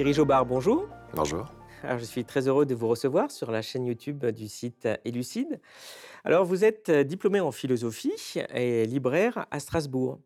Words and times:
Thierry 0.00 0.14
Jobard, 0.14 0.46
bonjour. 0.46 0.88
Bonjour. 1.12 1.44
Alors, 1.82 1.98
je 1.98 2.06
suis 2.06 2.24
très 2.24 2.48
heureux 2.48 2.64
de 2.64 2.74
vous 2.74 2.88
recevoir 2.88 3.30
sur 3.30 3.50
la 3.50 3.60
chaîne 3.60 3.84
YouTube 3.84 4.24
du 4.24 4.48
site 4.48 4.88
Élucide. 5.04 5.60
Alors, 6.24 6.46
vous 6.46 6.64
êtes 6.64 6.90
diplômé 6.90 7.38
en 7.38 7.52
philosophie 7.52 8.40
et 8.54 8.86
libraire 8.86 9.44
à 9.50 9.60
Strasbourg. 9.60 10.18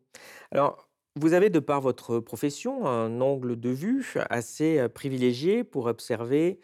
Alors, 0.53 0.89
vous 1.17 1.33
avez, 1.33 1.51
de 1.51 1.59
par 1.59 1.81
votre 1.81 2.21
profession, 2.21 2.87
un 2.87 3.21
angle 3.21 3.59
de 3.59 3.71
vue 3.71 4.15
assez 4.31 4.89
privilégié 4.91 5.65
pour 5.65 5.87
observer 5.87 6.61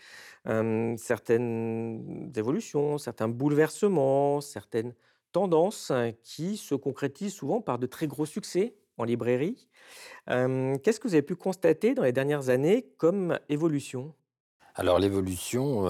euh, 0.46 0.95
certaines 0.96 2.30
évolutions, 2.36 2.96
certains 2.96 3.27
bouleversements, 3.27 4.40
certaines 4.40 4.95
tendances 5.32 5.90
qui 6.22 6.56
se 6.56 6.77
concrétisent 6.77 7.34
souvent 7.34 7.61
par 7.61 7.80
de 7.80 7.86
très 7.88 8.06
gros 8.06 8.24
succès 8.24 8.77
en 9.00 9.04
librairie. 9.04 9.68
Qu'est-ce 10.27 11.00
que 11.00 11.08
vous 11.08 11.14
avez 11.14 11.22
pu 11.22 11.34
constater 11.34 11.95
dans 11.95 12.04
les 12.04 12.12
dernières 12.12 12.50
années 12.50 12.86
comme 12.98 13.38
évolution? 13.48 14.14
Alors 14.77 14.98
l'évolution 14.98 15.86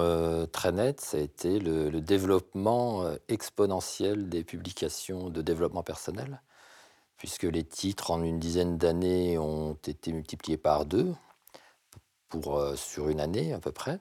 très 0.51 0.71
nette, 0.71 1.01
ça 1.01 1.17
a 1.17 1.19
été 1.19 1.59
le, 1.59 2.01
développement 2.01 3.05
exponentiel 3.27 4.29
des 4.29 4.43
publications 4.43 5.29
de 5.29 5.41
développement 5.41 5.83
personnel, 5.83 6.41
puisque 7.17 7.43
les 7.43 7.63
titres 7.63 8.09
en 8.09 8.23
une 8.23 8.39
dizaine 8.39 8.77
d'années 8.77 9.37
ont 9.37 9.73
été 9.85 10.11
multipliés 10.11 10.57
par 10.57 10.85
deux 10.85 11.13
pour, 12.29 12.63
sur 12.75 13.09
une 13.09 13.19
année 13.19 13.53
à 13.53 13.59
peu 13.59 13.71
près. 13.71 13.99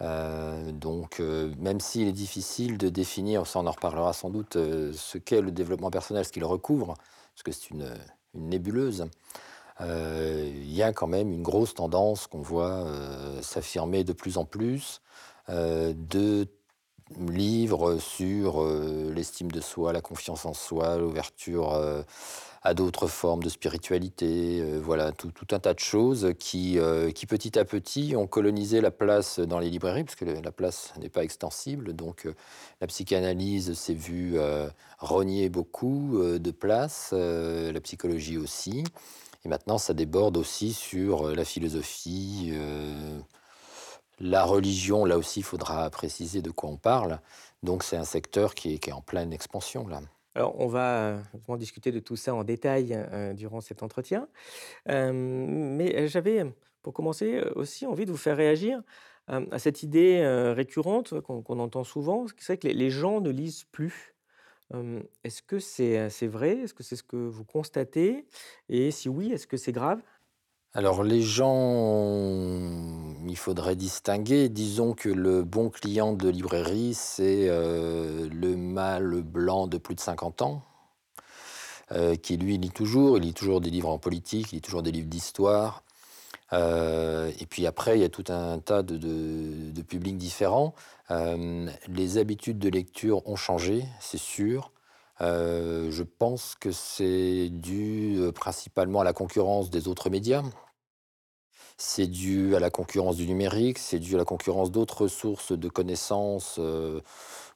Donc, 0.00 1.20
même 1.20 1.80
s'il 1.80 2.08
est 2.08 2.12
difficile 2.12 2.76
de 2.76 2.90
définir, 2.90 3.44
on 3.54 3.66
en 3.66 3.70
reparlera 3.70 4.12
sans 4.12 4.28
doute, 4.28 4.54
ce 4.54 5.16
qu'est 5.16 5.40
le 5.40 5.50
développement 5.50 5.90
personnel, 5.90 6.26
ce 6.26 6.32
qu'il 6.32 6.44
recouvre, 6.44 6.94
parce 7.34 7.42
que 7.42 7.52
c'est 7.52 7.70
une, 7.70 7.94
une 8.34 8.48
nébuleuse, 8.48 9.06
euh, 9.80 10.50
il 10.52 10.72
y 10.72 10.82
a 10.82 10.92
quand 10.92 11.06
même 11.06 11.32
une 11.32 11.42
grosse 11.42 11.74
tendance 11.74 12.26
qu'on 12.26 12.42
voit 12.42 12.84
euh, 12.86 13.40
s'affirmer 13.42 14.04
de 14.04 14.12
plus 14.12 14.36
en 14.36 14.44
plus 14.44 15.00
euh, 15.48 15.94
de 15.96 16.46
livres 17.28 17.98
sur 17.98 18.62
euh, 18.62 19.12
l'estime 19.14 19.50
de 19.50 19.60
soi, 19.60 19.92
la 19.92 20.00
confiance 20.00 20.44
en 20.46 20.54
soi, 20.54 20.98
l'ouverture 20.98 21.72
euh, 21.74 22.02
à 22.62 22.74
d'autres 22.74 23.06
formes 23.06 23.42
de 23.42 23.48
spiritualité, 23.48 24.60
euh, 24.60 24.78
voilà, 24.82 25.12
tout, 25.12 25.32
un 25.50 25.58
tas 25.58 25.74
de 25.74 25.78
choses 25.78 26.32
qui, 26.38 26.78
qui 27.14 27.26
petit 27.26 27.58
à 27.58 27.64
petit 27.64 28.14
ont 28.16 28.26
colonisé 28.26 28.80
la 28.80 28.90
place 28.90 29.38
dans 29.40 29.58
les 29.58 29.70
librairies, 29.70 30.04
parce 30.04 30.16
que 30.16 30.24
le- 30.24 30.40
la 30.40 30.52
place 30.52 30.92
n'est 31.00 31.08
pas 31.08 31.24
extensible, 31.24 31.94
donc 31.94 32.28
la 32.80 32.86
psychanalyse 32.86 33.72
s'est 33.74 33.94
vue 33.94 34.36
renier 34.98 35.48
beaucoup 35.48 36.18
de 36.22 36.50
place, 36.50 37.12
la 37.12 37.80
psychologie 37.80 38.36
aussi, 38.36 38.84
et 39.44 39.48
maintenant 39.48 39.78
ça 39.78 39.94
déborde 39.94 40.36
aussi 40.36 40.72
sur 40.72 41.34
la 41.34 41.44
philosophie, 41.44 42.52
la 44.20 44.44
religion, 44.44 45.04
là 45.04 45.16
aussi 45.18 45.40
il 45.40 45.44
faudra 45.44 45.88
préciser 45.90 46.42
de 46.42 46.50
quoi 46.50 46.70
on 46.70 46.76
parle, 46.76 47.20
donc 47.62 47.82
c'est 47.82 47.96
un 47.96 48.04
secteur 48.04 48.54
qui 48.54 48.74
est, 48.74 48.78
qui 48.78 48.90
est 48.90 48.92
en 48.92 49.02
pleine 49.02 49.32
expansion 49.32 49.86
là. 49.88 50.00
Alors, 50.34 50.54
on 50.60 50.68
va 50.68 51.18
euh, 51.48 51.56
discuter 51.56 51.90
de 51.90 51.98
tout 51.98 52.14
ça 52.14 52.32
en 52.32 52.44
détail 52.44 52.94
euh, 52.94 53.32
durant 53.32 53.60
cet 53.60 53.82
entretien. 53.82 54.28
Euh, 54.88 55.12
mais 55.12 56.06
j'avais, 56.06 56.44
pour 56.82 56.92
commencer, 56.92 57.42
aussi 57.56 57.86
envie 57.86 58.06
de 58.06 58.12
vous 58.12 58.16
faire 58.16 58.36
réagir 58.36 58.82
euh, 59.30 59.44
à 59.50 59.58
cette 59.58 59.82
idée 59.82 60.24
récurrente 60.54 61.20
qu'on 61.22 61.58
entend 61.58 61.82
souvent. 61.82 62.26
C'est 62.38 62.58
que 62.58 62.68
les, 62.68 62.74
les 62.74 62.90
gens 62.90 63.20
ne 63.20 63.30
lisent 63.30 63.64
plus. 63.64 64.14
Est-ce 65.24 65.42
que 65.42 65.58
c'est 65.58 66.08
c'est 66.10 66.28
vrai? 66.28 66.58
Est-ce 66.58 66.74
que 66.74 66.84
c'est 66.84 66.94
ce 66.94 67.02
que 67.02 67.16
vous 67.16 67.44
constatez? 67.44 68.26
Et 68.68 68.90
si 68.92 69.08
oui, 69.08 69.32
est-ce 69.32 69.46
que 69.46 69.56
c'est 69.56 69.72
grave? 69.72 70.02
Alors 70.74 71.02
les 71.02 71.22
gens, 71.22 73.07
il 73.28 73.36
faudrait 73.36 73.76
distinguer. 73.76 74.48
Disons 74.48 74.94
que 74.94 75.08
le 75.08 75.42
bon 75.42 75.70
client 75.70 76.12
de 76.12 76.28
librairie, 76.28 76.94
c'est 76.94 77.48
euh, 77.48 78.28
le 78.30 78.56
mâle 78.56 79.22
blanc 79.22 79.66
de 79.66 79.78
plus 79.78 79.94
de 79.94 80.00
50 80.00 80.42
ans, 80.42 80.62
euh, 81.92 82.16
qui 82.16 82.36
lui 82.36 82.58
lit 82.58 82.70
toujours. 82.70 83.18
Il 83.18 83.24
lit 83.24 83.34
toujours 83.34 83.60
des 83.60 83.70
livres 83.70 83.88
en 83.88 83.98
politique, 83.98 84.52
il 84.52 84.56
lit 84.56 84.60
toujours 84.60 84.82
des 84.82 84.92
livres 84.92 85.08
d'histoire. 85.08 85.82
Euh, 86.52 87.30
et 87.38 87.46
puis 87.46 87.66
après, 87.66 87.98
il 87.98 88.00
y 88.00 88.04
a 88.04 88.08
tout 88.08 88.24
un 88.28 88.58
tas 88.58 88.82
de, 88.82 89.82
publics 89.82 90.18
différents. 90.18 90.74
Les 91.10 92.18
habitudes 92.18 92.58
de 92.58 92.68
lecture 92.68 93.26
ont 93.26 93.36
changé, 93.36 93.86
c'est 94.00 94.18
sûr. 94.18 94.72
Je 95.20 96.02
pense 96.02 96.54
que 96.54 96.70
c'est 96.70 97.48
dû 97.50 98.18
principalement 98.34 99.00
à 99.00 99.04
la 99.04 99.12
concurrence 99.12 99.70
des 99.70 99.88
autres 99.88 100.10
médias. 100.10 100.42
C'est 101.80 102.08
dû 102.08 102.56
à 102.56 102.60
la 102.60 102.70
concurrence 102.70 103.16
du 103.16 103.26
numérique, 103.26 103.78
c'est 103.78 104.00
dû 104.00 104.16
à 104.16 104.18
la 104.18 104.24
concurrence 104.24 104.72
d'autres 104.72 105.06
sources 105.06 105.52
de 105.52 105.68
connaissances 105.68 106.56
euh, 106.58 107.00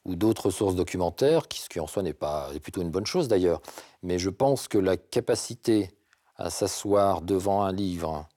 ou 0.04 0.14
d'autres 0.14 0.50
sources 0.50 0.76
documentaires, 0.76 1.48
qui, 1.48 1.60
ce 1.60 1.68
qui 1.68 1.80
en 1.80 1.88
soi 1.88 2.04
n'est 2.04 2.12
pas 2.12 2.50
est 2.54 2.60
plutôt 2.60 2.82
une 2.82 2.90
bonne 2.90 3.06
chose 3.06 3.26
d'ailleurs. 3.26 3.60
Mais 4.04 4.20
je 4.20 4.30
pense 4.30 4.68
que 4.68 4.78
la 4.78 4.96
capacité 4.96 5.90
à 6.36 6.50
s'asseoir 6.50 7.20
devant 7.22 7.62
un 7.62 7.72
livre 7.72 8.28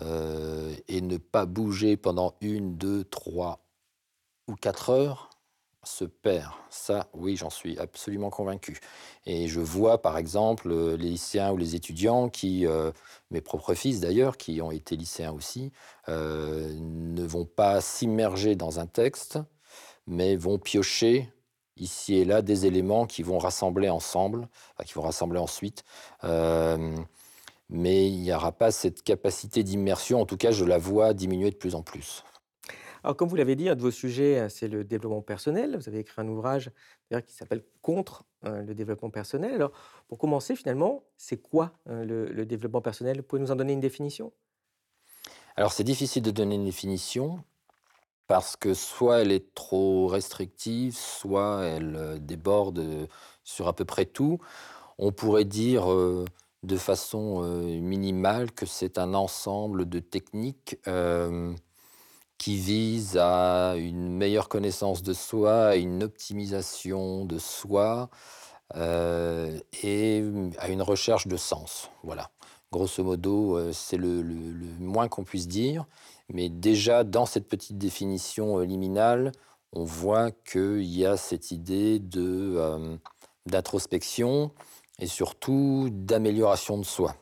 euh, 0.00 0.74
et 0.88 1.00
ne 1.00 1.16
pas 1.16 1.46
bouger 1.46 1.96
pendant 1.96 2.34
une, 2.42 2.76
deux, 2.76 3.04
trois 3.04 3.64
ou 4.46 4.56
quatre 4.56 4.90
heures 4.90 5.30
se 5.84 6.04
perd. 6.04 6.50
Ça, 6.70 7.08
oui, 7.14 7.36
j'en 7.36 7.50
suis 7.50 7.78
absolument 7.78 8.30
convaincu. 8.30 8.80
Et 9.26 9.48
je 9.48 9.60
vois, 9.60 10.00
par 10.02 10.18
exemple, 10.18 10.70
euh, 10.70 10.96
les 10.96 11.10
lycéens 11.10 11.52
ou 11.52 11.56
les 11.56 11.74
étudiants 11.74 12.28
qui, 12.28 12.66
euh, 12.66 12.90
mes 13.30 13.40
propres 13.40 13.74
fils 13.74 14.00
d'ailleurs, 14.00 14.36
qui 14.36 14.60
ont 14.62 14.70
été 14.70 14.96
lycéens 14.96 15.32
aussi, 15.32 15.72
euh, 16.08 16.72
ne 16.80 17.24
vont 17.24 17.46
pas 17.46 17.80
s'immerger 17.80 18.56
dans 18.56 18.80
un 18.80 18.86
texte, 18.86 19.38
mais 20.06 20.36
vont 20.36 20.58
piocher 20.58 21.32
ici 21.76 22.16
et 22.16 22.24
là 22.24 22.42
des 22.42 22.66
éléments 22.66 23.06
qui 23.06 23.22
vont 23.22 23.38
rassembler 23.38 23.88
ensemble, 23.88 24.48
enfin, 24.74 24.84
qui 24.84 24.94
vont 24.94 25.02
rassembler 25.02 25.38
ensuite. 25.40 25.84
Mais 27.70 28.06
il 28.08 28.20
n'y 28.20 28.32
aura 28.32 28.52
pas 28.52 28.70
cette 28.70 29.02
capacité 29.02 29.62
d'immersion. 29.62 30.20
En 30.20 30.26
tout 30.26 30.36
cas, 30.36 30.50
je 30.50 30.64
la 30.64 30.78
vois 30.78 31.14
diminuer 31.14 31.50
de 31.50 31.56
plus 31.56 31.74
en 31.74 31.82
plus. 31.82 32.22
Alors, 33.04 33.18
comme 33.18 33.28
vous 33.28 33.36
l'avez 33.36 33.54
dit, 33.54 33.68
un 33.68 33.74
de 33.74 33.82
vos 33.82 33.90
sujets, 33.90 34.48
c'est 34.48 34.66
le 34.66 34.82
développement 34.82 35.20
personnel. 35.20 35.76
Vous 35.76 35.88
avez 35.90 35.98
écrit 35.98 36.22
un 36.22 36.26
ouvrage 36.26 36.70
qui 37.10 37.34
s'appelle 37.34 37.62
Contre 37.82 38.24
euh, 38.46 38.62
le 38.62 38.74
développement 38.74 39.10
personnel. 39.10 39.52
Alors, 39.52 39.72
pour 40.08 40.16
commencer, 40.16 40.56
finalement, 40.56 41.04
c'est 41.18 41.36
quoi 41.36 41.72
euh, 41.90 42.30
le, 42.32 42.46
développement 42.46 42.80
personnel? 42.80 43.18
Vous 43.18 43.22
pouvez 43.22 43.42
nous 43.42 43.50
en 43.50 43.56
donner 43.56 43.74
une 43.74 43.80
définition? 43.80 44.32
Alors, 45.54 45.72
c'est 45.72 45.84
difficile 45.84 46.22
de 46.22 46.30
donner 46.30 46.54
une 46.54 46.64
définition 46.64 47.44
parce 48.26 48.56
que 48.56 48.72
soit 48.72 49.20
elle 49.20 49.32
est 49.32 49.54
trop 49.54 50.06
restrictive, 50.06 50.96
soit 50.96 51.62
elle 51.64 52.24
déborde 52.24 53.06
sur 53.44 53.68
à 53.68 53.76
peu 53.76 53.84
près 53.84 54.06
tout. 54.06 54.38
On 54.96 55.12
pourrait 55.12 55.44
dire 55.44 55.86
de 56.62 56.76
façon 56.78 57.42
minimale 57.42 58.50
que 58.50 58.64
c'est 58.64 58.96
un 58.96 59.12
ensemble 59.12 59.86
de 59.86 60.00
techniques 60.00 60.78
qui 62.44 62.56
visent 62.56 63.16
à 63.16 63.74
une 63.74 64.10
meilleure 64.10 64.50
connaissance 64.50 65.02
de 65.02 65.14
soi, 65.14 65.68
à 65.68 65.76
une 65.76 66.02
optimisation 66.02 67.24
de 67.24 67.38
soi 67.38 68.10
euh, 68.76 69.58
et 69.82 70.22
à 70.58 70.68
une 70.68 70.82
recherche 70.82 71.26
de 71.26 71.38
sens. 71.38 71.88
Voilà. 72.02 72.28
Grosso 72.70 73.02
modo, 73.02 73.56
euh, 73.56 73.72
c'est 73.72 73.96
le, 73.96 74.22
moins 74.78 75.08
qu'on 75.08 75.24
puisse 75.24 75.48
dire. 75.48 75.86
Mais 76.28 76.50
déjà, 76.50 77.02
dans 77.02 77.24
cette 77.24 77.48
petite 77.48 77.78
définition 77.78 78.58
euh, 78.58 78.66
liminale, 78.66 79.32
on 79.72 79.84
voit 79.84 80.30
qu'il 80.30 80.84
y 80.84 81.06
a 81.06 81.16
cette 81.16 81.50
idée 81.50 81.98
d'introspection 83.46 84.50
et 84.98 85.06
surtout 85.06 85.88
d'amélioration 85.90 86.76
de 86.76 86.84
soi. 86.84 87.16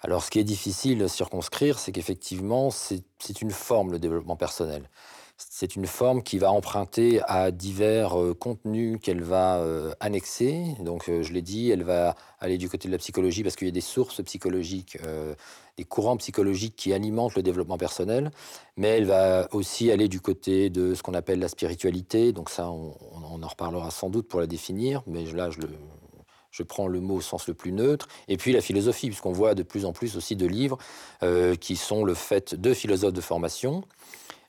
Alors, 0.00 0.22
ce 0.22 0.30
qui 0.30 0.38
est 0.38 0.44
difficile 0.44 1.02
à 1.02 1.08
circonscrire, 1.08 1.78
c'est 1.78 1.90
qu'effectivement, 1.90 2.70
c'est 2.70 3.02
une 3.40 3.50
forme, 3.50 3.90
le 3.90 3.98
développement 3.98 4.36
personnel. 4.36 4.88
C'est 5.36 5.76
une 5.76 5.86
forme 5.86 6.22
qui 6.22 6.38
va 6.38 6.50
emprunter 6.50 7.20
à 7.26 7.52
divers 7.52 8.20
euh, 8.20 8.34
contenus 8.34 8.98
qu'elle 9.00 9.22
va 9.22 9.58
euh, 9.58 9.92
annexer. 10.00 10.74
Donc, 10.80 11.08
euh, 11.08 11.22
je 11.22 11.32
l'ai 11.32 11.42
dit, 11.42 11.70
elle 11.70 11.84
va 11.84 12.16
aller 12.40 12.58
du 12.58 12.68
côté 12.68 12.88
de 12.88 12.92
la 12.92 12.98
psychologie 12.98 13.44
parce 13.44 13.54
qu'il 13.54 13.68
y 13.68 13.70
a 13.70 13.72
des 13.72 13.80
sources 13.80 14.20
psychologiques, 14.22 14.98
des 15.76 15.84
courants 15.84 16.16
psychologiques 16.16 16.74
qui 16.76 16.92
alimentent 16.92 17.36
le 17.36 17.42
développement 17.42 17.78
personnel. 17.78 18.30
Mais 18.76 18.88
elle 18.88 19.06
va 19.06 19.48
aussi 19.52 19.90
aller 19.90 20.08
du 20.08 20.20
côté 20.20 20.70
de 20.70 20.94
ce 20.94 21.02
qu'on 21.02 21.14
appelle 21.14 21.40
la 21.40 21.48
spiritualité. 21.48 22.32
Donc, 22.32 22.50
ça, 22.50 22.70
on, 22.70 22.96
on 23.32 23.42
en 23.42 23.48
reparlera 23.48 23.90
sans 23.90 24.10
doute 24.10 24.28
pour 24.28 24.40
la 24.40 24.46
définir. 24.46 25.02
Mais 25.06 25.24
là, 25.24 25.50
je 25.50 25.60
le, 25.60 25.68
je 26.50 26.62
prends 26.62 26.88
le 26.88 27.00
mot 27.00 27.16
au 27.16 27.20
sens 27.20 27.46
le 27.48 27.54
plus 27.54 27.72
neutre, 27.72 28.08
et 28.28 28.36
puis 28.36 28.52
la 28.52 28.60
philosophie, 28.60 29.08
puisqu'on 29.08 29.32
voit 29.32 29.54
de 29.54 29.62
plus 29.62 29.84
en 29.84 29.92
plus 29.92 30.16
aussi 30.16 30.36
de 30.36 30.46
livres 30.46 30.78
euh, 31.22 31.54
qui 31.54 31.76
sont 31.76 32.04
le 32.04 32.14
fait 32.14 32.54
de 32.54 32.74
philosophes 32.74 33.12
de 33.12 33.20
formation, 33.20 33.84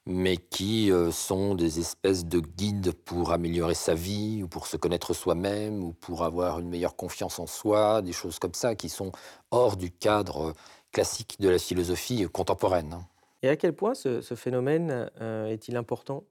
mais 0.06 0.38
qui 0.38 0.92
euh, 0.92 1.12
sont 1.12 1.56
des 1.56 1.80
espèces 1.80 2.26
de 2.26 2.40
guides 2.40 2.94
pour 2.94 3.32
améliorer 3.32 3.76
sa 3.76 3.94
vie, 3.94 4.42
ou 4.44 4.48
pour 4.48 4.66
se 4.66 4.78
connaître 4.78 5.14
soi-même, 5.14 5.84
ou 5.84 5.94
pour 5.94 6.24
avoir 6.24 6.60
une 6.60 6.70
meilleure 6.70 6.96
confiance 6.96 7.38
en 7.40 7.48
soi, 7.48 8.02
des 8.02 8.14
choses 8.14 8.40
comme 8.40 8.54
ça 8.54 8.76
qui 8.76 8.90
sont 8.90 9.12
hors 9.52 9.78
du 9.78 9.92
cadre 9.92 10.54
classique 10.92 11.36
de 11.40 11.50
la 11.50 11.60
philosophie 11.60 12.26
contemporaine. 12.32 13.06
Et 13.44 13.50
à 13.50 13.56
quel 13.56 13.74
point 13.74 13.94
ce 13.94 14.22
phénomène, 14.36 15.12
heu, 15.22 15.48
est-il 15.48 15.78
important? 15.78 16.24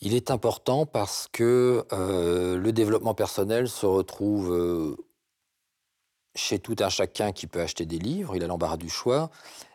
Il 0.00 0.14
est 0.14 0.30
important 0.30 0.86
parce 0.86 1.28
que, 1.32 1.84
heu, 1.92 2.56
le 2.56 2.72
développement 2.72 3.14
personnel 3.14 3.68
se 3.68 3.86
retrouve, 3.86 4.52
heu 4.52 4.96
chez 6.34 6.58
tout 6.58 6.76
un 6.80 6.88
chacun 6.88 7.32
qui 7.32 7.46
peut 7.46 7.60
acheter 7.60 7.86
des 7.86 7.98
livres, 7.98 8.34
il 8.34 8.42
a 8.42 8.46
l'embarras 8.46 8.76
du 8.76 8.88
choix, 8.88 9.30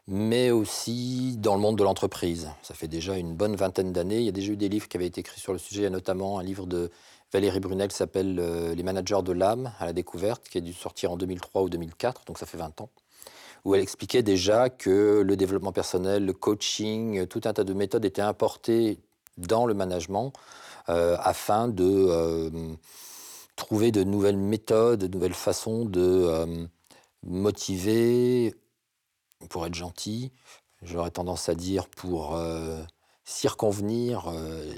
mais 0.07 0.51
aussi 0.51 1.37
dans 1.37 1.55
le 1.55 1.61
monde 1.61 1.77
de 1.77 1.83
l'entreprise. 1.83 2.49
Ça 2.63 2.73
fait 2.73 2.87
déjà 2.89 3.17
une 3.17 3.33
bonne 3.33 3.55
vingtaine 3.55 3.93
d'années, 3.93 4.17
il 4.19 4.25
y 4.25 4.29
a 4.29 4.33
déjà 4.33 4.51
eu 4.51 4.57
des 4.57 4.67
livres 4.67 4.87
qui 4.89 4.97
avaient 4.97 5.05
été 5.07 5.21
écrits 5.21 5.39
sur 5.39 5.53
le 5.53 5.59
sujet, 5.59 5.89
notamment 5.89 6.39
un 6.39 6.43
livre 6.43 6.65
de 6.65 6.91
Valérie 7.31 7.59
Brunel 7.61 7.87
qui 7.89 7.95
s'appelle, 7.95 8.37
heu, 8.39 8.73
«Les 8.73 8.83
managers 8.83 9.21
de 9.23 9.31
l'âme 9.31 9.71
à 9.79 9.85
la 9.85 9.93
découverte», 9.93 10.49
qui 10.49 10.57
a 10.57 10.61
dû 10.61 10.73
sortir 10.73 11.11
en 11.11 11.17
2003 11.17 11.61
ou 11.61 11.69
2004, 11.69 12.25
donc 12.25 12.37
ça 12.37 12.45
fait 12.45 12.57
20 12.57 12.81
ans, 12.81 12.89
où 13.65 13.75
elle 13.75 13.81
expliquait 13.81 14.23
déjà 14.23 14.69
que 14.69 15.21
le 15.25 15.37
développement 15.37 15.71
personnel, 15.73 16.25
le 16.25 16.33
coaching, 16.33 17.27
tout 17.27 17.41
un 17.45 17.53
tas 17.53 17.63
de 17.63 17.73
méthodes 17.73 18.05
étaient 18.05 18.21
importées 18.21 18.99
dans 19.39 19.65
le 19.65 19.73
management, 19.73 20.33
heu, 20.89 21.15
afin 21.19 21.67
de, 21.67 22.47
hem, 22.47 22.77
trouver 23.55 23.91
de 23.91 24.03
nouvelles 24.03 24.37
méthodes, 24.37 25.01
de 25.01 25.07
nouvelles 25.07 25.33
façons 25.33 25.85
de, 25.85 26.29
hem, 26.29 26.69
motiver, 27.23 28.55
pour 29.49 29.65
être 29.65 29.75
gentil, 29.75 30.31
j'aurais 30.81 31.11
tendance 31.11 31.49
à 31.49 31.55
dire 31.55 31.87
pour, 31.89 32.39
circonvenir, 33.25 34.31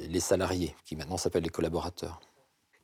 les 0.10 0.20
salariés, 0.20 0.76
qui 0.86 0.96
maintenant 0.96 1.18
s'appellent 1.18 1.44
les 1.44 1.50
collaborateurs. 1.50 2.20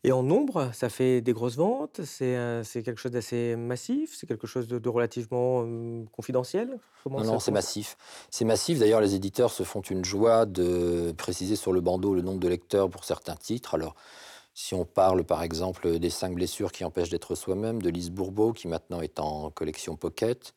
Et 0.04 0.12
en 0.12 0.24
nombre, 0.24 0.72
ça 0.74 0.90
fait 0.90 1.22
des 1.22 1.34
grosses 1.34 1.58
ventes? 1.58 2.02
C'est, 2.04 2.64
c'est 2.64 2.84
quelque 2.84 3.00
chose 3.00 3.12
d'assez 3.12 3.56
massif? 3.56 4.16
C'est 4.16 4.28
quelque 4.28 4.48
chose 4.48 4.68
de 4.68 4.80
de 4.80 4.90
relativement, 4.90 5.66
confidentiel? 6.12 6.80
Comment 7.04 7.20
Non, 7.20 7.26
non, 7.34 7.40
c'est 7.40 7.52
massif. 7.52 7.98
C'est 8.30 8.46
massif, 8.46 8.80
d'ailleurs 8.80 9.02
les 9.02 9.16
éditeurs 9.16 9.52
se 9.52 9.64
font 9.64 9.82
une 9.82 10.06
joie 10.06 10.46
de 10.46 11.14
préciser 11.18 11.56
sur 11.56 11.74
le 11.74 11.82
bandeau 11.82 12.14
le 12.14 12.22
nombre 12.22 12.40
de 12.40 12.48
lecteurs 12.48 12.90
pour 12.90 13.04
certains 13.04 13.36
titres. 13.36 13.76
Alors, 13.76 13.96
si 14.54 14.74
on 14.74 14.86
parle 14.86 15.24
par 15.24 15.44
exemple 15.44 16.00
des 16.00 16.10
5 16.10 16.34
blessures 16.36 16.72
qui 16.72 16.84
empêchent 16.84 17.10
d'être 17.10 17.36
soi-même 17.36 17.82
de 17.82 17.90
Lise 17.90 18.12
Bourbeau, 18.12 18.54
qui 18.54 18.68
maintenant 18.68 19.02
est 19.02 19.20
en 19.20 19.52
collection 19.52 19.96
pocket, 19.96 20.54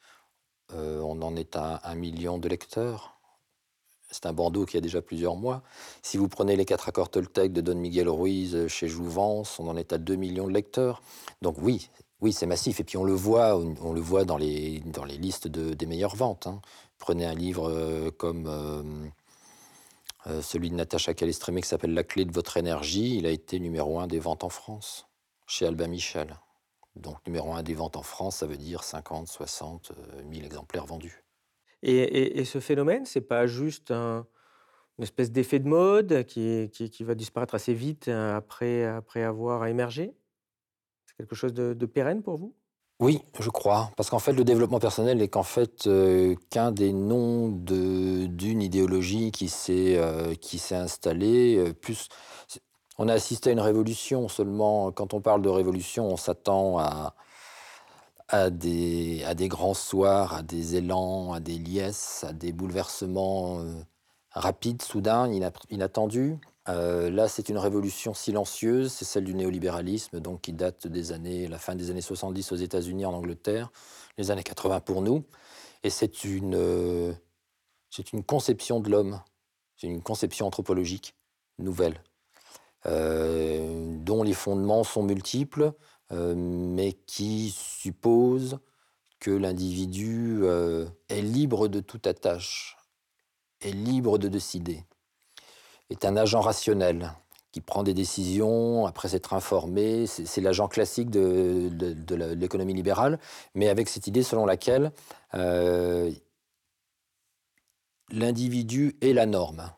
heu, 0.72 1.02
on 1.02 1.20
en 1.22 1.36
est 1.36 1.56
à 1.56 1.81
1 1.84 2.02
000 2.02 2.16
000 2.16 2.38
de 2.38 2.48
lecteurs. 2.48 3.19
C'est 4.10 4.26
un 4.26 4.32
bandeau 4.32 4.66
qui 4.66 4.76
a 4.76 4.80
déjà 4.80 5.00
plusieurs 5.02 5.36
mois. 5.36 5.62
Si 6.02 6.16
vous 6.16 6.28
prenez 6.28 6.56
les 6.56 6.64
4 6.64 6.88
accords 6.88 7.10
Toltec 7.10 7.52
de 7.52 7.60
Don 7.60 7.76
Miguel 7.76 8.08
Ruiz 8.08 8.66
chez 8.66 8.88
Jouvence, 8.88 9.60
on 9.60 9.68
en 9.68 9.76
est 9.76 9.92
à 9.92 9.98
2 9.98 10.16
000 10.16 10.34
000 10.34 10.48
de 10.48 10.52
lecteurs. 10.52 11.00
Donc 11.42 11.56
oui, 11.62 11.90
oui, 12.20 12.32
c'est 12.32 12.46
massif 12.46 12.80
et 12.80 12.84
puis 12.84 12.96
on 12.96 13.04
le 13.04 13.14
voit, 13.14 13.56
on 13.56 13.92
le 13.92 14.24
dans 14.24 14.36
les 14.36 14.82
listes 15.18 15.48
de 15.48 15.74
des 15.74 15.86
meilleures 15.86 16.16
ventes, 16.16 16.46
hein. 16.46 16.60
Prenez 16.98 17.24
un 17.24 17.34
livre, 17.34 17.70
heu, 17.70 18.10
comme, 18.10 18.46
heu, 20.26 20.42
celui 20.42 20.68
de 20.68 20.74
Natacha 20.74 21.14
Calestrémé 21.14 21.62
qui 21.62 21.68
s'appelle 21.68 21.94
«La 21.94 22.04
clé 22.04 22.26
de 22.26 22.32
votre 22.32 22.58
énergie», 22.58 23.16
il 23.16 23.24
a 23.24 23.30
été 23.30 23.58
numéro 23.58 24.00
1 24.00 24.06
des 24.06 24.18
ventes 24.18 24.44
en 24.44 24.50
France, 24.50 25.06
chez 25.46 25.66
Albin 25.66 25.86
Michel. 25.86 26.36
Donc 26.96 27.16
numéro 27.26 27.54
1 27.54 27.62
des 27.62 27.72
ventes 27.72 27.96
en 27.96 28.02
France, 28.02 28.36
ça 28.36 28.46
veut 28.46 28.58
dire 28.58 28.82
50-60, 28.82 29.92
heu, 29.92 30.22
1000 30.24 30.44
exemplaires 30.44 30.84
vendus. 30.84 31.24
Et 31.82 31.97
et 31.99 32.41
et 32.41 32.44
ce 32.44 32.61
phénomène, 32.61 33.06
c'est 33.06 33.21
pas 33.23 33.47
juste 33.47 33.91
un 33.91 34.27
une 34.99 35.05
espèce 35.05 35.32
d'effet 35.32 35.61
de 35.61 35.69
mode 35.69 36.25
qui 36.27 36.71
va 37.05 37.15
disparaître 37.17 37.55
assez 37.56 37.75
vite, 37.75 38.09
heu, 38.09 38.15
après 38.35 38.85
après 38.87 39.23
avoir 39.25 39.67
émergé? 39.67 40.15
C'est 41.06 41.17
quelque 41.19 41.37
chose 41.37 41.55
de 41.55 41.87
pérenne 41.87 42.23
pour 42.23 42.38
vous? 42.38 42.56
Oui, 43.00 43.23
je 43.38 43.49
crois, 43.49 43.91
parce 43.97 44.11
qu'en 44.11 44.19
fait, 44.19 44.32
le 44.35 44.44
développement 44.44 44.79
personnel 44.79 45.17
n'est 45.19 45.29
qu'en 45.29 45.43
fait, 45.43 45.87
heu, 45.87 46.37
qu'un 46.50 46.71
des 46.71 46.93
noms 46.93 47.49
d'une 47.49 48.61
idéologie 48.61 49.31
qui 49.32 49.49
s'est, 49.49 49.99
s'est 50.59 50.75
installée, 50.75 51.56
heu, 51.56 51.73
plus 51.73 52.09
on 52.99 53.09
a 53.09 53.15
assisté 53.15 53.50
à 53.50 53.53
une 53.55 53.61
révolution, 53.61 54.29
seulement 54.29 54.93
quand 54.93 55.15
on 55.15 55.21
parle 55.23 55.43
de 55.43 55.49
révolution, 55.49 56.06
on 56.09 56.17
s'attend 56.19 56.79
à 56.79 57.15
à 58.31 58.50
des 58.50 59.25
à 59.25 59.35
des 59.35 59.49
grands 59.49 59.75
soirs, 59.75 60.35
à 60.35 60.43
des 60.43 60.77
élans, 60.77 61.32
à 61.32 61.41
des 61.41 61.59
liesses, 61.59 62.25
à 62.25 62.32
des 62.32 62.53
bouleversements, 62.53 63.61
heu, 63.62 63.85
rapides, 64.32 64.82
soudains, 64.82 65.31
inattendus. 65.71 66.38
Heu, 66.69 67.11
là, 67.11 67.29
c'est 67.29 67.49
une 67.49 67.59
révolution 67.59 68.15
silencieuse, 68.15 68.93
c'est 68.93 69.05
celle 69.05 69.25
du 69.25 69.35
néolibéralisme, 69.35 70.21
donc 70.21 70.43
qui 70.43 70.53
date 70.53 70.87
des 70.87 71.12
années 71.12 71.49
la 71.49 71.59
fin 71.59 71.75
des 71.75 71.91
années 71.91 72.00
70 72.03 72.53
aux 72.53 72.56
États-Unis, 72.56 73.06
en 73.06 73.15
Angleterre, 73.15 73.71
les 74.19 74.31
années 74.31 74.43
80 74.44 74.81
pour 74.81 75.03
nous 75.03 75.25
et 75.85 75.91
c'est 75.91 76.25
une, 76.25 76.55
heu, 76.56 77.17
c'est 77.91 78.12
une 78.12 78.25
conception 78.25 78.81
de 78.81 78.91
l'homme, 78.91 79.23
c'est 79.77 79.88
une 79.88 80.03
conception 80.03 80.47
anthropologique 80.47 81.17
nouvelle, 81.59 82.03
dont 84.05 84.23
les 84.23 84.32
fondements 84.32 84.85
sont 84.85 85.03
multiples, 85.03 85.73
mais 86.10 86.92
qui 87.06 87.50
suppose 87.50 88.58
que 89.20 89.30
l'individu, 89.30 90.40
heu, 90.42 90.88
est 91.08 91.22
libre 91.22 91.68
de 91.68 91.80
toute 91.80 92.06
attache, 92.06 92.76
est 93.60 93.72
libre 93.72 94.18
de 94.18 94.28
décider, 94.28 94.84
est 95.90 96.04
un 96.04 96.16
agent 96.16 96.40
rationnel 96.40 97.12
qui 97.52 97.60
prend 97.60 97.82
des 97.82 97.94
décisions 97.94 98.86
après 98.86 99.08
s'être 99.08 99.34
informé. 99.34 100.06
C'est 100.06 100.40
l'agent 100.40 100.68
classique 100.68 101.10
de 101.10 101.68
l'économie 102.34 102.74
libérale, 102.74 103.18
mais 103.54 103.68
avec 103.68 103.88
cette 103.88 104.06
idée 104.06 104.22
selon 104.22 104.46
laquelle, 104.46 104.92
heu 105.34 106.12
l'individu 108.12 108.96
est 109.00 109.12
la 109.12 109.26
norme. 109.26 109.70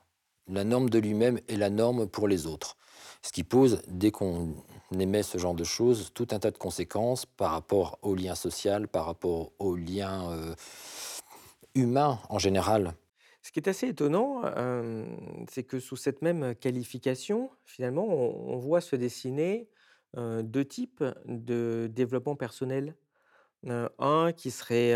La 0.48 0.64
norme 0.64 0.90
de 0.90 0.98
lui-même 0.98 1.38
est 1.48 1.56
la 1.56 1.70
norme 1.70 2.06
pour 2.06 2.28
les 2.28 2.46
autres. 2.46 2.76
Ce 3.22 3.32
qui 3.32 3.44
pose, 3.44 3.82
dès 3.88 4.10
qu'on 4.10 4.54
émet 4.98 5.22
ce 5.22 5.38
genre 5.38 5.54
de 5.54 5.64
choses, 5.64 6.12
tout 6.14 6.28
un 6.32 6.38
tas 6.38 6.50
de 6.50 6.58
conséquences 6.58 7.26
par 7.26 7.52
rapport 7.52 7.98
au 8.02 8.14
lien 8.14 8.34
social, 8.34 8.88
par 8.88 9.06
rapport 9.06 9.52
au 9.58 9.76
lien, 9.76 10.30
heu, 10.32 10.54
humain 11.74 12.18
en 12.28 12.38
général. 12.38 12.94
Ce 13.42 13.50
qui 13.50 13.58
est 13.60 13.68
assez 13.68 13.88
étonnant, 13.88 14.44
hem, 14.44 15.44
c'est 15.50 15.64
que 15.64 15.80
sous 15.80 15.96
cette 15.96 16.22
même 16.22 16.54
qualification, 16.54 17.50
finalement, 17.64 18.06
on 18.06 18.56
voit 18.56 18.80
se 18.80 18.94
dessiner, 18.96 19.68
heu, 20.16 20.42
2 20.42 20.64
types 20.64 21.04
de 21.26 21.88
développement 21.92 22.36
personnel. 22.36 22.96
Heu, 23.66 23.88
un 23.98 24.32
qui 24.32 24.50
serait, 24.52 24.94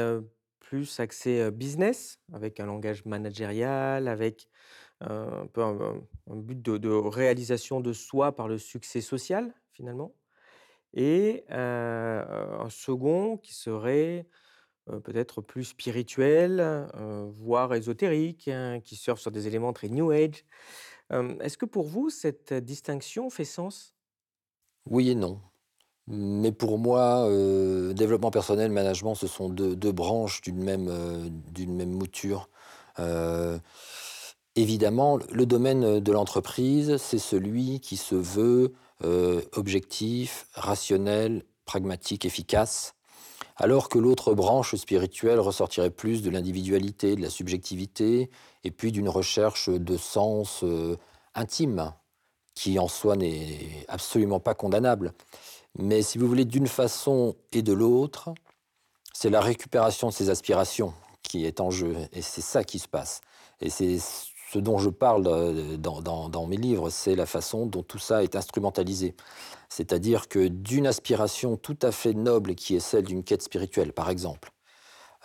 plus 0.61 1.01
axé, 1.01 1.51
business, 1.53 2.21
avec 2.33 2.61
un 2.61 2.67
langage 2.67 3.05
managérial, 3.07 4.09
avec, 4.09 4.49
un 5.01 5.47
peu 5.53 5.63
un 5.63 6.03
but 6.29 6.63
de 6.63 6.89
réalisation 6.91 7.81
de 7.81 7.93
soi 7.93 8.37
par 8.37 8.49
le 8.49 8.59
succès 8.59 9.01
social, 9.03 9.55
finalement 9.77 10.15
et 10.95 11.45
un 11.51 12.69
second 12.71 13.37
qui 13.37 13.55
serait, 13.55 14.27
peut-être 14.87 15.43
plus 15.43 15.65
spirituel, 15.65 16.89
voire 17.39 17.75
ésotérique, 17.75 18.49
hein, 18.49 18.81
qui 18.81 18.97
surfe 18.97 19.21
sur 19.21 19.31
des 19.31 19.47
éléments 19.47 19.73
très 19.75 19.89
new 19.89 20.11
age. 20.11 20.45
Est-ce 21.11 21.59
que 21.59 21.67
pour 21.67 21.87
vous, 21.87 22.09
cette 22.11 22.55
distinction 22.55 23.31
fait 23.31 23.45
sens? 23.45 23.95
Oui 24.89 25.11
et 25.11 25.15
non. 25.15 25.41
Mais 26.07 26.53
pour 26.53 26.79
moi, 26.79 27.29
développement 27.93 28.31
personnel, 28.31 28.71
management, 28.71 29.15
ce 29.17 29.27
sont 29.27 29.51
2- 29.51 29.75
2 29.75 29.93
branches 29.93 30.41
d'une 30.41 30.63
même, 30.63 30.87
même 31.59 31.91
mouture. 31.91 32.49
Évidemment, 34.55 35.19
le 35.31 35.45
domaine 35.45 36.01
de 36.01 36.13
l'entreprise, 36.13 36.97
c'est 36.97 37.19
celui 37.19 37.81
qui 37.81 37.99
se 37.99 38.15
veut, 38.15 38.73
heu, 39.05 39.49
objectif, 39.53 40.47
rationnel, 40.55 41.45
pragmatique, 41.65 42.25
efficace. 42.25 42.95
Alors 43.57 43.89
que 43.89 43.99
l'autre 43.99 44.35
branche 44.35 44.75
spirituelle 44.75 45.41
ressortirait 45.41 45.91
plus 45.91 46.23
de 46.23 46.31
l'individualité, 46.31 47.17
de 47.17 47.23
la 47.23 47.31
subjectivité 47.31 48.31
et 48.65 48.71
puis 48.71 48.93
d'une 48.93 49.09
recherche 49.09 49.69
de 49.69 49.97
sens, 49.97 50.63
heu, 50.63 50.97
intime, 51.35 51.93
qui 52.55 52.79
en 52.79 52.89
soi 52.89 53.17
n'est 53.17 53.85
absolument 53.89 54.41
pas 54.41 54.55
condamnable. 54.55 55.13
Mais 55.79 56.03
si 56.03 56.19
vous 56.19 56.27
voulez, 56.27 56.45
d'une 56.45 56.67
façon 56.67 57.37
et 57.53 57.63
de 57.63 57.73
l'autre, 57.73 58.31
c'est 59.13 59.31
la 59.31 59.41
récupération 59.41 60.09
de 60.09 60.13
ses 60.13 60.31
aspirations 60.31 60.95
qui 61.23 61.45
est 61.45 61.61
en 61.61 61.71
jeu 61.71 61.97
et 62.13 62.23
c'est 62.23 62.41
ça 62.41 62.65
qui 62.65 62.79
se 62.79 62.89
passe 62.89 63.21
et 63.61 63.71
c'est 63.71 63.99
ce 64.53 64.59
dont 64.59 64.79
je 64.79 64.91
parle, 64.91 65.27
heu, 65.27 65.77
dans 65.79 66.47
mes 66.47 66.57
livres, 66.57 66.91
c'est 66.91 67.17
la 67.17 67.27
façon 67.27 67.67
dont 67.67 67.83
tout 67.83 67.99
ça 67.99 68.23
est 68.23 68.37
instrumentalisé. 68.37 69.15
C'est-à-dire 69.69 70.29
que 70.29 70.49
d'une 70.49 70.87
aspiration 70.87 71.57
tout 71.57 71.79
à 71.83 71.93
fait 71.93 72.15
noble 72.15 72.55
qui 72.55 72.77
est 72.77 72.81
celle 72.81 73.05
d'une 73.05 73.25
quête 73.25 73.43
spirituelle, 73.43 73.93
par 73.93 74.11
exemple, 74.11 74.53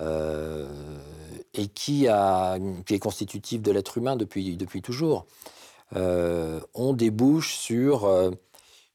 heu 0.01 0.67
et 1.53 1.67
qui 1.67 2.05
est 2.05 2.99
constitutive 2.99 3.61
de 3.61 3.71
l'être 3.71 3.97
humain 3.97 4.15
depuis 4.15 4.81
toujours, 4.81 5.25
heu, 5.95 6.61
on 6.73 6.93
débouche 6.93 7.55
sur, 7.55 8.07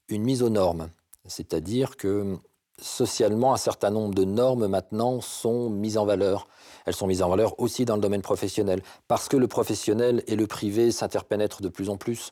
une 0.09 0.23
mise 0.23 0.43
aux 0.43 0.49
normes. 0.49 0.89
C'est-à-dire 1.25 1.97
que, 1.97 2.37
socialement, 2.81 3.53
un 3.53 3.57
certain 3.57 3.89
nombre 3.89 4.15
de 4.15 4.23
normes 4.23 4.67
maintenant 4.67 5.21
sont 5.21 5.69
mises 5.69 5.97
en 5.97 6.05
valeur. 6.05 6.47
Elles 6.87 6.95
sont 6.95 7.05
mises 7.05 7.21
en 7.21 7.29
valeur 7.29 7.59
aussi 7.59 7.83
dans 7.83 7.95
le 7.95 8.01
domaine 8.01 8.21
professionnel, 8.21 8.81
parce 9.09 9.27
que 9.27 9.35
le 9.35 9.49
professionnel 9.49 10.23
et 10.25 10.37
le 10.37 10.47
privé 10.47 10.91
s'interpénètrent 10.91 11.61
de 11.61 11.67
plus 11.67 11.89
en 11.89 11.97
plus, 11.97 12.31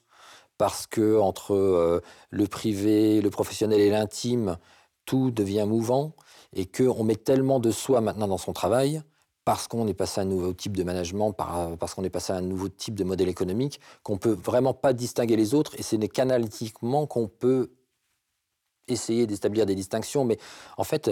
parce 0.57 0.87
que 0.87 1.19
entre 1.19 1.53
euh, 1.53 2.01
le 2.29 2.47
privé, 2.47 3.19
le 3.19 3.29
professionnel 3.29 3.81
et 3.81 3.89
l'intime, 3.89 4.57
tout 5.05 5.29
devient 5.29 5.65
mouvant, 5.67 6.13
et 6.53 6.65
qu'on 6.65 7.03
met 7.03 7.17
tellement 7.17 7.59
de 7.59 7.69
soi 7.69 7.99
maintenant 7.99 8.29
dans 8.29 8.37
son 8.37 8.53
travail, 8.53 9.01
parce 9.43 9.67
qu'on 9.67 9.89
est 9.89 9.93
passé 9.93 10.21
à 10.21 10.23
un 10.23 10.27
nouveau 10.27 10.53
type 10.53 10.77
de 10.77 10.83
management, 10.83 11.33
parce 11.33 11.93
qu'on 11.93 12.05
est 12.05 12.09
passé 12.09 12.31
à 12.31 12.37
un 12.37 12.41
nouveau 12.41 12.69
type 12.69 12.95
de 12.95 13.03
modèle 13.03 13.27
économique, 13.27 13.81
qu'on 14.03 14.17
peut 14.17 14.37
vraiment 14.41 14.73
pas 14.73 14.93
distinguer 14.93 15.35
les 15.35 15.53
autres, 15.53 15.75
et 15.77 15.83
ce 15.83 15.97
n'est 15.97 16.07
qu'analytiquement 16.07 17.07
qu'on 17.07 17.27
peut 17.27 17.71
essayer 18.87 19.27
d'établir 19.27 19.65
des 19.65 19.75
distinctions, 19.75 20.23
mais 20.23 20.37
en 20.77 20.85
fait, 20.85 21.11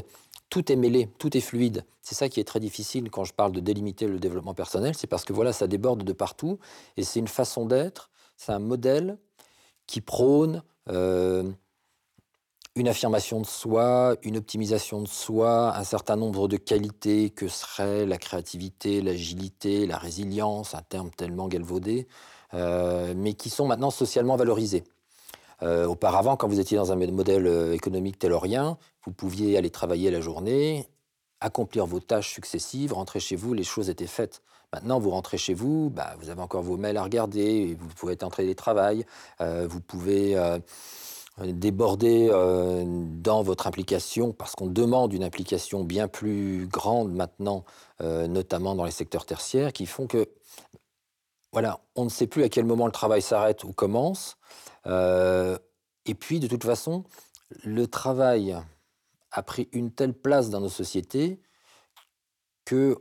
tout 0.53 0.71
est 0.71 0.75
mêlé, 0.75 1.09
tout 1.17 1.35
est 1.35 1.41
fluide. 1.41 1.83
C'est 2.03 2.13
ça 2.13 2.29
qui 2.29 2.39
est 2.39 2.43
très 2.43 2.59
difficile 2.59 3.09
quand 3.09 3.23
je 3.23 3.33
parle 3.33 3.53
de 3.53 3.59
délimiter 3.59 4.05
le 4.05 4.19
développement 4.19 4.53
personnel, 4.53 4.93
c'est 4.93 5.07
parce 5.07 5.25
que 5.25 5.33
voilà, 5.33 5.51
ça 5.51 5.65
déborde 5.65 6.03
de 6.03 6.13
partout, 6.13 6.59
et 6.95 7.01
c'est 7.01 7.17
une 7.17 7.27
façon 7.27 7.65
d'être, 7.65 8.11
c'est 8.37 8.51
un 8.51 8.59
modèle 8.59 9.17
qui 9.87 9.99
prône 9.99 10.61
euh, 10.91 11.51
une 12.75 12.87
affirmation 12.87 13.41
de 13.41 13.47
soi, 13.47 14.15
une 14.21 14.37
optimisation 14.37 15.01
de 15.01 15.07
soi, 15.07 15.75
un 15.75 15.83
certain 15.83 16.17
nombre 16.17 16.47
de 16.47 16.57
qualités 16.57 17.31
que 17.31 17.47
seraient 17.47 18.05
la 18.05 18.19
créativité, 18.19 19.01
l'agilité, 19.01 19.87
la 19.87 19.97
résilience, 19.97 20.75
un 20.75 20.83
terme 20.83 21.09
tellement 21.09 21.47
galvaudé, 21.47 22.07
euh, 22.53 23.15
mais 23.17 23.33
qui 23.33 23.49
sont 23.49 23.65
maintenant 23.65 23.89
socialement 23.89 24.35
valorisés. 24.35 24.83
Euh, 25.63 25.87
auparavant, 25.87 26.37
quand 26.37 26.47
vous 26.47 26.59
étiez 26.59 26.77
dans 26.77 26.91
un 26.91 26.95
modèle 26.95 27.73
économique 27.73 28.19
taylorien, 28.19 28.77
vous 29.05 29.11
pouviez 29.11 29.57
aller 29.57 29.69
travailler 29.69 30.11
la 30.11 30.21
journée, 30.21 30.87
accomplir 31.39 31.85
vos 31.85 31.99
tâches 31.99 32.33
successives, 32.33 32.93
rentrer 32.93 33.19
chez 33.19 33.35
vous, 33.35 33.53
les 33.53 33.63
choses 33.63 33.89
étaient 33.89 34.07
faites. 34.07 34.41
Maintenant, 34.71 34.99
vous 34.99 35.11
rentrez 35.11 35.37
chez 35.37 35.53
vous, 35.53 35.89
bah, 35.89 36.15
vous 36.19 36.29
avez 36.29 36.41
encore 36.41 36.63
vos 36.63 36.77
mails 36.77 36.97
à 36.97 37.03
regarder, 37.03 37.77
vous 37.79 37.87
pouvez 37.95 38.13
être 38.13 38.23
en 38.23 38.29
télétravail, 38.29 39.05
euh, 39.41 39.67
vous 39.69 39.81
pouvez 39.81 40.35
déborder 41.39 42.29
dans 43.21 43.41
votre 43.41 43.65
implication, 43.65 44.33
parce 44.33 44.55
qu'on 44.55 44.67
demande 44.67 45.13
une 45.13 45.23
implication 45.23 45.83
bien 45.83 46.07
plus 46.07 46.67
grande 46.67 47.11
maintenant, 47.11 47.65
notamment 47.99 48.75
dans 48.75 48.85
les 48.85 48.91
secteurs 48.91 49.25
tertiaires, 49.25 49.73
qui 49.73 49.85
font 49.85 50.07
que, 50.07 50.29
voilà, 51.51 51.81
on 51.95 52.05
ne 52.05 52.09
sait 52.09 52.27
plus 52.27 52.43
à 52.43 52.49
quel 52.49 52.65
moment 52.65 52.87
le 52.87 52.91
travail 52.91 53.21
s'arrête 53.21 53.63
ou 53.63 53.73
commence. 53.73 54.37
Euh, 54.87 55.57
et 56.05 56.15
puis, 56.15 56.39
de 56.39 56.47
toute 56.47 56.63
façon, 56.63 57.03
le 57.63 57.87
travail 57.87 58.57
a 59.33 59.43
pris 59.43 59.67
une 59.73 59.91
telle 59.91 60.13
place 60.13 60.49
dans 60.49 60.61
nos 60.61 60.69
sociétés 60.69 61.41
que 62.65 62.97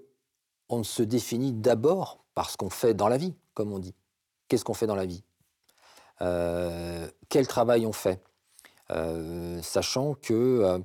on 0.69 0.83
se 0.83 1.03
définit 1.03 1.53
d'abord 1.53 2.25
par 2.35 2.51
ce 2.51 2.57
qu'on 2.57 2.71
fait 2.71 2.95
dans 2.95 3.09
la 3.09 3.19
vie, 3.19 3.35
comme 3.55 3.73
on 3.73 3.79
dit. 3.79 3.95
Qu'est-ce 4.49 4.65
qu'on 4.65 4.75
fait 4.75 4.87
dans 4.87 4.97
la 4.97 5.07
vie? 5.07 5.23
Euh, 6.23 7.09
Quel 7.29 7.47
travail 7.47 7.87
on 7.87 7.93
fait? 7.93 8.23
Euh, 8.91 9.61
Sachant 9.63 10.15
que 10.15 10.83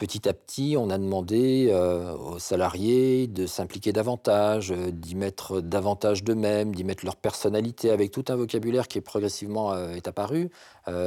Petit 0.00 0.26
à 0.30 0.32
petit, 0.32 0.76
on 0.78 0.88
a 0.88 0.96
demandé 0.96 1.68
euh, 1.70 2.16
aux 2.16 2.38
salariés 2.38 3.26
de 3.26 3.44
s'impliquer 3.44 3.92
davantage, 3.92 4.72
euh, 4.72 4.90
d'y 4.90 5.14
mettre 5.14 5.60
davantage 5.60 6.24
d'eux-mêmes, 6.24 6.74
d'y 6.74 6.84
mettre 6.84 7.04
leur 7.04 7.16
personnalité, 7.16 7.90
avec 7.90 8.10
tout 8.10 8.24
un 8.28 8.36
vocabulaire 8.36 8.88
qui 8.88 8.96
est 8.96 9.02
progressivement 9.02 9.74
euh, 9.74 9.92
est 9.92 10.08
apparu 10.08 10.48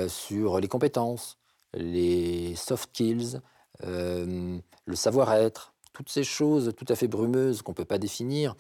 sur 0.08 0.60
les 0.60 0.68
compétences, 0.68 1.40
les 1.74 2.56
soft 2.56 2.90
skills, 2.92 3.42
le 3.84 4.96
savoir-être, 4.96 5.74
toutes 5.94 6.10
ces 6.10 6.24
choses 6.24 6.74
tout 6.76 6.86
à 6.90 6.96
fait 6.96 7.08
brumeuses 7.08 7.62
qu'on 7.62 7.72
ne 7.72 7.76
peut 7.76 7.86
pas 7.86 8.00
définir, 8.00 8.56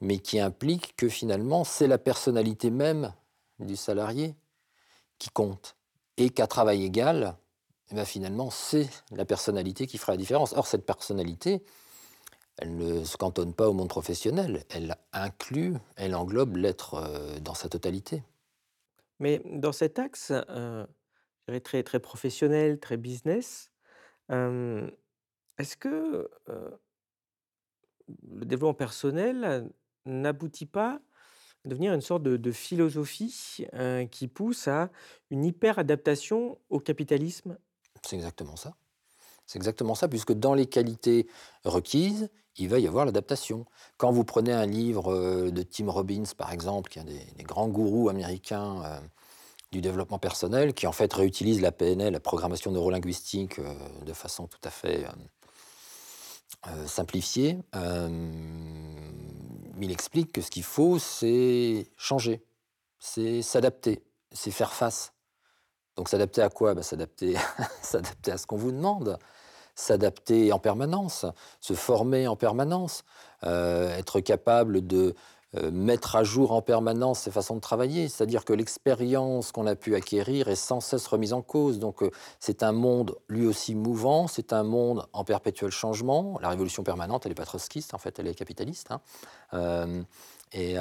mais 0.00 0.18
qui 0.18 0.38
impliquent 0.38 0.94
que 0.96 1.08
finalement, 1.08 1.64
c'est 1.64 1.88
la 1.88 1.98
personnalité 1.98 2.70
même 2.70 3.12
du 3.58 3.76
salarié 3.76 4.36
qui 5.18 5.30
compte. 5.30 5.76
Et 6.16 6.30
qu'à 6.30 6.46
travail 6.46 6.84
égal, 6.84 7.36
eh 7.90 7.94
ben, 7.94 8.04
finalement, 8.04 8.50
c'est 8.50 8.88
la 9.10 9.24
personnalité 9.24 9.86
qui 9.86 9.98
fera 9.98 10.12
la 10.12 10.18
différence. 10.18 10.52
Or, 10.52 10.66
cette 10.66 10.84
personnalité, 10.86 11.62
elle 12.58 12.76
ne 12.76 13.04
se 13.04 13.16
cantonne 13.16 13.54
pas 13.54 13.68
au 13.68 13.72
monde 13.72 13.88
professionnel, 13.88 14.64
elle 14.68 14.96
inclut, 15.12 15.74
elle 15.96 16.14
englobe 16.14 16.56
l'être 16.56 16.94
euh, 16.94 17.38
dans 17.40 17.54
sa 17.54 17.68
totalité. 17.68 18.22
Mais 19.20 19.40
dans 19.44 19.72
cet 19.72 19.98
axe, 19.98 20.32
euh, 20.32 20.86
très, 21.64 21.82
très 21.82 22.00
professionnel, 22.00 22.78
très 22.78 22.96
business, 22.96 23.70
est-ce 24.30 25.76
que 25.76 26.30
le 26.46 28.44
développement 28.44 28.74
personnel 28.74 29.70
n'aboutit 30.06 30.66
pas 30.66 31.00
à 31.64 31.68
devenir 31.68 31.92
une 31.92 32.00
sorte 32.00 32.22
de, 32.22 32.52
philosophie 32.52 33.66
qui 34.10 34.28
pousse 34.28 34.68
à 34.68 34.90
une 35.30 35.44
hyper-adaptation 35.44 36.58
au 36.70 36.80
capitalisme? 36.80 37.58
C'est 38.04 38.16
exactement 38.16 38.56
ça. 38.56 38.74
C'est 39.46 39.58
exactement 39.58 39.94
ça, 39.94 40.08
puisque 40.08 40.34
dans 40.34 40.54
les 40.54 40.66
qualités 40.66 41.26
requises, 41.64 42.28
il 42.56 42.68
va 42.68 42.78
y 42.78 42.86
avoir 42.86 43.06
l'adaptation. 43.06 43.64
Quand 43.96 44.12
vous 44.12 44.24
prenez 44.24 44.52
un 44.52 44.66
livre 44.66 45.50
de 45.50 45.62
Tim 45.62 45.90
Robbins, 45.90 46.24
par 46.36 46.52
exemple, 46.52 46.90
qui 46.90 46.98
est 46.98 47.02
un 47.02 47.06
des, 47.06 47.44
grands 47.44 47.68
gourous 47.68 48.08
américains 48.08 49.00
du 49.72 49.80
développement 49.80 50.18
personnel, 50.18 50.74
qui 50.74 50.86
en 50.86 50.92
fait 50.92 51.12
réutilise 51.12 51.60
la 51.60 51.72
PNL, 51.72 52.12
la 52.12 52.20
programmation 52.20 52.70
neurolinguistique, 52.70 53.58
euh, 53.58 53.74
de 54.04 54.12
façon 54.12 54.46
tout 54.46 54.60
à 54.64 54.70
fait 54.70 55.06
simplifiée, 56.86 57.58
il 59.80 59.92
explique 59.92 60.32
que 60.32 60.40
ce 60.40 60.50
qu'il 60.50 60.64
faut, 60.64 60.98
c'est 60.98 61.86
changer, 61.96 62.44
c'est 62.98 63.42
s'adapter, 63.42 64.02
c'est 64.32 64.50
faire 64.50 64.72
face. 64.72 65.12
Donc 65.96 66.08
s'adapter 66.08 66.42
à 66.42 66.48
quoi? 66.48 66.74
Bah, 66.74 66.82
S'adapter 66.82 67.36
à 68.26 68.38
ce 68.38 68.46
qu'on 68.46 68.56
vous 68.56 68.72
demande, 68.72 69.18
s'adapter 69.74 70.52
en 70.52 70.58
permanence, 70.58 71.26
se 71.60 71.74
former 71.74 72.26
en 72.26 72.36
permanence, 72.36 73.04
euh, 73.44 73.96
être 73.96 74.20
capable 74.20 74.86
de 74.86 74.98
euh, 74.98 75.12
mettre 75.54 76.16
à 76.16 76.24
jour 76.24 76.52
en 76.52 76.62
permanence 76.62 77.20
ses 77.20 77.30
façons 77.30 77.54
de 77.56 77.60
travailler. 77.60 78.08
C'est-à-dire 78.08 78.44
que 78.44 78.52
l'expérience 78.52 79.52
qu'on 79.52 79.66
a 79.66 79.74
pu 79.74 79.94
acquérir 79.94 80.48
est 80.48 80.56
sans 80.56 80.80
cesse 80.80 81.06
remise 81.06 81.32
en 81.32 81.42
cause. 81.42 81.78
Donc 81.78 82.02
euh, 82.02 82.10
c'est 82.40 82.62
un 82.62 82.72
monde 82.72 83.16
lui 83.28 83.46
aussi 83.46 83.74
mouvant, 83.74 84.26
c'est 84.26 84.52
un 84.52 84.62
monde 84.62 85.06
en 85.12 85.24
perpétuel 85.24 85.70
changement. 85.70 86.38
La 86.40 86.50
révolution 86.50 86.82
permanente, 86.82 87.24
elle 87.26 87.30
n'est 87.30 87.34
pas 87.36 87.46
trotskiste, 87.46 87.94
en 87.94 87.98
fait, 87.98 88.18
elle 88.18 88.26
est 88.26 88.34
capitaliste. 88.34 88.88
Hein. 89.52 90.04
et, 90.52 90.76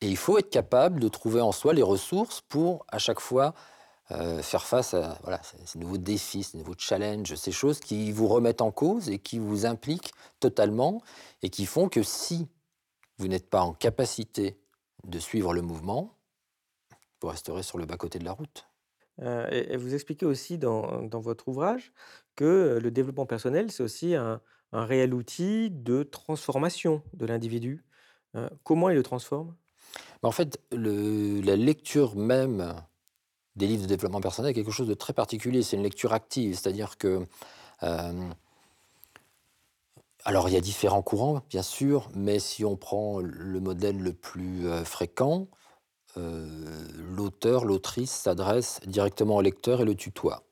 et 0.00 0.08
il 0.08 0.16
faut 0.16 0.38
être 0.38 0.50
capable 0.50 1.00
de 1.00 1.08
trouver 1.08 1.40
en 1.40 1.52
soi 1.52 1.72
les 1.72 1.82
ressources 1.82 2.40
pour, 2.40 2.84
à 2.88 2.98
chaque 2.98 3.20
fois, 3.20 3.54
euh, 4.10 4.40
faire 4.40 4.64
face 4.64 4.94
à 4.94 5.18
ces 5.66 5.78
nouveaux 5.78 5.98
défis, 5.98 6.42
ces 6.42 6.56
nouveaux 6.56 6.76
challenges, 6.78 7.34
ces 7.34 7.52
choses 7.52 7.78
qui 7.78 8.10
vous 8.10 8.26
remettent 8.26 8.62
en 8.62 8.70
cause 8.70 9.10
et 9.10 9.18
qui 9.18 9.38
vous 9.38 9.66
impliquent 9.66 10.12
totalement 10.40 11.02
et 11.42 11.50
qui 11.50 11.66
font 11.66 11.90
que 11.90 12.02
si 12.02 12.46
vous 13.18 13.28
n'êtes 13.28 13.50
pas 13.50 13.62
en 13.62 13.72
capacité 13.72 14.58
de 15.06 15.18
suivre 15.18 15.52
le 15.52 15.62
mouvement, 15.62 16.16
vous 17.20 17.28
resterez 17.28 17.62
sur 17.62 17.78
le 17.78 17.86
bas-côté 17.86 18.18
de 18.18 18.24
la 18.24 18.32
route. 18.32 18.68
Euh, 19.20 19.48
et, 19.50 19.76
vous 19.76 19.94
expliquez 19.94 20.26
aussi 20.26 20.58
dans, 20.58 21.02
dans, 21.02 21.20
votre 21.20 21.48
ouvrage 21.48 21.92
que 22.36 22.78
le 22.80 22.90
développement 22.90 23.26
personnel, 23.26 23.72
c'est 23.72 23.82
aussi 23.82 24.14
un, 24.14 24.40
un, 24.72 24.84
réel 24.84 25.12
outil 25.12 25.70
de 25.70 26.04
transformation 26.04 27.02
de 27.14 27.26
l'individu. 27.26 27.84
Euh, 28.36 28.48
comment 28.62 28.90
il 28.90 28.94
le 28.94 29.02
transforme? 29.02 29.56
En 30.22 30.30
fait, 30.30 30.60
le, 30.70 31.40
la 31.40 31.56
lecture 31.56 32.14
même 32.14 32.74
des 33.56 33.66
livres 33.66 33.82
de 33.82 33.88
développement 33.88 34.20
personnel 34.20 34.54
quelque 34.54 34.70
chose 34.70 34.88
de 34.88 34.94
très 34.94 35.12
particulier. 35.12 35.62
C'est 35.62 35.76
une 35.76 35.82
lecture 35.82 36.12
active, 36.12 36.54
c'est-à-dire 36.54 36.96
que. 36.98 37.26
Euh, 37.82 38.30
alors, 40.24 40.48
il 40.48 40.54
y 40.54 40.56
a 40.56 40.60
différents 40.60 41.02
courants, 41.02 41.42
bien 41.48 41.62
sûr, 41.62 42.10
mais 42.14 42.38
si 42.38 42.64
on 42.64 42.76
prend 42.76 43.20
le 43.20 43.60
modèle 43.60 43.98
le 43.98 44.12
plus 44.12 44.66
euh, 44.66 44.84
fréquent, 44.84 45.48
euh, 46.16 46.88
l'auteur, 46.96 47.64
l'autrice 47.64 48.10
s'adresse 48.10 48.80
directement 48.86 49.36
au 49.36 49.42
lecteur 49.42 49.80
et 49.80 49.84
le 49.84 49.94
tutoie. 49.94 50.42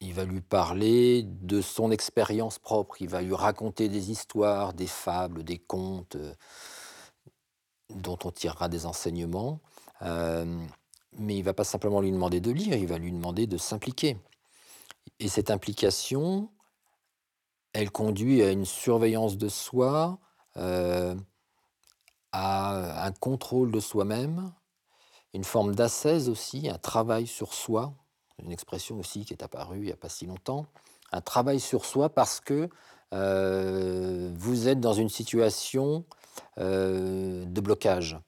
Il 0.00 0.14
va 0.14 0.24
lui 0.24 0.40
parler 0.40 1.24
de 1.24 1.60
son 1.60 1.90
expérience 1.90 2.58
propre, 2.58 3.00
il 3.00 3.08
va 3.08 3.22
lui 3.22 3.34
raconter 3.34 3.88
des 3.88 4.10
histoires, 4.10 4.72
des 4.72 4.86
fables, 4.86 5.42
des 5.42 5.58
contes 5.58 6.16
dont 7.90 8.18
on 8.24 8.30
tirera 8.30 8.68
des 8.68 8.86
enseignements. 8.86 9.60
Mais 10.02 11.36
il 11.36 11.42
va 11.42 11.54
pas 11.54 11.64
simplement 11.64 12.02
lui 12.02 12.12
demander 12.12 12.40
de 12.40 12.50
lire, 12.50 12.76
il 12.76 12.86
va 12.86 12.98
lui 12.98 13.10
demander 13.10 13.46
de 13.46 13.56
s'impliquer. 13.56 14.18
Et 15.18 15.28
cette 15.28 15.50
implication, 15.50 16.50
elle 17.76 17.90
conduit 17.90 18.42
à 18.42 18.52
une 18.52 18.64
surveillance 18.64 19.36
de 19.36 19.48
soi, 19.48 20.18
euh, 20.56 21.14
à 22.32 23.04
un 23.04 23.12
contrôle 23.12 23.70
de 23.70 23.80
soi-même, 23.80 24.50
une 25.34 25.44
forme 25.44 25.74
d'assaise 25.74 26.30
aussi, 26.30 26.70
un 26.70 26.78
travail 26.78 27.26
sur 27.26 27.52
soi, 27.52 27.92
une 28.42 28.50
expression 28.50 28.98
aussi 28.98 29.26
qui 29.26 29.34
est 29.34 29.42
apparue 29.42 29.80
il 29.80 29.84
n'y 29.84 29.92
a 29.92 29.96
pas 29.96 30.08
si 30.08 30.24
longtemps, 30.24 30.64
un 31.12 31.20
travail 31.20 31.60
sur 31.60 31.84
soi 31.84 32.08
parce 32.08 32.40
que 32.40 32.70
euh, 33.12 34.32
vous 34.34 34.68
êtes 34.68 34.80
dans 34.80 34.94
une 34.94 35.10
situation 35.10 36.06
euh, 36.56 37.44
de 37.44 37.60
blocage. 37.60 38.18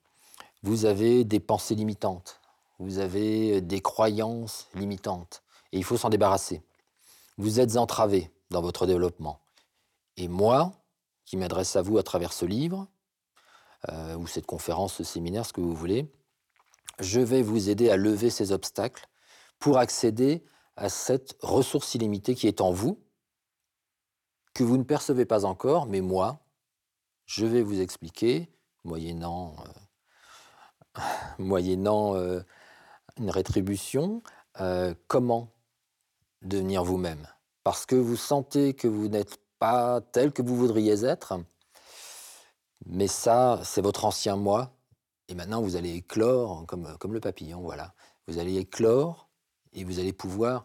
Vous 0.62 0.84
avez 0.84 1.24
des 1.24 1.40
pensées 1.40 1.74
limitantes, 1.74 2.42
vous 2.78 2.98
avez 2.98 3.62
des 3.62 3.80
croyances 3.80 4.68
limitantes, 4.74 5.42
et 5.72 5.78
il 5.78 5.84
faut 5.84 5.96
s'en 5.96 6.10
débarrasser. 6.10 6.62
Vous 7.38 7.60
êtes 7.60 7.78
entravé 7.78 8.30
dans 8.50 8.62
votre 8.62 8.86
développement. 8.86 9.40
Et 10.16 10.28
moi, 10.28 10.72
qui 11.24 11.36
m'adresse 11.36 11.76
à 11.76 11.82
vous 11.82 11.98
à 11.98 12.02
travers 12.02 12.32
ce 12.32 12.46
livre, 12.46 12.88
euh, 13.90 14.16
ou 14.16 14.26
cette 14.26 14.46
conférence, 14.46 14.94
ce 14.94 15.04
séminaire, 15.04 15.46
ce 15.46 15.52
que 15.52 15.60
vous 15.60 15.74
voulez, 15.74 16.10
je 16.98 17.20
vais 17.20 17.42
vous 17.42 17.68
aider 17.68 17.90
à 17.90 17.96
lever 17.96 18.30
ces 18.30 18.50
obstacles 18.50 19.06
pour 19.58 19.78
accéder 19.78 20.44
à 20.76 20.88
cette 20.88 21.36
ressource 21.42 21.94
illimitée 21.94 22.34
qui 22.34 22.48
est 22.48 22.60
en 22.60 22.72
vous, 22.72 23.00
que 24.54 24.64
vous 24.64 24.76
ne 24.76 24.82
percevez 24.82 25.26
pas 25.26 25.44
encore, 25.44 25.86
mais 25.86 26.00
moi, 26.00 26.44
je 27.26 27.46
vais 27.46 27.62
vous 27.62 27.80
expliquer, 27.80 28.50
moyennant, 28.82 29.54
euh, 30.96 31.00
moyennant 31.38 32.16
euh, 32.16 32.40
une 33.18 33.30
rétribution, 33.30 34.22
comment 35.06 35.52
devenir 36.42 36.82
vous-même. 36.82 37.28
Parce 37.68 37.84
que 37.84 37.96
vous 37.96 38.16
sentez 38.16 38.72
que 38.72 38.88
vous 38.88 39.08
n'êtes 39.08 39.36
pas 39.58 40.00
tel 40.00 40.32
que 40.32 40.40
vous 40.40 40.56
voudriez 40.56 41.04
être, 41.04 41.34
mais 42.86 43.08
ça, 43.08 43.60
c'est 43.62 43.82
votre 43.82 44.06
ancien 44.06 44.36
moi, 44.36 44.72
et 45.28 45.34
maintenant 45.34 45.60
vous 45.60 45.76
allez 45.76 45.92
éclore 45.92 46.64
comme, 46.66 46.96
comme 46.96 47.12
le 47.12 47.20
papillon, 47.20 47.60
voilà. 47.60 47.92
Vous 48.26 48.38
allez 48.38 48.56
éclore 48.56 49.28
et 49.74 49.84
vous 49.84 49.98
allez 49.98 50.14
pouvoir 50.14 50.64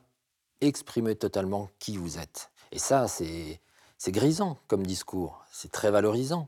exprimer 0.62 1.18
totalement 1.18 1.68
qui 1.78 1.98
vous 1.98 2.20
êtes. 2.20 2.52
Et 2.72 2.80
ça, 2.80 3.10
c'est 3.10 3.60
grisant 4.08 4.58
comme 4.70 4.88
discours, 4.88 5.44
c'est 5.52 5.74
très 5.74 5.92
valorisant. 5.92 6.48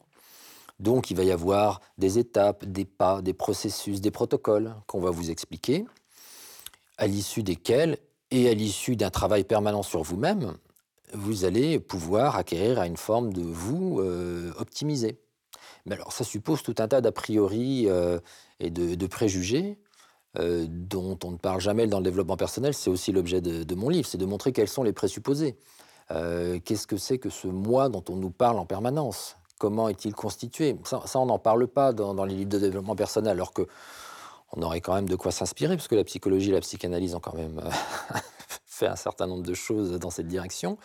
Donc 0.79 1.11
il 1.11 1.17
va 1.17 1.25
y 1.25 1.31
avoir 1.31 1.81
des 1.97 2.17
étapes, 2.17 2.63
des 2.63 2.85
pas, 2.85 3.21
des 3.21 3.33
processus, 3.33 3.99
des 3.99 4.09
protocoles 4.09 4.73
qu'on 4.87 5.01
va 5.01 5.09
vous 5.09 5.31
expliquer, 5.31 5.85
à 6.97 7.07
l'issue 7.07 7.43
desquels, 7.43 7.97
et 8.35 8.49
à 8.49 8.53
l'issue 8.53 8.95
d'un 8.95 9.09
travail 9.09 9.43
permanent 9.43 9.83
sur 9.83 10.03
vous-même, 10.03 10.53
vous 11.13 11.45
allez 11.45 11.79
pouvoir 11.79 12.35
acquérir 12.35 12.79
à 12.79 12.87
une 12.87 12.97
forme 12.97 13.31
de 13.31 13.41
vous 13.41 13.99
euh, 14.01 14.51
optimisé. 14.57 15.17
Mais 15.85 15.95
alors 15.95 16.11
ça 16.11 16.23
suppose 16.23 16.63
tout 16.63 16.75
un 16.79 16.87
tas 16.87 17.01
d'a 17.01 17.11
priori 17.11 17.85
euh, 17.87 18.19
et 18.59 18.69
de, 18.69 19.07
préjugés 19.07 19.77
euh, 20.39 20.65
dont 20.67 21.17
on 21.23 21.31
ne 21.31 21.37
parle 21.37 21.61
jamais 21.61 21.87
dans 21.87 21.99
le 21.99 22.03
développement 22.03 22.37
personnel, 22.37 22.73
c'est 22.73 22.89
aussi 22.89 23.11
l'objet 23.11 23.39
de, 23.39 23.75
mon 23.75 23.89
livre, 23.89 24.07
c'est 24.07 24.17
de 24.17 24.25
montrer 24.25 24.51
quels 24.51 24.67
sont 24.67 24.83
les 24.83 24.93
présupposés. 24.93 25.57
Euh, 26.11 26.59
qu'est-ce 26.63 26.87
que 26.87 26.97
c'est 26.97 27.17
que 27.17 27.29
ce 27.29 27.47
moi 27.47 27.89
dont 27.89 28.03
on 28.09 28.15
nous 28.15 28.31
parle 28.31 28.59
en 28.59 28.65
permanence? 28.65 29.37
Comment 29.57 29.87
est-il 29.87 30.13
constitué? 30.13 30.75
Ça, 30.83 31.01
on 31.15 31.27
n'en 31.27 31.39
parle 31.39 31.67
pas 31.67 31.93
dans, 31.93 32.25
les 32.25 32.35
livres 32.35 32.49
de 32.49 32.59
développement 32.59 32.95
personnel, 32.95 33.31
alors 33.31 33.53
que 33.53 33.67
on 34.51 34.61
aurait 34.61 34.81
quand 34.81 34.93
même 34.95 35.09
de 35.09 35.15
quoi 35.15 35.31
s'inspirer, 35.31 35.75
parce 35.75 35.87
que 35.87 35.95
la 35.95 36.03
psychologie 36.03 36.49
et 36.49 36.53
la 36.53 36.61
psychanalyse 36.61 37.15
ont 37.15 37.19
quand 37.19 37.35
même 37.35 37.59
euh, 37.63 37.69
fait 38.65 38.87
un 38.87 38.95
certain 38.95 39.27
nombre 39.27 39.43
de 39.43 39.53
choses 39.53 39.91
dans 39.99 40.09
cette 40.09 40.27
direction. 40.27 40.77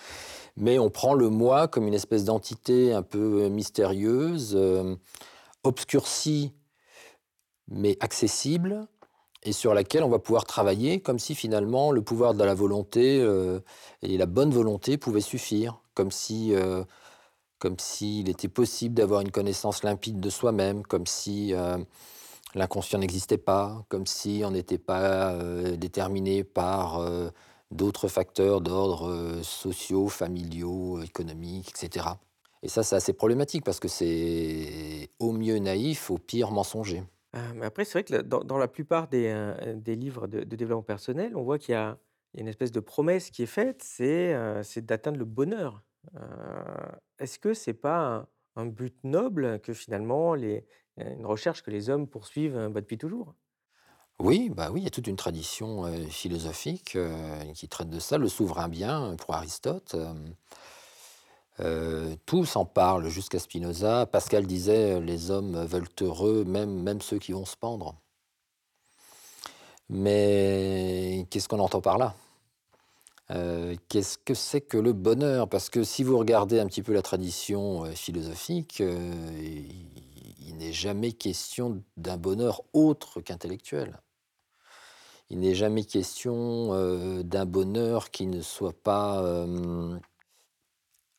Mais 0.57 0.79
on 0.79 0.91
prend 0.91 1.15
le 1.15 1.29
moi 1.29 1.69
comme 1.69 1.87
une 1.87 1.95
espèce 1.95 2.25
d'entité 2.25 2.93
un 2.93 3.03
peu 3.03 3.49
mystérieuse, 3.49 4.59
obscurcie, 5.63 6.53
mais 7.69 7.97
accessible, 8.01 8.89
et 9.43 9.53
sur 9.53 9.75
laquelle 9.75 10.03
on 10.03 10.09
va 10.09 10.19
pouvoir 10.19 10.45
travailler 10.45 11.01
comme 11.01 11.19
si 11.19 11.35
finalement 11.35 11.93
le 11.93 12.03
pouvoir 12.03 12.35
de 12.35 12.45
la 12.45 12.55
volonté 12.55 13.21
euh, 13.21 13.61
et 14.03 14.19
la 14.19 14.27
bonne 14.27 14.51
volonté 14.51 14.99
pouvaient 14.99 15.21
suffire, 15.21 15.81
comme 15.95 16.11
si 16.11 16.55
euh, 16.55 16.85
comme 17.59 17.79
s'il 17.79 18.29
était 18.29 18.49
possible 18.49 18.95
d'avoir 18.95 19.21
une 19.21 19.31
connaissance 19.31 19.83
limpide 19.83 20.21
de 20.21 20.31
soi-même, 20.31 20.83
comme 20.83 21.07
si 21.07 21.55
euh, 21.55 21.79
l'inconscient 22.55 22.99
n'existait 22.99 23.39
pas, 23.39 23.85
comme 23.89 24.07
si 24.07 24.43
on 24.45 24.51
n'était 24.51 24.79
pas 24.79 25.37
déterminé 25.77 26.45
par 26.45 27.01
d'autres 27.71 28.09
facteurs 28.09 28.61
d'ordre 28.61 29.41
sociaux, 29.43 30.09
familiaux, 30.09 31.01
économiques, 31.03 31.71
etc. 31.71 32.07
Et 32.63 32.69
ça, 32.69 32.83
c'est 32.83 32.97
assez 32.97 33.13
problématique 33.13 33.65
parce 33.65 33.81
que 33.81 33.89
c'est 33.89 35.11
au 35.19 35.33
mieux 35.33 35.59
naïf, 35.59 36.11
au 36.11 36.19
pire 36.19 36.51
mensonger. 36.51 37.03
Ah, 37.33 37.53
mais 37.55 37.67
après, 37.67 37.85
c'est 37.85 37.93
vrai 37.93 38.05
que 38.05 38.23
dans 38.23 38.59
la 38.59 38.69
plupart 38.69 39.09
des, 39.09 39.33
livres 39.87 40.27
de 40.27 40.43
développement 40.43 40.83
personnel, 40.83 41.37
on 41.37 41.43
voit 41.43 41.59
qu'il 41.59 41.75
y 41.75 41.79
y 41.79 41.81
a 41.81 41.99
une 42.43 42.49
espèce 42.49 42.73
de 42.73 42.81
promesse 42.81 43.31
qui 43.31 43.43
est 43.43 43.47
faite, 43.47 43.83
c'est, 43.83 44.35
d'atteindre 44.79 45.19
le 45.19 45.25
bonheur. 45.25 45.83
Heu, 46.17 46.21
est-ce 47.19 47.39
que 47.39 47.55
c'est 47.55 47.75
pas 47.75 48.27
un 48.57 48.67
but 48.67 48.97
noble 49.05 49.61
que 49.61 49.73
finalement 49.73 50.35
les 50.35 50.67
une 50.99 51.27
recherche 51.27 51.63
que 51.63 51.71
les 51.71 51.91
hommes 51.91 52.07
poursuivent, 52.07 52.57
heu, 52.57 52.69
bah, 52.69 52.81
depuis 52.81 52.99
toujours? 52.99 53.35
Oui, 54.19 54.51
bah 54.51 54.71
oui, 54.71 54.83
il 54.83 54.85
y 54.85 54.87
a 54.87 54.91
toute 54.91 55.07
une 55.07 55.17
tradition 55.17 55.87
euh, 55.87 56.05
philosophique 56.07 56.95
euh, 56.95 57.41
qui 57.55 57.69
traite 57.69 57.89
de 57.89 57.99
ça. 57.99 58.19
Le 58.19 58.29
souverain 58.29 58.69
bien, 58.69 59.17
pour 59.17 59.35
Aristote, 59.35 59.95
euh, 59.95 60.13
euh, 61.61 62.15
tous 62.27 62.57
en 62.57 62.67
parlent 62.67 63.09
jusqu'à 63.09 63.39
Spinoza. 63.39 64.05
Pascal 64.05 64.47
disait 64.47 64.97
euh, 64.97 65.01
les 65.01 65.31
hommes 65.31 65.65
veulent 65.65 65.89
heureux, 66.03 66.45
même, 66.45 66.83
même 66.83 67.01
ceux 67.01 67.19
qui 67.19 67.33
vont 67.33 67.47
se 67.47 67.57
pendre. 67.57 67.95
Mais 69.89 71.27
qu'est-ce 71.31 71.49
qu'on 71.49 71.59
entend 71.59 71.81
par 71.81 71.97
là? 71.97 72.15
Euh, 73.31 73.75
Qu'est-ce 73.89 74.19
que 74.19 74.35
c'est 74.35 74.61
que 74.61 74.77
le 74.77 74.93
bonheur? 74.93 75.49
Parce 75.49 75.71
que 75.71 75.83
si 75.83 76.05
vous 76.05 76.19
regardez 76.19 76.61
un 76.61 76.67
petit 76.67 76.83
peu 76.83 76.93
la 76.93 77.03
tradition 77.03 77.85
philosophique, 77.95 78.83
il, 80.51 80.57
n'est 80.57 80.73
jamais 80.73 81.13
question 81.13 81.83
d'un 81.97 82.17
bonheur 82.17 82.63
autre 82.73 83.21
qu'intellectuel. 83.21 84.01
Il 85.31 85.39
n'est 85.41 85.55
jamais 85.55 85.85
question 85.85 87.23
d'un 87.23 87.47
bonheur 87.47 88.11
qui 88.11 88.27
ne 88.27 88.41
soit 88.41 88.73
pas 88.83 89.47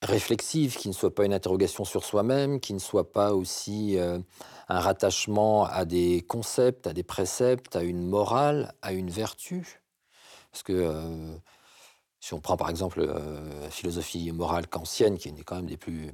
réflexive, 0.02 0.76
qui 0.78 0.88
ne 0.88 0.94
soit 0.94 1.13
pas 1.13 1.26
une 1.26 1.34
interrogation 1.34 1.86
sur 1.86 2.04
soi-même, 2.04 2.60
qui 2.60 2.74
ne 2.74 2.80
soit 2.80 3.12
pas 3.12 3.34
aussi 3.34 3.98
euh, 3.98 4.20
un 4.67 4.80
rattachement 4.80 5.65
à 5.65 5.86
des 5.86 6.22
concepts, 6.28 6.88
à 6.88 6.94
des 6.94 7.04
préceptes, 7.04 7.76
à 7.76 7.84
une 7.84 8.08
morale, 8.08 8.74
à 8.82 8.94
une 8.94 9.10
vertu. 9.10 9.82
Parce 10.52 10.63
que 10.63 10.74
euh, 10.74 11.36
si 12.20 12.34
on 12.34 12.41
prend 12.41 12.58
par 12.58 12.70
exemple 12.70 13.00
euh, 13.02 13.62
la 13.62 13.70
philosophie 13.70 14.32
morale 14.32 14.67
kantienne, 14.67 15.17
qui 15.17 15.30
est 15.30 15.44
quand 15.44 15.58
même 15.58 15.67
des 15.67 15.78
plus, 15.78 16.12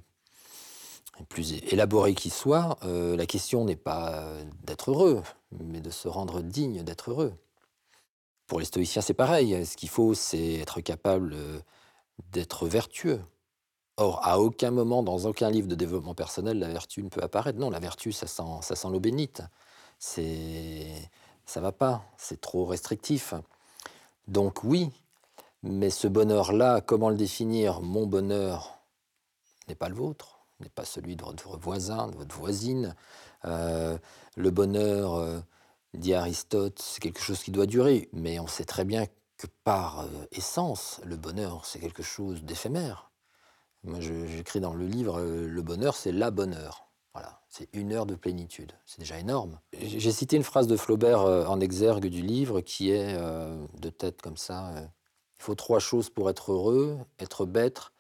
plus 1.26 1.54
élaborées 1.72 2.14
qui 2.14 2.30
soit, 2.30 2.78
la 2.84 3.26
question 3.26 3.66
n'est 3.66 3.76
pas 3.76 4.32
d'être 4.64 4.92
heureux, 4.92 5.24
mais 5.52 5.82
de 5.82 5.90
se 5.90 6.08
rendre 6.08 6.42
digne 6.42 6.84
d'être 6.84 7.12
heureux. 7.12 7.34
Pour 8.48 8.60
les 8.60 8.66
stoïciens, 8.66 9.02
c'est 9.02 9.14
pareil. 9.14 9.66
Ce 9.66 9.76
qu'il 9.76 9.90
faut, 9.90 10.14
c'est 10.14 10.56
être 10.56 10.80
capable 10.82 11.36
d'être 12.32 12.68
vertueux. 12.68 13.22
Or, 13.98 14.20
à 14.24 14.40
aucun 14.40 14.72
moment, 14.72 15.02
dans 15.02 15.26
aucun 15.26 15.50
livre 15.50 15.68
de 15.68 15.76
développement 15.76 16.14
personnel, 16.14 16.60
la 16.60 16.68
vertu 16.68 17.02
ne 17.04 17.10
peut 17.10 17.24
apparaître. 17.24 17.58
Non, 17.60 17.70
la 17.70 17.80
vertu, 17.80 18.12
ça 18.12 18.28
sent, 18.28 18.44
ça 18.62 18.76
sent 18.76 18.88
l'eau 18.90 19.00
bénite. 19.00 19.42
C'est, 19.98 21.10
ça 21.46 21.62
va 21.62 21.72
pas. 21.72 22.06
C'est 22.16 22.40
trop 22.40 22.66
restrictif. 22.66 23.34
Donc 24.28 24.64
oui, 24.64 24.92
mais 25.64 25.90
ce 25.90 26.08
bonheur-là, 26.08 26.82
comment 26.82 27.10
le 27.10 27.16
définir? 27.16 27.82
Mon 27.82 28.06
bonheur 28.06 28.78
n'est 29.68 29.76
pas 29.76 29.90
le 29.90 29.96
vôtre, 29.96 30.37
n'est 30.60 30.70
pas 30.70 30.86
celui 30.86 31.16
de 31.16 31.24
votre 31.24 31.58
voisin, 31.58 32.08
de 32.08 32.16
votre 32.16 32.36
voisine. 32.36 32.96
Euh, 33.46 33.98
le 34.36 34.52
bonheur, 34.52 35.16
euh, 35.16 35.40
dit 35.94 36.14
Aristote, 36.14 36.80
c'est 36.80 37.02
quelque 37.02 37.22
chose 37.22 37.44
qui 37.44 37.52
doit 37.52 37.66
durer, 37.66 38.10
mais 38.14 38.40
on 38.40 38.48
sait 38.48 38.66
très 38.66 38.86
bien 38.86 39.06
que 39.38 39.48
par 39.64 40.02
euh, 40.02 40.08
essence, 40.32 41.00
le 41.06 41.16
bonheur, 41.16 41.66
c'est 41.66 41.80
quelque 41.80 42.04
chose 42.04 42.44
d'éphémère. 42.44 43.12
Moi, 43.84 44.00
j'écris 44.00 44.60
dans 44.60 44.74
le 44.74 44.86
livre, 44.86 45.22
le 45.22 45.62
bonheur, 45.62 45.96
c'est 45.96 46.12
la 46.12 46.32
bonheur. 46.32 46.90
Voilà, 47.14 47.42
c'est 47.48 47.70
une 47.74 47.94
heure 47.94 48.06
de 48.06 48.16
plénitude. 48.16 48.74
C'est 48.86 49.00
déjà 49.00 49.20
énorme. 49.20 49.60
J'ai 49.80 50.12
cité 50.12 50.36
une 50.36 50.44
phrase 50.44 50.68
de 50.68 50.76
Flaubert 50.76 51.22
en 51.22 51.60
exergue 51.62 52.08
du 52.08 52.22
livre 52.22 52.60
qui 52.60 52.92
est, 52.92 53.16
de 53.16 53.90
tête 53.90 54.22
comme 54.22 54.36
ça, 54.36 54.74
il 55.40 55.44
faut 55.44 55.56
trois 55.56 55.80
choses 55.80 56.10
pour 56.10 56.30
être 56.30 56.52
heureux, 56.52 56.98
être 57.20 57.46
bête, 57.46 57.92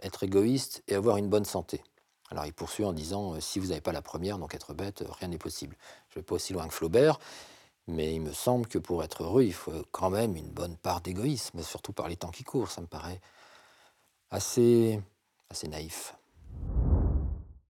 être 0.00 0.22
égoïste 0.22 0.82
et 0.86 0.94
avoir 0.94 1.16
une 1.16 1.28
bonne 1.28 1.44
santé. 1.44 1.82
Alors 2.32 2.46
il 2.46 2.54
poursuit 2.54 2.84
en 2.84 2.94
disant, 2.94 3.38
si 3.40 3.58
vous 3.58 3.66
n'avez 3.66 3.82
pas 3.82 3.92
la 3.92 4.00
première, 4.00 4.38
donc 4.38 4.54
être 4.54 4.72
bête, 4.72 5.04
rien 5.20 5.28
n'est 5.28 5.36
possible. 5.36 5.76
Je 6.08 6.18
ne 6.18 6.22
vais 6.22 6.24
pas 6.24 6.36
aussi 6.36 6.54
loin 6.54 6.66
que 6.66 6.72
Flaubert, 6.72 7.18
mais 7.86 8.14
il 8.14 8.22
me 8.22 8.32
semble 8.32 8.66
que 8.66 8.78
pour 8.78 9.04
être 9.04 9.24
heureux, 9.24 9.42
il 9.42 9.52
faut 9.52 9.84
quand 9.90 10.08
même 10.08 10.34
une 10.34 10.48
bonne 10.48 10.78
part 10.78 11.02
d'égoïsme, 11.02 11.62
surtout 11.62 11.92
par 11.92 12.08
les 12.08 12.16
temps 12.16 12.30
qui 12.30 12.42
courent. 12.42 12.70
Ça 12.70 12.80
me 12.80 12.86
paraît 12.86 13.20
assez 14.30 14.98
assez 15.50 15.68
naïf. 15.68 16.14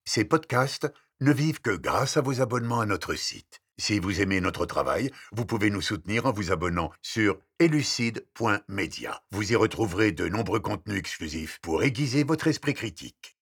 Ces 0.04 0.24
podcasts 0.24 0.88
ne 1.20 1.32
vivent 1.32 1.60
que 1.60 1.76
grâce 1.76 2.16
à 2.16 2.20
vos 2.20 2.40
abonnements 2.40 2.78
à 2.78 2.86
notre 2.86 3.14
site. 3.14 3.62
Si 3.78 3.98
vous 3.98 4.20
aimez 4.20 4.40
notre 4.40 4.64
travail, 4.64 5.10
vous 5.32 5.44
pouvez 5.44 5.70
nous 5.70 5.82
soutenir 5.82 6.26
en 6.26 6.32
vous 6.32 6.52
abonnant 6.52 6.92
sur 7.02 7.36
elucide.media. 7.58 9.24
Vous 9.32 9.50
y 9.50 9.56
retrouverez 9.56 10.12
de 10.12 10.28
nombreux 10.28 10.60
contenus 10.60 11.00
exclusifs 11.00 11.58
pour 11.62 11.82
aiguiser 11.82 12.22
votre 12.22 12.46
esprit 12.46 12.74
critique. 12.74 13.36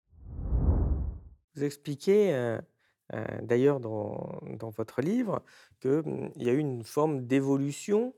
Vous 1.54 1.64
expliquez, 1.64 2.58
d'ailleurs 3.42 3.80
dans 3.80 4.70
votre 4.76 5.00
livre 5.02 5.42
que, 5.80 6.02
mmh, 6.04 6.32
y 6.36 6.48
a 6.48 6.52
eu 6.52 6.58
une 6.58 6.84
forme 6.84 7.26
d'évolution, 7.26 8.14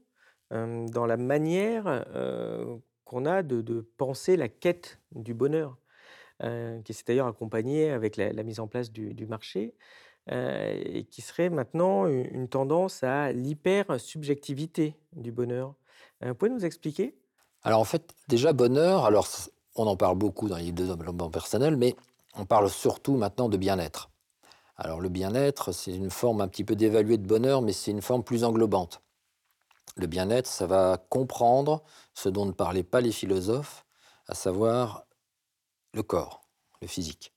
dans 0.51 1.07
la 1.07 1.16
manière, 1.16 2.05
qu'on 3.05 3.27
a 3.27 3.42
de 3.42 3.81
penser 3.97 4.37
la 4.37 4.49
quête 4.49 5.01
du 5.12 5.35
bonheur, 5.35 5.79
heu, 6.42 6.81
qui 6.85 6.95
s'est 6.95 7.05
d'ailleurs 7.07 7.29
accompagnée 7.29 7.90
avec 7.90 8.16
la 8.16 8.42
mise 8.45 8.61
en 8.61 8.68
place 8.68 8.92
du 8.92 9.27
marché, 9.27 9.77
et 10.31 11.07
qui 11.11 11.23
serait 11.23 11.51
maintenant 11.51 12.07
une 12.09 12.49
tendance 12.49 13.03
à 13.05 13.33
l'hyper-subjectivité 13.33 14.97
du 15.14 15.33
bonheur. 15.33 15.75
Heu, 16.25 16.31
vous 16.31 16.35
pouvez 16.37 16.51
nous 16.51 16.64
expliquer? 16.66 17.16
Alors 17.64 17.81
en 17.81 17.85
fait, 17.85 18.12
déjà 18.29 18.53
bonheur, 18.53 19.05
alors 19.05 19.29
on 19.77 19.87
en 19.87 19.97
parle 19.97 20.18
beaucoup 20.18 20.49
dans 20.49 20.57
les 20.57 20.64
livres 20.64 20.77
de 20.83 20.87
développement 20.95 21.31
personnel, 21.31 21.77
mais 21.77 21.97
on 22.37 22.45
parle 22.45 22.71
surtout 22.71 23.16
maintenant 23.16 23.49
de 23.49 23.57
bien-être. 23.57 24.11
Alors 24.77 25.01
le 25.01 25.09
bien-être, 25.09 25.73
c'est 25.73 25.95
une 25.95 26.11
forme 26.11 26.40
un 26.40 26.49
petit 26.49 26.64
peu 26.64 26.77
d'évaluer 26.77 27.18
de 27.18 27.27
bonheur, 27.27 27.62
mais 27.62 27.73
c'est 27.73 27.90
une 27.90 28.03
forme 28.03 28.25
plus 28.25 28.45
englobante. 28.45 29.03
Le 29.97 30.07
bien-être, 30.07 30.47
ça 30.47 30.66
va 30.66 30.99
comprendre 31.11 31.83
ce 32.14 32.29
dont 32.29 32.47
ne 32.47 32.53
parlaient 32.53 32.83
pas 32.83 33.01
les 33.01 33.12
philosophes, 33.12 33.85
à 34.27 34.35
savoir 34.35 35.05
le 35.92 36.03
corps, 36.03 36.49
le 36.81 36.88
physique. 36.88 37.33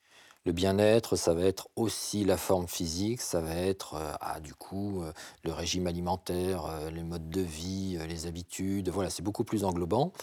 Le 0.45 0.51
bien-être, 0.53 1.15
ça 1.15 1.34
va 1.34 1.41
être 1.41 1.69
aussi 1.75 2.23
la 2.23 2.38
forme 2.38 2.67
physique, 2.67 3.19
ça 3.19 3.41
va 3.41 3.55
être, 3.55 3.95
heu, 3.95 4.15
ah, 4.21 4.39
du 4.39 4.53
coup, 4.53 5.01
heu, 5.03 5.12
le 5.43 5.51
régime 5.51 5.88
alimentaire, 5.88 6.67
heu, 6.67 6.89
les 6.89 7.03
modes 7.03 7.29
de 7.29 7.41
vie, 7.41 7.97
les 8.08 8.27
habitudes, 8.27 8.89
voilà, 8.89 9.10
c'est 9.10 9.23
beaucoup 9.23 9.43
plus 9.43 9.63
englobant. 9.63 10.13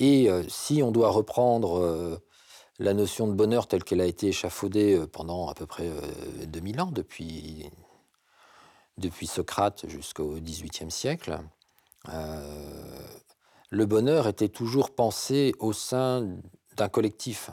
Et 0.00 0.28
si 0.48 0.82
on 0.82 0.90
doit 0.90 1.10
reprendre, 1.10 2.20
la 2.82 2.94
notion 2.94 3.26
de 3.28 3.32
bonheur 3.32 3.66
telle 3.68 3.84
qu'elle 3.84 4.00
a 4.00 4.06
été 4.06 4.28
échafaudée, 4.28 4.96
heu, 4.96 5.06
pendant 5.06 5.48
à 5.48 5.54
peu 5.54 5.66
près, 5.66 5.88
heu, 5.88 6.46
2000 6.46 6.80
ans, 6.80 6.90
depuis 6.92 7.70
depuis 8.98 9.26
Socrate 9.26 9.88
jusqu'au 9.88 10.34
XVIIIe 10.40 10.90
siècle, 10.90 11.38
heu, 12.08 12.12
le 13.70 13.86
bonheur 13.86 14.28
était 14.28 14.48
toujours 14.48 14.94
pensé 14.94 15.54
au 15.58 15.72
sein 15.72 16.28
d'un 16.76 16.88
collectif. 16.88 17.50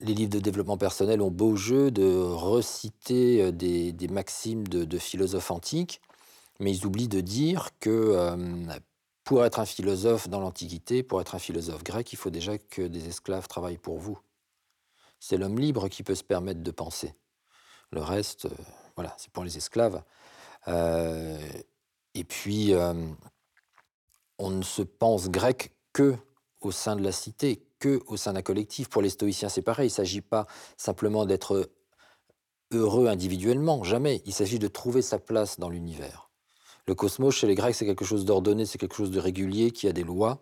Les 0.00 0.14
livres 0.14 0.30
de 0.30 0.40
développement 0.40 0.78
personnel 0.78 1.20
ont 1.20 1.30
beau 1.30 1.56
jeu 1.56 1.90
de 1.90 2.10
reciter, 2.16 3.52
des 3.52 3.92
des 3.92 4.08
maximes 4.08 4.66
de 4.66 4.98
philosophes 4.98 5.50
antiques, 5.50 6.00
mais 6.60 6.74
ils 6.76 6.86
oublient 6.86 7.08
de 7.08 7.20
dire 7.20 7.70
que, 7.80 8.34
pour 9.24 9.44
être 9.44 9.60
un 9.60 9.66
philosophe 9.66 10.28
dans 10.28 10.40
l'Antiquité, 10.40 11.02
pour 11.02 11.20
être 11.20 11.34
un 11.34 11.38
philosophe 11.38 11.84
grec, 11.84 12.12
il 12.12 12.16
faut 12.16 12.30
déjà 12.30 12.58
que 12.58 12.82
des 12.82 13.08
esclaves 13.08 13.48
travaillent 13.48 13.78
pour 13.78 13.98
vous. 13.98 14.18
C'est 15.20 15.36
l'homme 15.36 15.58
libre 15.58 15.88
qui 15.88 16.02
peut 16.02 16.14
se 16.14 16.24
permettre 16.24 16.62
de 16.62 16.70
penser. 16.70 17.14
Le 17.92 18.00
reste, 18.00 18.46
heu, 18.46 18.56
voilà, 18.96 19.14
c'est 19.18 19.30
pour 19.32 19.44
les 19.44 19.56
esclaves. 19.56 20.02
Heu 20.68 21.38
et 22.14 22.24
puis, 22.24 22.72
hem, 22.72 23.16
on 24.38 24.50
ne 24.50 24.62
se 24.62 24.82
pense 24.82 25.28
grec 25.28 25.72
qu'au 25.92 26.72
sein 26.72 26.96
de 26.96 27.02
la 27.02 27.12
cité, 27.12 27.62
qu'au 27.80 28.16
sein 28.16 28.32
d'un 28.32 28.42
collectif. 28.42 28.88
Pour 28.88 29.02
les 29.02 29.10
stoïciens, 29.10 29.48
c'est 29.48 29.62
pareil, 29.62 29.88
il 29.88 29.92
s'agit 29.92 30.20
pas 30.20 30.46
simplement 30.76 31.24
d'être 31.24 31.70
heureux 32.72 33.06
individuellement, 33.06 33.84
jamais. 33.84 34.22
Il 34.26 34.32
s'agit 34.32 34.58
de 34.58 34.68
trouver 34.68 35.02
sa 35.02 35.18
place 35.18 35.58
dans 35.58 35.68
l'univers. 35.68 36.29
Le 36.90 36.96
cosmos, 36.96 37.32
chez 37.32 37.46
les 37.46 37.54
Grecs, 37.54 37.76
c'est 37.76 37.86
quelque 37.86 38.04
chose 38.04 38.24
d'ordonné, 38.24 38.66
c'est 38.66 38.76
quelque 38.76 38.96
chose 38.96 39.12
de 39.12 39.20
régulier, 39.20 39.70
qui 39.70 39.86
a 39.86 39.92
des 39.92 40.02
lois 40.02 40.40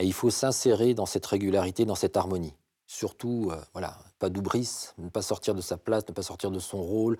et 0.00 0.04
il 0.04 0.12
faut 0.12 0.28
s'insérer 0.28 0.92
dans 0.92 1.06
cette 1.06 1.24
régularité, 1.24 1.84
dans 1.84 1.94
cette 1.94 2.16
harmonie. 2.16 2.52
Surtout, 2.88 3.52
voilà, 3.74 3.96
pas 4.18 4.28
d'hubris, 4.28 4.88
ne 4.98 5.08
pas 5.08 5.22
sortir 5.22 5.54
de 5.54 5.60
sa 5.60 5.76
place, 5.76 6.02
ne 6.08 6.12
pas 6.12 6.22
sortir 6.22 6.50
de 6.50 6.58
son 6.58 6.82
rôle, 6.82 7.16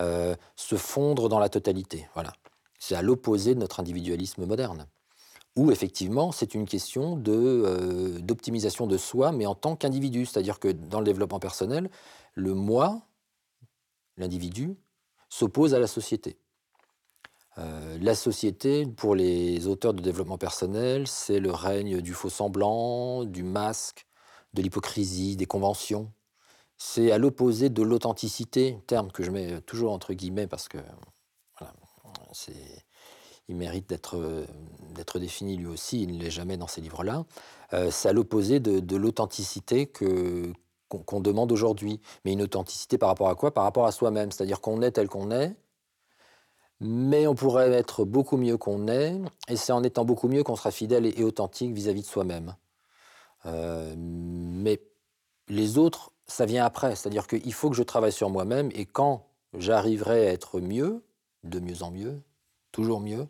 heu, 0.00 0.34
se 0.56 0.74
fondre 0.74 1.28
dans 1.28 1.38
la 1.38 1.48
totalité, 1.48 2.08
voilà. 2.14 2.32
C'est 2.80 2.96
à 2.96 3.02
l'opposé 3.02 3.54
de 3.54 3.60
notre 3.60 3.78
individualisme 3.78 4.44
moderne, 4.44 4.86
où 5.54 5.70
effectivement, 5.70 6.32
c'est 6.32 6.52
une 6.54 6.66
question 6.66 7.14
de, 7.14 7.32
heu, 7.32 8.20
d'optimisation 8.22 8.88
de 8.88 8.98
soi, 8.98 9.30
mais 9.30 9.46
en 9.46 9.54
tant 9.54 9.76
qu'individu. 9.76 10.26
C'est-à-dire 10.26 10.58
que 10.58 10.66
dans 10.66 10.98
le 10.98 11.04
développement 11.04 11.38
personnel, 11.38 11.88
le 12.34 12.54
moi, 12.54 13.02
l'individu, 14.16 14.76
s'oppose 15.28 15.74
à 15.74 15.78
la 15.78 15.86
société. 15.86 16.40
Heu, 17.58 17.98
la 18.00 18.14
société, 18.14 18.86
pour 18.86 19.14
les 19.14 19.66
auteurs 19.66 19.94
de 19.94 20.00
développement 20.02 20.38
personnel, 20.38 21.06
c'est 21.06 21.40
le 21.40 21.50
règne 21.50 22.00
du 22.00 22.14
faux-semblant, 22.14 23.24
du 23.24 23.42
masque, 23.42 24.06
de 24.54 24.62
l'hypocrisie, 24.62 25.36
des 25.36 25.46
conventions. 25.46 26.12
C'est 26.78 27.12
à 27.12 27.18
l'opposé 27.18 27.70
de 27.70 27.82
l'authenticité, 27.82 28.78
terme 28.86 29.12
que 29.12 29.22
je 29.24 29.30
mets, 29.30 29.60
toujours 29.62 29.92
entre 29.92 30.14
guillemets 30.14 30.46
parce 30.48 30.68
que, 30.68 30.78
il 33.48 33.56
mérite 33.56 33.88
d'être, 33.88 34.46
défini 35.18 35.56
lui 35.56 35.66
aussi, 35.66 36.02
il 36.02 36.16
ne 36.16 36.22
l'est 36.22 36.30
jamais 36.30 36.56
dans 36.56 36.66
ces 36.68 36.80
livres-là. 36.80 37.24
Heu, 37.72 37.90
c'est 37.90 38.08
à 38.08 38.12
l'opposé 38.12 38.60
de 38.60 38.96
l'authenticité 38.96 39.86
que 39.86 40.52
qu'on 40.88 41.20
demande 41.20 41.52
aujourd'hui. 41.52 42.00
Mais 42.24 42.32
une 42.32 42.42
authenticité 42.42 42.98
par 42.98 43.08
rapport 43.10 43.28
à 43.28 43.36
quoi? 43.36 43.54
Par 43.54 43.62
rapport 43.64 43.86
à 43.86 43.92
soi-même. 43.92 44.32
C'est-à-dire 44.32 44.60
qu'on 44.60 44.82
est 44.82 44.90
tel 44.92 45.08
qu'on 45.08 45.30
est, 45.30 45.54
mais 46.80 47.26
on 47.26 47.34
pourrait 47.34 47.70
être 47.72 48.04
beaucoup 48.04 48.36
mieux 48.36 48.56
qu'on 48.56 48.88
est 48.88 49.20
et 49.48 49.56
c'est 49.56 49.72
en 49.72 49.82
étant 49.82 50.04
beaucoup 50.04 50.28
mieux 50.28 50.42
qu'on 50.42 50.56
sera 50.56 50.70
fidèle 50.70 51.06
et 51.06 51.22
authentique 51.22 51.72
vis-à-vis 51.72 52.02
de 52.02 52.06
soi-même. 52.06 52.56
Heu, 53.46 53.94
mais 53.96 54.80
les 55.48 55.78
autres, 55.78 56.12
ça 56.26 56.46
vient 56.46 56.64
après. 56.64 56.96
C'est-à-dire 56.96 57.26
qu'il 57.26 57.52
faut 57.52 57.70
que 57.70 57.76
je 57.76 57.82
travaille 57.82 58.12
sur 58.12 58.30
moi-même 58.30 58.70
et 58.72 58.86
quand 58.86 59.26
j'arriverai 59.54 60.28
à 60.28 60.32
être 60.32 60.60
mieux, 60.60 61.04
de 61.44 61.60
mieux 61.60 61.82
en 61.82 61.90
mieux, 61.90 62.22
toujours 62.72 63.00
mieux, 63.00 63.28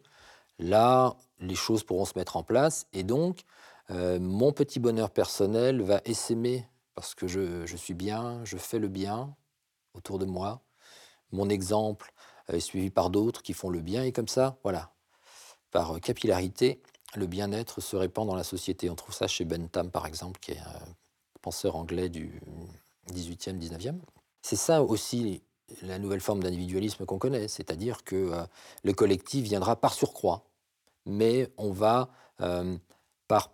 là, 0.58 1.16
les 1.40 1.54
choses 1.54 1.82
pourront 1.82 2.04
se 2.04 2.16
mettre 2.16 2.36
en 2.36 2.42
place 2.42 2.86
et 2.92 3.02
donc, 3.02 3.42
heu, 3.90 4.18
mon 4.20 4.52
petit 4.52 4.78
bonheur 4.78 5.10
personnel 5.10 5.82
va 5.82 6.00
essaimer 6.04 6.66
parce 6.94 7.14
que 7.14 7.26
je 7.26 7.76
suis 7.76 7.94
bien, 7.94 8.44
je 8.44 8.58
fais 8.58 8.78
le 8.78 8.88
bien 8.88 9.34
autour 9.94 10.18
de 10.18 10.26
moi. 10.26 10.60
Mon 11.32 11.48
exemple 11.48 12.12
est 12.56 12.60
suivi 12.60 12.90
par 12.90 13.10
d'autres 13.10 13.42
qui 13.42 13.52
font 13.52 13.70
le 13.70 13.80
bien 13.80 14.02
et 14.02 14.12
comme 14.12 14.28
ça, 14.28 14.58
voilà, 14.62 14.92
par, 15.70 15.96
heu, 15.96 16.00
capillarité, 16.00 16.80
le 17.14 17.26
bien-être 17.26 17.80
se 17.80 17.96
répand 17.96 18.26
dans 18.26 18.34
la 18.34 18.44
société. 18.44 18.90
On 18.90 18.94
trouve 18.94 19.14
ça 19.14 19.26
chez 19.26 19.44
Bentham, 19.44 19.90
par 19.90 20.06
exemple, 20.06 20.38
qui 20.40 20.52
est 20.52 20.58
un 20.58 20.94
penseur 21.42 21.76
anglais 21.76 22.08
du 22.08 22.40
18e-19e. 23.12 23.98
C'est 24.42 24.56
ça 24.56 24.82
aussi 24.82 25.42
la 25.82 25.98
nouvelle 25.98 26.20
forme 26.20 26.42
d'individualisme 26.42 27.06
qu'on 27.06 27.18
connaît, 27.18 27.48
c'est-à-dire 27.48 28.04
que, 28.04 28.16
heu, 28.16 28.46
le 28.82 28.92
collectif 28.92 29.44
viendra 29.44 29.76
par 29.76 29.94
surcroît, 29.94 30.44
mais 31.06 31.52
on 31.56 31.72
va, 31.72 32.10
par 33.28 33.52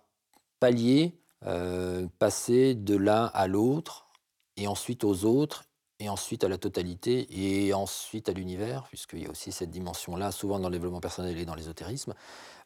paliers, 0.59 1.13
heu, 1.45 2.09
passer 2.19 2.73
de 2.73 2.95
l'un 2.95 3.25
à 3.33 3.47
l'autre 3.47 4.07
et 4.55 4.67
ensuite 4.67 5.03
aux 5.03 5.25
autres 5.25 5.65
et 5.99 6.09
ensuite 6.09 6.43
à 6.43 6.49
la 6.49 6.57
totalité 6.57 7.27
et 7.31 7.73
ensuite 7.73 8.29
à 8.29 8.31
l'univers, 8.33 8.83
puisqu'il 8.87 9.23
y 9.23 9.25
a 9.25 9.31
aussi 9.31 9.51
cette 9.51 9.71
dimension-là, 9.71 10.31
souvent 10.31 10.59
dans 10.59 10.69
le 10.69 10.73
développement 10.75 10.99
personnel 11.01 11.37
et 11.37 11.45
dans 11.45 11.55
l'ésotérisme. 11.55 12.13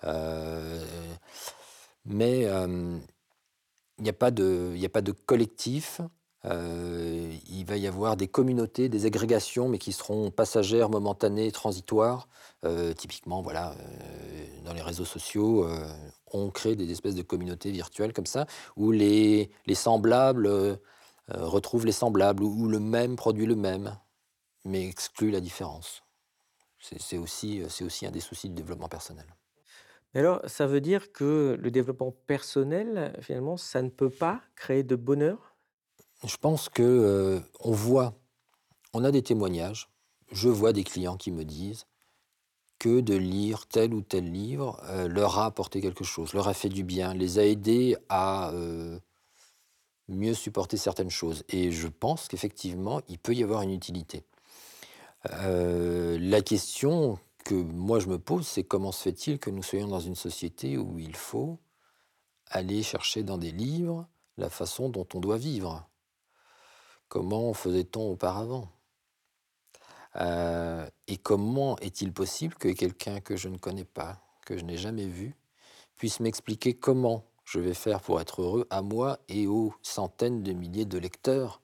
Heu, 0.04 0.82
mais, 2.06 2.42
hem, 2.42 3.02
il 3.98 4.04
n'y 4.04 4.10
a 4.10 4.14
pas 4.14 4.32
de 4.32 5.12
collectif. 5.26 6.02
Heu, 6.44 7.30
il 7.50 7.66
va 7.66 7.78
y 7.78 7.86
avoir 7.88 8.18
des 8.18 8.28
communautés, 8.28 8.90
des 8.90 9.06
agrégations, 9.06 9.70
mais 9.70 9.78
qui 9.78 9.92
seront 9.94 10.32
passagères, 10.32 10.90
momentanées, 10.90 11.52
transitoires. 11.52 12.28
Typiquement, 12.98 13.42
voilà, 13.42 13.76
dans 14.66 14.74
les 14.74 14.82
réseaux 14.82 15.06
sociaux, 15.06 15.68
on 16.32 16.50
crée 16.50 16.76
des 16.76 16.92
espèces 16.92 17.16
de 17.16 17.22
communautés 17.22 17.72
virtuelles 17.72 18.14
comme 18.14 18.26
ça, 18.26 18.46
où 18.76 18.92
les 18.92 19.50
semblables, 19.74 20.80
heu, 21.36 21.46
retrouvent 21.46 21.86
les 21.86 21.92
semblables, 21.92 22.44
où 22.44 22.68
le 22.68 22.80
même 22.80 23.16
produit 23.16 23.46
le 23.46 23.56
même, 23.56 23.98
mais 24.66 24.88
exclut 24.88 25.32
la 25.32 25.42
différence. 25.42 26.04
C'est 26.80 27.18
aussi, 27.18 27.64
c'est 27.70 27.86
aussi 27.86 28.06
un 28.08 28.12
des 28.12 28.22
soucis 28.22 28.50
du 28.50 28.56
développement 28.56 28.90
personnel. 28.90 29.28
Et 30.14 30.20
alors, 30.20 30.42
ça 30.48 30.68
veut 30.68 30.82
dire 30.82 31.12
que 31.12 31.58
le 31.60 31.72
développement 31.72 32.12
personnel, 32.12 33.18
finalement, 33.22 33.58
ça 33.58 33.82
ne 33.82 33.90
peut 33.90 34.10
pas 34.10 34.42
créer 34.56 34.84
de 34.84 34.96
bonheur? 34.96 35.56
Je 36.24 36.38
pense 36.38 36.70
que, 36.70 36.84
heu, 36.84 37.44
on 37.60 37.72
voit 37.72 38.14
on 38.94 39.04
a 39.06 39.12
des 39.12 39.24
témoignages. 39.24 39.90
Je 40.32 40.50
vois 40.50 40.74
des 40.74 40.84
clients 40.84 41.18
qui 41.18 41.32
me 41.32 41.46
disent 41.46 41.86
que 42.80 43.02
de 43.02 43.16
lire 43.16 43.68
tel 43.68 43.94
ou 43.94 44.02
tel 44.02 44.32
livre, 44.32 44.82
leur 45.10 45.40
a 45.40 45.46
apporté 45.46 45.82
quelque 45.82 46.04
chose, 46.04 46.34
leur 46.34 46.48
a 46.48 46.54
fait 46.56 46.70
du 46.70 46.84
bien, 46.84 47.14
les 47.14 47.40
a 47.40 47.46
aidés 47.46 47.98
à, 48.10 48.52
mieux 50.12 50.34
supporter 50.34 50.78
certaines 50.78 51.10
choses. 51.10 51.44
Et 51.50 51.72
je 51.72 51.88
pense 51.88 52.28
qu'effectivement, 52.28 53.02
il 53.08 53.20
peut 53.20 53.34
y 53.34 53.44
avoir 53.44 53.62
une 53.62 53.72
utilité. 53.72 54.24
Euh, 55.32 56.18
la 56.20 56.42
question 56.42 57.20
que 57.44 57.56
moi 57.56 58.00
je 58.00 58.08
me 58.08 58.20
pose, 58.20 58.48
c'est 58.48 58.64
comment 58.64 58.92
se 58.92 59.04
fait-il 59.04 59.40
que 59.40 59.50
nous 59.50 59.64
soyons 59.64 59.88
dans 59.88 60.00
une 60.00 60.16
société 60.16 60.78
où 60.78 61.00
il 61.00 61.16
faut 61.16 61.60
aller 62.48 62.84
chercher 62.84 63.24
dans 63.24 63.38
des 63.38 63.52
livres 63.52 64.08
la 64.38 64.50
façon 64.50 64.90
dont 64.90 65.08
on 65.14 65.20
doit 65.20 65.38
vivre? 65.38 65.88
Comment 67.08 67.54
faisait-on 67.54 68.12
auparavant? 68.12 68.70
Euh, 70.18 70.90
Et 71.08 71.18
comment 71.18 71.78
est-il 71.80 72.14
possible 72.14 72.56
que 72.56 72.70
quelqu'un 72.70 73.22
que 73.22 73.36
je 73.36 73.50
ne 73.50 73.58
connais 73.58 73.86
pas, 73.86 74.22
que 74.46 74.58
je 74.58 74.64
n'ai 74.64 74.78
jamais 74.78 75.08
vu, 75.08 75.36
puisse 75.98 76.20
m'expliquer 76.20 76.74
comment 76.74 77.24
je 77.52 77.60
vais 77.60 77.74
faire 77.74 78.00
pour 78.00 78.22
être 78.22 78.42
heureux 78.42 78.66
à 78.70 78.82
moi 78.82 79.20
et 79.28 79.46
aux 79.46 79.74
centaines 79.82 80.42
de 80.42 80.54
milliers 80.54 80.86
de 80.86 80.98
lecteurs, 80.98 81.62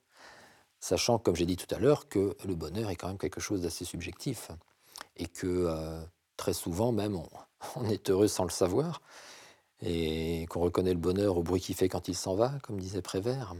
sachant, 0.81 1.17
comme 1.17 1.37
j'ai 1.37 1.45
dit 1.45 1.55
tout 1.55 1.73
à 1.73 1.79
l'heure, 1.79 2.09
que 2.09 2.35
le 2.45 2.55
bonheur 2.55 2.89
est 2.89 2.97
quand 2.97 3.07
même 3.07 3.17
quelque 3.17 3.39
chose 3.39 3.61
d'assez 3.61 3.85
subjectif 3.85 4.51
et 5.15 5.27
que 5.27 5.47
euh, 5.47 6.01
très 6.35 6.51
souvent 6.51 6.91
même 6.91 7.15
on, 7.77 7.85
est 7.89 8.09
heureux 8.09 8.27
sans 8.27 8.43
le 8.43 8.49
savoir 8.49 9.01
et 9.81 10.45
qu'on 10.49 10.59
reconnaît 10.59 10.93
le 10.93 10.99
bonheur 10.99 11.37
au 11.37 11.43
bruit 11.43 11.61
qu'il 11.61 11.75
fait 11.75 11.87
quand 11.87 12.09
il 12.09 12.15
s'en 12.15 12.35
va, 12.35 12.51
comme 12.63 12.81
disait 12.81 13.01
Prévert. 13.01 13.55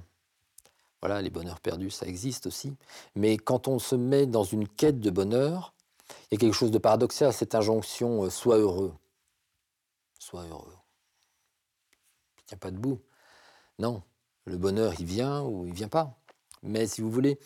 Voilà, 1.02 1.22
les 1.22 1.30
bonheurs 1.30 1.62
perdus, 1.62 1.92
ça 1.92 2.08
existe 2.08 2.48
aussi. 2.48 2.74
Mais 3.16 3.38
quand 3.38 3.70
on 3.70 3.80
se 3.80 3.96
met 3.96 4.26
dans 4.26 4.44
une 4.44 4.68
quête 4.68 5.00
de 5.00 5.12
bonheur, 5.12 5.74
il 6.10 6.34
y 6.34 6.36
a 6.36 6.40
quelque 6.40 6.56
chose 6.56 6.72
de 6.72 6.78
paradoxal 6.78 7.30
à 7.30 7.32
cette 7.32 7.56
injonction 7.56 8.26
euh, 8.26 8.30
sois 8.30 8.58
heureux. 8.58 8.94
Sois 10.20 10.44
heureux. 10.44 10.77
Ne 12.48 12.52
tient 12.52 12.58
pas 12.58 12.72
debout. 12.72 13.02
Non, 13.78 14.04
le 14.46 14.56
bonheur, 14.56 14.94
il 15.00 15.06
vient 15.06 15.44
ou 15.44 15.66
il 15.68 15.74
vient 15.74 15.90
pas. 15.90 16.18
Mais 16.64 16.88
si 16.88 17.02
vous 17.02 17.12
voulez 17.12 17.40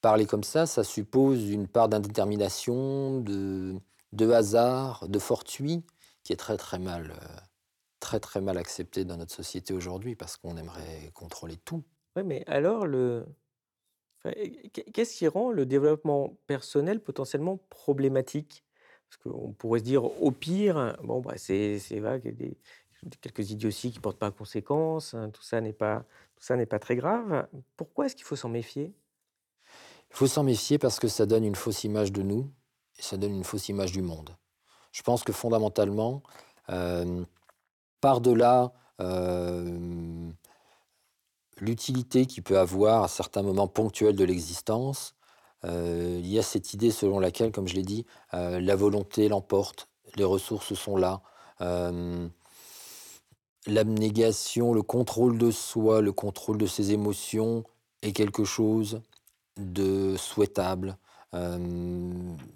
parler 0.00 0.24
comme 0.24 0.44
ça, 0.44 0.64
ça 0.64 0.82
suppose 0.82 1.50
une 1.50 1.68
part 1.68 1.90
d'indétermination, 1.90 3.20
de, 3.20 3.74
de 4.12 4.30
hasard, 4.30 5.08
de 5.08 5.18
fortuit, 5.18 5.84
qui 6.22 6.32
est 6.32 6.36
très 6.36 6.56
très 6.56 6.78
mal, 6.78 7.10
euh, 7.10 7.36
très 8.00 8.18
très 8.18 8.40
mal 8.40 8.56
accepté 8.56 9.04
dans 9.04 9.18
notre 9.18 9.34
société 9.34 9.74
aujourd'hui 9.74 10.16
parce 10.16 10.38
qu'on 10.38 10.56
aimerait 10.56 11.10
contrôler 11.12 11.58
tout. 11.58 11.84
Ouais, 12.16 12.22
mais 12.22 12.44
alors 12.46 12.86
le 12.86 13.26
qu'est-ce 14.72 15.16
qui 15.16 15.28
rend 15.28 15.50
le 15.50 15.66
développement 15.66 16.38
personnel 16.46 17.02
potentiellement 17.02 17.58
problématique? 17.68 18.64
Parce 19.10 19.22
qu'on 19.22 19.52
pourrait 19.52 19.80
se 19.80 19.84
dire 19.84 20.04
au 20.04 20.30
pire, 20.30 20.96
bon, 21.04 21.20
bah, 21.20 21.34
c'est 21.36 21.78
c'est 21.78 22.00
vague, 22.00 22.34
des 22.34 22.56
quelques 23.20 23.50
idioties 23.50 23.92
qui 23.92 24.00
portent 24.00 24.18
pas 24.18 24.30
conséquence, 24.30 25.14
hein, 25.14 25.30
tout 25.30 25.42
ça 25.42 25.60
n'est 25.60 25.72
pas 25.72 26.04
tout 26.36 26.44
ça 26.44 26.56
n'est 26.56 26.66
pas 26.66 26.78
très 26.78 26.96
grave. 26.96 27.46
Pourquoi 27.76 28.06
est-ce 28.06 28.16
qu'il 28.16 28.24
faut 28.24 28.36
s'en 28.36 28.48
méfier? 28.48 28.92
Il 30.10 30.16
faut 30.16 30.26
s'en 30.26 30.44
méfier 30.44 30.78
parce 30.78 31.00
que 31.00 31.08
ça 31.08 31.26
donne 31.26 31.44
une 31.44 31.56
fausse 31.56 31.84
image 31.84 32.12
de 32.12 32.22
nous 32.22 32.50
et 32.98 33.02
ça 33.02 33.16
donne 33.16 33.34
une 33.34 33.44
fausse 33.44 33.68
image 33.68 33.92
du 33.92 34.02
monde. 34.02 34.36
Je 34.92 35.02
pense 35.02 35.24
que 35.24 35.32
fondamentalement, 35.32 36.22
euh, 36.70 37.24
par-delà 38.00 38.72
euh, 39.00 40.30
l'utilité 41.58 42.26
qu'il 42.26 42.44
peut 42.44 42.58
avoir 42.58 43.02
à 43.02 43.08
certains 43.08 43.42
moments 43.42 43.66
ponctuels 43.66 44.14
de 44.14 44.24
l'existence, 44.24 45.16
euh, 45.64 46.20
il 46.20 46.28
y 46.28 46.38
a 46.38 46.42
cette 46.42 46.74
idée 46.74 46.92
selon 46.92 47.18
laquelle, 47.18 47.50
comme 47.50 47.66
je 47.66 47.74
l'ai 47.74 47.82
dit, 47.82 48.06
la 48.32 48.76
volonté 48.76 49.28
l'emporte, 49.28 49.88
les 50.16 50.24
ressources 50.24 50.74
sont 50.74 50.96
là. 50.96 51.22
L'abnégation, 53.66 54.74
le 54.74 54.82
contrôle 54.82 55.38
de 55.38 55.50
soi, 55.50 56.00
le 56.00 56.12
contrôle 56.12 56.58
de 56.58 56.66
ses 56.66 56.92
émotions 56.92 57.64
est 58.02 58.12
quelque 58.12 58.44
chose 58.44 59.00
de 59.56 60.16
souhaitable. 60.16 60.98
Euh, 61.34 61.58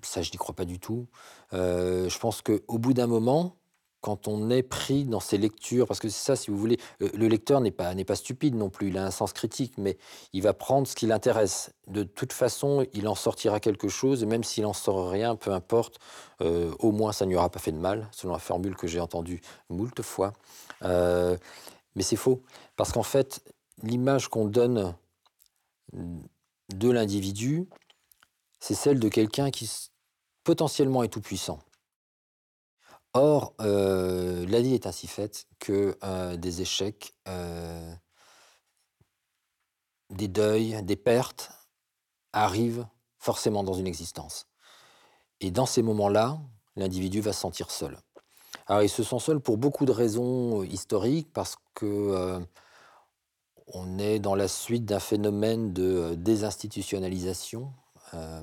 ça, 0.03 0.23
je 0.23 0.31
n'y 0.31 0.37
crois 0.37 0.55
pas 0.55 0.65
du 0.65 0.79
tout. 0.79 1.07
Euh, 1.53 2.09
je 2.09 2.19
pense 2.19 2.43
qu'au 2.43 2.79
bout 2.79 2.93
d'un 2.93 3.07
moment, 3.07 3.57
quand 4.01 4.29
on 4.29 4.51
est 4.51 4.63
pris 4.63 5.05
dans 5.05 5.21
ces 5.21 5.39
lectures, 5.39 5.87
parce 5.87 6.01
que 6.01 6.09
c'est 6.09 6.25
ça, 6.25 6.37
si 6.37 6.51
vous 6.51 6.57
voulez, 6.57 6.79
euh, 7.03 7.11
le 7.15 7.27
lecteur 7.27 7.61
n'est 7.61 7.71
pas, 7.73 7.95
pas 7.95 8.17
stupide 8.17 8.55
non 8.55 8.71
plus, 8.71 8.89
il 8.89 8.99
a 8.99 9.05
un 9.05 9.11
sens 9.11 9.33
critique, 9.33 9.75
mais 9.77 9.99
il 10.33 10.43
va 10.43 10.55
prendre 10.55 10.87
ce 10.87 10.95
qui 10.95 11.07
l'intéresse. 11.07 11.73
De 11.89 12.05
toute 12.05 12.33
façon, 12.33 12.87
il 12.93 13.09
en 13.09 13.15
sortira 13.15 13.61
quelque 13.61 13.89
chose, 13.89 14.23
et 14.23 14.27
même 14.27 14.45
s'il 14.45 14.67
en 14.67 14.73
sort 14.73 15.11
rien, 15.11 15.37
peu 15.37 15.53
importe, 15.53 15.99
euh, 16.41 16.73
au 16.79 16.93
moins 16.93 17.13
ça 17.13 17.27
n'y 17.27 17.35
aura 17.35 17.51
pas 17.51 17.59
fait 17.59 17.73
de 17.73 17.79
mal, 17.79 18.09
selon 18.13 18.33
la 18.35 18.39
formule 18.39 18.77
que 18.77 18.87
j'ai 18.87 19.01
entendue 19.01 19.41
moult 19.69 20.01
fois. 20.03 20.33
Euh, 20.83 21.37
mais 21.97 22.03
c'est 22.03 22.17
faux, 22.17 22.43
parce 22.77 22.93
qu'en 22.93 23.03
fait, 23.03 23.43
l'image 23.83 24.29
qu'on 24.29 24.45
donne 24.45 24.95
de 25.93 26.91
l'individu, 26.91 27.69
c'est 28.61 28.75
celle 28.75 29.01
de 29.01 29.09
quelqu'un 29.09 29.51
qui 29.51 29.91
potentiellement 30.45 31.03
est 31.03 31.09
tout-puissant. 31.09 31.59
Or, 33.21 33.55
euh, 33.61 34.47
la 34.47 34.61
vie 34.61 34.75
est 34.75 34.87
ainsi 34.87 35.09
faite 35.09 35.49
que 35.59 35.99
euh, 36.05 36.37
des 36.37 36.63
échecs, 36.63 37.15
euh, 37.27 37.93
des 40.11 40.29
deuils, 40.29 40.81
des 40.85 40.95
pertes 40.95 41.51
arrivent 42.33 42.87
forcément 43.19 43.65
dans 43.65 43.73
une 43.73 43.89
existence. 43.89 44.47
Et 45.41 45.51
dans 45.51 45.67
ces 45.67 45.83
moments-là, 45.83 46.39
l'individu 46.77 47.21
va 47.21 47.33
se 47.33 47.41
sentir 47.41 47.73
seul. 47.73 47.99
Alors, 48.69 48.83
il 48.83 48.89
se 48.89 49.03
sent 49.03 49.19
seul 49.19 49.41
pour 49.41 49.59
beaucoup 49.59 49.85
de 49.85 49.91
raisons 49.91 50.63
historiques, 50.63 51.33
parce 51.33 51.57
que 51.75 52.41
on 53.67 53.99
est 53.99 54.21
dans 54.21 54.37
la 54.37 54.47
suite 54.47 54.85
d'un 54.85 55.01
phénomène 55.01 55.73
de 55.73 56.15
désinstitutionnalisation, 56.15 57.73
euh, 58.15 58.41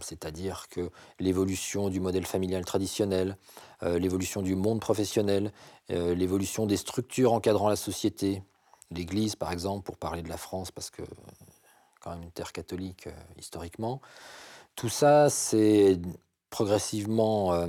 c'est-à-dire 0.00 0.68
que 0.68 0.90
l'évolution 1.18 1.88
du 1.88 2.00
modèle 2.00 2.26
familial 2.26 2.64
traditionnel, 2.64 3.36
euh, 3.82 3.98
l'évolution 3.98 4.42
du 4.42 4.54
monde 4.54 4.80
professionnel, 4.80 5.52
euh, 5.90 6.14
l'évolution 6.14 6.66
des 6.66 6.76
structures 6.76 7.32
encadrant 7.32 7.68
la 7.68 7.76
société, 7.76 8.42
l'Église 8.90 9.36
par 9.36 9.52
exemple, 9.52 9.84
pour 9.84 9.96
parler 9.96 10.22
de 10.22 10.28
la 10.28 10.36
France, 10.36 10.70
parce 10.70 10.90
que 10.90 11.02
quand 12.00 12.10
même 12.10 12.22
une 12.22 12.30
terre 12.30 12.52
catholique 12.52 13.08
historiquement, 13.38 14.00
tout 14.76 14.88
ça 14.88 15.28
c'est 15.30 16.00
progressivement 16.50 17.66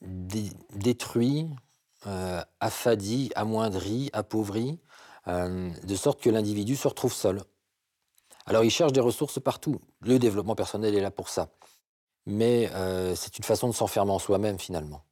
dé- 0.00 0.52
détruit, 0.74 1.46
affadi, 2.60 3.30
amoindri, 3.34 4.08
appauvri, 4.14 4.78
de 5.26 5.94
sorte 5.94 6.22
que 6.22 6.30
l'individu 6.30 6.76
se 6.76 6.88
retrouve 6.88 7.12
seul. 7.12 7.42
Alors 8.46 8.62
il 8.62 8.70
cherche 8.70 8.92
des 8.92 9.00
ressources 9.00 9.40
partout. 9.40 9.80
Le 10.00 10.18
développement 10.18 10.54
personnel 10.54 10.94
est 10.94 11.00
là 11.00 11.10
pour 11.10 11.28
ça. 11.28 11.48
Mais 12.26 12.70
euh, 12.74 13.14
c'est 13.14 13.38
une 13.38 13.44
façon 13.44 13.68
de 13.68 13.74
s'enfermer 13.74 14.12
en 14.12 14.18
soi-même 14.18 14.58
finalement. 14.58 15.02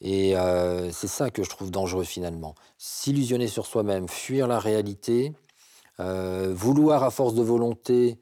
Et 0.00 0.36
euh, 0.36 0.90
c'est 0.92 1.08
ça 1.08 1.30
que 1.30 1.42
je 1.42 1.48
trouve 1.48 1.70
dangereux 1.70 2.04
finalement. 2.04 2.54
S'illusionner 2.76 3.48
sur 3.48 3.64
soi-même, 3.66 4.08
fuir 4.08 4.46
la 4.46 4.58
réalité, 4.58 5.32
euh, 6.00 6.52
vouloir 6.54 7.02
à 7.02 7.10
force 7.10 7.34
de 7.34 7.42
volonté 7.42 8.18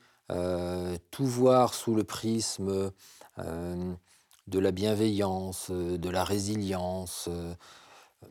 tout 1.11 1.27
voir 1.27 1.75
sous 1.75 1.95
le 1.95 2.05
prisme 2.05 2.91
de 3.37 4.59
la 4.59 4.71
bienveillance, 4.71 5.71
de 5.71 6.09
la 6.09 6.25
résilience, 6.25 7.29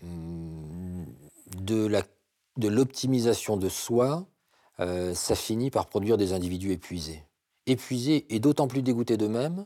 hum, 0.02 1.06
de 1.58 2.68
l'optimisation 2.68 3.56
de 3.56 3.70
soi, 3.70 4.26
euh, 4.80 5.14
ça 5.14 5.36
finit 5.36 5.70
par 5.70 5.88
produire 5.88 6.18
des 6.18 6.34
individus 6.34 6.72
épuisés. 6.72 7.24
Épuisés 7.66 8.26
et 8.34 8.40
d'autant 8.40 8.68
plus 8.68 8.82
dégoûtés 8.82 9.18
d'eux-mêmes 9.18 9.66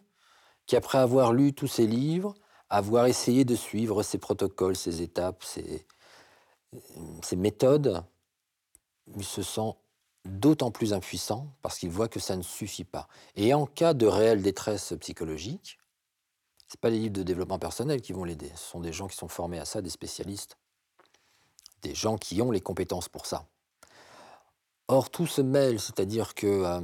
qu'après 0.68 0.98
avoir 0.98 1.32
lu 1.32 1.54
tous 1.54 1.68
ces 1.68 1.88
livres, 1.88 2.34
avoir 2.70 3.06
essayé 3.06 3.46
de 3.46 3.56
suivre 3.56 4.04
ces 4.04 4.18
protocoles, 4.18 4.76
ces 4.76 5.02
étapes, 5.02 5.44
ces, 5.44 5.86
méthodes, 7.36 8.04
ils 9.16 9.24
se 9.24 9.44
sentent 9.44 9.78
d'autant 10.26 10.72
plus 10.72 10.94
impuissants 10.94 11.54
parce 11.62 11.78
qu'ils 11.78 11.92
voient 11.92 12.08
que 12.08 12.20
ça 12.20 12.36
ne 12.36 12.42
suffit 12.42 12.84
pas. 12.84 13.08
Et 13.36 13.54
en 13.54 13.66
cas 13.66 13.94
de 13.94 14.08
réelle 14.08 14.42
détresse 14.42 14.94
psychologique, 15.00 15.78
ce 16.68 16.78
pas 16.78 16.90
les 16.90 17.00
livres 17.00 17.14
de 17.14 17.24
développement 17.24 17.60
personnel 17.60 18.02
qui 18.02 18.12
vont 18.12 18.24
l'aider, 18.24 18.52
ce 18.56 18.72
sont 18.72 18.80
des 18.80 18.92
gens 18.92 19.08
qui 19.08 19.16
sont 19.16 19.28
formés 19.28 19.60
à 19.60 19.66
ça, 19.66 19.82
des 19.82 19.92
spécialistes, 19.92 20.58
des 21.84 21.94
gens 21.94 22.18
qui 22.18 22.42
ont 22.42 22.50
les 22.50 22.62
compétences 22.62 23.08
pour 23.08 23.28
ça. 23.28 23.48
Or, 24.88 25.10
tout 25.10 25.28
se 25.28 25.42
mêle, 25.42 25.80
c'est-à-dire 25.80 26.36
que 26.36 26.82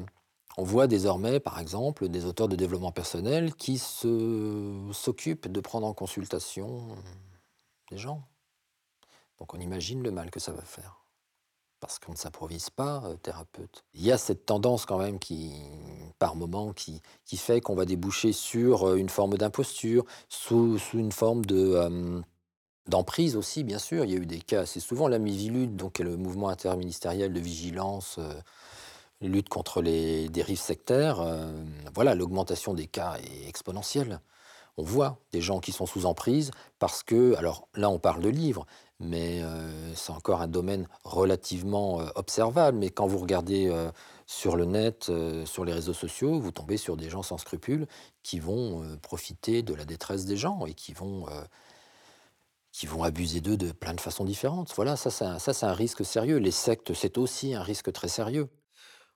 on 0.58 0.64
voit 0.64 0.88
désormais, 0.88 1.40
par 1.40 1.60
exemple, 1.60 2.10
des 2.10 2.26
auteurs 2.26 2.48
de 2.48 2.56
développement 2.56 2.92
personnel 2.92 3.56
qui 3.56 3.78
s'occupent 3.78 5.48
de 5.48 5.60
prendre 5.62 5.88
en 5.88 5.94
consultation 5.94 6.90
euh, 6.92 6.96
des 7.90 7.98
gens. 7.98 8.24
Donc 9.40 9.54
on 9.54 9.60
imagine 9.60 10.04
le 10.04 10.12
mal 10.12 10.30
que 10.30 10.40
ça 10.40 10.52
va 10.52 10.62
faire. 10.62 10.98
Parce 11.80 11.98
qu'on 11.98 12.12
ne 12.12 12.18
s'improvise 12.18 12.70
pas 12.70 13.02
euh, 13.06 13.16
thérapeute. 13.16 13.86
Il 13.94 14.04
y 14.04 14.12
a 14.12 14.18
cette 14.18 14.46
tendance 14.46 14.86
quand 14.86 15.00
même 15.00 15.20
qui, 15.20 15.54
par 16.20 16.36
moment, 16.36 16.74
qui, 16.74 17.02
qui 17.26 17.38
fait 17.38 17.62
qu'on 17.62 17.76
va 17.76 17.86
déboucher 17.86 18.34
sur 18.34 18.90
euh, 18.90 18.96
une 18.98 19.10
forme 19.10 19.38
d'imposture, 19.38 20.06
sous, 20.28 20.78
une 20.94 21.14
forme 21.14 21.46
de, 21.46 22.22
d'emprise 22.88 23.36
aussi, 23.36 23.64
bien 23.64 23.80
sûr. 23.80 24.06
Il 24.06 24.12
y 24.12 24.14
a 24.16 24.18
eu 24.18 24.26
des 24.26 24.40
cas 24.40 24.62
assez 24.62 24.80
souvent. 24.80 25.08
La 25.08 25.20
Mivilude, 25.20 25.76
donc 25.76 26.00
le 26.00 26.18
mouvement 26.18 26.50
interministériel 26.50 27.34
de 27.34 27.40
vigilance 27.40 28.18
euh, 28.20 28.34
lutte 29.22 29.50
contre 29.50 29.82
les 29.82 30.30
dérives 30.30 30.60
sectaires, 30.60 31.22
euh, 31.22 31.52
voilà, 31.94 32.16
l'augmentation 32.16 32.74
des 32.74 32.88
cas 32.88 33.18
est 33.18 33.48
exponentielle. 33.48 34.20
On 34.78 34.84
voit 34.84 35.20
des 35.32 35.42
gens 35.42 35.60
qui 35.60 35.72
sont 35.72 35.86
sous 35.86 36.06
emprise 36.06 36.52
parce 36.80 37.04
que, 37.04 37.36
alors 37.36 37.68
là 37.76 37.90
on 37.90 38.00
parle 38.00 38.22
de 38.22 38.30
livres, 38.30 38.66
mais 39.00 39.42
euh, 39.44 39.94
c'est 39.96 40.14
encore 40.14 40.42
un 40.42 40.48
domaine 40.48 40.88
relativement 41.04 41.98
observable. 42.16 42.78
Mais 42.78 42.90
quand 42.90 43.06
vous 43.06 43.20
regardez 43.20 43.70
sur 44.26 44.56
le 44.56 44.66
net, 44.66 45.12
sur 45.46 45.66
les 45.66 45.74
réseaux 45.74 45.94
sociaux, 45.94 46.40
vous 46.40 46.52
tombez 46.52 46.78
sur 46.78 46.96
des 46.98 47.10
gens 47.10 47.22
sans 47.22 47.38
scrupules 47.38 47.86
qui 48.24 48.40
vont 48.40 48.98
profiter 49.02 49.62
de 49.62 49.74
la 49.74 49.84
détresse 49.86 50.26
des 50.26 50.38
gens 50.38 50.66
et 50.66 50.74
qui 50.74 50.94
vont, 50.94 51.26
qui 52.82 52.88
vont 52.88 53.04
abuser 53.04 53.42
d'eux 53.42 53.58
de 53.58 53.72
plein 53.72 53.94
de 53.94 54.02
façons 54.02 54.26
différentes. 54.26 54.74
Voilà, 54.76 54.96
ça 54.96 55.10
un, 55.24 55.38
ça, 55.38 55.54
c'est 55.54 55.68
un 55.68 55.74
risque 55.74 56.04
sérieux. 56.04 56.38
Les 56.38 56.50
sectes, 56.50 56.96
c'est 56.96 57.20
aussi 57.20 57.54
un 57.54 57.62
risque 57.62 57.94
très 57.94 58.08
sérieux. 58.08 58.48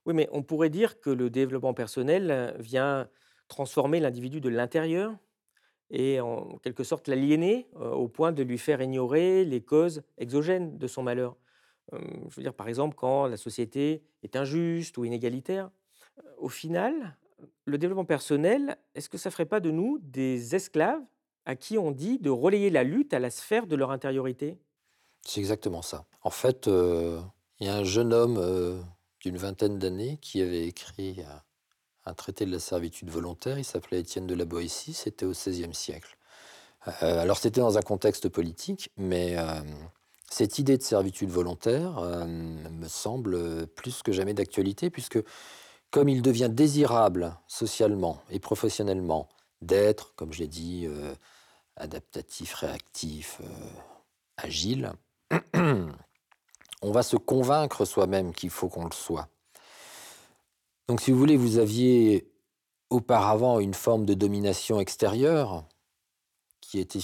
Oui, 0.05 0.13
mais 0.13 0.29
on 0.31 0.43
pourrait 0.43 0.69
dire 0.69 0.99
que 0.99 1.09
le 1.09 1.31
développement 1.31 1.73
personnel 1.73 2.29
euh, 2.29 2.51
vient 2.59 3.09
transformer 3.47 3.99
l'individu 3.99 4.39
de 4.39 4.49
l'intérieur 4.49 5.15
et 5.89 6.21
en 6.21 6.59
quelque 6.59 6.83
sorte 6.83 7.07
l'aliéner 7.07 7.67
euh, 7.77 7.89
au 7.89 8.07
point 8.07 8.31
de 8.31 8.43
lui 8.43 8.59
faire 8.59 8.83
ignorer 8.83 9.45
les 9.45 9.61
causes 9.61 10.03
exogènes 10.19 10.77
de 10.77 10.85
son 10.85 11.01
malheur. 11.01 11.35
Euh, 11.93 11.97
je 12.29 12.35
veux 12.35 12.43
dire, 12.43 12.53
par 12.53 12.67
exemple, 12.67 12.93
quand 12.95 13.25
la 13.25 13.37
société 13.37 14.03
est 14.21 14.35
injuste 14.35 14.95
ou 14.99 15.05
inégalitaire. 15.05 15.71
Au 16.37 16.49
final, 16.49 17.17
le 17.65 17.79
développement 17.79 18.05
personnel, 18.05 18.77
est-ce 18.93 19.09
que 19.09 19.17
ça 19.17 19.31
ferait 19.31 19.47
pas 19.47 19.59
de 19.59 19.71
nous 19.71 19.97
des 20.03 20.53
esclaves 20.53 21.01
à 21.45 21.55
qui 21.55 21.77
on 21.77 21.91
dit 21.91 22.19
de 22.19 22.29
relayer 22.29 22.69
la 22.69 22.83
lutte 22.83 23.13
à 23.13 23.19
la 23.19 23.29
sphère 23.29 23.67
de 23.67 23.75
leur 23.75 23.91
intériorité 23.91 24.57
C'est 25.25 25.39
exactement 25.39 25.81
ça. 25.81 26.05
En 26.23 26.31
fait, 26.31 26.67
euh, 26.67 27.21
il 27.59 27.67
y 27.67 27.69
a 27.69 27.75
un 27.75 27.83
jeune 27.83 28.13
homme 28.13 28.37
euh, 28.37 28.79
d'une 29.21 29.37
vingtaine 29.37 29.77
d'années 29.77 30.17
qui 30.21 30.41
avait 30.41 30.65
écrit 30.65 31.23
un, 32.05 32.13
traité 32.13 32.45
de 32.45 32.51
la 32.51 32.59
servitude 32.59 33.09
volontaire. 33.09 33.57
Il 33.57 33.63
s'appelait 33.63 33.99
Étienne 33.99 34.27
de 34.27 34.35
la 34.35 34.45
Boétie. 34.45 34.93
C'était 34.93 35.25
au 35.25 35.31
XVIe 35.31 35.73
siècle. 35.73 36.17
Euh, 37.01 37.19
alors 37.19 37.37
c'était 37.37 37.61
dans 37.61 37.77
un 37.77 37.81
contexte 37.81 38.29
politique, 38.29 38.91
mais 38.97 39.35
cette 40.29 40.59
idée 40.59 40.77
de 40.77 40.83
servitude 40.83 41.29
volontaire 41.29 41.99
me 42.27 42.87
semble 42.87 43.65
plus 43.67 44.03
que 44.03 44.11
jamais 44.11 44.35
d'actualité, 44.35 44.91
puisque 44.91 45.19
comme 45.89 46.09
il 46.09 46.21
devient 46.21 46.49
désirable 46.51 47.35
socialement 47.47 48.21
et 48.29 48.39
professionnellement 48.39 49.29
d'être, 49.61 50.13
comme 50.15 50.31
je 50.31 50.39
l'ai 50.39 50.47
dit, 50.47 50.87
adaptatif, 51.77 52.53
réactif, 52.53 53.41
euh, 53.43 53.47
agile, 54.37 54.93
on 55.53 56.91
va 56.91 57.03
se 57.03 57.17
convaincre 57.17 57.85
soi-même 57.85 58.33
qu'il 58.33 58.49
faut 58.49 58.69
qu'on 58.69 58.85
le 58.85 58.93
soit. 58.93 59.27
Donc 60.87 61.01
si 61.01 61.11
vous 61.11 61.17
voulez, 61.17 61.37
vous 61.37 61.57
aviez 61.57 62.31
auparavant 62.89 63.59
une 63.59 63.73
forme 63.73 64.05
de 64.05 64.13
domination 64.13 64.79
extérieure 64.79 65.65
qui 66.61 66.79
était 66.79 66.99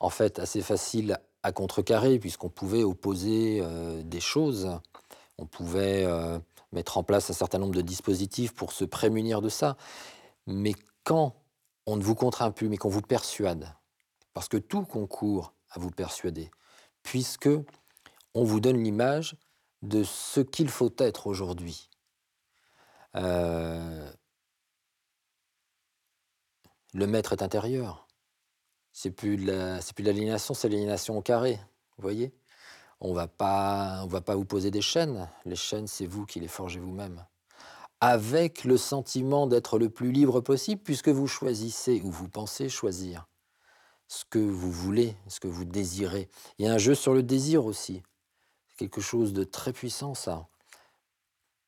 en 0.00 0.10
fait 0.10 0.38
assez 0.38 0.60
facile 0.60 1.18
à 1.42 1.52
contrecarrer 1.52 2.18
puisqu'on 2.18 2.48
pouvait 2.48 2.82
opposer 2.82 3.60
euh, 3.62 4.02
des 4.02 4.20
choses, 4.20 4.78
on 5.38 5.46
pouvait 5.46 6.04
euh, 6.04 6.38
mettre 6.72 6.98
en 6.98 7.02
place 7.02 7.30
un 7.30 7.34
certain 7.34 7.58
nombre 7.58 7.74
de 7.74 7.82
dispositifs 7.82 8.52
pour 8.52 8.72
se 8.72 8.84
prémunir 8.84 9.40
de 9.40 9.48
ça. 9.48 9.76
Mais 10.46 10.74
quand 11.04 11.34
on 11.86 11.96
ne 11.96 12.02
vous 12.02 12.14
contraint 12.14 12.50
plus, 12.50 12.68
mais 12.68 12.76
qu'on 12.76 12.88
vous 12.88 13.02
persuade, 13.02 13.74
parce 14.32 14.48
que 14.48 14.56
tout 14.56 14.84
concourt 14.84 15.54
à 15.70 15.78
vous 15.78 15.90
persuader, 15.90 16.50
puisque 17.02 17.48
on 18.34 18.44
vous 18.44 18.60
donne 18.60 18.82
l'image 18.82 19.36
de 19.82 20.02
ce 20.02 20.40
qu'il 20.40 20.68
faut 20.68 20.94
être 20.98 21.26
aujourd'hui. 21.26 21.90
Euh, 23.16 24.10
le 26.94 27.06
maître 27.06 27.32
est 27.32 27.42
intérieur. 27.42 28.06
C'est 28.92 29.10
plus 29.10 29.36
de 29.36 29.46
la, 29.50 29.80
c'est 29.80 29.92
plus 29.94 30.04
de 30.04 30.08
l'aliénation, 30.08 30.54
c'est 30.54 30.68
l'aliénation 30.68 31.18
au 31.18 31.22
carré. 31.22 31.58
Vous 31.96 32.02
voyez? 32.02 32.32
On 33.00 33.12
va 33.12 33.26
pas, 33.26 34.02
on 34.04 34.06
va 34.06 34.20
pas 34.20 34.36
vous 34.36 34.44
poser 34.44 34.70
des 34.70 34.80
chaînes. 34.80 35.28
Les 35.44 35.56
chaînes, 35.56 35.86
c'est 35.86 36.06
vous 36.06 36.24
qui 36.24 36.40
les 36.40 36.48
forgez 36.48 36.80
vous-même. 36.80 37.24
Avec 38.06 38.64
le 38.64 38.76
sentiment 38.76 39.46
d'être 39.46 39.78
le 39.78 39.88
plus 39.88 40.12
libre 40.12 40.42
possible, 40.42 40.82
puisque 40.82 41.08
vous 41.08 41.26
choisissez 41.26 42.02
ou 42.04 42.10
vous 42.10 42.28
pensez 42.28 42.68
choisir 42.68 43.26
ce 44.08 44.26
que 44.28 44.38
vous 44.38 44.70
voulez, 44.70 45.16
ce 45.26 45.40
que 45.40 45.48
vous 45.48 45.64
désirez. 45.64 46.28
Il 46.58 46.66
y 46.66 46.68
a 46.68 46.74
un 46.74 46.76
jeu 46.76 46.94
sur 46.94 47.14
le 47.14 47.22
désir 47.22 47.64
aussi. 47.64 48.02
C'est 48.68 48.76
quelque 48.76 49.00
chose 49.00 49.32
de 49.32 49.42
très 49.42 49.72
puissant, 49.72 50.12
ça. 50.12 50.48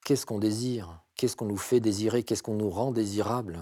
Qu'est-ce 0.05 0.27
qu'on 0.27 0.39
désire? 0.39 1.01
Qu'est-ce 1.15 1.37
qu'on 1.37 1.47
nous 1.47 1.57
fait 1.57 1.81
désirer? 1.81 2.23
Qu'est-ce 2.23 2.43
qu'on 2.43 2.57
nous 2.57 2.69
rend 2.69 2.91
désirable? 2.91 3.59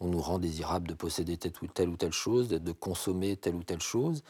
On 0.00 0.08
nous 0.08 0.20
rend 0.20 0.40
désirable 0.40 0.88
de 0.88 0.94
posséder 0.94 1.36
telle 1.36 1.90
ou 1.90 1.96
telle 1.96 2.12
chose, 2.12 2.48
de 2.48 2.72
consommer 2.72 3.36
telle 3.36 3.54
ou 3.54 3.62
telle 3.62 3.82
chose, 3.82 4.24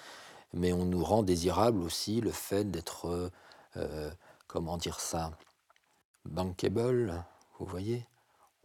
mais 0.53 0.75
on 0.75 0.85
nous 0.85 1.03
rend 1.03 1.23
désirable 1.23 1.81
aussi 1.81 2.20
le 2.20 2.31
fait 2.31 2.70
d'être, 2.70 3.07
euh, 3.07 3.31
euh, 3.79 4.11
comment 4.49 4.77
dire 4.77 5.01
ça, 5.01 5.33
bankable, 6.35 7.25
vous 7.59 7.66
voyez 7.66 8.07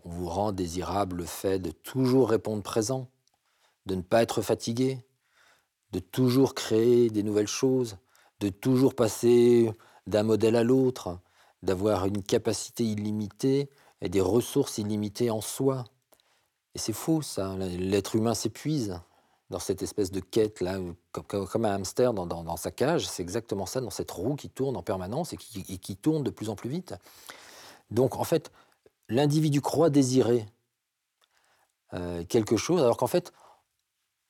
On 0.03 0.09
vous 0.09 0.27
rend 0.27 0.51
désirable 0.51 1.17
le 1.17 1.25
fait 1.25 1.59
de 1.59 1.71
toujours 1.71 2.29
répondre 2.29 2.63
présent, 2.63 3.07
de 3.85 3.95
ne 3.95 4.01
pas 4.01 4.23
être 4.23 4.41
fatigué, 4.41 4.99
de 5.91 5.99
toujours 5.99 6.55
créer 6.55 7.09
des 7.09 7.23
nouvelles 7.23 7.47
choses, 7.47 7.97
de 8.39 8.49
toujours 8.49 8.95
passer 8.95 9.71
d'un 10.07 10.23
modèle 10.23 10.55
à 10.55 10.63
l'autre, 10.63 11.19
d'avoir 11.61 12.05
une 12.05 12.23
capacité 12.23 12.83
illimitée 12.83 13.69
et 14.01 14.09
des 14.09 14.21
ressources 14.21 14.77
illimitées 14.77 15.29
en 15.29 15.41
soi. 15.41 15.83
Et 16.73 16.79
c'est 16.79 16.93
faux, 16.93 17.21
ça. 17.21 17.55
L'être 17.57 18.15
humain 18.15 18.33
s'épuise 18.33 18.99
dans 19.49 19.59
cette 19.59 19.81
espèce 19.81 20.11
de 20.11 20.19
quête, 20.19 20.61
là, 20.61 20.79
comme, 21.11 21.65
un 21.65 21.75
hamster 21.75 22.13
dans, 22.13 22.57
sa 22.57 22.71
cage. 22.71 23.07
C'est 23.07 23.23
exactement 23.23 23.65
ça, 23.65 23.81
dans 23.81 23.89
cette 23.89 24.11
roue 24.11 24.35
qui 24.35 24.49
tourne 24.49 24.77
en 24.77 24.83
permanence 24.83 25.33
et 25.33 25.37
qui 25.37 25.97
tourne 25.97 26.23
de 26.23 26.29
plus 26.29 26.49
en 26.49 26.55
plus 26.55 26.69
vite. 26.69 26.95
Donc, 27.91 28.15
en 28.17 28.23
fait, 28.23 28.51
l'individu 29.09 29.61
croit 29.61 29.89
désirer 29.89 30.45
euh, 31.93 32.23
quelque 32.25 32.57
chose, 32.57 32.81
alors 32.81 32.97
qu'en 32.97 33.07
fait, 33.07 33.31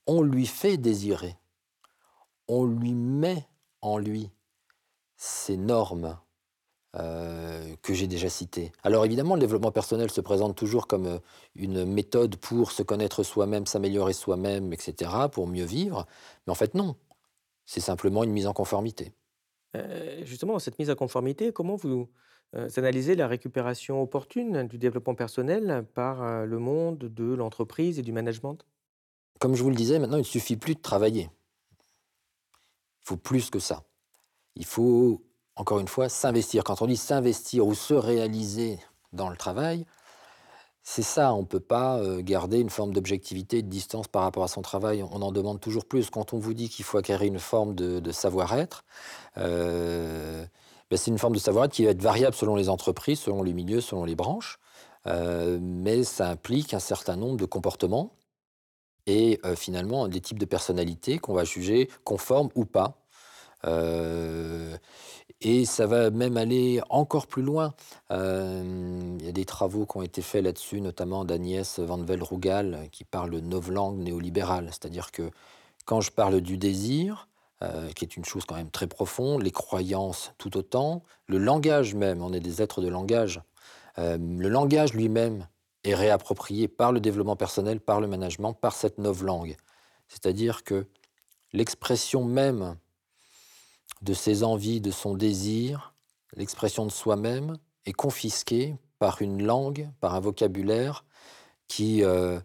on 0.07 0.21
lui 0.21 0.45
fait 0.45 0.77
désirer. 0.77 1.35
On 2.47 2.65
lui 2.65 2.93
met 2.93 3.47
en 3.81 3.97
lui 3.97 4.31
ces 5.17 5.57
normes 5.57 6.17
euh, 6.95 7.75
que 7.83 7.93
j'ai 7.93 8.07
déjà 8.07 8.29
citées. 8.29 8.71
Alors 8.81 9.05
évidemment, 9.05 9.35
le 9.35 9.41
développement 9.41 9.71
personnel 9.71 10.09
se 10.09 10.21
présente 10.21 10.55
toujours 10.55 10.87
comme 10.87 11.05
euh, 11.05 11.19
une 11.53 11.85
méthode 11.85 12.37
pour 12.37 12.71
se 12.71 12.81
connaître 12.81 13.23
soi-même, 13.23 13.67
s'améliorer 13.67 14.13
soi-même, 14.13 14.73
etc., 14.73 15.11
pour 15.31 15.45
mieux 15.47 15.65
vivre. 15.65 16.07
Mais 16.47 16.51
en 16.51 16.55
fait, 16.55 16.73
non. 16.73 16.95
C'est 17.65 17.81
simplement 17.81 18.23
une 18.23 18.31
mise 18.31 18.47
en 18.47 18.53
conformité. 18.53 19.13
Justement, 20.23 20.57
cette 20.57 20.79
mise 20.79 20.89
à 20.89 20.95
conformité, 20.95 21.53
comment 21.53 21.75
vous 21.75 22.09
euh, 22.55 22.67
analysez 22.77 23.15
la 23.15 23.27
récupération 23.27 24.01
opportune 24.01 24.63
du 24.67 24.79
développement 24.79 25.13
personnel 25.13 25.85
par 25.93 26.23
euh, 26.23 26.45
le 26.45 26.57
monde 26.57 26.97
de 26.97 27.35
l'entreprise 27.35 27.99
et 27.99 28.01
du 28.01 28.11
management? 28.11 28.65
Comme 29.39 29.55
je 29.55 29.61
vous 29.61 29.69
le 29.69 29.75
disais, 29.75 29.99
maintenant, 29.99 30.17
il 30.17 30.21
ne 30.21 30.25
suffit 30.25 30.57
plus 30.57 30.73
de 30.73 30.81
travailler. 30.81 31.29
Il 33.01 33.05
faut 33.05 33.17
plus 33.17 33.51
que 33.51 33.59
ça. 33.59 33.83
Il 34.55 34.65
faut, 34.65 35.23
encore 35.55 35.79
une 35.79 35.87
fois, 35.87 36.09
s'investir. 36.09 36.63
Quand 36.63 36.81
on 36.81 36.87
dit 36.87 36.97
s'investir 36.97 37.67
ou 37.67 37.75
se 37.75 37.93
réaliser 37.93 38.79
dans 39.13 39.29
le 39.29 39.37
travail, 39.37 39.85
c'est 40.81 41.03
ça, 41.03 41.35
on 41.35 41.41
ne 41.41 41.45
peut 41.45 41.59
pas 41.59 41.99
euh, 41.99 42.21
garder 42.23 42.59
une 42.59 42.71
forme 42.71 42.93
d'objectivité, 42.93 43.61
de 43.61 43.67
distance 43.67 44.07
par 44.07 44.23
rapport 44.23 44.43
à 44.43 44.47
son 44.47 44.63
travail. 44.63 45.03
On 45.03 45.21
en 45.21 45.31
demande 45.31 45.61
toujours 45.61 45.85
plus. 45.85 46.09
Quand 46.09 46.33
on 46.33 46.39
vous 46.39 46.55
dit 46.55 46.67
qu'il 46.67 46.83
faut 46.83 46.97
acquérir 46.97 47.27
une 47.27 47.39
forme 47.39 47.75
de, 47.75 48.11
savoir-être, 48.11 48.85
ben, 50.89 50.97
c'est 50.97 51.11
une 51.11 51.19
forme 51.19 51.33
de 51.33 51.39
savoir-être 51.39 51.73
qui 51.73 51.85
va 51.85 51.91
être 51.91 52.01
variable 52.01 52.35
selon 52.35 52.55
les 52.55 52.69
entreprises, 52.69 53.19
selon 53.19 53.43
les 53.43 53.53
milieux, 53.53 53.81
selon 53.81 54.05
les 54.05 54.15
branches. 54.15 54.59
Euh, 55.07 55.59
mais 55.61 56.03
ça 56.03 56.29
implique 56.29 56.73
un 56.73 56.79
certain 56.79 57.15
nombre 57.15 57.37
de 57.37 57.45
comportements 57.45 58.11
et 59.07 59.39
euh, 59.45 59.55
finalement 59.55 60.07
des 60.07 60.21
types 60.21 60.39
de 60.39 60.45
personnalités 60.45 61.19
qu'on 61.19 61.33
va 61.33 61.43
juger 61.45 61.89
conformes 62.03 62.49
ou 62.55 62.65
pas. 62.65 62.97
Euh, 63.65 64.77
et 65.41 65.65
ça 65.65 65.87
va 65.87 66.09
même 66.09 66.37
aller 66.37 66.81
encore 66.89 67.27
plus 67.27 67.43
loin. 67.43 67.73
Il 68.09 69.23
y 69.23 69.29
a 69.29 69.31
des 69.31 69.45
travaux 69.45 69.85
qui 69.85 69.97
ont 69.97 70.01
été 70.01 70.21
faits 70.21 70.43
là-dessus, 70.43 70.81
notamment 70.81 71.23
d'Agnès 71.23 71.79
Van 71.79 71.97
Vel-Rugal, 71.97 72.89
qui 72.91 73.05
parle 73.05 73.29
de 73.31 73.39
novlangue 73.39 73.99
néolibérale. 73.99 74.67
C'est-à-dire 74.67 75.11
que 75.11 75.31
quand 75.85 76.01
je 76.01 76.11
parle 76.11 76.41
du 76.41 76.57
désir, 76.57 77.28
euh, 77.63 77.91
qui 77.91 78.05
est 78.05 78.15
une 78.15 78.25
chose 78.25 78.45
quand 78.45 78.55
même 78.55 78.71
très 78.71 78.87
profonde, 78.87 79.43
les 79.43 79.51
croyances 79.51 80.31
tout 80.37 80.55
autant, 80.57 81.03
le 81.27 81.37
langage 81.37 81.93
même, 81.93 82.21
on 82.21 82.31
est 82.31 82.39
des 82.39 82.61
êtres 82.61 82.81
de 82.81 82.87
langage, 82.87 83.41
euh, 83.97 84.17
le 84.17 84.47
langage 84.47 84.93
lui-même 84.93 85.47
est 85.83 85.95
réapproprié 85.95 86.67
par 86.67 86.91
le 86.91 86.99
développement 86.99 87.35
personnel, 87.35 87.79
par 87.79 87.99
le 88.01 88.07
management, 88.07 88.53
par 88.53 88.73
cette 88.73 88.97
novlangue. 88.97 89.57
C'est-à-dire 90.07 90.63
que 90.63 90.87
l'expression 91.53 92.23
même 92.23 92.77
de 94.01 94.13
ses 94.13 94.43
envies, 94.43 94.81
de 94.81 94.91
son 94.91 95.13
désir, 95.13 95.93
l'expression 96.35 96.85
de 96.85 96.91
soi-même 96.91 97.57
est 97.85 97.93
confisquée 97.93 98.77
par 98.99 99.21
une 99.21 99.43
langue, 99.43 99.89
par 99.99 100.15
un 100.15 100.19
vocabulaire 100.19 101.05
qui, 101.67 102.03
euh, 102.03 102.39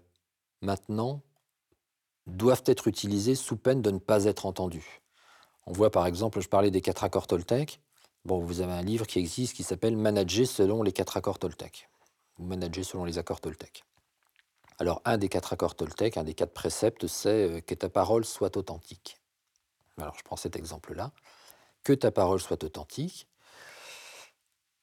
maintenant, 0.62 1.22
doivent 2.26 2.64
être 2.66 2.88
utilisés 2.88 3.34
sous 3.34 3.56
peine 3.56 3.82
de 3.82 3.90
ne 3.90 3.98
pas 3.98 4.24
être 4.24 4.46
entendus. 4.46 5.02
On 5.66 5.72
voit 5.72 5.90
par 5.90 6.06
exemple, 6.06 6.40
je 6.40 6.48
parlais 6.48 6.70
des 6.70 6.80
quatre 6.80 7.04
accords 7.04 7.26
Toltec. 7.26 7.80
Bon, 8.24 8.38
vous 8.38 8.60
avez 8.60 8.72
un 8.72 8.82
livre 8.82 9.06
qui 9.06 9.18
existe 9.18 9.54
qui 9.54 9.62
s'appelle 9.62 9.96
Manager 9.96 10.46
selon 10.46 10.82
les 10.82 10.92
quatre 10.92 11.16
accords 11.16 11.38
Toltec. 11.38 11.88
Ou 12.38 12.44
Manager 12.44 12.84
selon 12.84 13.04
les 13.04 13.18
accords 13.18 13.40
Toltec. 13.40 13.84
Alors, 14.78 15.00
un 15.04 15.18
des 15.18 15.28
quatre 15.28 15.52
accords 15.52 15.76
Toltec, 15.76 16.16
un 16.16 16.24
des 16.24 16.34
quatre 16.34 16.52
préceptes, 16.52 17.06
c'est 17.06 17.48
euh, 17.48 17.60
que 17.60 17.74
ta 17.74 17.88
parole 17.88 18.24
soit 18.24 18.56
authentique. 18.56 19.20
Alors, 19.98 20.16
je 20.18 20.24
prends 20.24 20.36
cet 20.36 20.56
exemple-là. 20.56 21.12
Que 21.84 21.92
ta 21.92 22.10
parole 22.10 22.40
soit 22.40 22.64
authentique. 22.64 23.28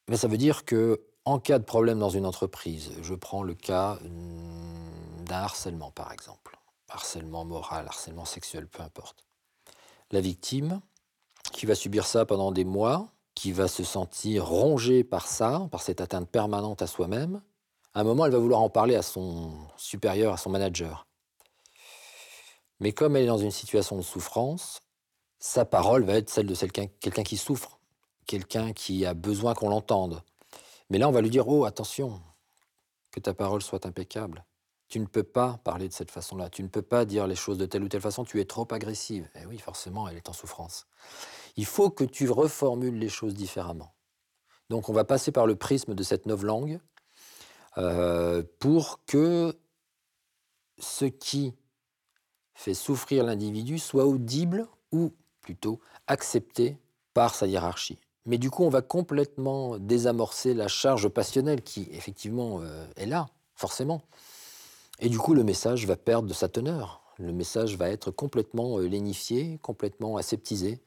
Mais 0.08 0.16
ça 0.16 0.28
veut 0.28 0.38
dire 0.38 0.64
que, 0.64 1.04
en 1.24 1.38
cas 1.38 1.58
de 1.58 1.64
problème 1.64 1.98
dans 1.98 2.08
une 2.08 2.26
entreprise, 2.26 2.92
je 3.02 3.14
prends 3.14 3.42
le 3.42 3.54
cas 3.54 3.96
hmm, 3.96 5.24
d'un 5.24 5.42
harcèlement, 5.42 5.90
par 5.90 6.12
exemple. 6.12 6.58
Harcèlement 6.88 7.44
moral, 7.44 7.86
harcèlement 7.86 8.24
sexuel, 8.24 8.66
peu 8.66 8.82
importe. 8.82 9.26
La 10.12 10.20
victime, 10.20 10.80
qui 11.52 11.66
va 11.66 11.74
subir 11.74 12.06
ça 12.06 12.24
pendant 12.24 12.52
des 12.52 12.64
mois, 12.64 13.08
qui 13.34 13.52
va 13.52 13.66
se 13.66 13.82
sentir 13.82 14.46
rongée 14.46 15.04
par 15.04 15.26
ça, 15.26 15.68
par 15.70 15.82
cette 15.82 16.00
atteinte 16.00 16.28
permanente 16.28 16.82
à 16.82 16.86
soi-même, 16.86 17.42
à 17.94 18.00
un 18.00 18.04
moment, 18.04 18.24
elle 18.26 18.32
va 18.32 18.38
vouloir 18.38 18.60
en 18.60 18.70
parler 18.70 18.94
à 18.94 19.02
son 19.02 19.52
supérieur, 19.76 20.32
à 20.32 20.36
son 20.36 20.50
manager. 20.50 21.06
Mais 22.80 22.92
comme 22.92 23.16
elle 23.16 23.24
est 23.24 23.26
dans 23.26 23.38
une 23.38 23.50
situation 23.50 23.96
de 23.96 24.02
souffrance, 24.02 24.80
sa 25.38 25.64
parole 25.64 26.04
va 26.04 26.14
être 26.14 26.30
celle 26.30 26.46
de 26.46 26.54
quelqu'un 26.54 27.22
qui 27.22 27.36
souffre, 27.36 27.78
quelqu'un 28.26 28.72
qui 28.72 29.04
a 29.04 29.14
besoin 29.14 29.54
qu'on 29.54 29.68
l'entende. 29.68 30.22
Mais 30.88 30.98
là, 30.98 31.08
on 31.08 31.12
va 31.12 31.20
lui 31.20 31.30
dire, 31.30 31.48
oh, 31.48 31.64
attention, 31.64 32.20
que 33.10 33.20
ta 33.20 33.34
parole 33.34 33.62
soit 33.62 33.86
impeccable. 33.86 34.44
Tu 34.92 35.00
ne 35.00 35.06
peux 35.06 35.22
pas 35.22 35.58
parler 35.64 35.88
de 35.88 35.92
cette 35.94 36.10
façon-là. 36.10 36.50
Tu 36.50 36.62
ne 36.62 36.68
peux 36.68 36.82
pas 36.82 37.06
dire 37.06 37.26
les 37.26 37.34
choses 37.34 37.56
de 37.56 37.64
telle 37.64 37.82
ou 37.82 37.88
telle 37.88 38.02
façon. 38.02 38.26
Tu 38.26 38.42
es 38.42 38.44
trop 38.44 38.68
agressive. 38.72 39.26
Et 39.40 39.46
oui, 39.46 39.56
forcément, 39.56 40.06
elle 40.06 40.18
est 40.18 40.28
en 40.28 40.34
souffrance. 40.34 40.86
Il 41.56 41.64
faut 41.64 41.88
que 41.88 42.04
tu 42.04 42.28
reformules 42.28 42.98
les 42.98 43.08
choses 43.08 43.32
différemment. 43.32 43.94
Donc, 44.68 44.90
on 44.90 44.92
va 44.92 45.04
passer 45.04 45.32
par 45.32 45.46
le 45.46 45.56
prisme 45.56 45.94
de 45.94 46.02
cette 46.02 46.26
langue 46.26 46.78
euh, 47.78 48.42
pour 48.58 49.00
que 49.06 49.58
ce 50.78 51.06
qui 51.06 51.54
fait 52.52 52.74
souffrir 52.74 53.24
l'individu 53.24 53.78
soit 53.78 54.04
audible 54.04 54.68
ou 54.90 55.14
plutôt 55.40 55.80
accepté 56.06 56.76
par 57.14 57.34
sa 57.34 57.46
hiérarchie. 57.46 57.98
Mais 58.26 58.36
du 58.36 58.50
coup, 58.50 58.62
on 58.62 58.68
va 58.68 58.82
complètement 58.82 59.78
désamorcer 59.78 60.52
la 60.52 60.68
charge 60.68 61.08
passionnelle 61.08 61.62
qui, 61.62 61.88
effectivement, 61.92 62.60
euh, 62.60 62.84
est 62.96 63.06
là, 63.06 63.30
forcément. 63.54 64.02
Et 65.02 65.08
du 65.08 65.18
coup, 65.18 65.34
le 65.34 65.44
message 65.44 65.86
va 65.86 65.96
perdre 65.96 66.28
de 66.28 66.32
sa 66.32 66.48
teneur. 66.48 67.02
Le 67.18 67.32
message 67.32 67.76
va 67.76 67.90
être 67.90 68.10
complètement 68.10 68.78
euh, 68.78 68.86
lénifié, 68.86 69.58
complètement 69.60 70.16
aseptisé. 70.16 70.80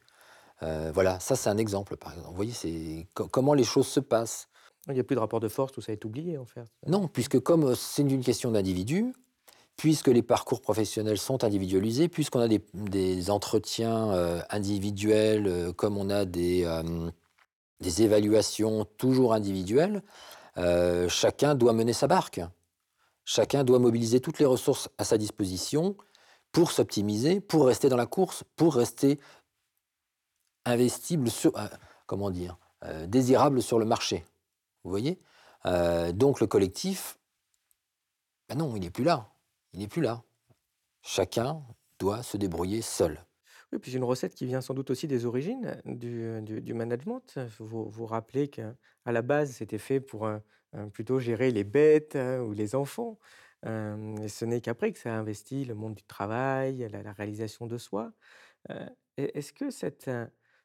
voilà, 0.62 1.20
ça 1.20 1.36
c'est 1.36 1.50
un 1.50 1.58
exemple, 1.58 1.96
par 1.98 2.14
exemple. 2.14 2.30
Vous 2.30 2.36
voyez, 2.36 2.54
c'est 2.54 3.08
comment 3.14 3.54
les 3.54 3.64
choses 3.64 3.88
se 3.88 4.00
passent. 4.00 4.48
Il 4.88 4.94
n'y 4.94 5.00
a 5.00 5.04
plus 5.04 5.16
de 5.16 5.20
rapport 5.20 5.40
de 5.40 5.48
force, 5.48 5.72
tout 5.72 5.82
ça 5.82 5.92
est 5.92 6.06
oublié 6.06 6.38
en 6.38 6.46
fait. 6.46 6.64
Non, 6.86 7.08
puisque 7.08 7.40
comme 7.40 7.64
euh, 7.64 7.76
c'est 7.76 8.04
une 8.04 8.24
question 8.24 8.52
d'individu, 8.52 9.14
puisque 9.78 10.08
les 10.08 10.22
parcours 10.22 10.62
professionnels 10.62 11.18
sont 11.18 11.44
individualisés, 11.44 12.08
puisqu'on 12.08 12.40
a 12.40 12.48
des, 12.48 13.30
entretiens 13.30 14.12
euh, 14.12 14.42
individuels, 14.50 15.48
euh, 15.48 15.74
comme 15.74 15.98
on 15.98 16.10
a 16.10 16.26
des, 16.26 16.66
des 17.82 18.04
évaluations 18.04 18.86
toujours 18.98 19.34
individuelles, 19.34 20.02
chacun 21.10 21.56
doit 21.56 21.74
mener 21.74 21.94
sa 21.94 22.08
barque. 22.08 22.42
Chacun 23.26 23.64
doit 23.64 23.80
mobiliser 23.80 24.22
toutes 24.22 24.40
les 24.40 24.46
ressources 24.46 24.90
à 24.98 25.04
sa 25.04 25.18
disposition 25.18 25.98
pour 26.52 26.72
s'optimiser, 26.72 27.42
pour 27.42 27.66
rester 27.66 27.90
dans 27.90 27.98
la 27.98 28.06
course, 28.06 28.44
pour 28.56 28.76
rester 28.76 29.20
investible 30.64 31.30
sur, 31.30 31.52
comment 32.06 32.32
dire, 32.32 32.58
désirable 33.08 33.62
sur 33.62 33.78
le 33.80 33.86
marché. 33.86 34.24
Vous 34.84 34.92
voyez? 34.92 35.20
Euh, 35.66 36.12
Donc 36.12 36.40
le 36.40 36.48
collectif, 36.48 37.18
ben 38.48 38.58
non, 38.58 38.76
il 38.76 38.82
n'est 38.82 38.92
plus 38.92 39.04
là. 39.04 39.30
Il 39.74 39.80
n'est 39.80 39.88
plus 39.88 40.02
là. 40.02 40.24
Chacun 41.02 41.62
doit 42.00 42.24
se 42.24 42.38
débrouiller 42.38 42.82
seul. 42.82 43.20
Oui, 43.72 43.80
puis 43.80 43.94
une 43.94 44.04
recette 44.04 44.36
qui 44.36 44.46
vient 44.46 44.62
sans 44.62 44.74
doute 44.74 44.92
aussi 44.92 45.08
des 45.08 45.26
origines 45.26 45.82
du, 45.86 46.42
du, 46.42 46.74
management. 46.74 47.40
Vous 47.60 47.90
vous 47.90 48.06
rappelez 48.06 48.48
qu'à 48.48 48.76
la 49.06 49.22
base, 49.22 49.54
c'était 49.54 49.80
fait 49.80 50.00
pour 50.00 50.30
plutôt 50.94 51.20
gérer 51.20 51.52
les 51.52 51.64
bêtes 51.64 52.16
hein, 52.16 52.42
ou 52.42 52.54
les 52.54 52.76
enfants. 52.76 53.18
Et 53.66 54.28
ce 54.28 54.46
n'est 54.46 54.62
qu'après 54.62 54.92
que 54.92 55.00
ça 55.00 55.12
a 55.12 55.18
investi 55.18 55.66
le 55.66 55.74
monde 55.74 55.96
du 55.96 56.04
travail, 56.04 56.88
la, 56.92 57.12
réalisation 57.14 57.66
de 57.66 57.80
soi. 57.80 58.12
Est-ce 59.18 59.54
que 59.54 59.72
cette 59.72 60.12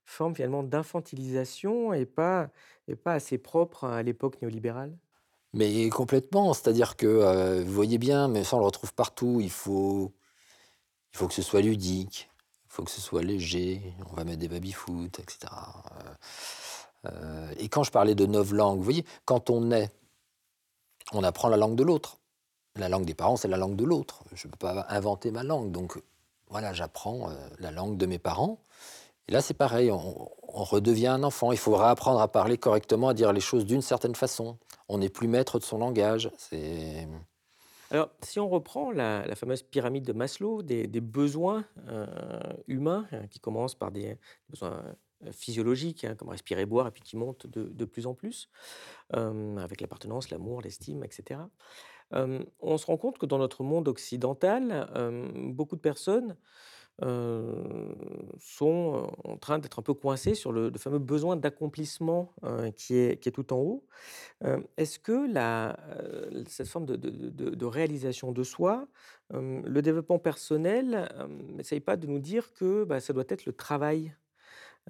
forme 0.04 0.34
finalement 0.34 0.62
d'infantilisation 0.62 1.94
et 1.94 2.04
pas, 2.04 2.50
et 2.88 2.96
pas 2.96 3.14
assez 3.14 3.38
propre 3.38 3.84
à 3.84 4.02
l'époque 4.02 4.42
néolibérale? 4.42 4.94
Mais 5.54 5.88
complètement, 5.88 6.52
c'est-à-dire 6.52 6.96
que 6.96 7.62
vous 7.62 7.72
voyez 7.72 7.96
bien, 7.96 8.28
mais 8.28 8.44
ça 8.44 8.56
on 8.56 8.58
le 8.60 8.66
retrouve 8.66 8.92
partout, 8.92 9.40
il 9.40 9.50
faut, 9.50 10.12
il 11.14 11.18
faut 11.18 11.26
que 11.26 11.34
ce 11.34 11.42
soit 11.42 11.62
ludique, 11.62 12.30
il 12.66 12.72
faut 12.72 12.84
que 12.84 12.90
ce 12.90 13.00
soit 13.00 13.22
léger, 13.22 13.94
on 14.10 14.14
va 14.14 14.24
mettre 14.24 14.38
des 14.38 14.48
baby-foot, 14.48 15.18
etc. 15.18 15.48
Euh, 17.06 17.52
et 17.58 17.68
quand 17.68 17.82
je 17.82 17.90
parlais 17.90 18.14
de 18.14 18.26
neuf 18.26 18.52
langues, 18.52 18.78
vous 18.78 18.84
voyez, 18.84 19.04
quand 19.24 19.50
on 19.50 19.70
est, 19.72 19.90
on 21.12 21.22
apprend 21.22 21.48
la 21.48 21.56
langue 21.56 21.76
de 21.76 21.82
l'autre. 21.82 22.18
La 22.76 22.88
langue 22.88 23.04
des 23.04 23.14
parents, 23.14 23.36
c'est 23.36 23.48
la 23.48 23.56
langue 23.56 23.76
de 23.76 23.84
l'autre. 23.84 24.22
Je 24.32 24.46
ne 24.46 24.52
peux 24.52 24.58
pas 24.58 24.86
inventer 24.88 25.30
ma 25.30 25.42
langue. 25.42 25.72
Donc 25.72 26.00
voilà, 26.48 26.72
j'apprends 26.72 27.30
la 27.58 27.70
langue 27.70 27.96
de 27.96 28.06
mes 28.06 28.18
parents. 28.18 28.58
Et 29.30 29.32
là, 29.32 29.40
c'est 29.40 29.54
pareil, 29.54 29.92
on, 29.92 30.28
redevient 30.48 31.06
un 31.06 31.22
enfant. 31.22 31.52
Il 31.52 31.58
faudra 31.58 31.90
apprendre 31.90 32.20
à 32.20 32.26
parler 32.26 32.58
correctement, 32.58 33.08
à 33.08 33.14
dire 33.14 33.32
les 33.32 33.40
choses 33.40 33.64
d'une 33.64 33.80
certaine 33.80 34.16
façon. 34.16 34.58
On 34.88 34.98
n'est 34.98 35.08
plus 35.08 35.28
maître 35.28 35.60
de 35.60 35.64
son 35.64 35.78
langage. 35.78 36.30
Alors, 37.92 38.08
si 38.22 38.40
on 38.40 38.48
reprend 38.48 38.90
la, 38.90 39.24
fameuse 39.36 39.62
pyramide 39.62 40.04
de 40.04 40.12
Maslow 40.12 40.62
des, 40.62 40.86
besoins 41.00 41.64
euh, 41.88 42.06
humains, 42.66 43.06
hein, 43.12 43.28
qui 43.30 43.38
commencent 43.38 43.76
par 43.76 43.92
des 43.92 44.16
besoins 44.48 44.72
euh, 44.72 44.92
physiologiques, 45.32 46.04
hein, 46.04 46.14
comme 46.14 46.28
respirer, 46.28 46.66
boire, 46.66 46.86
et 46.86 46.90
puis 46.90 47.02
qui 47.02 47.16
montent 47.16 47.46
de, 47.46 47.84
plus 47.84 48.06
en 48.06 48.14
plus, 48.14 48.48
euh, 49.14 49.56
avec 49.58 49.80
l'appartenance, 49.80 50.30
l'amour, 50.30 50.62
l'estime, 50.62 51.04
etc. 51.04 51.40
on 52.12 52.76
se 52.76 52.86
rend 52.86 52.96
compte 52.96 53.18
que 53.18 53.26
dans 53.26 53.38
notre 53.38 53.62
monde 53.62 53.88
occidental, 53.88 54.88
beaucoup 55.52 55.76
de 55.76 55.80
personnes 55.80 56.36
sont 58.38 59.10
en 59.24 59.36
train 59.38 59.58
d'être 59.58 59.78
un 59.78 59.82
peu 59.82 59.94
coincés 59.94 60.34
sur 60.34 60.52
le, 60.52 60.70
fameux 60.76 60.98
besoin 60.98 61.36
d'accomplissement 61.36 62.34
qui, 62.76 62.96
est, 62.96 63.20
qui 63.20 63.28
est 63.28 63.32
tout 63.32 63.52
en 63.52 63.58
haut. 63.58 63.86
Est-ce 64.76 64.98
que 64.98 65.26
cette 66.46 66.68
forme 66.68 66.86
de, 66.86 66.96
de, 66.96 67.66
réalisation 67.66 68.32
de 68.32 68.42
soi, 68.42 68.88
le 69.32 69.80
développement 69.80 70.18
personnel, 70.18 71.08
n'essaye 71.48 71.80
pas 71.80 71.96
de 71.96 72.06
nous 72.06 72.18
dire 72.18 72.52
que 72.52 72.84
bah, 72.84 73.00
ça 73.00 73.12
doit 73.12 73.24
être 73.28 73.46
le 73.46 73.52
travail, 73.52 74.14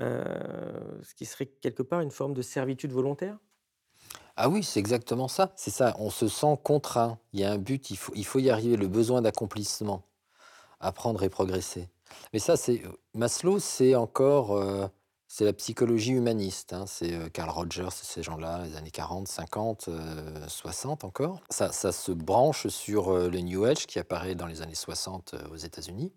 ce 0.01 1.14
qui 1.14 1.26
serait 1.26 1.46
quelque 1.46 1.82
part 1.82 2.01
une 2.01 2.11
forme 2.11 2.34
de 2.34 2.42
servitude 2.42 2.92
volontaire? 2.92 3.38
Ah 4.42 4.48
oui, 4.48 4.64
c'est 4.64 4.80
exactement 4.80 5.28
ça. 5.28 5.53
C'est 5.55 5.70
ça, 5.70 5.94
on 5.98 6.09
se 6.09 6.26
sent 6.26 6.59
contraint. 6.62 7.18
Il 7.34 7.40
y 7.40 7.44
a 7.44 7.53
un 7.53 7.59
but, 7.59 7.90
il 7.90 7.96
faut, 7.96 8.38
y 8.38 8.48
arriver, 8.48 8.76
le 8.76 8.88
besoin 8.88 9.20
d'accomplissement, 9.20 10.07
apprendre 10.80 11.22
et 11.22 11.28
progresser. 11.28 11.90
Mais 12.32 12.38
ça, 12.38 12.57
c'est 12.57 12.82
Maslow, 13.14 13.59
c'est 13.59 13.94
encore 13.94 14.53
euh, 14.53 14.86
c'est 15.28 15.44
la 15.44 15.53
psychologie 15.53 16.12
humaniste. 16.12 16.72
Hein. 16.72 16.86
C'est 16.86 17.12
euh, 17.12 17.28
Carl 17.28 17.51
Rogers, 17.51 17.90
ces 17.92 18.22
gens-là, 18.22 18.64
les 18.64 18.76
années 18.76 18.90
40, 18.90 19.28
50, 19.28 19.90
60 20.48 21.05
encore. 21.05 21.40
Ça, 21.51 21.70
ça 21.70 21.92
se 21.92 22.11
branche 22.11 22.66
sur 22.68 23.11
euh, 23.11 23.28
le 23.28 23.40
New 23.40 23.64
Age 23.64 23.86
qui 23.86 23.98
apparaît 23.98 24.34
dans 24.34 24.46
les 24.46 24.62
années 24.62 24.74
60 24.74 25.34
aux 25.53 25.57
États-Unis. 25.57 26.14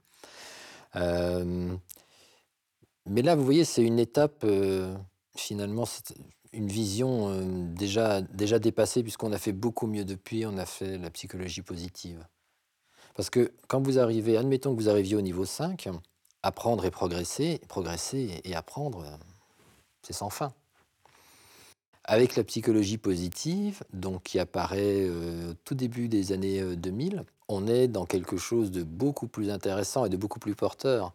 Mais 3.06 3.22
là, 3.22 3.36
vous 3.36 3.44
voyez, 3.44 3.66
c'est 3.66 3.84
une 3.84 4.00
étape, 4.00 4.46
finalement, 5.36 5.86
c'est 5.86 6.16
une 6.54 6.68
vision 6.68 7.46
déjà, 7.76 8.22
déjà 8.22 8.60
dépassée, 8.60 9.04
puisqu'on 9.04 9.34
a 9.34 9.38
fait 9.38 9.52
beaucoup 9.52 9.88
mieux 9.88 10.06
depuis, 10.06 10.46
on 10.46 10.58
a 10.58 10.66
fait 10.66 10.98
la 10.98 11.10
psychologie 11.10 11.62
positive. 11.62 12.26
Parce 13.16 13.30
que 13.30 13.52
quand 13.68 13.82
vous 13.82 14.00
arrivez, 14.00 14.38
admettons 14.38 14.76
que 14.76 14.82
vous 14.82 14.90
arriviez 14.90 15.16
au 15.16 15.22
niveau 15.22 15.46
5, 15.46 15.90
apprendre 16.42 16.86
et 16.86 16.92
progresser, 16.92 17.62
progresser 17.68 18.42
et 18.44 18.56
apprendre, 18.56 19.06
c'est 20.02 20.14
sans 20.14 20.30
fin. 20.30 20.54
Avec 22.06 22.36
la 22.36 22.44
psychologie 22.44 22.98
positive, 22.98 23.82
donc 23.94 24.24
qui 24.24 24.38
apparaît 24.38 25.08
euh, 25.08 25.52
au 25.52 25.54
tout 25.64 25.74
début 25.74 26.10
des 26.10 26.34
années 26.34 26.62
2000, 26.76 27.16
euh, 27.16 27.24
on 27.48 27.66
est 27.66 27.88
dans 27.88 28.06
quelque 28.06 28.36
chose 28.36 28.72
de 28.72 28.84
beaucoup 28.84 29.28
plus 29.28 29.50
intéressant 29.50 30.06
et 30.06 30.10
de 30.10 30.18
beaucoup 30.18 30.40
plus 30.40 30.54
porteur, 30.54 31.14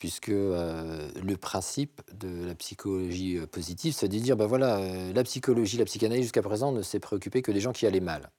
puisque 0.00 0.28
le 0.28 1.34
principe 1.34 2.00
de 2.14 2.46
la 2.46 2.54
psychologie 2.56 3.38
positive, 3.52 3.92
c'est 3.92 4.08
de 4.08 4.18
dire, 4.18 4.34
ben 4.34 4.46
voilà, 4.46 4.80
la 5.12 5.22
psychologie, 5.22 5.76
la 5.76 5.84
psychanalyse 5.84 6.24
jusqu'à 6.24 6.42
présent 6.42 6.72
ne 6.72 6.80
s'est 6.80 6.98
préoccupée 6.98 7.42
que 7.42 7.52
des 7.52 7.60
gens 7.60 7.72
qui 7.72 7.86
allaient 7.86 8.00
mal. 8.00 8.32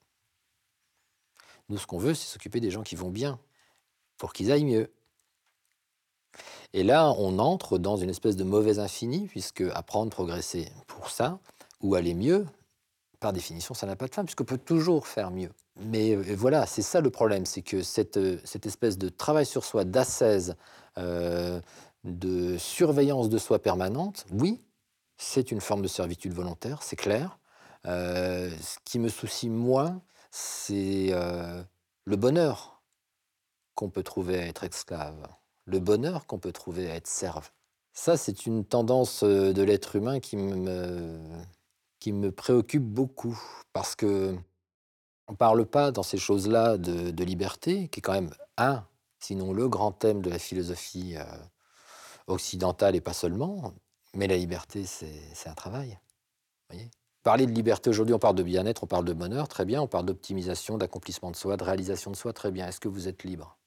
Nous, 1.69 1.77
ce 1.77 1.85
qu'on 1.85 1.99
veut, 1.99 2.15
c'est 2.15 2.25
s'occuper 2.25 2.59
des 2.59 2.71
gens 2.71 2.81
qui 2.81 2.95
vont 2.95 3.11
bien, 3.11 3.39
pour 4.17 4.33
qu'ils 4.33 4.51
aillent 4.51 4.65
mieux. 4.65 4.91
Et 6.73 6.83
là, 6.83 7.13
on 7.17 7.37
entre 7.37 7.77
dans 7.77 7.95
une 7.95 8.09
espèce 8.09 8.35
de 8.35 8.43
mauvaise 8.43 8.79
infini, 8.79 9.27
puisque 9.27 9.61
apprendre, 9.61 10.09
progresser 10.09 10.67
pour 10.87 11.11
ça, 11.11 11.39
ou 11.79 11.93
aller 11.93 12.15
mieux, 12.15 12.47
par 13.19 13.33
définition, 13.33 13.75
ça 13.75 13.85
n'a 13.85 13.95
pas 13.95 14.07
de 14.07 14.15
fin, 14.15 14.25
puisqu'on 14.25 14.45
peut 14.45 14.57
toujours 14.57 15.05
faire 15.05 15.29
mieux. 15.29 15.51
Mais 15.79 16.15
voilà, 16.15 16.65
c'est 16.65 16.81
ça 16.81 17.01
le 17.01 17.11
problème, 17.11 17.45
c'est 17.45 17.61
que 17.61 17.83
cette, 17.83 18.19
cette, 18.47 18.65
espèce 18.65 18.97
de 18.97 19.09
travail 19.09 19.45
sur 19.45 19.63
soi, 19.63 19.85
d'assaise, 19.85 20.55
euh, 20.97 21.61
de 22.03 22.57
surveillance 22.57 23.29
de 23.29 23.37
soi 23.37 23.59
permanente, 23.59 24.25
oui, 24.31 24.61
c'est 25.17 25.51
une 25.51 25.61
forme 25.61 25.81
de 25.81 25.87
servitude 25.87 26.33
volontaire, 26.33 26.81
c'est 26.81 26.95
clair. 26.95 27.37
Euh, 27.85 28.49
ce 28.59 28.77
qui 28.85 28.99
me 28.99 29.09
soucie 29.09 29.49
moins, 29.49 30.01
c'est 30.31 31.09
euh, 31.11 31.63
le 32.05 32.15
bonheur 32.15 32.81
qu'on 33.75 33.89
peut 33.89 34.03
trouver 34.03 34.39
à 34.39 34.47
être 34.47 34.63
esclave, 34.63 35.27
le 35.65 35.79
bonheur 35.79 36.25
qu'on 36.25 36.39
peut 36.39 36.51
trouver 36.51 36.89
à 36.89 36.95
être 36.95 37.07
serve. 37.07 37.51
Ça, 37.93 38.17
c'est 38.17 38.45
une 38.45 38.65
tendance 38.65 39.23
de 39.23 39.61
l'être 39.61 39.95
humain 39.95 40.19
qui 40.19 40.37
me, 40.37 41.19
qui 41.99 42.13
me 42.13 42.31
préoccupe 42.31 42.83
beaucoup, 42.83 43.39
parce 43.73 43.95
que 43.95 44.35
on 45.27 45.33
ne 45.33 45.37
parle 45.37 45.65
pas 45.65 45.91
dans 45.91 46.03
ces 46.03 46.17
choses-là 46.17 46.77
de, 46.77 47.11
de 47.11 47.23
liberté, 47.23 47.87
qui 47.89 47.99
est 47.99 48.01
quand 48.01 48.13
même 48.13 48.31
un 48.57 48.85
sinon 49.21 49.53
le 49.53 49.69
grand 49.69 49.91
thème 49.91 50.21
de 50.21 50.29
la 50.29 50.39
philosophie 50.39 51.15
euh, 51.15 51.23
occidentale 52.27 52.95
et 52.95 53.01
pas 53.01 53.13
seulement. 53.13 53.73
Mais 54.13 54.27
la 54.27 54.35
liberté, 54.35 54.85
c'est 54.85 55.47
un 55.47 55.53
travail. 55.53 55.97
Voyez 56.69 56.91
Parler 57.23 57.45
de 57.45 57.51
liberté 57.51 57.89
aujourd'hui, 57.89 58.15
on 58.15 58.19
parle 58.19 58.35
de 58.35 58.41
bien-être, 58.41 58.83
on 58.83 58.87
parle 58.87 59.05
de 59.05 59.13
bonheur, 59.13 59.47
très 59.47 59.63
bien. 59.63 59.79
On 59.79 59.87
parle 59.87 60.05
d'optimisation, 60.05 60.79
d'accomplissement 60.79 61.29
de 61.29 61.35
soi, 61.35 61.55
de 61.55 61.63
réalisation 61.63 62.09
de 62.09 62.15
soi, 62.15 62.33
très 62.33 62.49
bien. 62.49 62.67
Est-ce 62.67 62.79
que 62.79 62.87
vous 62.87 63.07
êtes 63.07 63.23
libre? 63.23 63.57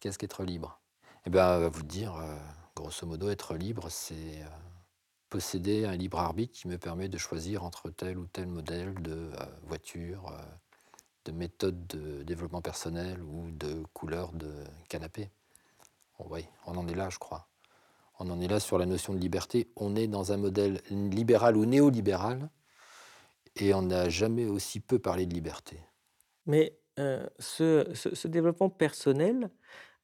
Qu'est-ce 0.00 0.18
qu'être 0.18 0.44
libre? 0.44 0.78
Eh 1.24 1.30
bien, 1.30 1.66
vous 1.68 1.82
dire, 1.82 2.16
euh, 2.16 2.36
grosso 2.76 3.06
modo, 3.06 3.30
être 3.30 3.54
libre, 3.54 3.88
c'est 3.88 4.42
euh, 4.42 4.48
posséder 5.30 5.86
un 5.86 5.96
libre 5.96 6.18
arbitre 6.18 6.52
qui 6.52 6.68
me 6.68 6.76
permet 6.76 7.08
de 7.08 7.16
choisir 7.16 7.64
entre 7.64 7.88
tel 7.88 8.18
ou 8.18 8.26
tel 8.26 8.46
modèle 8.46 8.94
de 9.00 9.30
voiture, 9.62 10.30
de 11.24 11.32
méthode 11.32 11.86
de 11.86 12.22
développement 12.22 12.62
personnel 12.62 13.22
ou 13.22 13.50
de 13.50 13.82
couleur 13.92 14.32
de 14.32 14.52
canapé. 14.88 15.30
oui, 16.18 16.46
on 16.66 16.76
en 16.76 16.86
est 16.88 16.94
là, 16.94 17.08
je 17.10 17.18
crois. 17.18 17.48
On 18.18 18.30
en 18.30 18.40
est 18.40 18.48
là 18.48 18.60
sur 18.60 18.78
la 18.78 18.86
notion 18.86 19.12
de 19.12 19.18
liberté. 19.18 19.70
On 19.76 19.96
est 19.96 20.06
dans 20.06 20.32
un 20.32 20.36
modèle 20.36 20.80
libéral 20.90 21.56
ou 21.56 21.64
néolibéral, 21.64 22.48
et 23.56 23.74
on 23.74 23.82
n'a 23.82 24.08
jamais 24.08 24.46
aussi 24.46 24.80
peu 24.80 24.98
parlé 24.98 25.26
de 25.26 25.34
liberté. 25.34 25.80
Mais 26.46 26.78
euh, 26.98 27.26
ce, 27.38 28.26
développement 28.28 28.70
personnel, 28.70 29.50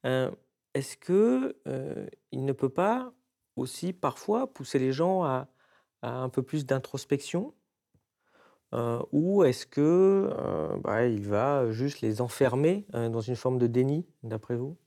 euh, 0.05 0.31
est-ce 0.73 0.97
que 0.97 1.57
euh, 1.67 2.07
il 2.31 2.45
ne 2.45 2.53
peut 2.53 2.69
pas 2.69 3.13
aussi 3.55 3.93
parfois 3.93 4.53
pousser 4.53 4.79
les 4.79 4.91
gens 4.91 5.23
à 5.23 5.47
un 6.01 6.29
peu 6.29 6.41
plus 6.41 6.65
d'introspection? 6.65 7.53
Ou 9.11 9.43
est-ce 9.43 9.65
que, 9.65 10.29
euh, 10.31 10.77
bah, 10.77 11.05
il 11.05 11.27
va 11.27 11.71
juste 11.71 12.01
les 12.01 12.21
enfermer, 12.21 12.85
euh, 12.95 13.09
dans 13.09 13.21
une 13.21 13.35
forme 13.35 13.57
de 13.57 13.67
déni, 13.67 14.05
d'après 14.23 14.55
vous? 14.55 14.77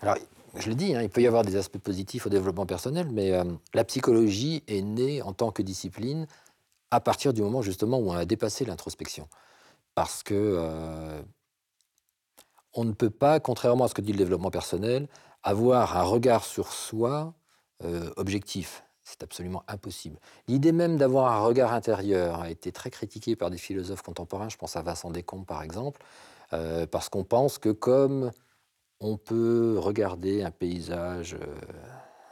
Alors, 0.00 0.16
je 0.56 0.68
le 0.68 0.74
dis, 0.74 0.94
hein, 0.94 1.02
il 1.02 1.08
peut 1.08 1.22
y 1.22 1.26
avoir 1.26 1.44
des 1.44 1.56
aspects 1.56 1.78
positifs 1.78 2.26
au 2.26 2.30
développement 2.30 2.66
personnel, 2.66 3.08
mais 3.12 3.32
la 3.74 3.84
psychologie 3.84 4.62
est 4.66 4.82
née 4.82 5.22
en 5.22 5.32
tant 5.32 5.50
que 5.50 5.62
discipline 5.62 6.26
à 6.90 7.00
partir 7.00 7.32
du 7.32 7.42
moment 7.42 7.62
justement 7.62 7.98
où 7.98 8.10
on 8.10 8.14
a 8.14 8.24
dépassé 8.24 8.64
l'introspection. 8.64 9.28
Parce 9.94 10.22
que 10.22 11.22
on 12.72 12.84
ne 12.84 12.92
peut 12.92 13.10
pas, 13.10 13.38
contrairement 13.40 13.84
à 13.84 13.88
ce 13.88 13.94
que 13.94 14.00
dit 14.00 14.12
le 14.12 14.18
développement 14.18 14.50
personnel, 14.50 15.08
avoir 15.42 15.96
un 15.96 16.02
regard 16.02 16.44
sur 16.44 16.72
soi 16.72 17.34
objectif. 18.16 18.85
C'est 19.06 19.22
absolument 19.22 19.62
impossible. 19.68 20.18
L'idée 20.48 20.72
même 20.72 20.96
d'avoir 20.96 21.32
un 21.32 21.38
regard 21.38 21.72
intérieur 21.72 22.40
a 22.40 22.50
été 22.50 22.72
très 22.72 22.90
critiquée 22.90 23.36
par 23.36 23.50
des 23.50 23.56
philosophes 23.56 24.02
contemporains, 24.02 24.48
je 24.48 24.56
pense 24.56 24.74
à 24.74 24.82
Vincent 24.82 25.12
Descombes 25.12 25.46
par 25.46 25.62
exemple, 25.62 26.02
euh, 26.52 26.88
parce 26.88 27.08
qu'on 27.08 27.22
pense 27.22 27.58
que 27.58 27.68
comme 27.68 28.32
on 28.98 29.16
peut 29.16 29.78
regarder 29.78 30.42
un 30.42 30.50
paysage 30.50 31.34
euh, 31.34 31.46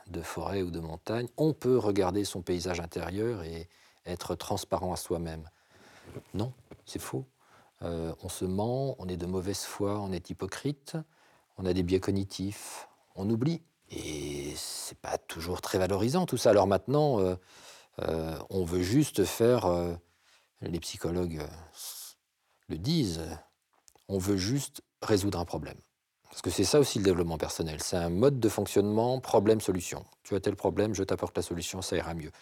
de 0.08 0.20
forêt 0.20 0.62
ou 0.62 0.72
de 0.72 0.80
montagne, 0.80 1.28
on 1.36 1.52
peut 1.52 1.78
regarder 1.78 2.24
son 2.24 2.42
paysage 2.42 2.80
intérieur 2.80 3.44
et 3.44 3.68
être 4.04 4.34
transparent 4.34 4.92
à 4.92 4.96
soi-même. 4.96 5.48
Non, 6.34 6.52
c'est 6.86 7.00
faux. 7.00 7.24
Euh, 7.82 8.12
on 8.24 8.28
se 8.28 8.44
ment, 8.44 8.96
on 8.98 9.06
est 9.06 9.16
de 9.16 9.26
mauvaise 9.26 9.62
foi, 9.62 10.00
on 10.00 10.10
est 10.10 10.28
hypocrite, 10.28 10.96
on 11.56 11.66
a 11.66 11.72
des 11.72 11.84
biais 11.84 12.00
cognitifs, 12.00 12.88
on 13.14 13.30
oublie. 13.30 13.62
Et 13.90 14.52
c'est 14.56 14.98
pas 14.98 15.18
toujours 15.18 15.60
très 15.60 15.78
valorisant 15.78 16.26
tout 16.26 16.36
ça. 16.36 16.50
Alors 16.50 16.66
maintenant, 16.66 17.20
euh, 17.20 17.36
euh, 18.00 18.36
on 18.50 18.64
veut 18.64 18.82
juste 18.82 19.24
faire, 19.24 19.66
euh, 19.66 19.94
les 20.62 20.80
psychologues 20.80 21.42
le 22.68 22.78
disent, 22.78 23.22
on 24.08 24.18
veut 24.18 24.36
juste 24.36 24.82
résoudre 25.02 25.38
un 25.38 25.44
problème. 25.44 25.76
Parce 26.30 26.42
que 26.42 26.50
c'est 26.50 26.64
ça 26.64 26.80
aussi 26.80 26.98
le 26.98 27.04
développement 27.04 27.38
personnel. 27.38 27.80
C'est 27.80 27.96
un 27.96 28.08
mode 28.08 28.40
de 28.40 28.48
fonctionnement 28.48 29.20
problème-solution. 29.20 30.04
Tu 30.24 30.34
as 30.34 30.40
tel 30.40 30.56
problème, 30.56 30.94
je 30.94 31.04
t'apporte 31.04 31.36
la 31.36 31.42
solution, 31.42 31.80
ça 31.80 31.96
ira 31.96 32.12
mieux. 32.14 32.32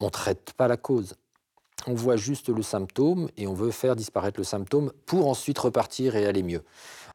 On 0.00 0.06
ne 0.06 0.10
traite 0.10 0.54
pas 0.54 0.66
la 0.66 0.78
cause. 0.78 1.14
On 1.86 1.94
voit 1.94 2.16
juste 2.16 2.48
le 2.48 2.62
symptôme 2.62 3.28
et 3.36 3.46
on 3.46 3.54
veut 3.54 3.70
faire 3.70 3.96
disparaître 3.96 4.40
le 4.40 4.44
symptôme 4.44 4.92
pour 5.04 5.28
ensuite 5.28 5.58
repartir 5.58 6.16
et 6.16 6.26
aller 6.26 6.42
mieux. 6.42 6.64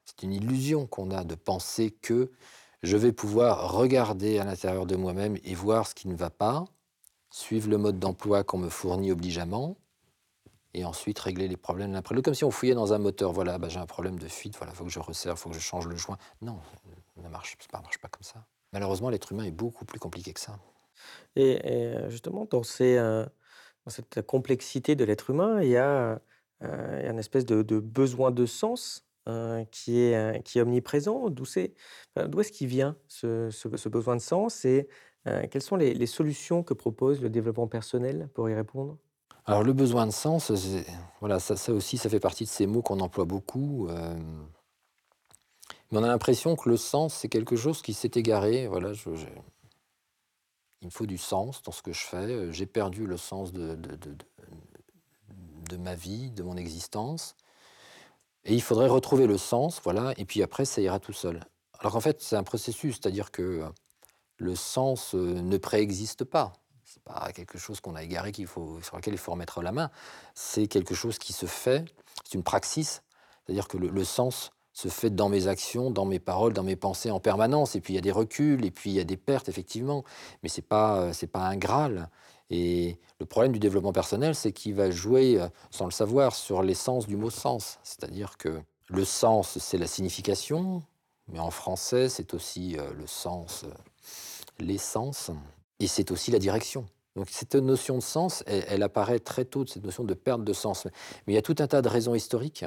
C'est 0.06 0.24
une 0.24 0.34
illusion 0.34 0.86
qu'on 0.86 1.12
a 1.12 1.24
de 1.24 1.36
penser 1.36 1.92
que 1.92 2.32
je 2.86 2.98
vais 2.98 3.12
pouvoir 3.12 3.72
regarder 3.72 4.40
à 4.40 4.46
l'intérieur 4.46 4.86
de 4.86 4.96
moi-même 4.96 5.38
et 5.44 5.56
voir 5.56 5.88
ce 5.88 5.96
qui 5.96 6.08
ne 6.08 6.16
va 6.16 6.30
pas, 6.30 6.66
suivre 7.30 7.70
le 7.70 7.78
mode 7.78 8.00
d'emploi 8.00 8.44
qu'on 8.44 8.60
me 8.60 8.70
fournit 8.70 9.12
obligeamment, 9.12 9.78
et 10.76 10.84
ensuite 10.84 11.18
régler 11.20 11.48
les 11.48 11.58
problèmes 11.58 12.00
comme 12.22 12.34
si 12.34 12.44
on 12.44 12.52
fouillait 12.52 12.76
dans 12.76 12.94
un 12.94 12.98
moteur. 12.98 13.32
Voilà, 13.32 13.58
bah, 13.58 13.70
j'ai 13.70 13.80
un 13.80 13.86
problème 13.86 14.20
de 14.20 14.28
fuite, 14.28 14.58
voilà, 14.58 14.74
faut 14.74 14.84
que 14.84 14.92
je 14.92 15.00
resserre, 15.00 15.40
faut 15.40 15.50
que 15.50 15.56
je 15.56 15.62
change 15.62 15.88
le 15.88 15.96
joint. 15.96 16.18
Non, 16.42 16.60
ça 17.16 17.22
ne 17.24 17.30
marche, 17.30 17.58
ça 17.72 17.80
marche 17.82 17.98
pas 17.98 18.10
comme 18.10 18.24
ça. 18.24 18.46
Malheureusement, 18.74 19.10
l'être 19.10 19.32
humain 19.32 19.46
est 19.46 19.52
beaucoup 19.52 19.86
plus 19.86 20.00
compliqué 20.00 20.34
que 20.34 20.40
ça. 20.40 20.60
Et, 21.38 21.62
euh, 21.66 22.10
justement, 22.10 22.46
dans, 22.46 22.62
euh, 22.82 23.26
dans, 23.86 23.90
cette 23.90 24.22
complexité 24.24 24.96
de 24.96 25.06
l'être 25.06 25.30
humain, 25.30 25.62
il 25.62 25.70
y 25.70 25.78
a, 25.78 26.20
euh, 26.62 27.10
une 27.10 27.20
espèce 27.20 27.46
de 27.46 27.80
besoin 27.80 28.32
de 28.32 28.46
sens 28.46 29.05
qui, 29.72 30.00
est, 30.00 30.44
qui 30.44 30.60
est 30.60 30.62
omniprésent 30.62 31.30
D'où 31.30 31.44
est-ce 31.46 32.52
qu'il 32.52 32.68
vient 32.68 32.96
ce, 33.08 33.88
besoin 33.88 34.16
de 34.16 34.22
sens 34.22 34.66
et 34.66 34.88
quelles 35.26 35.62
sont 35.62 35.76
les, 35.76 36.06
solutions 36.06 36.64
que 36.64 36.74
propose 36.74 37.22
le 37.22 37.30
développement 37.30 37.68
personnel 37.68 38.30
pour 38.34 38.50
y 38.50 38.54
répondre? 38.54 38.98
Alors 39.46 39.64
le 39.64 39.74
besoin 39.74 40.08
de 40.08 40.12
sens, 40.12 40.52
voilà, 41.20 41.40
ça, 41.40 41.74
aussi, 41.74 41.98
ça 41.98 42.10
fait 42.10 42.20
partie 42.20 42.44
de 42.44 42.50
ces 42.50 42.68
mots 42.68 42.82
qu'on 42.82 43.00
emploie 43.00 43.26
beaucoup. 43.26 43.88
mais 45.92 45.98
on 45.98 46.04
a 46.04 46.08
l'impression 46.08 46.56
que 46.56 46.70
le 46.70 46.78
sens, 46.78 47.14
c'est 47.14 47.30
quelque 47.30 47.56
chose 47.56 47.82
qui 47.82 47.94
s'est 47.94 48.12
égaré. 48.16 48.68
Voilà, 48.68 48.92
il 50.82 50.86
me 50.86 50.92
faut 50.92 51.08
du 51.08 51.18
sens 51.18 51.64
dans 51.64 51.72
ce 51.72 51.82
que 51.82 51.94
je 51.94 52.04
fais. 52.04 52.52
J'ai 52.52 52.68
perdu 52.68 53.08
le 53.08 53.18
sens 53.18 53.52
de, 53.52 53.76
de 55.70 55.78
ma 55.78 55.96
vie, 55.96 56.32
de 56.32 56.44
mon 56.44 56.58
existence. 56.58 57.36
Et 58.46 58.54
il 58.54 58.62
faudrait 58.62 58.88
retrouver 58.88 59.28
le 59.28 59.38
sens, 59.38 59.82
voilà, 59.84 60.14
et 60.18 60.26
puis 60.26 60.44
après, 60.44 60.66
ça 60.66 60.82
ira 60.82 61.00
tout 61.00 61.14
seul. 61.14 61.42
Alors 61.80 61.94
qu'en 61.94 62.00
fait, 62.00 62.22
c'est 62.22 62.36
un 62.36 62.44
processus, 62.44 63.00
c'est-à-dire 63.02 63.32
que 63.32 63.64
le 64.38 64.56
sens 64.56 65.16
euh, 65.16 65.42
ne 65.42 65.58
préexiste 65.58 66.24
pas. 66.24 66.54
C'est 66.84 67.04
pas 67.04 67.32
quelque 67.34 67.58
chose 67.58 67.80
qu'on 67.80 67.96
a 67.96 68.04
égaré 68.04 68.32
qu'il 68.32 68.48
faut, 68.48 68.80
sur 68.82 68.96
lequel 68.96 69.14
il 69.14 69.18
faut 69.18 69.32
remettre 69.32 69.62
la 69.62 69.72
main. 69.72 69.90
C'est 70.34 70.68
quelque 70.68 70.94
chose 70.94 71.18
qui 71.18 71.34
se 71.34 71.46
fait, 71.46 71.86
c'est 72.24 72.36
une 72.36 72.44
praxis, 72.44 73.02
c'est-à-dire 73.46 73.68
que 73.68 73.78
le, 73.78 74.04
sens 74.04 74.52
se 74.74 74.88
fait 74.88 75.10
dans 75.10 75.30
mes 75.30 75.48
actions, 75.48 75.90
dans 75.90 76.06
mes 76.06 76.20
paroles, 76.20 76.54
dans 76.54 76.64
mes 76.64 76.76
pensées 76.76 77.12
en 77.12 77.20
permanence. 77.20 77.76
Et 77.76 77.82
puis 77.82 77.94
il 77.94 77.96
y 77.96 78.00
a 78.00 78.02
des 78.02 78.12
reculs, 78.12 78.66
et 78.66 78.72
puis 78.72 78.92
il 78.92 78.96
y 78.96 79.00
a 79.00 79.04
des 79.04 79.18
pertes, 79.18 79.50
effectivement. 79.50 80.04
Mais 80.44 80.50
ce 80.50 80.62
n'est 80.62 80.68
pas, 80.68 81.02
euh, 81.02 81.28
pas 81.32 81.42
un 81.48 81.58
Graal. 81.58 82.10
Et 82.50 82.98
le 83.20 83.26
problème 83.26 83.52
du 83.52 83.60
développement 83.60 83.94
personnel, 83.94 84.36
c'est 84.36 84.52
qu'il 84.52 84.76
va 84.76 84.92
jouer, 84.92 85.40
euh, 85.40 85.48
sans 85.72 85.86
le 85.86 85.92
savoir, 85.92 86.36
sur 86.36 86.62
l'essence 86.62 87.08
du 87.08 87.16
mot 87.16 87.30
sens. 87.30 87.80
C'est-à-dire 87.84 88.38
que 88.38 88.62
le 88.88 89.06
sens, 89.06 89.58
c'est 89.58 89.78
la 89.78 89.88
signification, 89.88 90.84
mais 91.28 91.40
en 91.40 91.50
français, 91.50 92.08
c'est 92.10 92.34
aussi 92.34 92.78
euh, 92.78 92.94
le 92.94 93.08
sens, 93.08 93.64
euh, 93.64 93.74
l'essence, 94.60 95.32
et 95.80 95.88
c'est 95.88 96.12
aussi 96.12 96.30
la 96.32 96.40
direction. 96.40 96.86
Donc 97.16 97.30
cette 97.30 97.56
notion 97.56 97.96
de 97.96 98.04
sens, 98.04 98.44
elle, 98.46 98.84
apparaît 98.84 99.20
très 99.20 99.46
tôt, 99.46 99.66
cette 99.66 99.86
notion 99.86 100.04
de 100.04 100.14
perte 100.14 100.44
de 100.44 100.54
sens. 100.54 100.86
Mais 101.26 101.34
il 101.34 101.36
y 101.36 101.40
a 101.40 101.42
tout 101.42 101.56
un 101.60 101.68
tas 101.68 101.82
de 101.82 101.88
raisons 101.88 102.14
historiques. 102.14 102.66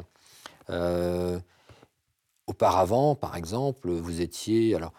auparavant, 2.46 3.14
par 3.14 3.36
exemple, 3.36 3.90
vous 3.90 4.22
étiez, 4.22 4.74
alors 4.74 4.94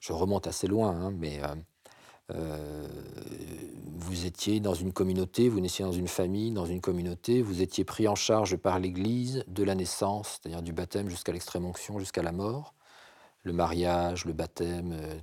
je 0.00 0.14
remonte 0.14 0.46
assez 0.46 0.66
loin, 0.66 0.90
hein, 0.90 1.10
mais 1.10 1.40
euh, 2.32 2.86
vous 3.96 4.26
étiez 4.26 4.60
dans 4.60 4.74
une 4.74 4.92
communauté, 4.92 5.48
vous 5.48 5.60
naissiez 5.60 5.84
dans 5.84 5.92
une 5.92 6.08
famille, 6.08 6.50
dans 6.52 6.64
une 6.66 6.80
communauté, 6.80 7.42
vous 7.42 7.60
étiez 7.60 7.84
pris 7.84 8.08
en 8.08 8.14
charge 8.14 8.56
par 8.56 8.78
l'Église 8.78 9.44
de 9.46 9.62
la 9.62 9.74
naissance, 9.74 10.40
c'est-à-dire 10.40 10.62
du 10.62 10.72
baptême 10.72 11.08
jusqu'à 11.08 11.32
l'extrême 11.32 11.64
onction, 11.64 11.98
jusqu'à 11.98 12.22
la 12.22 12.32
mort, 12.32 12.74
le 13.42 13.52
mariage, 13.52 14.24
le 14.24 14.32
baptême, 14.32 14.92
euh, 14.92 15.14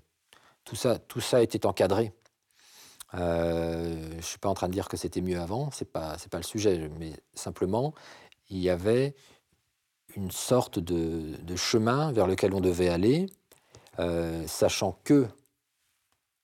tout 0.63 0.75
ça, 0.75 0.99
tout 0.99 1.21
ça 1.21 1.41
était 1.41 1.65
encadré. 1.65 2.13
Euh, 3.15 4.09
je 4.11 4.15
ne 4.17 4.21
suis 4.21 4.39
pas 4.39 4.49
en 4.49 4.53
train 4.53 4.67
de 4.67 4.73
dire 4.73 4.87
que 4.87 4.95
c'était 4.95 5.21
mieux 5.21 5.39
avant, 5.39 5.71
ce 5.71 5.83
n'est 5.83 5.89
pas, 5.89 6.17
pas 6.29 6.37
le 6.37 6.43
sujet, 6.43 6.89
mais 6.99 7.13
simplement, 7.33 7.93
il 8.49 8.59
y 8.59 8.69
avait 8.69 9.15
une 10.15 10.31
sorte 10.31 10.77
de 10.77 11.55
chemin 11.55 12.11
vers 12.11 12.27
lequel 12.27 12.53
on 12.53 12.59
devait 12.59 12.89
aller, 12.89 13.27
sachant 14.45 14.99
que 15.05 15.27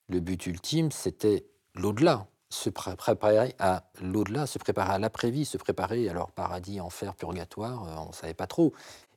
le 0.09 0.19
but 0.19 0.45
ultime, 0.45 0.91
c'était 0.91 1.45
l'au-delà, 1.75 2.27
se 2.49 2.69
préparer 2.69 3.55
à 3.59 3.89
l'au-delà, 4.01 4.47
se 4.47 4.57
préparer 4.57 4.93
à 4.93 4.99
l'après-vie, 4.99 5.45
se 5.45 5.57
préparer, 5.57 6.07
alors 6.09 6.31
paradis, 6.31 6.79
enfer, 6.79 7.15
purgatoire, 7.15 7.83
euh, 7.83 8.03
on 8.05 8.09
ne 8.09 8.13
savait 8.13 8.33
pas 8.33 8.47
trop. 8.47 8.73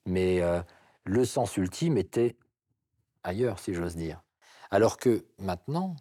Mais 0.07 0.41
euh, 0.41 0.61
le 1.05 1.25
sens 1.25 1.57
ultime 1.57 1.97
était 1.97 2.37
ailleurs, 3.23 3.59
si 3.59 3.75
j'ose 3.75 3.95
dire. 3.95 4.21
Alors 4.71 4.97
que 4.97 5.25
maintenant, 5.39 5.97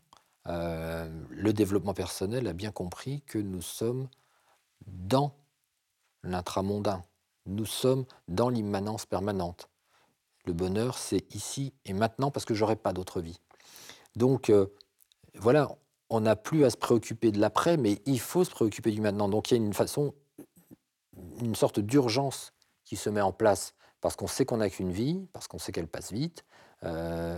euh, 0.47 1.07
le 1.29 1.53
développement 1.53 1.93
personnel 1.93 2.47
a 2.47 2.53
bien 2.53 2.71
compris 2.71 3.21
que 3.27 3.37
nous 3.37 3.61
sommes 3.61 4.07
dans 4.87 5.35
l'intramondain, 6.23 7.03
nous 7.45 7.65
sommes 7.65 8.05
dans 8.27 8.49
l'immanence 8.49 9.05
permanente. 9.05 9.69
Le 10.45 10.53
bonheur, 10.53 10.97
c'est 10.97 11.33
ici 11.35 11.73
et 11.85 11.93
maintenant 11.93 12.31
parce 12.31 12.45
que 12.45 12.55
j'aurai 12.55 12.75
pas 12.75 12.93
d'autre 12.93 13.21
vie. 13.21 13.39
Donc, 14.19 14.51
voilà, 15.35 15.69
on 16.09 16.21
n'a 16.21 16.35
plus 16.35 16.65
à 16.65 16.69
se 16.69 16.77
préoccuper 16.77 17.31
de 17.31 17.39
l'après, 17.39 17.77
mais 17.77 18.01
il 18.05 18.19
faut 18.19 18.43
se 18.43 18.51
préoccuper 18.51 18.91
du 18.91 19.01
maintenant. 19.01 19.29
Donc 19.29 19.49
il 19.49 19.57
y 19.57 19.59
a 19.61 19.63
une 19.63 19.73
façon, 19.73 20.13
une 21.41 21.55
sorte 21.55 21.79
d'urgence 21.79 22.53
qui 22.83 22.95
se 22.95 23.09
met 23.09 23.21
en 23.21 23.31
place 23.31 23.73
parce 24.01 24.15
qu'on 24.15 24.27
sait 24.27 24.45
qu'on 24.45 24.57
n'a 24.57 24.69
qu'une 24.69 24.91
vie, 24.91 25.27
parce 25.33 25.47
qu'on 25.47 25.59
sait 25.59 25.71
qu'elle 25.71 25.87
passe 25.87 26.11
vite. 26.11 26.45
Euh, 26.83 27.37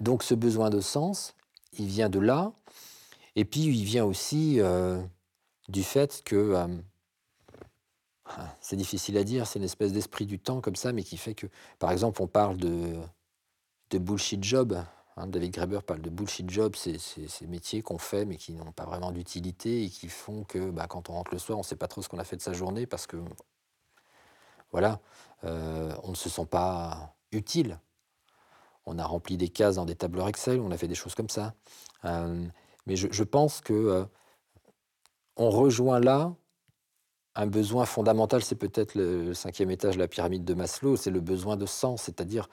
donc 0.00 0.22
ce 0.22 0.34
besoin 0.34 0.70
de 0.70 0.80
sens, 0.80 1.34
il 1.72 1.86
vient 1.86 2.08
de 2.08 2.18
là. 2.18 2.52
Et 3.34 3.44
puis 3.44 3.60
il 3.62 3.84
vient 3.84 4.04
aussi 4.04 4.60
euh, 4.60 5.02
du 5.68 5.82
fait 5.82 6.22
que, 6.24 6.36
euh, 6.54 6.66
c'est 8.60 8.76
difficile 8.76 9.18
à 9.18 9.24
dire, 9.24 9.46
c'est 9.46 9.58
une 9.58 9.64
espèce 9.64 9.92
d'esprit 9.92 10.26
du 10.26 10.38
temps 10.38 10.60
comme 10.60 10.76
ça, 10.76 10.92
mais 10.92 11.02
qui 11.04 11.16
fait 11.16 11.34
que, 11.34 11.46
par 11.78 11.92
exemple, 11.92 12.20
on 12.22 12.26
parle 12.26 12.56
de 12.56 13.98
bullshit 13.98 14.42
job. 14.42 14.76
Hein, 15.16 15.28
David 15.28 15.52
Graeber 15.52 15.80
parle 15.82 16.02
de 16.02 16.10
bullshit 16.10 16.50
job, 16.50 16.76
c'est 16.76 16.98
ces 16.98 17.46
métiers 17.46 17.80
qu'on 17.80 17.98
fait 17.98 18.26
mais 18.26 18.36
qui 18.36 18.52
n'ont 18.52 18.72
pas 18.72 18.84
vraiment 18.84 19.12
d'utilité 19.12 19.84
et 19.84 19.88
qui 19.88 20.08
font 20.08 20.44
que 20.44 20.70
bah, 20.70 20.86
quand 20.88 21.08
on 21.08 21.14
rentre 21.14 21.32
le 21.32 21.38
soir, 21.38 21.56
on 21.56 21.62
ne 21.62 21.66
sait 21.66 21.76
pas 21.76 21.88
trop 21.88 22.02
ce 22.02 22.08
qu'on 22.08 22.18
a 22.18 22.24
fait 22.24 22.36
de 22.36 22.42
sa 22.42 22.52
journée 22.52 22.86
parce 22.86 23.06
que 23.06 23.16
voilà, 24.72 25.00
euh, 25.44 25.94
on 26.02 26.10
ne 26.10 26.14
se 26.14 26.28
sent 26.28 26.46
pas 26.46 27.16
utile. 27.32 27.80
On 28.84 28.98
a 28.98 29.06
rempli 29.06 29.36
des 29.38 29.48
cases 29.48 29.76
dans 29.76 29.86
des 29.86 29.96
tableurs 29.96 30.28
Excel, 30.28 30.60
on 30.60 30.70
a 30.70 30.76
fait 30.76 30.88
des 30.88 30.94
choses 30.94 31.14
comme 31.14 31.30
ça. 31.30 31.54
Euh, 32.04 32.46
mais 32.86 32.94
je, 32.94 33.22
pense 33.24 33.60
que 33.60 33.72
euh, 33.72 34.04
on 35.36 35.50
rejoint 35.50 35.98
là 35.98 36.34
un 37.34 37.46
besoin 37.46 37.84
fondamental, 37.86 38.44
c'est 38.44 38.54
peut-être 38.54 38.94
le 38.94 39.34
cinquième 39.34 39.70
étage 39.70 39.94
de 39.94 40.00
la 40.00 40.08
pyramide 40.08 40.44
de 40.44 40.54
Maslow, 40.54 40.96
c'est 40.96 41.10
le 41.10 41.20
besoin 41.20 41.56
de 41.56 41.66
sens, 41.66 42.02
c'est-à-dire 42.02 42.48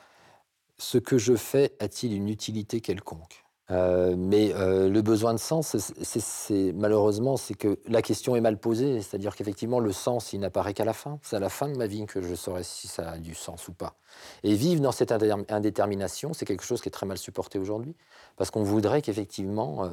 ce 0.78 0.98
que 0.98 1.18
je 1.18 1.36
fais 1.36 1.76
a-t-il 1.80 2.14
une 2.14 2.30
utilité 2.30 2.82
quelconque? 2.82 3.44
Euh, 3.72 4.16
mais 4.18 4.54
euh, 4.54 4.90
le 4.90 5.02
besoin 5.02 5.34
de 5.34 5.40
sens, 5.40 5.78
c'est 5.78 6.74
malheureusement, 6.74 7.38
c'est 7.38 7.54
que 7.54 7.80
la 7.88 8.02
question 8.02 8.36
est 8.36 8.42
mal 8.42 8.60
posée, 8.60 9.02
c'est-à-dire 9.02 9.36
qu'effectivement, 9.36 9.80
le 9.80 9.94
sens, 9.94 10.34
il 10.34 10.40
n'apparaît 10.42 10.74
qu'à 10.74 10.84
la 10.86 10.94
fin. 10.94 11.20
C'est 11.24 11.38
à 11.38 11.40
la 11.40 11.50
fin 11.50 11.70
de 11.70 11.78
ma 11.78 11.88
vie 11.88 12.06
que 12.06 12.22
je 12.22 12.36
saurai 12.36 12.64
si 12.64 12.88
ça 12.88 13.12
a 13.12 13.18
du 13.18 13.34
sens 13.34 13.68
ou 13.70 13.74
pas. 13.74 13.96
Et 14.44 14.54
vivre 14.54 14.82
dans 14.82 14.92
cette 14.92 15.12
indétermination, 15.12 16.34
c'est 16.34 16.46
quelque 16.46 16.64
chose 16.64 16.82
qui 16.82 16.90
est 16.90 16.92
très 16.92 17.06
mal 17.06 17.18
supporté 17.18 17.58
aujourd'hui, 17.58 17.96
parce 18.36 18.52
qu'on 18.52 18.64
voudrait 18.64 19.02
qu'effectivement, 19.02 19.86
euh, 19.86 19.90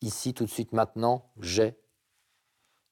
ici, 0.00 0.32
tout 0.32 0.44
de 0.44 0.50
suite, 0.50 0.72
maintenant, 0.72 1.26
j'ai 1.40 1.74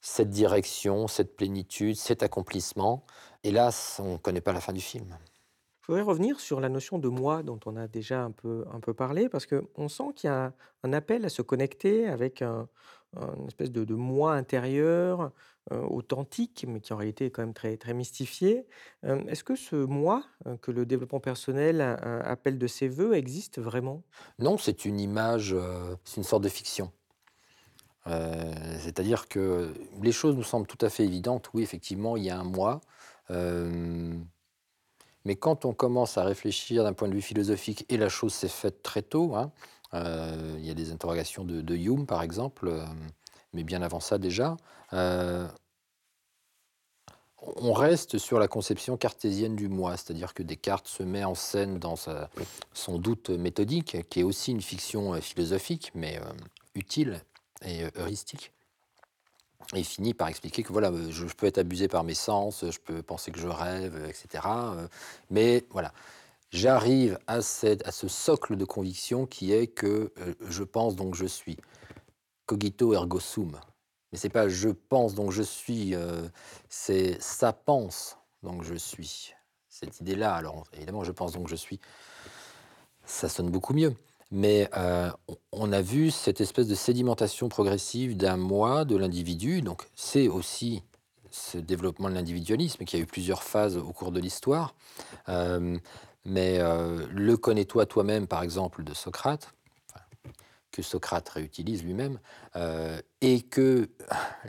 cette 0.00 0.30
direction, 0.30 1.06
cette 1.08 1.36
plénitude, 1.36 1.96
cet 1.96 2.22
accomplissement. 2.22 3.04
Hélas, 3.44 4.00
on 4.02 4.14
ne 4.14 4.16
connaît 4.16 4.40
pas 4.40 4.52
la 4.52 4.60
fin 4.60 4.72
du 4.72 4.80
film. 4.80 5.16
Je 5.91 5.95
voudrais 5.97 6.09
revenir 6.09 6.38
sur 6.38 6.61
la 6.61 6.68
notion 6.68 7.01
de 7.01 7.09
moi 7.09 7.43
dont 7.43 7.59
on 7.66 7.74
a 7.74 7.88
déjà 7.88 8.22
un 8.22 8.30
peu, 8.30 8.64
un 8.72 8.78
peu 8.78 8.95
parlé, 8.95 9.28
parce 9.28 9.45
qu'on 9.45 9.88
sent 9.88 10.12
qu'il 10.14 10.30
y 10.30 10.32
a 10.32 10.53
un 10.84 10.93
appel 10.93 11.24
à 11.24 11.28
se 11.28 11.43
connecter 11.43 12.07
avec 12.07 12.43
un, 12.43 12.68
une 13.16 13.49
espèce 13.49 13.72
de, 13.72 13.95
moi 13.97 14.34
intérieur, 14.34 15.32
euh, 15.72 15.82
authentique, 15.82 16.64
mais 16.68 16.78
qui 16.78 16.93
en 16.93 16.97
réalité 16.97 17.26
est 17.26 17.30
quand 17.30 17.43
même 17.43 17.55
très, 17.55 17.76
très 17.76 17.93
mystifié. 17.93 18.68
Euh, 19.05 19.20
Est-ce 19.26 19.43
que 19.43 19.57
ce 19.57 19.74
moi 19.74 20.22
euh, 20.47 20.57
que 20.59 20.70
le 20.70 20.86
développement 20.86 21.18
personnel 21.18 21.80
appelle 21.80 22.59
de 22.59 22.68
ses 22.68 22.86
voeux 22.86 23.14
existe 23.14 23.59
vraiment? 23.59 24.05
Non, 24.38 24.59
c'est 24.59 24.84
une 24.84 25.01
image, 25.01 25.57
c'est 26.05 26.18
une 26.18 26.22
sorte 26.22 26.45
de 26.45 26.49
fiction. 26.49 26.93
C'est-à-dire 28.07 29.26
que 29.26 29.74
les 30.01 30.12
choses 30.12 30.36
nous 30.36 30.45
semblent 30.45 30.68
tout 30.68 30.86
à 30.86 30.88
fait 30.88 31.03
évidentes. 31.03 31.51
Oui, 31.53 31.64
effectivement, 31.64 32.16
il 32.16 32.22
y 32.22 32.30
a 32.30 32.38
un 32.38 32.45
moi. 32.45 32.80
Mais 35.24 35.36
quand 35.36 35.64
on 35.64 35.72
commence 35.72 36.18
à 36.18 36.24
réfléchir 36.24 36.84
d'un 36.84 36.92
point 36.92 37.08
de 37.08 37.14
vue 37.14 37.22
philosophique, 37.22 37.84
et 37.88 37.96
la 37.96 38.08
chose 38.08 38.32
s'est 38.32 38.48
faite 38.48 38.82
très 38.82 39.02
tôt, 39.02 39.34
hein, 39.34 39.52
euh, 39.94 40.56
il 40.58 40.64
y 40.64 40.70
a 40.70 40.74
des 40.74 40.92
interrogations 40.92 41.44
de, 41.44 41.74
Hume 41.74 42.06
par 42.06 42.22
exemple, 42.22 42.68
euh, 42.68 42.84
mais 43.52 43.64
bien 43.64 43.82
avant 43.82 44.00
ça 44.00 44.18
déjà, 44.18 44.56
euh, 44.92 45.46
on 47.56 47.72
reste 47.72 48.18
sur 48.18 48.38
la 48.38 48.48
conception 48.48 48.96
cartésienne 48.96 49.56
du 49.56 49.68
moi, 49.68 49.96
c'est-à-dire 49.96 50.34
que 50.34 50.42
Descartes 50.42 50.86
se 50.86 51.02
met 51.02 51.24
en 51.24 51.34
scène 51.34 51.78
dans 51.78 51.94
son 52.74 52.98
doute 52.98 53.30
méthodique, 53.30 54.08
qui 54.10 54.20
est 54.20 54.24
aussi 54.24 54.50
une 54.50 54.60
fiction 54.60 55.18
philosophique, 55.22 55.90
mais 55.94 56.20
utile 56.74 57.22
et 57.64 57.84
heuristique. 57.96 58.52
Et 59.74 59.84
finit 59.84 60.14
par 60.14 60.28
expliquer 60.28 60.62
que 60.62 60.72
voilà, 60.72 60.90
euh, 60.90 61.11
je, 61.11 61.24
peux 61.26 61.46
être 61.46 61.58
abusé 61.58 61.86
par 61.86 62.02
mes 62.02 62.14
sens, 62.14 62.64
je 62.68 62.78
peux 62.78 63.02
penser 63.02 63.30
que 63.30 63.38
je 63.38 63.46
rêve, 63.46 63.94
euh, 63.94 64.08
etc. 64.08 64.44
euh, 64.46 64.88
Mais 65.30 65.64
voilà, 65.70 65.92
j'arrive 66.50 67.18
à, 67.28 67.36
à 67.36 67.42
ce 67.42 68.08
socle 68.08 68.56
de 68.56 68.64
conviction 68.64 69.26
qui 69.26 69.52
est 69.52 69.68
que 69.68 70.12
je 70.48 70.64
pense 70.64 70.96
donc 70.96 71.14
je 71.14 71.26
suis. 71.26 71.56
Cogito 72.46 72.92
ergo 72.94 73.20
sum. 73.20 73.61
Mais 74.11 74.18
c'est 74.18 74.28
pas 74.28 74.48
je 74.48 74.70
pense 74.70 75.14
donc 75.14 75.30
je 75.30 75.42
suis, 75.42 75.94
c'est 76.68 77.20
ça 77.22 77.52
pense 77.52 78.18
donc 78.42 78.64
je 78.64 78.74
suis. 78.74 79.34
Cette 79.68 80.00
idée-là, 80.00 80.34
alors 80.34 80.64
évidemment 80.72 81.04
je 81.04 81.12
pense 81.12 81.32
donc 81.32 81.46
je 81.46 81.54
suis, 81.54 81.78
ça 83.04 83.28
sonne 83.28 83.50
beaucoup 83.50 83.72
mieux. 83.72 83.94
Mais 84.30 84.68
euh, 84.76 85.10
on- 85.52 85.72
a 85.72 85.80
vu 85.80 86.10
cette 86.10 86.40
espèce 86.40 86.68
de 86.68 86.74
sédimentation 86.74 87.48
progressive 87.48 88.16
d'un 88.16 88.36
moi, 88.36 88.84
de 88.84 88.96
l'individu. 88.96 89.60
Donc 89.62 89.88
c'est 89.96 90.28
aussi 90.28 90.82
ce 91.30 91.58
développement 91.58 92.08
de 92.08 92.14
l'individualisme 92.14 92.84
qui 92.84 92.96
a 92.96 92.98
eu 93.00 93.06
plusieurs 93.06 93.42
phases 93.42 93.76
au 93.76 93.92
cours 93.92 94.12
de 94.12 94.20
l'histoire. 94.20 94.74
Euh, 95.28 95.76
mais 96.24 96.58
euh, 96.60 97.06
le 97.10 97.36
connais-toi 97.36 97.86
toi-même, 97.86 98.26
par 98.26 98.42
exemple, 98.42 98.84
de 98.84 98.94
Socrate, 98.94 99.52
que 100.70 100.82
Socrate 100.82 101.28
réutilise 101.28 101.82
lui-même, 101.82 102.20
et 103.20 103.42
que 103.42 103.90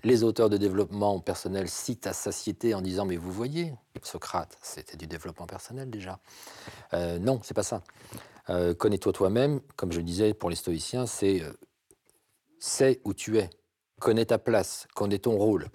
les 0.03 0.23
auteurs 0.23 0.49
de 0.49 0.57
développement 0.57 1.19
personnel 1.19 1.67
citent 1.67 2.05
à 2.05 2.13
satiété 2.13 2.75
en 2.75 2.82
disant 2.82 3.05
mais 3.05 3.17
vous 3.17 3.32
voyez, 3.32 3.73
Socrate, 4.03 4.55
c'était 4.61 4.97
du 4.97 5.07
développement 5.07 5.47
personnel 5.47 5.89
déjà. 5.89 6.19
Euh, 6.93 7.17
non, 7.17 7.39
c'est 7.43 7.55
pas 7.55 7.63
ça. 7.63 7.82
Euh, 8.50 8.74
Connais-toi 8.74 9.14
toi-même, 9.14 9.62
comme 9.76 9.92
je 9.92 9.98
le 9.98 10.04
disais 10.04 10.34
pour 10.34 10.50
les 10.50 10.56
stoïciens, 10.56 11.06
c'est 11.06 11.42
euh, 11.42 11.52
sais 12.60 13.02
où 13.06 13.14
tu 13.14 13.38
es, 13.38 13.50
connais 14.00 14.26
ta 14.26 14.38
place, 14.38 14.88
connais 14.96 15.20
ton 15.20 15.38
rôle, 15.38 15.68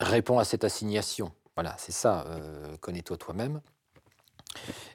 réponds 0.00 0.38
à 0.38 0.44
cette 0.44 0.64
assignation. 0.64 1.32
Voilà, 1.56 1.74
c'est 1.78 1.92
ça, 1.92 2.24
euh, 2.28 2.76
connais-toi 2.80 3.16
toi-même. 3.16 3.60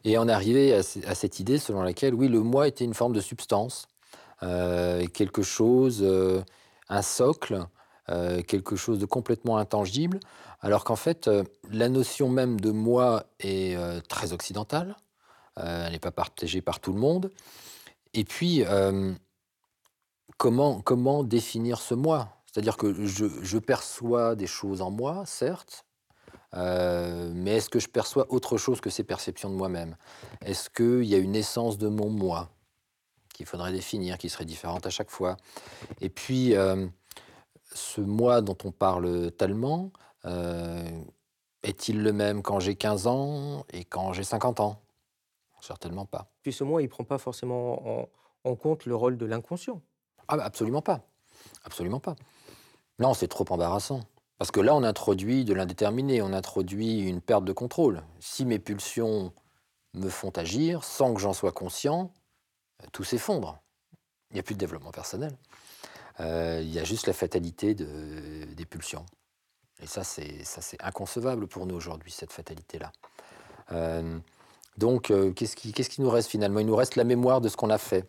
Et 0.03 0.17
est 0.27 0.31
arrivé 0.31 0.73
à, 0.73 0.83
ce- 0.83 1.05
à 1.05 1.15
cette 1.15 1.39
idée 1.39 1.57
selon 1.57 1.81
laquelle, 1.81 2.13
oui, 2.13 2.27
le 2.27 2.39
moi 2.41 2.67
était 2.67 2.85
une 2.85 2.93
forme 2.93 3.13
de 3.13 3.21
substance, 3.21 3.87
euh, 4.43 5.05
quelque 5.07 5.41
chose, 5.41 6.05
un 6.87 7.01
socle, 7.01 7.65
quelque 8.47 8.75
chose 8.75 8.97
de 8.97 9.05
complètement 9.05 9.57
intangible, 9.57 10.19
alors 10.61 10.83
qu'en 10.83 10.95
fait, 10.95 11.29
la 11.69 11.89
notion 11.89 12.27
même 12.27 12.59
de 12.59 12.71
moi 12.71 13.25
est 13.39 13.77
très 14.07 14.33
occidentale, 14.33 14.95
elle 15.63 15.91
n'est 15.91 15.99
pas 15.99 16.11
partagée 16.11 16.61
par 16.61 16.79
tout 16.79 16.93
le 16.93 16.99
monde. 16.99 17.31
Et 18.13 18.23
puis, 18.23 18.63
euh, 18.65 19.13
comment, 20.37 21.23
définir 21.23 21.79
ce 21.79 21.93
moi? 21.93 22.29
C'est-à-dire 22.45 22.77
que 22.77 23.05
je, 23.05 23.57
perçois 23.57 24.35
des 24.35 24.47
choses 24.47 24.81
en 24.81 24.91
moi, 24.91 25.23
certes, 25.25 25.85
Euh, 26.55 27.31
mais 27.35 27.57
est-ce 27.57 27.69
que 27.69 27.79
je 27.79 27.87
perçois 27.87 28.25
autre 28.29 28.57
chose 28.57 28.81
que 28.81 28.89
ces 28.89 29.03
perceptions 29.03 29.51
de 29.51 29.55
moi-même? 29.55 29.95
Est-ce 30.41 30.67
qu'il 30.71 31.03
y 31.03 31.13
a 31.13 31.19
une 31.19 31.35
essence 31.35 31.77
de 31.77 31.87
mon 31.89 32.09
moi 32.09 32.49
qu'il 33.35 33.45
faudrait 33.45 33.71
définir, 33.71 34.17
qui 34.17 34.29
serait 34.29 34.45
différente 34.45 34.87
à 34.87 34.89
chaque 34.89 35.11
fois? 35.11 35.37
Et 36.01 36.09
puis, 36.09 36.55
euh, 36.55 36.87
ce 37.75 38.01
moi 38.01 38.41
dont 38.41 38.57
on 38.63 38.71
parle 38.71 39.31
tellement, 39.33 39.91
euh, 40.25 40.89
est-il 41.61 42.01
le 42.01 42.13
même 42.13 42.41
quand 42.41 42.59
j'ai 42.59 42.75
15 42.75 43.05
ans 43.05 43.65
et 43.71 43.85
quand 43.85 44.13
j'ai 44.13 44.23
50 44.23 44.59
ans? 44.59 44.81
Certainement 45.61 46.05
pas. 46.05 46.29
Puis 46.41 46.53
ce 46.53 46.63
moi, 46.63 46.81
il 46.81 46.85
ne 46.85 46.89
prend 46.89 47.03
pas 47.03 47.17
forcément 47.17 48.01
en, 48.01 48.09
en 48.43 48.55
compte 48.55 48.85
le 48.85 48.95
rôle 48.95 49.17
de 49.17 49.25
l'inconscient. 49.25 49.81
Ah 50.27 50.37
bah 50.37 50.43
absolument 50.45 50.81
pas. 50.81 51.01
Absolument 51.63 51.99
pas. 51.99 52.15
Non, 52.99 53.13
c'est 53.13 53.27
trop 53.27 53.45
embarrassant. 53.49 54.01
Parce 54.37 54.51
que 54.51 54.59
là, 54.61 54.73
on 54.75 54.83
introduit 54.83 55.43
de 55.43 55.53
l'indéterminé, 55.53 56.21
on 56.21 56.31
introduit 56.31 57.01
une 57.01 57.19
perte 57.21 57.43
de 57.43 57.51
contrôle. 57.51 58.03
Si 58.19 58.45
mes 58.45 58.59
pulsions 58.59 59.33
me 59.93 60.09
font 60.09 60.29
agir 60.31 60.83
sans 60.83 61.13
que 61.13 61.19
j'en 61.19 61.33
sois 61.33 61.51
conscient, 61.51 62.13
euh, 62.83 62.87
tout 62.93 63.03
s'effondre. 63.03 63.59
Il 64.31 64.35
n'y 64.35 64.39
a 64.39 64.43
plus 64.43 64.53
de 64.53 64.59
développement 64.59 64.91
personnel. 64.91 65.35
Euh, 66.19 66.59
il 66.61 66.69
y 66.69 66.79
a 66.79 66.83
juste 66.83 67.07
la 67.07 67.13
fatalité 67.13 67.73
de- 67.73 68.45
des 68.53 68.65
pulsions. 68.65 69.05
Et 69.81 69.87
ça, 69.87 70.03
c'est 70.03 70.43
ça, 70.43 70.61
c'est 70.61 70.81
inconcevable 70.83 71.47
pour 71.47 71.65
nous 71.65 71.75
aujourd'hui, 71.75 72.11
cette 72.11 72.31
fatalité-là. 72.31 72.91
Euh, 73.71 74.19
donc, 74.79 75.11
euh, 75.11 75.33
qu'est-ce 75.33 75.55
qui, 75.55 76.01
nous 76.01 76.09
reste 76.09 76.29
finalement? 76.29 76.61
Il 76.61 76.65
nous 76.65 76.75
reste 76.75 76.95
la 76.95 77.03
mémoire 77.03 77.41
de 77.41 77.49
ce 77.49 77.57
qu'on 77.57 77.69
a 77.69 77.77
fait. 77.77 78.05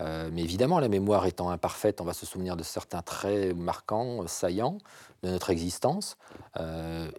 Euh, 0.00 0.28
mais 0.32 0.42
évidemment, 0.42 0.80
la 0.80 0.88
mémoire 0.88 1.26
étant 1.26 1.50
imparfaite, 1.50 2.00
on 2.00 2.04
va 2.04 2.12
se 2.12 2.26
souvenir 2.26 2.56
de 2.56 2.64
certains 2.64 3.02
traits 3.02 3.56
marquants, 3.56 4.24
euh, 4.24 4.26
saillants 4.26 4.78
de 5.22 5.30
notre 5.30 5.50
existence. 5.50 6.16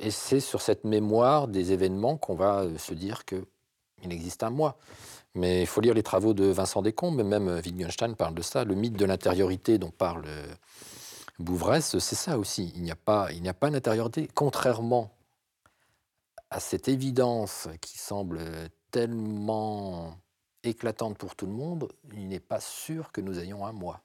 Et 0.02 0.12
c'est 0.12 0.42
sur 0.42 0.62
cette 0.62 0.84
mémoire 0.84 1.48
des 1.48 1.72
événements 1.72 2.18
qu'on 2.18 2.36
va 2.36 2.66
se 2.78 2.94
dire 2.94 3.24
qu'il 3.26 3.44
existe 4.12 4.44
un 4.44 4.50
moi. 4.50 4.78
Mais 5.34 5.62
il 5.62 5.68
faut 5.68 5.80
lire 5.80 5.94
les 5.94 6.04
travaux 6.04 6.34
de 6.34 6.46
Vincent 6.46 6.82
Descombes, 6.82 7.24
même 7.24 7.62
Wittgenstein 7.64 8.16
parle 8.16 8.34
de 8.36 8.42
ça. 8.42 8.66
Le 8.66 8.76
mythe 8.76 8.98
de 8.98 9.06
l'intériorité 9.06 9.78
dont 9.78 9.92
parle 9.92 10.24
Bouvresse, 11.40 11.98
c'est 12.00 12.16
ça 12.16 12.38
aussi. 12.38 12.74
Il 12.76 12.84
n'y 12.84 12.92
a 12.92 12.96
pas, 12.96 13.32
il 13.32 13.42
n'y 13.42 13.50
a 13.50 13.54
pas 13.54 13.70
d'intériorité, 13.70 14.30
contrairement 14.34 15.12
à 16.50 16.60
cette 16.60 16.88
évidence 16.88 17.68
qui 17.82 17.98
semble 17.98 18.40
tellement 18.92 20.18
éclatante 20.64 21.18
pour 21.18 21.36
tout 21.36 21.46
le 21.46 21.54
monde, 21.54 21.92
il 22.14 22.28
n'est 22.28 22.40
pas 22.40 22.60
sûr 22.60 23.12
que 23.12 23.22
nous 23.22 23.40
ayons 23.40 23.66
un 23.66 23.72
moi. 23.72 24.02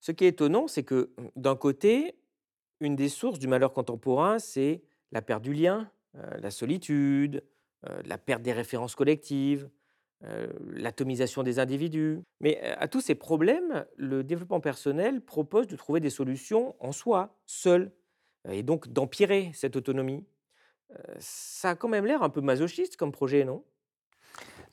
Ce 0.00 0.12
qui 0.12 0.24
est 0.24 0.28
étonnant, 0.28 0.68
c'est 0.68 0.84
que 0.84 1.10
d'un 1.34 1.56
côté, 1.56 2.16
une 2.80 2.96
des 2.96 3.08
sources 3.08 3.38
du 3.38 3.48
malheur 3.48 3.72
contemporain, 3.72 4.38
c'est 4.38 4.82
la 5.12 5.22
perte 5.22 5.42
du 5.42 5.52
lien, 5.52 5.90
euh, 6.16 6.38
la 6.38 6.50
solitude, 6.50 7.42
euh, 7.88 8.00
la 8.04 8.18
perte 8.18 8.42
des 8.42 8.52
références 8.52 8.94
collectives, 8.94 9.68
euh, 10.24 10.46
l'atomisation 10.70 11.42
des 11.42 11.58
individus. 11.58 12.20
Mais 12.40 12.60
à 12.60 12.88
tous 12.88 13.00
ces 13.00 13.14
problèmes, 13.14 13.84
le 13.96 14.24
développement 14.24 14.60
personnel 14.60 15.20
propose 15.20 15.66
de 15.66 15.76
trouver 15.76 16.00
des 16.00 16.10
solutions 16.10 16.74
en 16.80 16.92
soi, 16.92 17.36
seul, 17.44 17.92
et 18.48 18.62
donc 18.62 18.88
d'empirer 18.88 19.50
cette 19.54 19.76
autonomie. 19.76 20.24
Ça 21.18 21.70
a 21.70 21.74
quand 21.74 21.88
même 21.88 22.06
l'air 22.06 22.22
un 22.22 22.28
peu 22.28 22.40
masochiste 22.40 22.96
comme 22.96 23.12
projet, 23.12 23.44
non? 23.44 23.64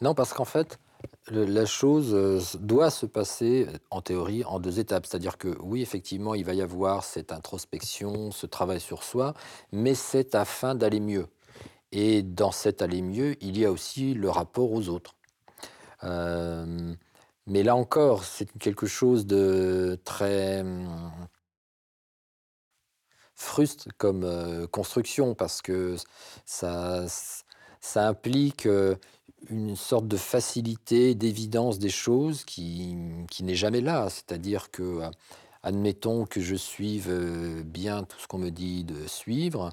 Non, 0.01 0.14
parce 0.14 0.34
qu'en 0.34 0.45
fait, 0.45 0.80
la 1.28 1.66
chose 1.66 2.57
doit 2.59 2.89
se 2.89 3.05
passer, 3.05 3.68
en 3.89 4.01
théorie, 4.01 4.43
en 4.43 4.59
deux 4.59 4.80
étapes. 4.80 5.05
C'est-à-dire 5.05 5.38
que 5.38 5.57
oui, 5.61 5.82
effectivement, 5.82 6.36
il 6.36 6.45
va 6.45 6.53
y 6.53 6.61
avoir 6.61 7.03
cette 7.03 7.32
introspection, 7.32 8.32
ce 8.32 8.45
travail 8.45 8.80
sur 8.80 9.03
soi, 9.03 9.34
mais 9.72 9.95
c'est 9.95 10.36
afin 10.36 10.76
d'aller 10.76 10.99
mieux. 10.99 11.28
Et 11.91 12.24
dans 12.24 12.51
cet 12.51 12.82
aller 12.82 13.01
mieux, 13.01 13.36
il 13.41 13.57
y 13.57 13.66
a 13.66 13.72
aussi 13.72 14.14
le 14.14 14.30
rapport 14.30 14.72
aux 14.72 14.89
autres. 14.89 15.16
Mais 17.45 17.64
là 17.64 17.76
encore, 17.76 18.24
c'est 18.24 18.51
quelque 18.57 18.88
chose 18.88 19.26
de 19.26 19.99
très 20.05 20.61
hum, 20.61 20.88
fruste 23.36 23.89
comme 23.97 24.23
euh, 24.23 24.67
construction 24.67 25.36
parce 25.36 25.61
que 25.61 25.95
ça, 26.45 27.05
ça 27.81 28.07
implique 28.07 28.65
euh, 28.65 28.95
une 29.49 29.75
sorte 29.75 30.07
de 30.07 30.17
facilité, 30.17 31.15
d'évidence 31.15 31.79
des 31.79 31.89
choses 31.89 32.43
qui, 32.45 32.95
qui 33.29 33.43
n'est 33.43 33.55
jamais 33.55 33.81
là. 33.81 34.09
C'est-à-dire 34.09 34.71
que, 34.71 34.84
euh, 34.84 35.09
admettons 35.63 36.25
que 36.25 36.41
je 36.41 36.55
suive 36.55 37.11
bien 37.65 38.03
tout 38.03 38.19
ce 38.19 38.27
qu'on 38.27 38.38
me 38.38 38.49
dit 38.49 38.84
de 38.84 39.07
suivre 39.07 39.71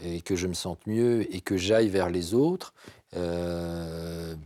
et 0.00 0.20
que 0.20 0.36
je 0.36 0.46
me 0.46 0.54
sente 0.54 0.86
mieux 0.86 1.34
et 1.34 1.40
que 1.40 1.56
j'aille 1.56 1.88
vers 1.88 2.10
les 2.10 2.34
autres, 2.34 2.74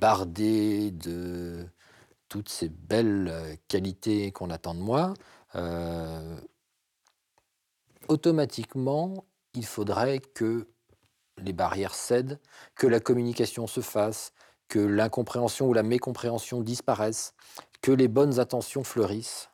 bardé 0.00 0.92
de 0.92 1.66
toutes 2.28 2.48
ces 2.48 2.68
belles 2.68 3.58
qualités 3.66 4.30
qu'on 4.30 4.50
attend 4.50 4.74
de 4.74 4.80
moi, 4.80 5.14
automatiquement, 8.08 9.24
il 9.54 9.66
faudrait 9.66 10.18
que 10.18 10.66
les 11.38 11.52
barrières 11.52 11.94
cèdent, 11.94 12.40
que 12.74 12.86
la 12.86 13.00
communication 13.00 13.66
se 13.66 13.80
fasse, 13.80 14.32
que 14.68 14.78
l'incompréhension 14.78 15.68
ou 15.68 15.72
la 15.72 15.82
mécompréhension 15.82 16.60
disparaissent, 16.60 17.34
que 17.82 17.92
les 17.92 18.08
bonnes 18.08 18.38
intentions 18.40 18.84
fleurissent. 18.84 19.50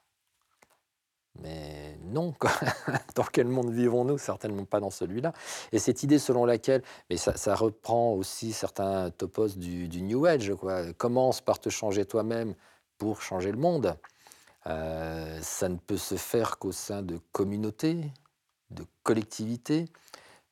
Mais 1.39 1.99
non, 2.05 2.35
dans 3.15 3.25
quel 3.25 3.47
monde 3.47 3.71
vivons-nous? 3.71 4.19
Certainement 4.19 4.65
pas 4.65 4.81
dans 4.81 4.91
celui-là. 4.91 5.33
Et 5.73 5.79
cette 5.79 6.03
idée 6.03 6.19
selon 6.19 6.45
laquelle, 6.45 6.83
mais 7.09 7.17
ça, 7.17 7.55
reprend 7.55 8.13
aussi 8.13 8.53
certains 8.53 9.11
topos 9.11 9.57
du, 9.57 10.03
New 10.03 10.27
Age, 10.27 10.53
commence 10.99 11.41
par 11.41 11.59
te 11.61 11.69
changer 11.69 12.05
toi-même 12.05 12.55
pour 12.99 13.23
changer 13.23 13.53
le 13.53 13.59
monde? 13.59 13.97
Euh, 14.67 15.39
ça 15.41 15.69
ne 15.69 15.77
peut 15.77 15.97
se 15.97 16.17
faire 16.17 16.59
qu'au 16.59 16.73
sein 16.73 17.03
de 17.03 17.19
communautés, 17.33 18.13
de 18.71 18.85
collectivités 19.03 19.87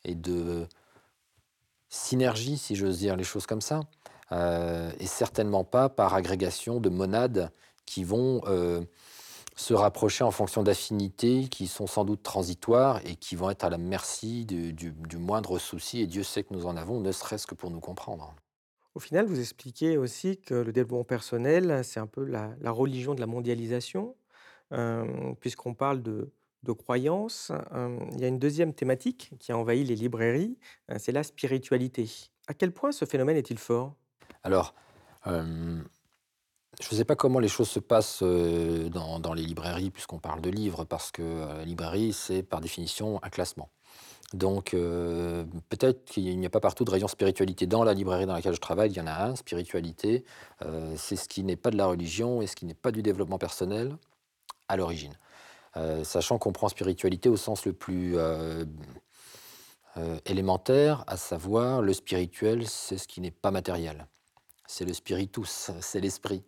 et 0.05 0.15
de 0.15 0.67
synergie, 1.89 2.59
si 2.59 2.77
j'ose 2.77 2.99
dire 2.99 3.17
les 3.17 3.25
choses 3.25 3.47
comme 3.47 3.61
ça, 3.61 3.81
euh, 4.33 4.91
et 4.99 5.07
certainement 5.07 5.65
pas 5.65 5.89
par 5.89 6.15
agrégation 6.15 6.81
de 6.81 6.89
monades 6.89 7.51
qui 7.87 8.05
vont 8.05 8.43
euh, 8.47 8.83
se 9.57 9.73
rapprocher 9.73 10.23
en 10.23 10.31
fonction 10.31 10.63
d'affinités 10.63 11.49
qui 11.49 11.67
sont 11.67 11.87
sans 11.87 12.05
doute 12.05 12.23
transitoires 12.23 13.01
et 13.07 13.17
qui 13.17 13.37
vont 13.37 13.51
être 13.51 13.65
à 13.65 13.71
la 13.71 13.79
merci 13.79 14.45
du, 14.45 14.93
moindre 15.17 15.59
souci, 15.59 16.01
et 16.01 16.07
Dieu 16.07 16.23
sait 16.23 16.45
que 16.45 16.53
nous 16.53 16.67
en 16.67 16.77
avons, 16.77 17.01
ne 17.01 17.13
serait-ce 17.13 17.47
que 17.47 17.55
pour 17.55 17.71
nous 17.71 17.81
comprendre. 17.81 18.35
Au 18.95 19.01
final, 19.01 19.27
vous 19.27 19.41
expliquez 19.41 19.97
aussi 19.97 20.39
que 20.39 20.55
le 20.55 20.73
développement 20.73 21.05
personnel, 21.05 21.83
c'est 21.85 22.01
un 22.01 22.07
peu 22.07 22.25
la, 22.25 22.51
la 22.61 22.71
religion 22.71 23.15
de 23.15 23.21
la 23.21 23.27
mondialisation, 23.27 24.15
euh, 24.73 25.35
puisqu'on 25.41 25.73
parle 25.73 26.03
de, 26.03 26.31
de 26.63 26.73
croyances. 26.73 27.53
Il 28.13 28.21
y 28.21 28.25
a 28.25 28.29
une 28.29 28.39
deuxième 28.39 28.75
thématique 28.75 29.31
qui 29.39 29.53
a 29.53 29.57
envahi 29.57 29.85
les 29.85 29.95
librairies, 29.95 30.59
c'est 30.99 31.13
la 31.13 31.23
spiritualité. 31.23 32.09
À 32.47 32.55
quel 32.55 32.73
point 32.73 32.93
ce 32.93 33.05
phénomène 33.05 33.37
est-il 33.37 33.59
fort? 33.59 33.95
Alors, 34.43 34.75
je 35.27 35.33
ne 35.33 36.97
sais 36.97 37.05
pas 37.05 37.17
comment 37.17 37.39
les 37.39 37.49
choses 37.49 37.69
se 37.69 37.81
passent 37.81 38.23
dans, 38.23 39.35
les 39.35 39.43
librairies, 39.43 39.91
puisqu'on 39.91 40.19
parle 40.19 40.41
de 40.41 40.51
livres, 40.51 40.85
parce 40.85 41.11
que 41.11 41.23
la 41.23 41.65
librairie, 41.65 42.13
c'est 42.13 42.43
par 42.43 42.61
définition 42.61 43.21
un 43.23 43.31
classement. 43.31 43.69
Donc, 44.35 44.71
peut-être 44.73 46.05
qu'il 46.05 46.39
n'y 46.39 46.47
a 46.47 46.51
pas 46.51 46.61
partout 46.61 46.85
de 46.85 46.91
rayon 46.91 47.09
spiritualité. 47.09 47.67
Dans 47.67 47.85
la 47.85 47.95
librairie 47.95 48.27
dans 48.27 48.35
laquelle 48.35 48.55
je 48.55 48.61
travaille, 48.61 48.91
il 48.91 48.97
y 48.97 49.01
en 49.01 49.07
a 49.07 49.25
un, 49.25 49.37
spiritualité. 49.37 50.25
C'est 50.97 51.17
ce 51.17 51.29
qui 51.29 51.45
n'est 51.45 51.57
pas 51.57 51.71
de 51.71 51.77
la 51.77 51.87
religion 51.87 52.43
et 52.43 52.47
ce 52.47 52.57
qui 52.57 52.67
n'est 52.67 52.75
pas 52.75 52.91
du 52.91 53.03
développement 53.03 53.39
personnel 53.39 53.97
à 54.69 54.77
l'origine. 54.77 55.15
Euh, 55.79 56.03
sachant 56.03 56.39
qu'on 56.39 56.53
prend 56.53 56.69
spiritualité 56.69 57.29
au 57.29 57.37
sens 57.37 57.65
le 57.65 57.73
plus 57.73 58.17
euh, 58.17 58.65
euh, 59.97 60.19
élémentaire, 60.27 61.05
à 61.07 61.17
savoir 61.17 61.83
le 61.83 61.93
spirituel, 61.93 62.67
c'est 62.67 62.99
ce 62.99 63.07
qui 63.07 63.21
n'est 63.21 63.31
pas 63.31 63.51
matériel. 63.51 64.07
C'est 64.67 64.85
le 64.85 64.93
spiritus, 64.93 65.71
c'est 65.81 66.01
l'esprit. 66.01 66.43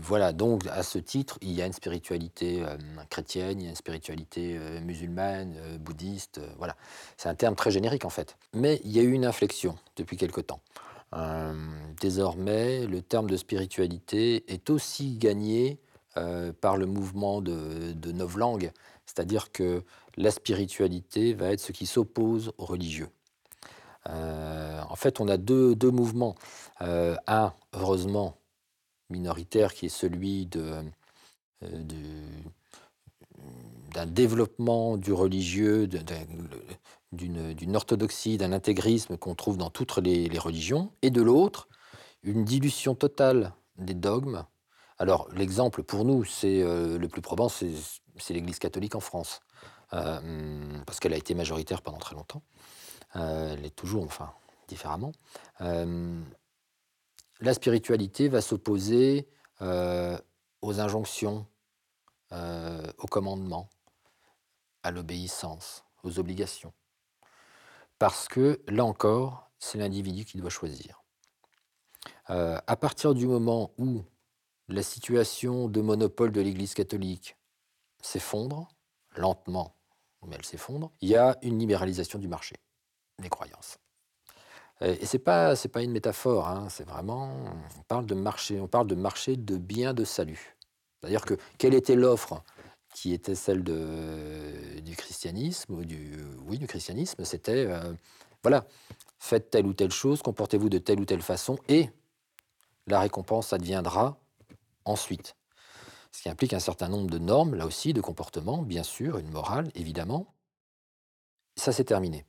Voilà, 0.00 0.32
donc 0.32 0.66
à 0.66 0.82
ce 0.82 0.98
titre, 0.98 1.38
il 1.42 1.52
y 1.52 1.62
a 1.62 1.66
une 1.66 1.72
spiritualité 1.72 2.64
chrétienne, 3.08 3.60
il 3.60 3.64
y 3.64 3.66
a 3.68 3.70
une 3.70 3.76
spiritualité 3.76 4.58
musulmane, 4.82 5.54
bouddhiste, 5.78 6.40
voilà. 6.56 6.74
C'est 7.16 7.28
un 7.28 7.36
terme 7.36 7.54
très 7.54 7.70
générique 7.70 8.04
en 8.04 8.10
fait. 8.10 8.36
Mais 8.54 8.80
il 8.82 8.90
y 8.90 8.98
a 8.98 9.02
eu 9.02 9.12
une 9.12 9.26
inflexion 9.26 9.76
depuis 9.94 10.16
quelque 10.16 10.40
temps. 10.40 10.60
Désormais, 12.00 12.84
le 12.86 13.00
terme 13.00 13.30
de 13.30 13.36
spiritualité 13.36 14.52
est 14.52 14.70
aussi 14.70 15.18
gagné 15.18 15.78
euh, 16.18 16.52
par 16.52 16.76
le 16.76 16.86
mouvement 16.86 17.40
de, 17.40 17.92
de 17.92 18.12
c'est-à-dire 19.06 19.52
que 19.52 19.82
la 20.16 20.30
spiritualité 20.30 21.32
va 21.32 21.52
être 21.52 21.60
ce 21.60 21.72
qui 21.72 21.86
s'oppose 21.86 22.52
au 22.58 22.64
religieux. 22.64 23.08
Euh, 24.08 24.80
en 24.88 24.96
fait, 24.96 25.20
on 25.20 25.28
a 25.28 25.36
deux, 25.36 25.74
deux 25.74 25.90
mouvements. 25.90 26.34
Euh, 26.82 27.16
un, 27.26 27.52
heureusement, 27.72 28.36
minoritaire, 29.10 29.74
qui 29.74 29.86
est 29.86 29.90
celui 29.90 30.46
de, 30.46 30.82
du- 31.62 32.44
d'un 33.94 34.06
développement 34.06 34.96
du 34.96 35.12
religieux, 35.12 35.88
d'une 37.12 37.76
orthodoxie, 37.76 38.36
d'un 38.38 38.52
intégrisme 38.52 39.16
qu'on 39.16 39.34
trouve 39.34 39.56
dans 39.56 39.70
toutes 39.70 39.96
les, 39.98 40.38
religions, 40.38 40.92
et 41.02 41.10
de 41.10 41.22
l'autre, 41.22 41.68
une 42.22 42.44
dilution 42.44 42.94
totale 42.94 43.52
des 43.78 43.94
dogmes. 43.94 44.44
Alors 44.98 45.28
l'exemple 45.32 45.82
pour 45.82 46.04
nous, 46.04 46.24
c'est 46.24 46.62
le 46.62 47.06
plus 47.06 47.22
probant, 47.22 47.48
c'est 47.48 47.70
l'Église 48.30 48.58
catholique 48.58 48.94
en 48.94 49.00
France, 49.00 49.40
parce 49.90 50.98
qu'elle 51.00 51.14
a 51.14 51.16
été 51.16 51.34
majoritaire 51.34 51.82
pendant 51.82 51.98
très 51.98 52.14
longtemps. 52.14 52.42
elle 53.14 53.64
est 53.64 53.74
toujours, 53.74 54.04
enfin, 54.04 54.32
différemment. 54.66 55.12
la 55.60 57.54
spiritualité 57.54 58.28
va 58.28 58.40
s'opposer 58.40 59.28
aux 59.60 60.80
injonctions, 60.80 61.46
aux 62.32 63.06
commandements, 63.08 63.70
à 64.82 64.90
l'obéissance, 64.90 65.84
aux 66.02 66.18
obligations. 66.18 66.72
Parce 67.98 68.28
que, 68.28 68.60
là 68.68 68.84
encore, 68.84 69.50
c'est 69.58 69.78
l'individu 69.78 70.24
qui 70.24 70.38
doit 70.38 70.50
choisir. 70.50 71.02
à 72.26 72.76
partir 72.76 73.14
du 73.14 73.26
moment 73.26 73.72
où 73.78 74.04
la 74.68 74.82
situation 74.82 75.68
de 75.68 75.80
monopole 75.80 76.30
de 76.30 76.40
l'Église 76.40 76.74
catholique 76.74 77.36
s'effondre, 78.02 78.68
lentement, 79.16 79.74
mais 80.26 80.36
elle 80.36 80.44
s'effondre, 80.44 80.90
il 81.00 81.08
y 81.08 81.16
a 81.16 81.36
une 81.42 81.58
libéralisation 81.58 82.18
du 82.18 82.28
marché 82.28 82.56
des 83.18 83.28
croyances. 83.28 83.78
Et 84.80 85.06
c'est 85.06 85.18
pas 85.18 85.56
c'est 85.56 85.68
pas 85.68 85.82
une 85.82 85.90
métaphore, 85.90 86.46
hein, 86.46 86.68
c'est 86.68 86.86
vraiment 86.86 87.32
on 87.78 87.82
parle 87.88 88.06
de 88.06 88.14
marché, 88.14 88.60
on 88.60 88.68
parle 88.68 88.86
de 88.86 88.94
marché 88.94 89.36
de 89.36 89.56
biens 89.56 89.92
de 89.92 90.04
salut. 90.04 90.56
C'est-à-dire 91.00 91.24
que 91.24 91.34
quelle 91.58 91.74
était 91.74 91.96
l'offre 91.96 92.42
qui 92.94 93.12
était 93.12 93.34
celle 93.34 93.64
de, 93.64 94.80
du 94.80 94.94
christianisme 94.94 95.84
du 95.84 96.16
oui 96.46 96.58
du 96.58 96.68
christianisme, 96.68 97.24
c'était 97.24 97.66
euh, 97.66 97.92
voilà 98.44 98.66
faites 99.18 99.50
telle 99.50 99.66
ou 99.66 99.72
telle 99.72 99.90
chose, 99.90 100.22
comportez-vous 100.22 100.68
de 100.68 100.78
telle 100.78 101.00
ou 101.00 101.04
telle 101.04 101.22
façon 101.22 101.58
et 101.68 101.90
la 102.86 103.00
récompense 103.00 103.52
adviendra 103.52 104.16
ensuite. 104.88 105.36
Ce 106.12 106.22
qui 106.22 106.28
implique 106.28 106.54
un 106.54 106.60
certain 106.60 106.88
nombre 106.88 107.10
de 107.10 107.18
normes, 107.18 107.54
là 107.54 107.66
aussi, 107.66 107.92
de 107.92 108.00
comportements, 108.00 108.62
bien 108.62 108.82
sûr, 108.82 109.18
une 109.18 109.30
morale, 109.30 109.70
évidemment. 109.74 110.34
Ça, 111.56 111.72
c'est 111.72 111.84
terminé. 111.84 112.24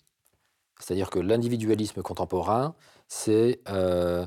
C'est-à-dire 0.80 1.10
que 1.10 1.20
l'individualisme 1.20 2.02
contemporain, 2.02 2.76
c'est 3.08 3.62
euh, 3.70 4.26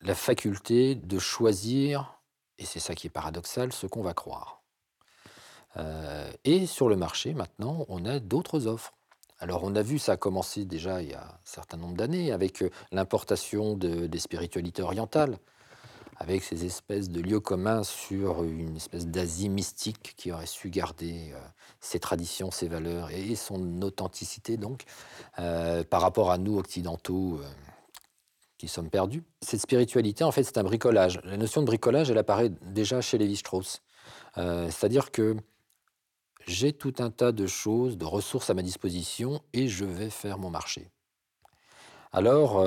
la 0.00 0.14
faculté 0.14 0.94
de 0.94 1.18
choisir, 1.18 2.20
et 2.58 2.64
c'est 2.64 2.80
ça 2.80 2.94
qui 2.94 3.06
est 3.06 3.10
paradoxal, 3.10 3.72
ce 3.72 3.86
qu'on 3.86 4.02
va 4.02 4.14
croire. 4.14 4.62
Euh, 5.76 6.30
et 6.44 6.66
sur 6.66 6.88
le 6.88 6.96
marché, 6.96 7.34
maintenant, 7.34 7.84
on 7.88 8.04
a 8.04 8.20
d'autres 8.20 8.66
offres. 8.66 8.94
Alors 9.40 9.64
on 9.64 9.74
a 9.74 9.82
vu 9.82 9.98
ça 9.98 10.16
commencer 10.16 10.64
déjà 10.64 11.02
il 11.02 11.10
y 11.10 11.14
a 11.14 11.24
un 11.24 11.38
certain 11.44 11.76
nombre 11.76 11.96
d'années 11.96 12.30
avec 12.30 12.62
euh, 12.62 12.70
l'importation 12.92 13.76
de, 13.76 14.06
des 14.06 14.18
spiritualités 14.20 14.80
orientales 14.80 15.38
avec 16.16 16.42
ces 16.42 16.64
espèces 16.64 17.10
de 17.10 17.20
lieux 17.20 17.40
communs 17.40 17.82
sur 17.82 18.44
une 18.44 18.76
espèce 18.76 19.06
d'Asie 19.06 19.48
mystique 19.48 20.14
qui 20.16 20.32
aurait 20.32 20.46
su 20.46 20.70
garder 20.70 21.32
euh, 21.32 21.38
ses 21.80 21.98
traditions, 21.98 22.50
ses 22.50 22.68
valeurs 22.68 23.10
et 23.10 23.34
son 23.34 23.82
authenticité 23.82 24.56
donc 24.56 24.84
euh, 25.38 25.82
par 25.84 26.00
rapport 26.00 26.30
à 26.30 26.38
nous 26.38 26.58
occidentaux 26.58 27.38
euh, 27.40 27.46
qui 28.58 28.68
sommes 28.68 28.90
perdus. 28.90 29.24
Cette 29.42 29.60
spiritualité, 29.60 30.22
en 30.24 30.30
fait, 30.30 30.44
c'est 30.44 30.58
un 30.58 30.62
bricolage. 30.62 31.20
La 31.24 31.36
notion 31.36 31.60
de 31.60 31.66
bricolage, 31.66 32.10
elle 32.10 32.18
apparaît 32.18 32.50
déjà 32.62 33.00
chez 33.00 33.18
Lévi-Strauss. 33.18 33.82
C'est-à-dire 34.36 35.10
que 35.10 35.36
j'ai 36.46 36.72
tout 36.72 36.94
un 36.98 37.10
tas 37.10 37.32
de 37.32 37.46
choses, 37.46 37.98
de 37.98 38.04
ressources 38.04 38.50
à 38.50 38.54
ma 38.54 38.62
disposition 38.62 39.40
et 39.52 39.68
je 39.68 39.84
vais 39.84 40.10
faire 40.10 40.38
mon 40.38 40.50
marché. 40.50 40.88
Alors, 42.12 42.64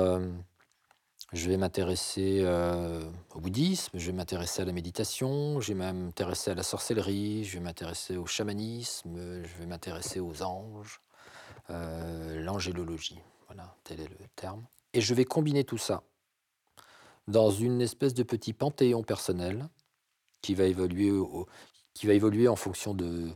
je 1.32 1.48
vais 1.48 1.58
m'intéresser 1.58 2.40
euh, 2.42 3.02
au 3.34 3.40
bouddhisme, 3.40 3.98
je 3.98 4.06
vais 4.06 4.16
m'intéresser 4.16 4.62
à 4.62 4.64
la 4.64 4.72
méditation, 4.72 5.60
je 5.60 5.74
vais 5.74 5.92
m'intéresser 5.92 6.52
à 6.52 6.54
la 6.54 6.62
sorcellerie, 6.62 7.44
je 7.44 7.58
vais 7.58 7.64
m'intéresser 7.64 8.16
au 8.16 8.26
chamanisme, 8.26 9.42
je 9.42 9.58
vais 9.58 9.66
m'intéresser 9.66 10.20
aux 10.20 10.42
anges, 10.42 11.00
euh, 11.70 12.40
l'angélologie. 12.40 13.20
Voilà, 13.46 13.76
tel 13.84 14.00
est 14.00 14.08
le 14.08 14.26
terme. 14.36 14.64
Et 14.94 15.02
je 15.02 15.14
vais 15.14 15.26
combiner 15.26 15.64
tout 15.64 15.78
ça 15.78 16.02
dans 17.26 17.50
une 17.50 17.82
espèce 17.82 18.14
de 18.14 18.22
petit 18.22 18.54
panthéon 18.54 19.02
personnel 19.02 19.68
qui 20.40 20.54
va 20.54 20.64
évoluer, 20.64 22.48
en 22.48 22.56
fonction 22.56 22.94
de 22.94 23.34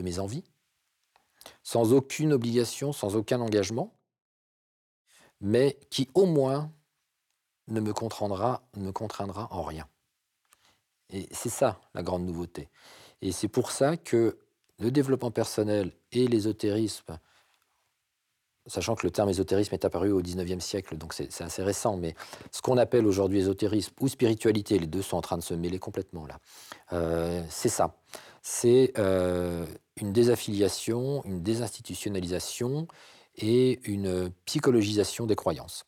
mes 0.00 0.18
envies, 0.18 0.44
sans 1.62 1.92
aucune 1.92 2.32
obligation, 2.32 2.92
sans 2.92 3.14
aucun 3.14 3.40
engagement 3.40 3.95
mais 5.40 5.78
qui 5.90 6.08
au 6.14 6.26
moins 6.26 6.72
ne 7.68 7.80
me 7.80 7.92
contraindra, 7.92 8.62
ne 8.76 8.90
contraindra 8.90 9.48
en 9.50 9.62
rien. 9.62 9.86
Et 11.10 11.28
c'est 11.30 11.48
ça 11.48 11.80
la 11.94 12.02
grande 12.02 12.24
nouveauté. 12.24 12.68
Et 13.22 13.32
c'est 13.32 13.48
pour 13.48 13.70
ça 13.70 13.96
que 13.96 14.38
le 14.78 14.90
développement 14.90 15.30
personnel 15.30 15.92
et 16.12 16.26
l'ésotérisme, 16.26 17.18
sachant 18.66 18.94
que 18.94 19.06
le 19.06 19.10
terme 19.10 19.30
ésotérisme 19.30 19.74
est 19.74 19.84
apparu 19.84 20.10
au 20.10 20.20
XIXe 20.20 20.62
siècle, 20.62 20.96
donc 20.96 21.14
c'est 21.14 21.40
assez 21.40 21.62
récent, 21.62 21.96
mais 21.96 22.14
ce 22.50 22.60
qu'on 22.60 22.76
appelle 22.76 23.06
aujourd'hui 23.06 23.38
ésotérisme 23.38 23.94
ou 24.00 24.08
spiritualité, 24.08 24.78
les 24.78 24.86
deux 24.86 25.02
sont 25.02 25.16
en 25.16 25.22
train 25.22 25.38
de 25.38 25.42
se 25.42 25.54
mêler 25.54 25.78
complètement 25.78 26.26
là, 26.26 26.38
euh, 26.92 27.42
c'est 27.48 27.68
ça. 27.68 27.96
C'est 28.42 28.92
euh, 28.98 29.66
une 29.96 30.12
désaffiliation, 30.12 31.24
une 31.24 31.42
désinstitutionnalisation 31.42 32.86
et 33.36 33.80
une 33.90 34.30
psychologisation 34.44 35.26
des 35.26 35.36
croyances. 35.36 35.84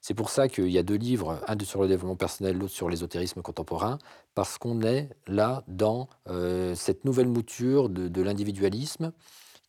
C'est 0.00 0.14
pour 0.14 0.30
ça 0.30 0.48
qu'il 0.48 0.70
y 0.70 0.78
a 0.78 0.82
deux 0.82 0.96
livres, 0.96 1.42
un 1.46 1.58
sur 1.60 1.82
le 1.82 1.88
développement 1.88 2.16
personnel, 2.16 2.56
l'autre 2.56 2.72
sur 2.72 2.88
l'ésotérisme 2.88 3.42
contemporain, 3.42 3.98
parce 4.34 4.56
qu'on 4.56 4.80
est 4.80 5.10
là 5.26 5.62
dans 5.68 6.08
euh, 6.28 6.74
cette 6.74 7.04
nouvelle 7.04 7.28
mouture 7.28 7.90
de, 7.90 8.22
l'individualisme 8.22 9.12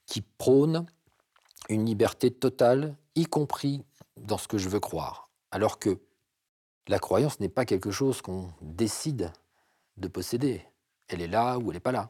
qui 0.05 0.21
prône 0.21 0.85
une 1.69 1.85
liberté 1.85 2.31
totale, 2.31 2.95
y 3.15 3.25
compris 3.25 3.83
dans 4.17 4.37
ce 4.37 4.47
que 4.47 4.57
je 4.57 4.69
veux 4.69 4.79
croire. 4.79 5.29
Alors 5.51 5.79
que 5.79 5.99
la 6.87 6.99
croyance 6.99 7.39
n'est 7.39 7.49
pas 7.49 7.65
quelque 7.65 7.91
chose 7.91 8.21
qu'on 8.21 8.51
décide 8.61 9.31
de 9.97 10.07
posséder. 10.07 10.61
Elle 11.09 11.21
est 11.21 11.27
là 11.27 11.57
ou 11.57 11.71
elle 11.71 11.75
n'est 11.75 11.79
pas 11.81 11.91
là. 11.91 12.07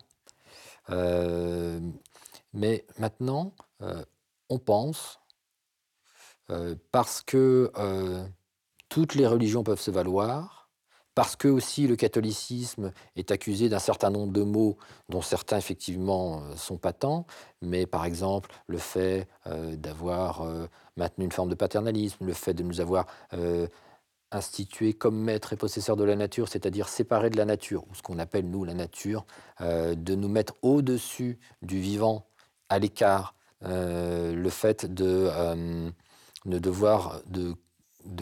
Euh, 0.90 1.80
mais 2.54 2.86
maintenant, 3.00 3.54
euh, 3.82 4.04
on 4.52 4.60
pense, 4.60 5.20
euh, 6.50 6.76
parce 6.92 7.22
que 7.22 7.72
euh, 7.78 8.24
toutes 8.90 9.16
les 9.16 9.26
religions 9.26 9.64
peuvent 9.64 9.80
se 9.80 9.92
valoir, 9.92 10.70
parce 11.16 11.36
que 11.38 11.48
aussi 11.48 11.88
le 11.88 11.96
catholicisme 11.96 12.92
est 13.16 13.32
accusé 13.32 13.70
d'un 13.70 13.80
certain 13.80 14.10
nombre 14.10 14.34
de 14.34 14.44
mots 14.44 14.78
dont 15.10 15.22
certains 15.22 15.58
effectivement 15.58 16.42
euh, 16.42 16.56
sont 16.58 16.78
patents, 16.78 17.26
mais 17.62 17.86
par 17.86 18.06
exemple 18.06 18.52
le 18.68 18.78
fait 18.78 19.28
d'avoir 19.46 20.46
maintenu 20.98 21.26
une 21.26 21.32
forme 21.32 21.50
de 21.50 21.56
paternalisme, 21.56 22.26
le 22.26 22.34
fait 22.34 22.54
de 22.54 22.64
nous 22.64 22.80
avoir 22.80 23.06
institué 24.32 24.94
comme 24.94 25.18
maître 25.18 25.54
et 25.54 25.58
possesseur 25.58 25.98
de 25.98 26.04
la 26.04 26.16
nature, 26.16 26.48
c'est-à-dire 26.48 26.88
séparé 26.88 27.30
de 27.30 27.38
la 27.38 27.46
nature, 27.46 27.84
ou 27.90 27.96
ce 27.96 28.02
qu'on 28.02 28.20
appelle 28.20 28.50
nous 28.50 28.64
la 28.64 28.74
nature, 28.74 29.26
de 29.60 30.16
nous 30.16 30.30
mettre 30.30 30.56
au-dessus 30.62 31.40
du 31.62 31.80
vivant, 31.80 32.26
à 32.70 32.80
l'écart, 32.80 33.36
euh, 33.64 34.34
le 34.34 34.50
fait 34.50 34.92
de 34.92 35.30
euh, 35.32 35.90
ne 36.46 36.60
devoir 36.60 37.22
de, 37.28 37.56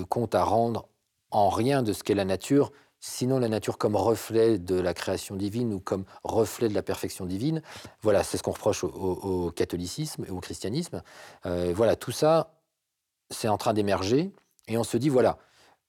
compte 0.03 0.35
à 0.35 0.43
rendre 0.43 0.87
en 1.31 1.49
rien 1.49 1.81
de 1.83 1.93
ce 1.93 2.03
qu'est 2.03 2.15
la 2.15 2.25
nature, 2.25 2.71
sinon 2.99 3.39
la 3.39 3.47
nature 3.47 3.77
comme 3.77 3.95
reflet 3.95 4.59
de 4.59 4.75
la 4.75 4.93
création 4.93 5.35
divine 5.35 5.73
ou 5.73 5.79
comme 5.79 6.03
reflet 6.23 6.67
de 6.67 6.73
la 6.73 6.81
perfection 6.81 7.25
divine. 7.25 7.61
Voilà, 8.01 8.23
c'est 8.23 8.37
ce 8.37 8.43
qu'on 8.43 8.51
reproche 8.51 8.83
au, 8.83 9.51
catholicisme 9.55 10.25
et 10.25 10.31
au 10.31 10.39
christianisme. 10.39 11.01
Euh, 11.45 11.71
voilà, 11.73 11.95
tout 11.95 12.11
ça, 12.11 12.55
c'est 13.29 13.47
en 13.47 13.57
train 13.57 13.73
d'émerger 13.73 14.33
et 14.67 14.77
on 14.77 14.83
se 14.83 14.97
dit, 14.97 15.09
voilà, 15.09 15.37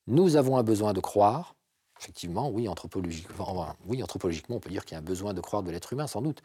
nous 0.07 0.37
avons 0.37 0.59
un 0.59 0.63
besoin 0.63 0.93
de 0.93 1.01
croire. 1.01 1.57
Effectivement, 1.99 2.49
oui, 2.49 2.69
anthropologiquement, 2.69 3.75
oui, 3.87 4.03
anthropologiquement 4.03 4.57
on 4.57 4.61
peut 4.61 4.71
dire 4.71 4.85
qu'il 4.85 4.95
y 4.95 4.97
a 4.97 5.01
un 5.01 5.05
besoin 5.05 5.35
de 5.35 5.41
croire 5.41 5.63
de 5.63 5.71
l'être 5.71 5.93
humain, 5.93 6.07
sans 6.07 6.23
doute. 6.23 6.41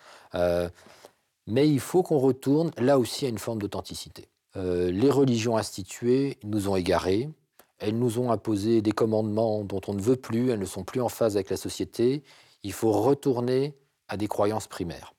Mais 1.48 1.70
il 1.70 1.80
faut 1.80 2.04
qu'on 2.04 2.18
retourne 2.18 2.72
là 2.78 2.98
aussi 2.98 3.26
à 3.26 3.30
une 3.30 3.38
forme 3.38 3.60
d'authenticité. 3.60 4.30
Euh, 4.56 4.92
les 4.92 5.12
religions 5.12 5.58
instituées 5.58 6.38
nous 6.44 6.70
ont 6.70 6.76
égarés, 6.76 7.30
elles 7.78 7.98
nous 7.98 8.20
ont 8.20 8.32
imposé 8.32 8.82
des 8.82 8.92
commandements 8.92 9.64
dont 9.64 9.82
on 9.88 9.94
ne 9.94 10.02
veut 10.02 10.16
plus, 10.16 10.50
elles 10.50 10.60
ne 10.60 10.66
sont 10.66 10.84
plus 10.84 11.02
en 11.02 11.10
phase 11.10 11.36
avec 11.36 11.50
la 11.50 11.58
société. 11.58 12.24
Il 12.64 12.72
faut 12.72 12.92
retourner 12.92 13.76
à 14.08 14.18
des 14.18 14.28
croyances 14.28 14.68
primaires. 14.68 15.14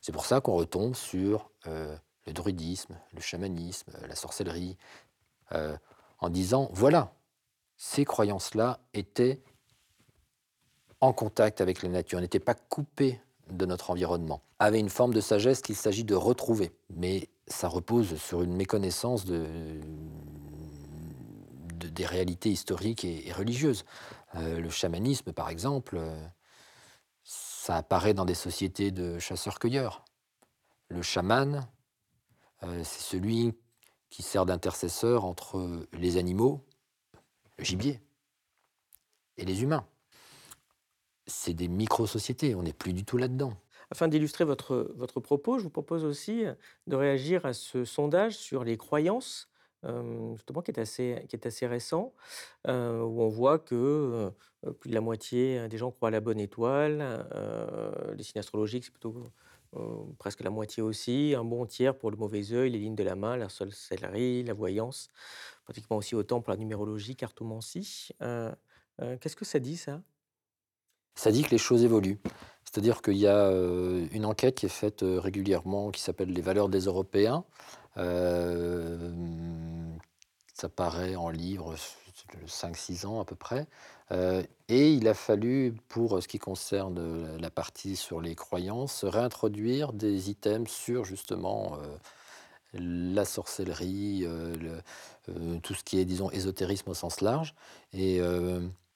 C'est 0.00 0.12
pour 0.12 0.24
ça 0.24 0.40
qu'on 0.40 0.54
retombe 0.54 0.94
sur 0.94 1.50
euh, 1.66 1.94
le 2.26 2.32
druidisme, 2.32 2.98
le 3.12 3.20
chamanisme, 3.20 3.92
la 4.08 4.14
sorcellerie, 4.14 4.76
euh, 5.52 5.76
en 6.18 6.30
disant, 6.30 6.70
voilà, 6.72 7.12
ces 7.76 8.04
croyances-là 8.04 8.80
étaient 8.94 9.42
en 11.00 11.12
contact 11.12 11.60
avec 11.60 11.82
la 11.82 11.88
nature, 11.88 12.20
n'étaient 12.20 12.38
pas 12.38 12.54
coupées 12.54 13.20
de 13.50 13.66
notre 13.66 13.90
environnement, 13.90 14.42
avec 14.58 14.80
une 14.80 14.90
forme 14.90 15.14
de 15.14 15.20
sagesse 15.20 15.62
qu'il 15.62 15.76
s'agit 15.76 16.04
de 16.04 16.14
retrouver. 16.14 16.72
Mais 16.94 17.28
ça 17.46 17.68
repose 17.68 18.16
sur 18.16 18.42
une 18.42 18.54
méconnaissance 18.54 19.24
de, 19.24 19.46
des 21.88 22.06
réalités 22.06 22.50
historiques 22.50 23.04
et, 23.04 23.32
religieuses. 23.32 23.84
Euh, 24.36 24.60
le 24.60 24.70
chamanisme, 24.70 25.32
par 25.32 25.48
exemple, 25.48 25.96
euh, 25.98 26.26
ça 27.24 27.76
apparaît 27.76 28.14
dans 28.14 28.24
des 28.24 28.34
sociétés 28.34 28.90
de 28.90 29.18
chasseurs-cueilleurs. 29.18 30.04
Le 30.88 31.02
chaman, 31.02 31.66
euh, 32.62 32.82
c'est 32.84 33.02
celui 33.02 33.52
qui 34.08 34.22
sert 34.22 34.46
d'intercesseur 34.46 35.24
entre 35.24 35.86
les 35.92 36.16
animaux, 36.16 36.64
le 37.58 37.64
gibier, 37.64 38.00
et 39.36 39.44
les 39.44 39.62
humains. 39.62 39.86
C'est 41.30 41.54
des 41.54 41.68
micro-sociétés, 41.68 42.54
on 42.54 42.62
n'est 42.62 42.72
plus 42.72 42.92
du 42.92 43.04
tout 43.04 43.16
là-dedans. 43.16 43.54
Afin 43.92 44.08
d'illustrer 44.08 44.44
votre, 44.44 44.92
votre 44.96 45.20
propos, 45.20 45.58
je 45.58 45.64
vous 45.64 45.70
propose 45.70 46.04
aussi 46.04 46.44
de 46.86 46.96
réagir 46.96 47.46
à 47.46 47.52
ce 47.52 47.84
sondage 47.84 48.36
sur 48.36 48.64
les 48.64 48.76
croyances, 48.76 49.48
justement, 50.34 50.60
qui 50.60 50.72
est 50.72 50.80
assez, 50.80 51.24
qui 51.28 51.36
est 51.36 51.46
assez 51.46 51.66
récent, 51.66 52.12
où 52.66 52.70
on 52.70 53.28
voit 53.28 53.58
que 53.58 54.30
plus 54.80 54.90
de 54.90 54.94
la 54.94 55.00
moitié 55.00 55.68
des 55.68 55.78
gens 55.78 55.90
croient 55.90 56.08
à 56.08 56.12
la 56.12 56.20
bonne 56.20 56.40
étoile. 56.40 57.26
les 58.16 58.22
signes 58.22 58.40
astrologiques, 58.40 58.84
c'est 58.84 58.92
plutôt 58.92 59.30
presque 60.18 60.42
la 60.42 60.50
moitié 60.50 60.82
aussi. 60.82 61.34
Un 61.36 61.44
bon 61.44 61.64
tiers 61.64 61.96
pour 61.96 62.10
le 62.10 62.16
mauvais 62.16 62.52
œil, 62.52 62.70
les 62.70 62.78
lignes 62.78 62.96
de 62.96 63.04
la 63.04 63.14
main, 63.14 63.36
la 63.36 63.48
sorcellerie, 63.48 64.42
la 64.42 64.54
voyance. 64.54 65.08
Pratiquement 65.64 65.96
aussi 65.96 66.14
autant 66.14 66.40
pour 66.40 66.50
la 66.50 66.56
numérologie, 66.56 67.16
cartomancie. 67.16 68.10
Qu'est-ce 68.20 69.36
que 69.36 69.44
ça 69.44 69.58
dit, 69.58 69.76
ça? 69.76 70.02
Ça 71.14 71.30
dit 71.30 71.42
que 71.42 71.50
les 71.50 71.58
choses 71.58 71.84
évoluent. 71.84 72.18
C'est-à-dire 72.64 73.02
qu'il 73.02 73.16
y 73.16 73.26
a 73.26 73.50
une 74.12 74.24
enquête 74.24 74.54
qui 74.54 74.66
est 74.66 74.68
faite 74.68 75.00
régulièrement 75.02 75.90
qui 75.90 76.00
s'appelle 76.00 76.30
Les 76.30 76.40
valeurs 76.40 76.68
des 76.68 76.80
Européens. 76.80 77.44
ça 80.54 80.68
paraît 80.68 81.16
en 81.16 81.30
livre 81.30 81.74
5-6 82.46 83.06
ans 83.06 83.20
à 83.20 83.24
peu 83.24 83.34
près. 83.34 83.66
et 84.68 84.92
il 84.92 85.08
a 85.08 85.14
fallu, 85.14 85.74
pour 85.88 86.22
ce 86.22 86.28
qui 86.28 86.38
concerne 86.38 87.36
la 87.38 87.50
partie 87.50 87.96
sur 87.96 88.20
les 88.20 88.34
croyances, 88.34 89.04
réintroduire 89.04 89.92
des 89.92 90.30
items 90.30 90.70
sur 90.70 91.04
justement 91.04 91.76
la 92.72 93.24
sorcellerie, 93.24 94.26
tout 95.62 95.74
ce 95.74 95.82
qui 95.82 95.98
est, 95.98 96.04
disons, 96.04 96.30
ésotérisme 96.30 96.90
au 96.90 96.94
sens 96.94 97.20
large. 97.20 97.54
Et 97.92 98.20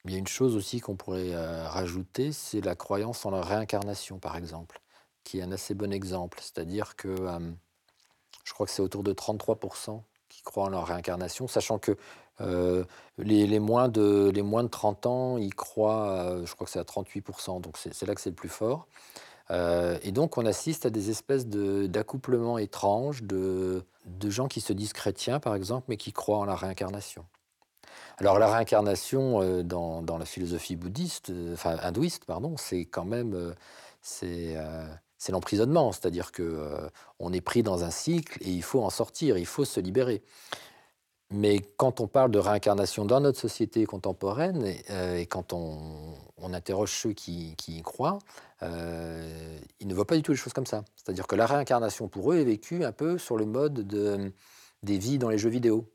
il 0.04 0.12
y 0.12 0.16
a 0.16 0.18
une 0.18 0.26
chose 0.26 0.54
aussi 0.54 0.80
qu'on 0.80 0.96
pourrait 0.96 1.34
euh, 1.34 1.66
rajouter, 1.66 2.32
c'est 2.32 2.60
la 2.60 2.74
croyance 2.74 3.24
en 3.24 3.30
la 3.30 3.42
réincarnation, 3.42 4.18
par 4.18 4.36
exemple, 4.36 4.80
qui 5.24 5.38
est 5.38 5.42
un 5.42 5.52
assez 5.52 5.74
bon 5.74 5.92
exemple. 5.92 6.38
C'est-à-dire 6.42 6.94
que 6.96 7.08
euh, 7.08 7.38
je 8.44 8.52
crois 8.52 8.66
que 8.66 8.72
c'est 8.72 8.82
autour 8.82 9.02
de 9.02 9.14
33% 9.14 10.02
qui 10.28 10.42
croient 10.42 10.64
en 10.64 10.68
leur 10.68 10.86
réincarnation, 10.86 11.48
sachant 11.48 11.78
que 11.78 11.96
euh, 12.40 12.84
les, 13.16 13.58
moins 13.58 13.88
de, 13.88 14.30
les 14.34 14.42
moins 14.42 14.62
de 14.62 14.68
30 14.68 15.06
ans, 15.06 15.38
ils 15.38 15.54
croient, 15.54 16.44
je 16.44 16.52
crois 16.54 16.66
que 16.66 16.70
c'est 16.72 16.80
à 16.80 16.82
38%, 16.82 17.62
donc 17.62 17.78
c'est 17.78 18.06
là 18.06 18.14
que 18.14 18.20
c'est 18.20 18.30
le 18.30 18.36
plus 18.36 18.48
fort. 18.48 18.86
et 19.50 20.12
donc 20.12 20.36
on 20.36 20.44
assiste 20.44 20.84
à 20.84 20.90
des 20.90 21.10
espèces 21.10 21.46
d'accouplements 21.46 22.58
étranges 22.58 23.22
de, 23.22 23.84
de 24.06 24.30
gens 24.30 24.48
qui 24.48 24.60
se 24.60 24.72
disent 24.72 24.92
chrétiens, 24.92 25.38
par 25.38 25.54
exemple, 25.54 25.86
mais 25.88 25.96
qui 25.96 26.12
croient 26.12 26.38
en 26.38 26.44
la 26.44 26.56
réincarnation. 26.56 27.24
Alors 28.18 28.38
la 28.38 28.52
réincarnation 28.52 29.42
euh, 29.42 29.62
dans, 29.62 30.18
la 30.18 30.24
philosophie 30.24 30.76
bouddhiste, 30.76 31.30
euh, 31.30 31.54
enfin 31.54 31.76
hindouiste, 31.82 32.24
pardon, 32.24 32.56
c'est 32.56 32.84
quand 32.84 33.04
même 33.04 33.34
euh, 33.34 33.54
c'est 35.18 35.32
l'emprisonnement, 35.32 35.90
c'est-à-dire 35.92 36.30
que 36.30 36.68
on 37.18 37.32
est 37.32 37.40
pris 37.40 37.62
dans 37.62 37.84
un 37.84 37.90
cycle 37.90 38.38
et 38.42 38.50
il 38.50 38.62
faut 38.62 38.82
en 38.82 38.90
sortir, 38.90 39.38
il 39.38 39.46
faut 39.46 39.64
se 39.64 39.80
libérer. 39.80 40.22
Mais 41.30 41.58
quand 41.78 42.00
on 42.00 42.06
parle 42.06 42.30
de 42.30 42.38
réincarnation 42.38 43.06
dans 43.06 43.20
notre 43.20 43.40
société 43.40 43.86
contemporaine 43.86 44.66
et, 44.66 45.26
quand 45.26 45.54
on, 45.54 46.14
interroge 46.52 46.92
ceux 46.92 47.14
qui, 47.14 47.56
y 47.66 47.82
croient, 47.82 48.18
ils 48.60 49.88
ne 49.88 49.94
voient 49.94 50.06
pas 50.06 50.16
du 50.16 50.22
tout 50.22 50.32
les 50.32 50.38
choses 50.38 50.52
comme 50.52 50.66
ça. 50.66 50.84
C'est-à-dire 50.94 51.26
que 51.26 51.34
la 51.34 51.46
réincarnation 51.46 52.06
pour 52.06 52.32
eux 52.32 52.36
est 52.36 52.44
vécue 52.44 52.84
un 52.84 52.92
peu 52.92 53.16
sur 53.16 53.38
le 53.38 53.46
mode 53.46 53.86
de, 53.86 54.30
des 54.82 54.98
vies 54.98 55.18
dans 55.18 55.30
les 55.30 55.38
jeux 55.38 55.48
vidéo. 55.48 55.88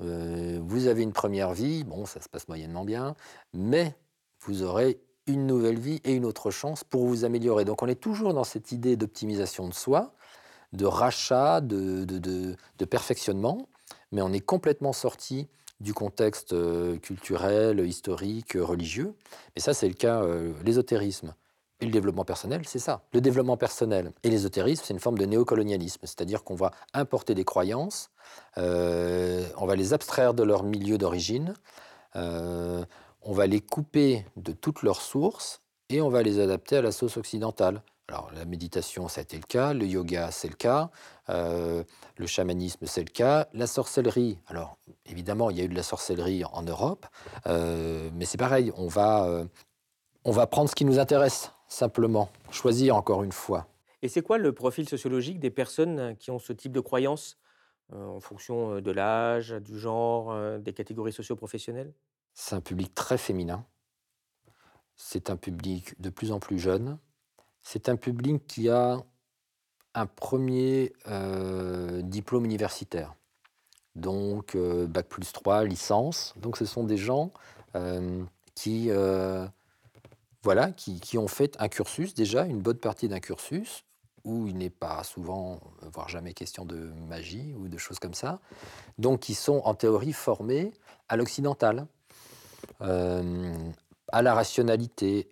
Euh, 0.00 0.58
vous 0.62 0.86
avez 0.86 1.02
une 1.02 1.12
première 1.12 1.52
vie, 1.52 1.84
bon, 1.84 2.06
ça 2.06 2.20
se 2.20 2.28
passe 2.28 2.48
moyennement 2.48 2.84
bien, 2.84 3.14
mais 3.52 3.94
vous 4.40 4.62
aurez 4.62 5.00
une 5.26 5.46
nouvelle 5.46 5.78
vie 5.78 6.00
et 6.04 6.14
une 6.14 6.24
autre 6.24 6.50
chance 6.50 6.84
pour 6.84 7.06
vous 7.06 7.24
améliorer. 7.24 7.64
Donc 7.64 7.82
on 7.82 7.86
est 7.86 8.00
toujours 8.00 8.34
dans 8.34 8.44
cette 8.44 8.72
idée 8.72 8.96
d'optimisation 8.96 9.68
de 9.68 9.74
soi, 9.74 10.14
de 10.72 10.86
rachat, 10.86 11.60
de, 11.60 12.56
perfectionnement, 12.88 13.68
mais 14.12 14.22
on 14.22 14.32
est 14.32 14.40
complètement 14.40 14.92
sorti 14.92 15.48
du 15.80 15.94
contexte 15.94 16.52
euh, 16.52 16.98
culturel, 16.98 17.80
historique, 17.80 18.52
religieux. 18.54 19.14
Et 19.56 19.60
ça, 19.60 19.72
c'est 19.72 19.88
le 19.88 19.94
cas, 19.94 20.22
euh, 20.22 20.52
l'ésotérisme. 20.64 21.34
Et 21.80 21.86
le 21.86 21.90
développement 21.90 22.26
personnel, 22.26 22.60
c'est 22.66 22.78
ça. 22.78 23.02
Le 23.14 23.22
développement 23.22 23.56
personnel 23.56 24.12
et 24.22 24.28
l'ésotérisme, 24.28 24.84
c'est 24.86 24.92
une 24.92 25.00
forme 25.00 25.16
de 25.16 25.24
néocolonialisme, 25.24 26.00
c'est-à-dire 26.02 26.44
qu'on 26.44 26.54
va 26.54 26.72
importer 26.92 27.34
des 27.34 27.44
croyances, 27.44 28.10
euh, 28.58 29.44
on 29.56 29.66
va 29.66 29.76
les 29.76 29.92
abstraire 29.92 30.34
de 30.34 30.42
leur 30.42 30.62
milieu 30.62 30.98
d'origine, 30.98 31.54
euh, 32.16 32.84
on 33.22 33.32
va 33.32 33.46
les 33.46 33.60
couper 33.60 34.24
de 34.36 34.52
toutes 34.52 34.82
leurs 34.82 35.00
sources 35.00 35.62
et 35.88 36.00
on 36.00 36.08
va 36.08 36.22
les 36.22 36.40
adapter 36.40 36.76
à 36.76 36.82
la 36.82 36.92
sauce 36.92 37.16
occidentale. 37.16 37.82
Alors 38.08 38.30
la 38.34 38.44
méditation, 38.44 39.06
ça 39.06 39.20
a 39.20 39.22
été 39.22 39.36
le 39.36 39.44
cas, 39.44 39.72
le 39.72 39.86
yoga, 39.86 40.30
c'est 40.32 40.48
le 40.48 40.54
cas, 40.54 40.90
euh, 41.28 41.84
le 42.16 42.26
chamanisme, 42.26 42.86
c'est 42.86 43.04
le 43.04 43.10
cas, 43.10 43.46
la 43.54 43.68
sorcellerie. 43.68 44.38
Alors 44.48 44.78
évidemment, 45.06 45.50
il 45.50 45.58
y 45.58 45.60
a 45.60 45.64
eu 45.64 45.68
de 45.68 45.76
la 45.76 45.84
sorcellerie 45.84 46.44
en 46.44 46.62
Europe, 46.62 47.06
mais 47.46 48.24
c'est 48.24 48.38
pareil, 48.38 48.72
on 48.76 48.88
va, 48.88 49.44
on 50.24 50.32
va 50.32 50.46
prendre 50.48 50.68
ce 50.68 50.74
qui 50.74 50.84
nous 50.84 50.98
intéresse 50.98 51.52
simplement, 51.68 52.30
choisir 52.50 52.96
encore 52.96 53.22
une 53.22 53.32
fois. 53.32 53.68
Et 54.02 54.08
c'est 54.08 54.22
quoi 54.22 54.38
le 54.38 54.52
profil 54.52 54.88
sociologique 54.88 55.40
des 55.40 55.50
personnes 55.50 56.16
qui 56.18 56.30
ont 56.30 56.38
ce 56.38 56.52
type 56.52 56.72
de 56.72 56.80
croyances 56.80 57.38
euh, 57.92 58.06
en 58.06 58.20
fonction 58.20 58.74
euh, 58.74 58.80
de 58.80 58.90
l'âge, 58.90 59.50
du 59.50 59.78
genre, 59.78 60.30
euh, 60.30 60.58
des 60.58 60.72
catégories 60.72 61.12
socio-professionnelles? 61.12 61.92
C'est 62.34 62.54
un 62.54 62.60
public 62.60 62.94
très 62.94 63.18
féminin. 63.18 63.64
C'est 64.96 65.30
un 65.30 65.36
public 65.36 66.00
de 66.00 66.10
plus 66.10 66.30
en 66.32 66.38
plus 66.38 66.58
jeune. 66.58 66.98
C'est 67.62 67.88
un 67.88 67.96
public 67.96 68.46
qui 68.46 68.68
a 68.68 68.98
un 69.94 70.06
premier 70.06 70.92
diplôme 72.02 72.44
universitaire. 72.44 73.14
Donc, 73.96 74.56
Bac 74.56 75.08
plus 75.08 75.32
3, 75.32 75.64
licence. 75.64 76.34
Donc, 76.36 76.56
ce 76.56 76.64
sont 76.64 76.84
des 76.84 76.96
gens 76.96 77.32
qui 78.54 78.90
voilà, 80.42 80.72
qui, 80.72 81.18
ont 81.18 81.28
fait 81.28 81.56
un 81.60 81.68
cursus 81.68 82.14
déjà, 82.14 82.46
une 82.46 82.60
bonne 82.60 82.78
partie 82.78 83.08
d'un 83.08 83.20
cursus, 83.20 83.84
où 84.24 84.46
il 84.46 84.56
n'est 84.56 84.70
pas 84.70 85.02
souvent, 85.04 85.60
voire 85.92 86.08
jamais 86.08 86.32
question 86.32 86.64
de 86.64 86.92
magie 87.08 87.54
ou 87.56 87.68
de 87.68 87.78
choses 87.78 87.98
comme 87.98 88.14
ça, 88.14 88.40
donc 88.98 89.20
qui 89.20 89.34
sont 89.34 89.62
en 89.64 89.74
théorie 89.74 90.12
formés 90.12 90.72
à 91.08 91.16
l'occidental, 91.16 91.86
euh, 92.82 93.54
à 94.12 94.22
la 94.22 94.34
rationalité, 94.34 95.30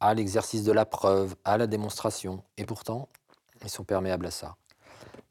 à 0.00 0.14
l'exercice 0.14 0.64
de 0.64 0.72
la 0.72 0.84
preuve, 0.84 1.34
à 1.44 1.56
la 1.58 1.66
démonstration, 1.66 2.42
et 2.56 2.64
pourtant, 2.64 3.08
ils 3.64 3.70
sont 3.70 3.84
perméables 3.84 4.26
à 4.26 4.30
ça. 4.30 4.56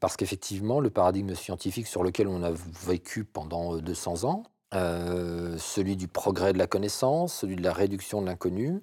Parce 0.00 0.16
qu'effectivement, 0.16 0.80
le 0.80 0.90
paradigme 0.90 1.34
scientifique 1.34 1.86
sur 1.86 2.02
lequel 2.02 2.26
on 2.26 2.42
a 2.42 2.50
vécu 2.50 3.24
pendant 3.24 3.76
200 3.76 4.24
ans, 4.24 4.42
euh, 4.74 5.56
celui 5.58 5.96
du 5.96 6.08
progrès 6.08 6.52
de 6.52 6.58
la 6.58 6.66
connaissance, 6.66 7.34
celui 7.34 7.56
de 7.56 7.62
la 7.62 7.72
réduction 7.72 8.22
de 8.22 8.26
l'inconnu, 8.26 8.80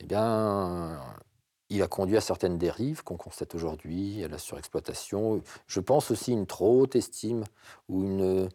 eh 0.00 0.06
bien, 0.06 0.98
il 1.68 1.82
a 1.82 1.88
conduit 1.88 2.16
à 2.16 2.20
certaines 2.20 2.58
dérives 2.58 3.02
qu'on 3.02 3.16
constate 3.16 3.54
aujourd'hui, 3.54 4.22
à 4.24 4.28
la 4.28 4.38
surexploitation. 4.38 5.42
Je 5.66 5.80
pense 5.80 6.10
aussi 6.10 6.32
une 6.32 6.46
trop 6.46 6.80
haute 6.80 6.96
estime 6.96 7.44
ou 7.88 8.04
une 8.04 8.48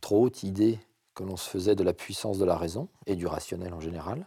trop 0.00 0.24
haute 0.24 0.42
idée 0.42 0.78
que 1.14 1.22
l'on 1.22 1.36
se 1.36 1.48
faisait 1.48 1.74
de 1.74 1.84
la 1.84 1.92
puissance 1.92 2.38
de 2.38 2.44
la 2.44 2.56
raison 2.56 2.88
et 3.06 3.16
du 3.16 3.26
rationnel 3.26 3.72
en 3.72 3.80
général. 3.80 4.26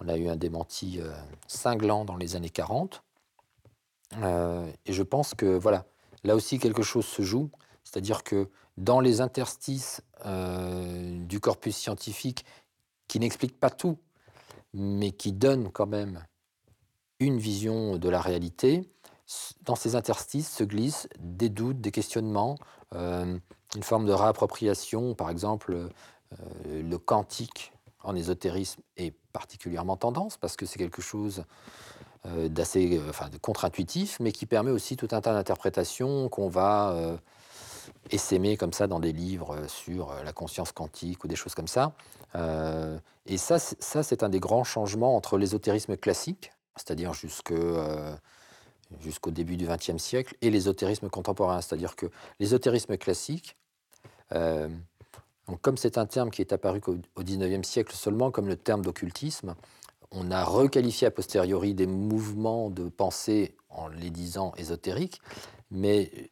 On 0.00 0.08
a 0.08 0.16
eu 0.16 0.28
un 0.28 0.36
démenti 0.36 1.00
euh, 1.00 1.12
cinglant 1.46 2.04
dans 2.04 2.16
les 2.16 2.36
années 2.36 2.50
40. 2.50 3.02
Euh, 4.18 4.70
et 4.86 4.92
je 4.92 5.02
pense 5.02 5.34
que, 5.34 5.46
voilà, 5.58 5.86
là 6.24 6.34
aussi 6.34 6.58
quelque 6.58 6.82
chose 6.82 7.06
se 7.06 7.22
joue. 7.22 7.50
C'est-à-dire 7.84 8.22
que 8.22 8.48
dans 8.76 9.00
les 9.00 9.20
interstices 9.20 10.02
euh, 10.26 11.18
du 11.24 11.40
corpus 11.40 11.76
scientifique 11.76 12.44
qui 13.08 13.18
n'expliquent 13.18 13.58
pas 13.58 13.70
tout, 13.70 13.98
mais 14.74 15.10
qui 15.10 15.32
donnent 15.32 15.70
quand 15.72 15.86
même 15.86 16.24
une 17.20 17.38
vision 17.38 17.96
de 17.96 18.08
la 18.08 18.20
réalité, 18.20 18.88
dans 19.64 19.74
ces 19.74 19.94
interstices 19.96 20.50
se 20.50 20.64
glissent 20.64 21.08
des 21.18 21.48
doutes, 21.48 21.80
des 21.80 21.90
questionnements, 21.90 22.56
euh, 22.94 23.38
une 23.76 23.82
forme 23.82 24.06
de 24.06 24.12
réappropriation. 24.12 25.14
Par 25.14 25.28
exemple, 25.28 25.74
euh, 25.74 25.88
le 26.64 26.98
quantique 26.98 27.72
en 28.02 28.14
ésotérisme 28.14 28.80
est 28.96 29.14
particulièrement 29.32 29.96
tendance 29.96 30.36
parce 30.36 30.56
que 30.56 30.64
c'est 30.66 30.78
quelque 30.78 31.02
chose 31.02 31.44
d'assez 32.24 33.00
enfin, 33.08 33.28
de 33.30 33.38
contre-intuitif, 33.38 34.18
mais 34.20 34.32
qui 34.32 34.44
permet 34.44 34.70
aussi 34.70 34.96
tout 34.96 35.08
un 35.12 35.20
tas 35.20 35.32
d'interprétations 35.32 36.28
qu'on 36.28 36.48
va 36.48 37.18
essaimer 38.10 38.56
comme 38.56 38.72
ça 38.72 38.86
dans 38.86 39.00
des 39.00 39.12
livres 39.12 39.56
sur 39.68 40.12
la 40.24 40.32
conscience 40.32 40.72
quantique 40.72 41.24
ou 41.24 41.28
des 41.28 41.36
choses 41.36 41.54
comme 41.54 41.68
ça. 41.68 41.92
et 42.34 43.38
ça, 43.38 43.58
ça 43.58 44.02
c'est 44.02 44.22
un 44.22 44.28
des 44.28 44.40
grands 44.40 44.64
changements 44.64 45.16
entre 45.16 45.38
l'ésotérisme 45.38 45.96
classique, 45.96 46.52
c'est-à-dire 46.78 47.12
jusque 47.12 47.52
jusqu'au 49.00 49.30
début 49.30 49.56
du 49.56 49.66
XXe 49.66 49.98
siècle, 49.98 50.34
et 50.40 50.50
l'ésotérisme 50.50 51.08
contemporain. 51.08 51.60
C'est-à-dire 51.60 51.96
que 51.96 52.06
l'ésotérisme 52.40 52.96
classique, 52.96 53.56
euh, 54.32 54.68
comme 55.62 55.76
c'est 55.76 55.98
un 55.98 56.06
terme 56.06 56.30
qui 56.30 56.42
est 56.42 56.52
apparu 56.52 56.80
au 57.16 57.22
XIXe 57.22 57.66
siècle 57.66 57.94
seulement 57.94 58.30
comme 58.30 58.48
le 58.48 58.56
terme 58.56 58.82
d'occultisme, 58.82 59.54
on 60.10 60.30
a 60.30 60.42
requalifié 60.44 61.06
a 61.06 61.10
posteriori 61.10 61.74
des 61.74 61.86
mouvements 61.86 62.70
de 62.70 62.88
pensée 62.88 63.56
en 63.68 63.88
les 63.88 64.10
disant 64.10 64.54
ésotériques, 64.56 65.20
mais 65.70 66.30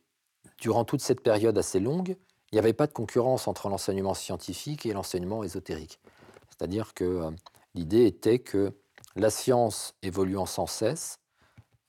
durant 0.59 0.85
toute 0.85 1.03
cette 1.03 1.21
période 1.21 1.59
assez 1.59 1.79
longue, 1.79 2.17
il 2.51 2.55
n'y 2.55 2.59
avait 2.59 2.73
pas 2.73 2.87
de 2.87 2.93
concurrence 2.93 3.49
entre 3.49 3.69
l'enseignement 3.69 4.15
scientifique 4.15 4.87
et 4.87 4.93
l'enseignement 4.93 5.45
ésotérique. 5.45 6.01
C'est-à-dire 6.49 6.95
que 6.95 7.05
euh, 7.05 7.31
l'idée 7.75 8.07
était 8.07 8.39
que 8.39 8.73
la 9.17 9.31
science 9.31 9.95
évoluant 10.03 10.47
sans 10.47 10.67
cesse, 10.67 11.19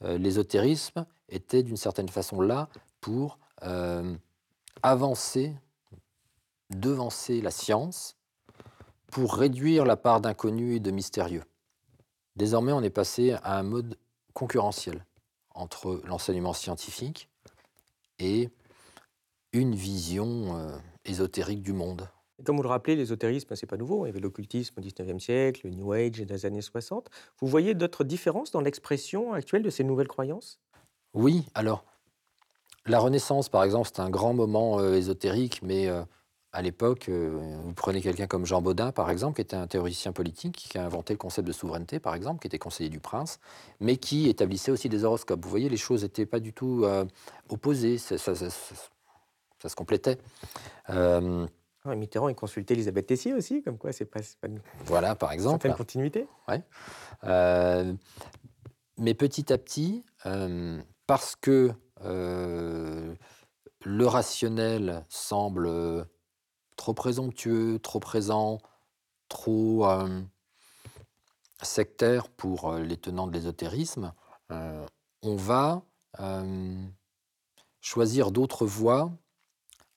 euh, 0.04 0.18
l'ésotérisme 0.18 1.06
était 1.30 1.64
d'une 1.64 1.78
certaine 1.78 2.10
façon 2.10 2.42
là 2.42 2.70
pour 3.02 3.38
euh, 3.64 4.16
avancer, 4.82 5.54
devancer 6.70 7.42
la 7.42 7.52
science, 7.52 8.16
pour 9.12 9.36
réduire 9.36 9.86
la 9.86 9.98
part 9.98 10.22
d'inconnu 10.22 10.76
et 10.76 10.80
de 10.80 10.92
mystérieux. 10.92 11.44
Désormais, 12.36 12.72
on 12.72 12.84
est 12.84 12.90
passé 12.90 13.34
à 13.44 13.58
un 13.58 13.64
mode 13.64 13.98
concurrentiel 14.34 15.06
entre 15.54 16.02
l'enseignement 16.06 16.54
scientifique 16.54 17.30
et 18.20 18.50
une 19.54 19.76
vision 19.76 20.58
euh, 20.58 20.78
ésotérique 21.06 21.64
du 21.64 21.74
monde. 21.74 22.08
Comme 22.46 22.58
vous 22.58 22.64
le 22.64 22.70
rappelez, 22.70 22.96
l'ésotérisme, 22.96 23.56
c'est 23.56 23.66
pas 23.66 23.78
nouveau. 23.78 24.06
Il 24.06 24.10
y 24.10 24.12
avait 24.12 24.20
l'occultisme 24.20 24.76
au 24.78 24.82
XIXe 24.82 25.24
siècle, 25.24 25.62
le 25.64 25.72
New 25.72 25.92
Age 25.92 26.12
des 26.12 26.46
années 26.46 26.62
60. 26.62 27.10
Vous 27.40 27.48
voyez 27.48 27.74
d'autres 27.74 28.04
différences 28.04 28.52
dans 28.52 28.62
l'expression 28.62 29.34
actuelle 29.34 29.64
de 29.64 29.72
ces 29.72 29.84
nouvelles 29.84 30.08
croyances? 30.08 30.60
Oui, 31.14 31.46
alors, 31.56 31.84
la 32.88 33.00
Renaissance, 33.00 33.50
par 33.50 33.64
exemple, 33.64 33.90
c'est 33.92 34.02
un 34.02 34.10
grand 34.10 34.34
moment 34.34 34.80
euh, 34.80 34.94
ésotérique, 34.94 35.62
mais 35.64 35.88
euh, 35.88 36.04
à 36.54 36.62
l'époque, 36.62 37.10
euh, 37.10 37.58
vous 37.64 37.74
prenez 37.74 38.02
quelqu'un 38.02 38.28
comme 38.28 38.46
Jean 38.46 38.62
Baudin, 38.62 38.92
par 38.92 39.10
exemple, 39.10 39.36
qui 39.36 39.42
était 39.42 39.56
un 39.56 39.66
théoricien 39.68 40.14
politique, 40.14 40.56
qui 40.70 40.78
a 40.78 40.86
inventé 40.86 41.14
le 41.14 41.18
concept 41.18 41.48
de 41.48 41.54
souveraineté, 41.54 42.00
par 42.00 42.16
exemple, 42.16 42.40
qui 42.40 42.48
était 42.48 42.60
conseiller 42.60 42.90
du 42.90 43.00
prince, 43.00 43.40
mais 43.80 43.98
qui 43.98 44.30
établissait 44.30 44.72
aussi 44.72 44.90
des 44.90 45.04
horoscopes. 45.04 45.44
Vous 45.44 45.50
voyez, 45.50 45.70
les 45.70 45.78
choses 45.78 46.04
n'étaient 46.04 46.26
pas 46.26 46.40
du 46.40 46.54
tout 46.54 46.86
opposées, 47.50 47.98
ça, 47.98 48.18
ça, 48.18 48.36
se 48.36 49.76
complétait. 49.76 50.18
Mitterrand, 51.96 52.30
il 52.30 52.36
consultait 52.36 52.74
Elisabeth 52.74 53.08
Tessier 53.08 53.34
aussi, 53.34 53.62
comme 53.62 53.78
quoi 53.78 53.92
c'est 53.92 54.06
pas, 54.06 54.20
pas 54.42 54.48
une... 54.48 54.62
Voilà, 54.86 55.16
par 55.16 55.32
exemple. 55.32 55.68
Une 55.68 55.76
continuité. 55.76 56.28
Ouais. 56.48 56.62
Euh, 57.24 57.94
mais 58.98 59.14
petit 59.14 59.52
à 59.52 59.58
petit, 59.58 60.04
euh, 60.26 60.82
parce 61.06 61.36
que 61.36 61.72
euh, 62.04 63.14
le 63.84 64.06
rationnel 64.06 65.06
semble 65.10 66.08
trop 66.76 66.94
présomptueux, 66.94 67.80
trop 67.80 68.00
présent, 68.00 68.60
trop 69.30 69.88
sectaire 71.62 72.30
pour 72.30 72.74
les 72.74 72.98
tenants 72.98 73.28
de 73.28 73.34
l'ésotérisme, 73.34 74.14
on 74.50 75.36
va 75.36 75.82
choisir 77.82 78.32
d'autres 78.32 78.66
voies 78.66 79.12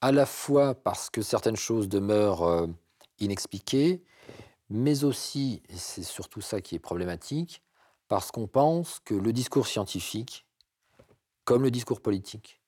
à 0.00 0.12
la 0.12 0.26
fois 0.26 0.74
parce 0.74 1.10
que 1.10 1.22
certaines 1.22 1.56
choses 1.56 1.88
demeurent 1.88 2.44
euh, 2.44 2.66
inexpliquées, 3.18 4.02
mais 4.68 5.04
aussi, 5.04 5.62
et 5.68 5.76
c'est 5.76 6.02
surtout 6.02 6.40
ça 6.40 6.60
qui 6.60 6.76
est 6.76 6.80
problématique, 6.80 7.62
parce 8.08 8.30
qu'on 8.30 8.46
pense 8.46 9.00
que 9.04 9.14
le 9.14 9.32
discours 9.32 9.66
scientifique, 9.66 10.46
comme 11.44 11.62
le 11.62 11.70
discours 11.70 12.00
politique, 12.00 12.60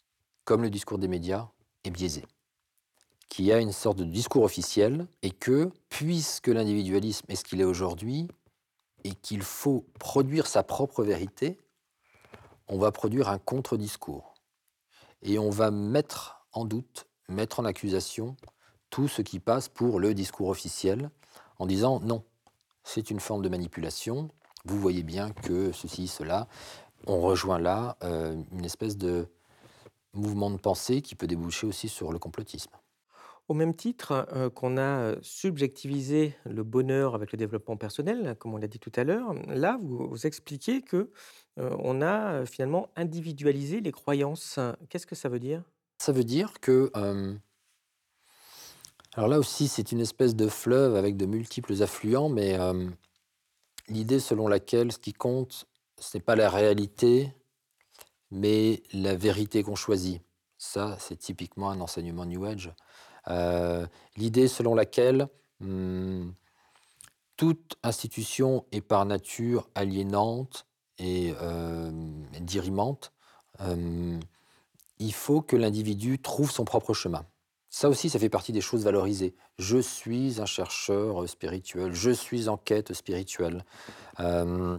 comme 0.45 0.63
le 0.63 0.71
discours 0.71 0.99
des 0.99 1.09
médias, 1.09 1.49
est 1.85 1.91
biaisé. 1.91 2.25
Qu'il 3.29 3.45
y 3.45 3.53
a 3.53 3.61
une 3.61 3.73
sorte 3.73 3.99
de 3.99 4.05
discours 4.05 4.43
officiel 4.43 5.07
et 5.23 5.31
que, 5.31 5.71
puisque 5.89 6.49
l'individualisme 6.49 7.27
est 7.29 7.37
ce 7.37 7.45
qu'il 7.45 7.61
est 7.61 7.65
aujourd'hui, 7.65 8.29
et 9.05 9.15
qu'il 9.15 9.43
faut 9.43 9.87
produire 9.99 10.47
sa 10.47 10.63
propre 10.63 11.03
vérité, 11.03 11.59
on 12.69 12.79
va 12.79 12.93
produire 12.93 13.29
un 13.29 13.39
contre-discours. 13.39 14.35
Et 15.23 15.39
on 15.39 15.51
va 15.51 15.71
mettre 15.71 16.47
en 16.53 16.65
doute 16.65 17.07
mettre 17.29 17.61
en 17.61 17.65
accusation 17.65 18.37
tout 18.91 19.09
ce 19.09 19.23
qui 19.23 19.41
passe 19.41 19.69
pour 19.69 20.01
le 20.01 20.15
discours 20.15 20.49
officiel 20.49 21.11
en 21.59 21.67
disant 21.67 22.01
non, 22.01 22.25
c'est 22.85 23.11
une 23.11 23.21
forme 23.21 23.43
de 23.43 23.49
manipulation, 23.49 24.29
vous 24.65 24.79
voyez 24.79 25.03
bien 25.03 25.31
que 25.31 25.73
ceci, 25.73 26.07
cela, 26.07 26.47
on 27.07 27.21
rejoint 27.21 27.59
là 27.59 27.97
euh, 28.05 28.41
une 28.53 28.65
espèce 28.65 28.97
de 28.97 29.27
mouvement 30.13 30.51
de 30.51 30.57
pensée 30.57 31.03
qui 31.03 31.15
peut 31.15 31.27
déboucher 31.27 31.67
aussi 31.67 31.89
sur 31.89 32.13
le 32.13 32.19
complotisme. 32.19 32.71
Au 33.49 33.55
même 33.55 33.75
titre 33.75 34.27
euh, 34.33 34.51
qu'on 34.51 34.79
a 34.79 35.15
subjectivisé 35.21 36.37
le 36.45 36.63
bonheur 36.63 37.15
avec 37.15 37.33
le 37.33 37.39
développement 37.39 37.77
personnel, 37.77 38.37
comme 38.39 38.55
on 38.55 38.57
l'a 38.57 38.69
dit 38.69 38.79
tout 38.79 38.93
à 38.95 39.05
l'heure, 39.05 39.35
là, 39.49 39.79
vous, 39.83 40.27
expliquez 40.27 40.83
que 40.83 41.11
euh, 41.59 41.75
on 41.81 42.03
a 42.03 42.47
finalement 42.47 42.89
individualisé 42.95 43.81
les 43.81 43.93
croyances. 43.93 44.61
Qu'est-ce 44.89 45.07
que 45.07 45.17
ça 45.17 45.29
veut 45.29 45.41
dire? 45.41 45.65
Ça 46.03 46.11
veut 46.11 46.25
dire 46.25 46.55
que... 46.61 46.91
Euh, 46.97 47.33
alors 49.15 49.29
là 49.29 49.39
aussi, 49.39 49.69
c'est 49.69 49.93
une 49.93 50.01
espèce 50.01 50.35
de 50.35 50.49
fleuve 50.49 50.97
avec 50.97 51.17
de 51.17 51.27
multiples 51.27 51.81
affluents, 51.81 52.29
mais 52.29 52.59
euh, 52.59 52.91
l'idée 53.89 54.19
selon 54.19 54.49
laquelle 54.49 54.91
ce 54.91 54.99
qui 54.99 55.13
compte, 55.13 55.67
ce 56.01 56.17
n'est 56.17 56.23
pas 56.23 56.35
la 56.35 56.51
réalité, 56.51 57.33
mais 58.33 58.83
la 58.93 59.15
vérité 59.15 59.63
qu'on 59.63 59.77
choisit. 59.77 60.21
Ça, 60.59 60.97
c'est 60.99 61.17
typiquement 61.17 61.71
un 61.71 61.81
enseignement 61.81 62.25
New 62.25 62.45
Age. 62.47 62.73
Euh, 63.29 63.87
l'idée 64.17 64.49
selon 64.49 64.75
laquelle 64.75 65.29
hmm, 65.61 66.31
toute 67.37 67.77
institution 67.85 68.65
est 68.73 68.81
par 68.81 69.05
nature 69.05 69.69
aliénante 69.77 70.67
et 70.99 71.33
dirimante 72.41 73.13
il 75.03 75.13
faut 75.13 75.43
que 75.43 75.57
l'individu 75.57 76.21
trouve 76.21 76.51
son 76.51 76.65
propre 76.65 76.95
chemin. 76.95 77.27
Ça 77.69 77.89
aussi, 77.89 78.09
ça 78.11 78.19
fait 78.19 78.29
partie 78.29 78.53
des 78.53 78.61
choses 78.61 78.85
valorisées. 78.85 79.35
Je 79.59 79.79
suis 79.79 80.41
un 80.41 80.47
chercheur 80.47 81.29
spirituel, 81.29 81.93
je 81.93 82.11
suis 82.11 82.49
en 82.49 82.57
quête 82.57 82.93
spirituelle. 82.93 83.65
Euh, 84.21 84.79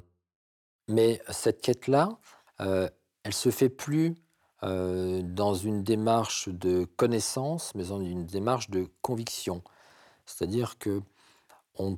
mais 0.87 1.21
cette 1.29 1.61
quête-là, 1.61 2.17
euh, 2.61 2.87
elle 3.23 3.33
se 3.33 3.49
fait 3.49 3.69
plus 3.69 4.15
euh, 4.61 5.21
dans 5.23 5.55
une 5.55 5.83
démarche 5.83 6.49
de 6.49 6.85
connaissance, 6.85 7.73
mais 7.75 7.85
dans 7.85 7.99
une 7.99 8.25
démarche 8.25 8.69
de 8.69 8.87
conviction. 9.01 9.63
C'est-à-dire 10.25 10.77
que 10.77 11.01
on 11.75 11.97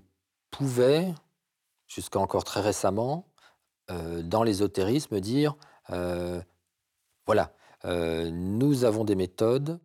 pouvait, 0.49 1.13
jusqu'à 1.87 2.19
encore 2.19 2.43
très 2.43 2.61
récemment, 2.61 3.27
dans 3.87 4.41
l'ésotérisme, 4.41 5.19
dire 5.19 5.55
voilà, 7.27 7.53
euh, 7.85 8.31
nous 8.31 8.83
avons 8.83 9.03
des 9.03 9.15
méthodes, 9.15 9.79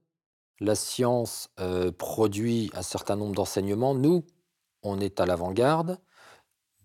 la 0.58 0.74
science 0.74 1.48
euh, 1.60 1.92
produit 1.92 2.70
un 2.74 2.82
certain 2.82 3.16
nombre 3.16 3.34
d'enseignements, 3.34 3.94
nous, 3.94 4.24
on 4.82 5.00
est 5.00 5.20
à 5.20 5.26
l'avant-garde, 5.26 5.98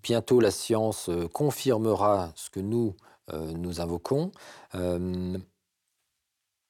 bientôt 0.04 0.40
la 0.40 0.52
science 0.52 1.10
euh, 1.10 1.28
confirmera 1.28 2.32
ce 2.36 2.50
que 2.50 2.60
nous, 2.60 2.96
nous 3.34 3.82
invoquons. 3.82 4.32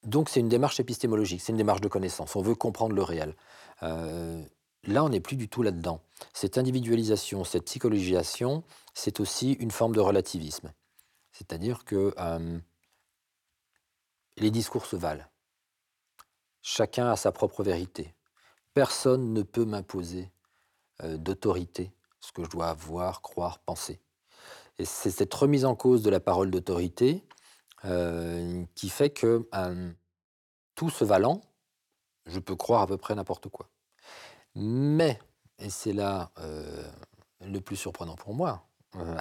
donc 0.04 0.30
c'est 0.30 0.40
une 0.40 0.48
démarche 0.48 0.80
épistémologique, 0.80 1.42
c'est 1.42 1.52
une 1.52 1.58
démarche 1.58 1.82
de 1.82 1.90
connaissance, 1.90 2.38
on 2.38 2.42
veut 2.42 2.56
comprendre 2.56 2.96
le 2.96 3.04
réel. 3.04 3.36
Là, 3.82 5.04
on 5.04 5.10
n'est 5.10 5.20
plus 5.20 5.36
du 5.36 5.50
tout 5.50 5.64
là-dedans. 5.64 6.00
Cette 6.32 6.58
individualisation, 6.58 7.44
cette 7.44 7.66
psychologisation, 7.66 8.64
c'est 8.94 9.20
aussi 9.20 9.52
une 9.52 9.72
forme 9.72 9.94
de 9.94 10.00
relativisme. 10.00 10.72
C'est-à-dire 11.34 11.84
que 11.84 12.14
les 14.38 14.52
discours 14.52 14.86
se 14.86 14.96
valent. 14.96 15.26
Chacun 16.62 17.12
a 17.12 17.16
sa 17.16 17.32
propre 17.32 17.64
vérité. 17.64 18.16
Personne 18.74 19.34
ne 19.34 19.44
peut 19.44 19.66
m'imposer 19.66 20.32
euh, 21.04 21.18
d'autorité 21.18 21.94
ce 22.20 22.32
que 22.32 22.44
je 22.44 22.50
dois 22.50 22.74
voir, 22.74 23.22
croire, 23.22 23.60
penser. 23.60 24.02
Et 24.80 24.86
c'est 24.86 25.12
cette 25.12 25.34
remise 25.34 25.64
en 25.64 25.76
cause 25.76 26.02
de 26.02 26.10
la 26.10 26.20
parole 26.20 26.52
d'autorité 26.52 27.24
euh, 27.86 28.66
qui 28.76 28.90
fait 28.90 29.12
que 29.12 29.48
euh, 29.54 29.92
tout 30.74 30.90
se 30.90 31.06
valant, 31.06 31.42
je 32.26 32.40
peux 32.40 32.56
croire 32.56 32.82
à 32.82 32.88
peu 32.88 32.98
près 32.98 33.16
n'importe 33.16 33.48
quoi. 33.50 33.70
Mais, 34.56 35.20
et 35.60 35.70
c'est 35.70 35.94
là 35.94 36.32
le 37.42 37.60
plus 37.60 37.76
surprenant 37.76 38.16
pour 38.16 38.34
moi, 38.34 38.68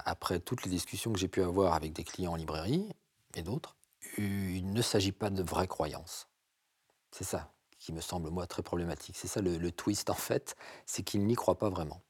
après 0.05 0.39
toutes 0.41 0.65
les 0.65 0.71
discussions 0.71 1.13
que 1.13 1.19
j'ai 1.19 1.29
pu 1.29 1.43
avoir 1.43 1.75
avec 1.75 1.93
des 1.93 2.05
clients 2.05 2.33
en 2.33 2.37
librairie 2.37 2.89
et 3.35 3.43
d'autres, 3.43 3.77
il 4.19 4.73
ne 4.73 4.83
s'agit 4.83 5.13
pas 5.13 5.31
de 5.31 5.43
vraies 5.43 5.69
croyances. 5.69 6.29
C'est 7.11 7.25
ça 7.25 7.55
qui 7.85 7.93
me 7.93 8.01
semble, 8.01 8.31
moi, 8.31 8.47
très 8.47 8.63
problématique. 8.63 9.17
C'est 9.19 9.29
ça 9.29 9.43
le, 9.43 9.71
twist, 9.71 10.09
en 10.09 10.15
fait, 10.15 10.57
c'est 10.87 11.03
qu'ils 11.03 11.27
n'y 11.27 11.35
croient 11.35 11.59
pas 11.59 11.69
vraiment. 11.69 12.01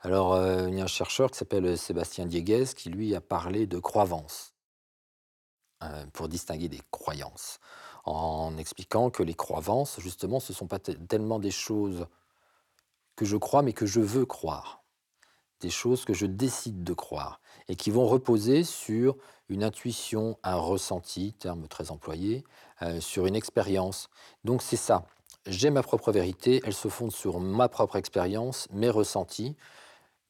Alors, 0.00 0.34
euh, 0.34 0.68
il 0.68 0.74
y 0.74 0.80
a 0.80 0.84
un 0.84 0.88
chercheur 0.88 1.30
qui 1.30 1.38
s'appelle 1.38 1.78
Sébastien 1.78 2.26
Dieguez 2.26 2.64
qui, 2.76 2.90
lui, 2.90 3.14
a 3.14 3.20
parlé 3.20 3.68
de 3.68 3.78
croyance 3.78 4.54
euh, 5.84 6.06
pour 6.12 6.28
distinguer 6.28 6.68
des 6.68 6.80
croyances, 6.90 7.60
en 8.04 8.56
expliquant 8.58 9.10
que 9.10 9.22
les 9.22 9.34
croyances, 9.34 10.00
justement, 10.00 10.40
ce 10.40 10.52
ne 10.52 10.56
sont 10.56 10.66
pas 10.66 10.80
te- 10.80 10.90
tellement 10.90 11.38
des 11.38 11.52
choses 11.52 12.08
que 13.14 13.24
je 13.24 13.36
crois, 13.36 13.62
mais 13.62 13.72
que 13.72 13.86
je 13.86 14.00
veux 14.00 14.26
croire, 14.26 14.82
des 15.60 15.70
choses 15.70 16.04
que 16.04 16.14
je 16.14 16.26
décide 16.26 16.84
de 16.84 16.92
croire, 16.92 17.40
et 17.68 17.76
qui 17.76 17.90
vont 17.90 18.06
reposer 18.06 18.64
sur 18.64 19.16
une 19.48 19.64
intuition, 19.64 20.38
un 20.42 20.56
ressenti, 20.56 21.32
terme 21.34 21.68
très 21.68 21.90
employé, 21.90 22.44
euh, 22.82 23.00
sur 23.00 23.26
une 23.26 23.36
expérience. 23.36 24.08
Donc 24.44 24.62
c'est 24.62 24.76
ça. 24.76 25.06
J'ai 25.46 25.70
ma 25.70 25.82
propre 25.82 26.10
vérité, 26.10 26.60
elle 26.64 26.74
se 26.74 26.88
fonde 26.88 27.12
sur 27.12 27.38
ma 27.38 27.68
propre 27.68 27.96
expérience, 27.96 28.66
mes 28.72 28.90
ressentis, 28.90 29.56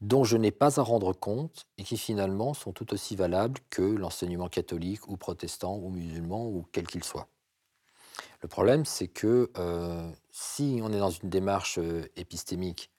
dont 0.02 0.24
je 0.24 0.36
n'ai 0.36 0.50
pas 0.50 0.78
à 0.78 0.82
rendre 0.82 1.14
compte 1.14 1.66
et 1.78 1.84
qui 1.84 1.96
finalement 1.96 2.52
sont 2.52 2.72
tout 2.72 2.92
aussi 2.92 3.16
valables 3.16 3.60
que 3.70 3.82
l'enseignement 3.82 4.48
catholique 4.48 5.08
ou 5.08 5.16
protestant 5.16 5.76
ou 5.76 5.88
musulman 5.88 6.46
ou 6.46 6.66
quel 6.72 6.86
qu'il 6.86 7.02
soit. 7.02 7.28
Le 8.42 8.48
problème, 8.48 8.84
c'est 8.84 9.08
que 9.08 9.50
euh, 9.56 10.10
si 10.30 10.80
on 10.82 10.92
est 10.92 10.98
dans 10.98 11.10
une 11.10 11.30
démarche 11.30 11.78
euh, 11.78 12.02
épistémique, 12.16 12.90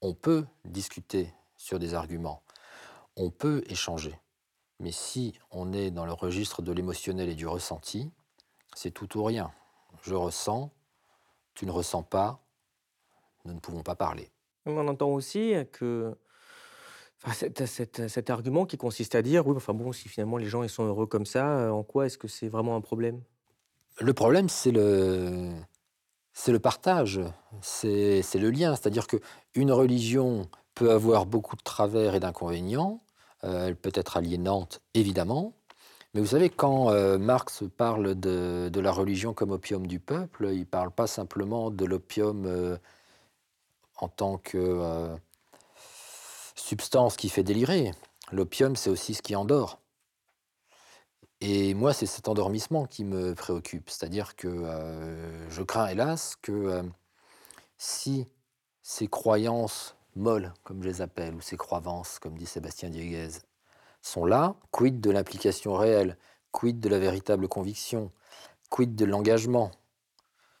on 0.00 0.14
peut 0.14 0.46
discuter 0.64 1.32
sur 1.66 1.80
des 1.80 1.94
arguments, 1.94 2.44
on 3.16 3.30
peut 3.30 3.64
échanger. 3.66 4.14
Mais 4.78 4.92
si 4.92 5.36
on 5.50 5.72
est 5.72 5.90
dans 5.90 6.06
le 6.06 6.12
registre 6.12 6.62
de 6.62 6.70
l'émotionnel 6.70 7.28
et 7.28 7.34
du 7.34 7.48
ressenti, 7.48 8.12
c'est 8.74 8.92
tout 8.92 9.18
ou 9.18 9.24
rien. 9.24 9.50
Je 10.02 10.14
ressens, 10.14 10.70
tu 11.54 11.66
ne 11.66 11.72
ressens 11.72 12.04
pas, 12.04 12.40
nous 13.44 13.52
ne 13.54 13.58
pouvons 13.58 13.82
pas 13.82 13.96
parler. 13.96 14.30
On 14.64 14.86
entend 14.86 15.08
aussi 15.08 15.54
que 15.72 16.16
enfin, 17.24 17.32
cet, 17.32 17.66
cet- 17.66 18.06
cet 18.06 18.30
argument 18.30 18.64
qui 18.64 18.76
consiste 18.76 19.16
à 19.16 19.22
dire, 19.22 19.44
oui, 19.48 19.56
enfin 19.56 19.74
bon, 19.74 19.90
si 19.90 20.08
finalement 20.08 20.36
les 20.36 20.46
gens 20.46 20.62
ils 20.62 20.68
sont 20.68 20.84
heureux 20.84 21.06
comme 21.06 21.26
ça, 21.26 21.58
euh, 21.58 21.70
en 21.70 21.82
quoi 21.82 22.06
est-ce 22.06 22.18
que 22.18 22.28
c'est 22.28 22.48
vraiment 22.48 22.76
un 22.76 22.80
problème? 22.80 23.22
Le 23.98 24.12
problème, 24.12 24.48
c'est 24.48 24.72
le, 24.72 25.52
c'est 26.32 26.52
le 26.52 26.60
partage, 26.60 27.20
c'est 27.60 28.22
c'est 28.22 28.38
le 28.38 28.50
lien. 28.50 28.76
C'est-à-dire 28.76 29.06
que 29.06 29.16
une 29.54 29.72
religion 29.72 30.48
peut 30.76 30.92
avoir 30.92 31.26
beaucoup 31.26 31.56
de 31.56 31.62
travers 31.62 32.14
et 32.14 32.20
d'inconvénients, 32.20 33.02
euh, 33.44 33.66
elle 33.66 33.76
peut 33.76 33.90
être 33.94 34.18
aliénante, 34.18 34.82
évidemment. 34.94 35.54
Mais 36.14 36.20
vous 36.20 36.28
savez, 36.28 36.50
quand 36.50 36.90
euh, 36.90 37.18
Marx 37.18 37.64
parle 37.76 38.14
de, 38.14 38.70
la 38.74 38.92
religion 38.92 39.34
comme 39.34 39.50
opium 39.50 39.86
du 39.86 39.98
peuple, 39.98 40.50
il 40.52 40.60
ne 40.60 40.64
parle 40.64 40.90
pas 40.90 41.06
simplement 41.06 41.70
de 41.70 41.84
l'opium 41.84 42.44
euh, 42.46 42.76
en 43.96 44.08
tant 44.08 44.36
que 44.38 45.16
substance 46.54 47.16
qui 47.16 47.30
fait 47.30 47.42
délirer. 47.42 47.92
L'opium, 48.30 48.76
c'est 48.76 48.90
aussi 48.90 49.14
ce 49.14 49.22
qui 49.22 49.34
endort. 49.34 49.80
Et 51.40 51.74
moi, 51.74 51.94
c'est 51.94 52.06
cet 52.06 52.28
endormissement 52.28 52.84
qui 52.86 53.04
me 53.04 53.34
préoccupe. 53.34 53.88
C'est-à-dire 53.88 54.36
que 54.36 54.64
je 55.48 55.62
crains, 55.62 55.88
hélas, 55.88 56.36
que 56.42 56.82
si 57.78 58.26
ces 58.82 59.06
croyances 59.06 59.96
molles, 60.16 60.52
comme 60.64 60.82
je 60.82 60.88
les 60.88 61.02
appelle, 61.02 61.34
ou 61.34 61.40
ces 61.40 61.56
croyances, 61.56 62.18
comme 62.18 62.36
dit 62.36 62.46
Sébastien 62.46 62.90
Dieguez, 62.90 63.28
sont 64.02 64.24
là, 64.24 64.56
quid 64.70 65.00
de 65.00 65.10
l'implication 65.10 65.74
réelle, 65.74 66.16
quid 66.52 66.80
de 66.80 66.88
la 66.88 66.98
véritable 66.98 67.48
conviction, 67.48 68.12
quid 68.70 68.94
de 68.94 69.04
l'engagement? 69.04 69.70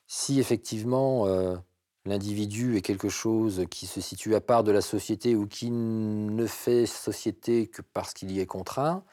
Si 0.06 0.38
effectivement 0.38 1.26
euh, 1.26 1.56
l'individu 2.04 2.76
est 2.76 2.82
quelque 2.82 3.08
chose 3.08 3.64
qui 3.70 3.86
se 3.86 4.00
situe 4.00 4.34
à 4.34 4.40
part 4.40 4.64
de 4.64 4.72
la 4.72 4.80
société 4.80 5.34
ou 5.34 5.46
qui 5.46 5.70
ne 5.70 6.46
fait 6.46 6.86
société 6.86 7.66
que 7.66 7.82
parce 7.82 8.14
qu'il 8.14 8.30
y 8.30 8.40
est 8.40 8.46
contraint, 8.46 9.04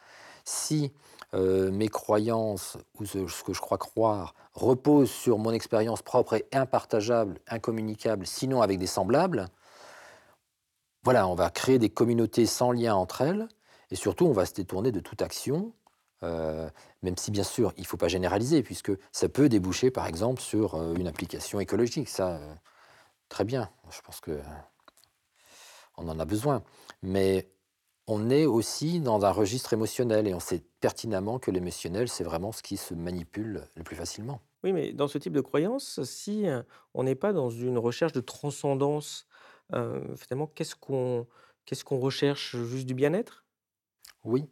si 0.45 0.91
euh, 1.34 1.72
mes 1.72 1.88
croyances 1.88 2.78
ou 2.99 3.06
ce, 3.06 3.28
ce 3.28 3.44
que 3.44 3.53
je 3.53 3.61
crois 3.61 3.78
croire 3.78 4.36
reposent 4.53 5.10
sur 5.10 5.40
mon 5.40 5.52
expérience 5.52 6.02
propre 6.02 6.36
et 6.36 6.45
impartageable, 6.52 7.40
incommunicable, 7.48 8.28
sinon 8.28 8.61
avec 8.61 8.78
des 8.78 8.88
semblables, 8.88 9.48
voilà, 11.03 11.27
on 11.27 11.35
va 11.35 11.49
créer 11.49 11.80
des 11.80 11.89
communautés 11.89 12.45
sans 12.45 12.71
lien 12.71 12.95
entre 12.95 13.21
elles, 13.21 13.47
et 13.91 13.95
surtout, 13.95 14.25
on 14.25 14.31
va 14.31 14.45
se 14.45 14.53
détourner 14.53 14.91
de 14.91 14.99
toute 14.99 15.21
action, 15.21 15.73
euh, 16.23 16.69
même 17.01 17.17
si 17.17 17.31
bien 17.31 17.43
sûr, 17.43 17.73
il 17.77 17.81
ne 17.81 17.85
faut 17.85 17.97
pas 17.97 18.07
généraliser, 18.07 18.63
puisque 18.63 18.91
ça 19.11 19.30
peut 19.30 19.49
déboucher, 19.49 19.91
par 19.91 20.07
exemple, 20.07 20.41
sur 20.41 20.75
euh, 20.75 20.95
une 20.95 21.07
application 21.07 21.59
écologique. 21.59 22.09
Ça, 22.09 22.38
euh, 22.38 22.55
très 23.30 23.43
bien, 23.43 23.69
je 23.91 24.01
pense 24.01 24.21
que 24.21 24.39
on 25.97 26.07
en 26.07 26.19
a 26.19 26.25
besoin. 26.25 26.63
Mais 27.03 27.51
on 28.07 28.30
est 28.30 28.45
aussi 28.45 28.99
dans 28.99 29.25
un 29.25 29.31
registre 29.31 29.73
émotionnel, 29.73 30.27
et 30.27 30.34
on 30.34 30.39
sait 30.39 30.63
pertinemment 30.80 31.38
que 31.38 31.51
l'émotionnel, 31.51 32.07
c'est 32.07 32.23
vraiment 32.23 32.51
ce 32.51 32.63
qui 32.63 32.77
se 32.77 32.93
manipule 32.93 33.67
le 33.75 33.84
plus 33.84 33.95
facilement. 33.95 34.41
Oui, 34.63 34.71
mais 34.71 34.93
dans 34.93 35.09
ce 35.09 35.17
type 35.17 35.34
de 35.34 35.41
croyance, 35.41 36.01
si 36.03 36.45
on 36.93 37.03
n'est 37.03 37.15
pas 37.15 37.34
dans 37.34 37.49
une 37.49 37.77
recherche 37.77 38.13
de 38.13 38.21
transcendance, 38.21 39.27
euh, 39.74 40.16
finalement, 40.16 40.48
qu'est-ce 40.48 40.76
qu'on 40.76 41.28
recherche? 42.00 42.56
Juste 42.56 42.86
du 42.86 42.94
bien-être? 42.94 43.44
Oui, 44.24 44.48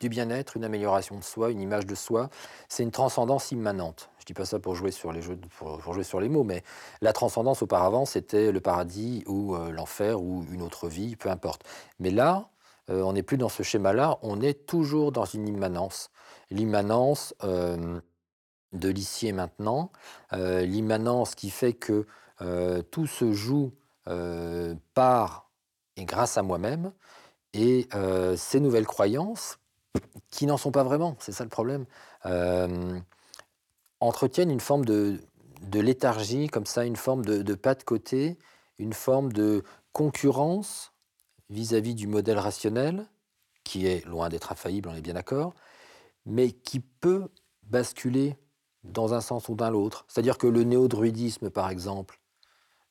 du 0.00 0.08
bien-être, 0.08 0.56
une 0.56 0.64
amélioration 0.64 1.18
de 1.18 1.24
soi, 1.24 1.50
une 1.50 1.60
image 1.60 1.86
de 1.86 1.94
soi, 1.94 2.30
c'est 2.68 2.82
une 2.82 2.90
transcendance 2.90 3.52
immanente. 3.52 4.10
Je 4.18 4.24
dis 4.24 4.34
pas 4.34 4.44
ça 4.44 4.58
pour 4.58 4.74
jouer 4.74 4.90
sur 4.90 5.12
les 5.12 6.28
mots, 6.28 6.44
mais 6.44 6.62
la 7.00 7.12
transcendance 7.12 7.62
auparavant, 7.62 8.04
c'était 8.04 8.50
le 8.52 8.60
paradis 8.60 9.22
ou 9.26 9.54
euh, 9.54 9.70
l'enfer 9.70 10.22
ou 10.22 10.44
une 10.52 10.62
autre 10.62 10.88
vie, 10.88 11.16
peu 11.16 11.28
importe. 11.28 11.62
Mais 11.98 12.10
là, 12.10 12.48
euh, 12.90 13.02
on 13.02 13.12
n'est 13.12 13.22
plus 13.22 13.36
dans 13.36 13.48
ce 13.48 13.62
schéma-là, 13.62 14.18
on 14.22 14.40
est 14.40 14.66
toujours 14.66 15.12
dans 15.12 15.24
une 15.24 15.48
immanence. 15.48 16.10
L'immanence 16.50 17.34
de 17.42 18.88
l'ici 18.88 19.28
et 19.28 19.32
maintenant, 19.32 19.90
l'immanence 20.32 21.34
qui 21.34 21.50
fait 21.50 21.72
que 21.72 22.06
tout 22.90 23.06
se 23.06 23.32
joue 23.32 23.72
euh, 24.08 24.74
par 24.94 25.50
et 25.96 26.04
grâce 26.04 26.36
à 26.36 26.42
moi-même, 26.42 26.92
et 27.52 27.88
euh, 27.94 28.36
ces 28.36 28.60
nouvelles 28.60 28.86
croyances, 28.86 29.58
qui 30.30 30.46
n'en 30.46 30.56
sont 30.56 30.72
pas 30.72 30.82
vraiment, 30.82 31.16
c'est 31.20 31.32
ça 31.32 31.44
le 31.44 31.50
problème, 31.50 31.86
euh, 32.26 32.98
entretiennent 34.00 34.50
une 34.50 34.60
forme 34.60 34.84
de, 34.84 35.20
de 35.62 35.80
léthargie, 35.80 36.48
comme 36.48 36.66
ça, 36.66 36.84
une 36.84 36.96
forme 36.96 37.24
de, 37.24 37.42
de 37.42 37.54
pas 37.54 37.74
de 37.74 37.84
côté, 37.84 38.38
une 38.78 38.92
forme 38.92 39.32
de 39.32 39.62
concurrence 39.92 40.92
vis-à-vis 41.48 41.94
du 41.94 42.08
modèle 42.08 42.38
rationnel, 42.38 43.06
qui 43.62 43.86
est 43.86 44.04
loin 44.06 44.28
d'être 44.28 44.50
infaillible, 44.50 44.88
on 44.88 44.94
est 44.94 45.00
bien 45.00 45.14
d'accord, 45.14 45.54
mais 46.26 46.50
qui 46.50 46.80
peut 46.80 47.28
basculer 47.62 48.36
dans 48.82 49.14
un 49.14 49.20
sens 49.20 49.48
ou 49.48 49.54
dans 49.54 49.70
l'autre. 49.70 50.04
C'est-à-dire 50.08 50.38
que 50.38 50.46
le 50.46 50.64
néo-druidisme, 50.64 51.50
par 51.50 51.70
exemple, 51.70 52.20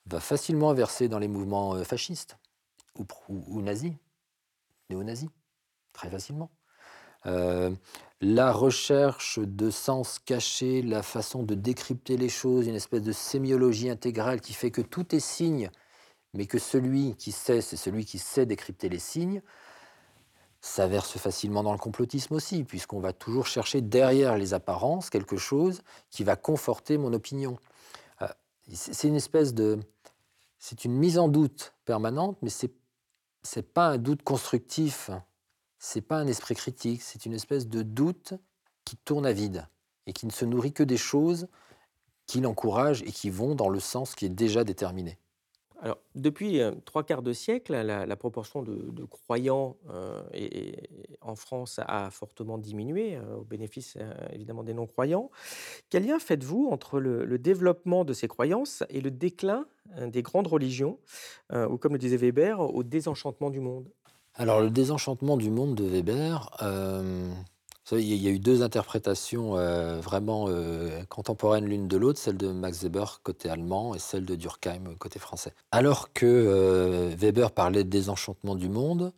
va 0.05 0.19
facilement 0.19 0.73
verser 0.73 1.07
dans 1.07 1.19
les 1.19 1.27
mouvements 1.27 1.75
euh, 1.75 1.83
fascistes 1.83 2.37
ou, 3.29 3.61
nazis, 3.61 3.93
néo-nazis, 4.89 5.29
très 5.93 6.09
facilement. 6.09 6.51
Euh, 7.25 7.73
la 8.21 8.51
recherche 8.51 9.39
de 9.39 9.69
sens 9.69 10.19
cachés, 10.19 10.81
la 10.81 11.01
façon 11.01 11.43
de 11.43 11.55
décrypter 11.55 12.17
les 12.17 12.29
choses, 12.29 12.67
une 12.67 12.75
espèce 12.75 13.01
de 13.01 13.11
sémiologie 13.11 13.89
intégrale 13.89 14.41
qui 14.41 14.53
fait 14.53 14.71
que 14.71 14.81
tout 14.81 15.15
est 15.15 15.19
signe, 15.19 15.71
mais 16.33 16.45
que 16.45 16.59
celui 16.59 17.15
qui 17.15 17.31
sait, 17.31 17.61
c'est 17.61 17.77
celui 17.77 18.05
qui 18.05 18.19
sait 18.19 18.45
décrypter 18.45 18.89
les 18.89 18.99
signes, 18.99 19.41
ça 20.61 20.87
verse 20.87 21.17
facilement 21.17 21.61
dans 21.61 21.73
le 21.73 21.77
complotisme 21.77 22.35
aussi, 22.35 22.63
puisqu'on 22.63 23.01
va 23.01 23.11
toujours 23.11 23.47
chercher 23.47 23.81
derrière 23.81 24.37
les 24.37 24.53
apparences 24.53 25.09
quelque 25.09 25.35
chose 25.35 25.81
qui 26.09 26.23
va 26.23 26.37
conforter 26.37 26.97
mon 26.97 27.11
opinion. 27.11 27.57
C'est 28.73 29.07
une 29.07 29.15
espèce 29.15 29.53
de... 29.53 29.79
C'est 30.59 30.85
une 30.85 30.93
mise 30.93 31.19
en 31.19 31.27
doute 31.27 31.73
permanente, 31.85 32.37
mais 32.41 32.49
c'est 32.49 32.71
c'est 33.43 33.73
pas 33.73 33.89
un 33.89 33.97
doute 33.97 34.23
constructif, 34.23 35.11
c'est 35.77 36.01
pas 36.01 36.17
un 36.17 36.27
esprit 36.27 36.55
critique, 36.55 37.01
c'est 37.01 37.25
une 37.25 37.33
espèce 37.33 37.67
de 37.67 37.81
doute 37.81 38.33
qui 38.85 38.95
tourne 38.95 39.25
à 39.25 39.33
vide 39.33 39.67
et 40.07 40.13
qui 40.13 40.25
ne 40.25 40.31
se 40.31 40.45
nourrit 40.45 40.73
que 40.73 40.83
des 40.83 40.97
choses 40.97 41.47
qui 42.25 42.39
l'encouragent 42.39 43.03
et 43.03 43.11
qui 43.11 43.29
vont 43.29 43.53
dans 43.53 43.69
le 43.69 43.79
sens 43.79 44.15
qui 44.15 44.25
est 44.25 44.29
déjà 44.29 44.63
déterminé. 44.63 45.19
Alors, 45.83 45.97
depuis 46.15 46.61
euh, 46.61 46.71
trois 46.85 47.03
quarts 47.03 47.21
de 47.21 47.33
siècle, 47.33 47.73
la, 47.73 48.15
proportion 48.15 48.63
de, 48.63 49.03
croyants 49.03 49.75
euh, 49.89 50.21
en 51.19 51.35
France 51.35 51.77
a 51.85 52.09
fortement 52.09 52.57
diminué, 52.57 53.17
euh, 53.17 53.35
au 53.35 53.43
bénéfice 53.43 53.97
évidemment 54.31 54.63
des 54.63 54.73
non-croyants. 54.73 55.29
Quel 55.89 56.07
lien 56.07 56.19
faites-vous 56.19 56.69
entre 56.71 57.01
le, 57.01 57.37
développement 57.37 58.05
de 58.05 58.13
ces 58.13 58.29
croyances 58.29 58.83
et 58.89 59.01
le 59.01 59.11
déclin 59.11 59.65
des 60.07 60.21
grandes 60.21 60.47
religions, 60.47 60.99
ou 61.53 61.77
comme 61.77 61.91
le 61.93 61.99
disait 61.99 62.15
Weber, 62.15 62.61
au 62.61 62.83
désenchantement 62.83 63.49
du 63.49 63.59
monde? 63.59 63.89
Alors, 64.35 64.61
le 64.61 64.69
désenchantement 64.69 65.35
du 65.35 65.49
monde 65.49 65.75
de 65.75 65.83
Weber, 65.83 66.49
il 67.91 68.15
y 68.15 68.27
a 68.27 68.31
eu 68.31 68.39
2 68.39 68.61
interprétations, 68.63 69.57
heu, 69.57 69.99
vraiment, 69.99 70.47
heu, 70.49 70.89
contemporaines 71.09 71.65
l'une 71.65 71.87
de 71.87 71.97
l'autre, 71.97 72.19
celle 72.19 72.37
de 72.37 72.47
Max 72.51 72.81
Weber 72.83 73.19
côté 73.23 73.49
allemand 73.49 73.93
et 73.93 73.99
celle 73.99 74.25
de 74.25 74.35
Durkheim 74.35 74.95
côté 74.97 75.19
français. 75.19 75.53
Alors 75.71 76.13
que, 76.13 76.25
heu, 76.25 77.15
Weber 77.15 77.51
parlait 77.51 77.83
de 77.83 77.89
désenchantement 77.89 78.55
du 78.55 78.69
monde, 78.69 79.13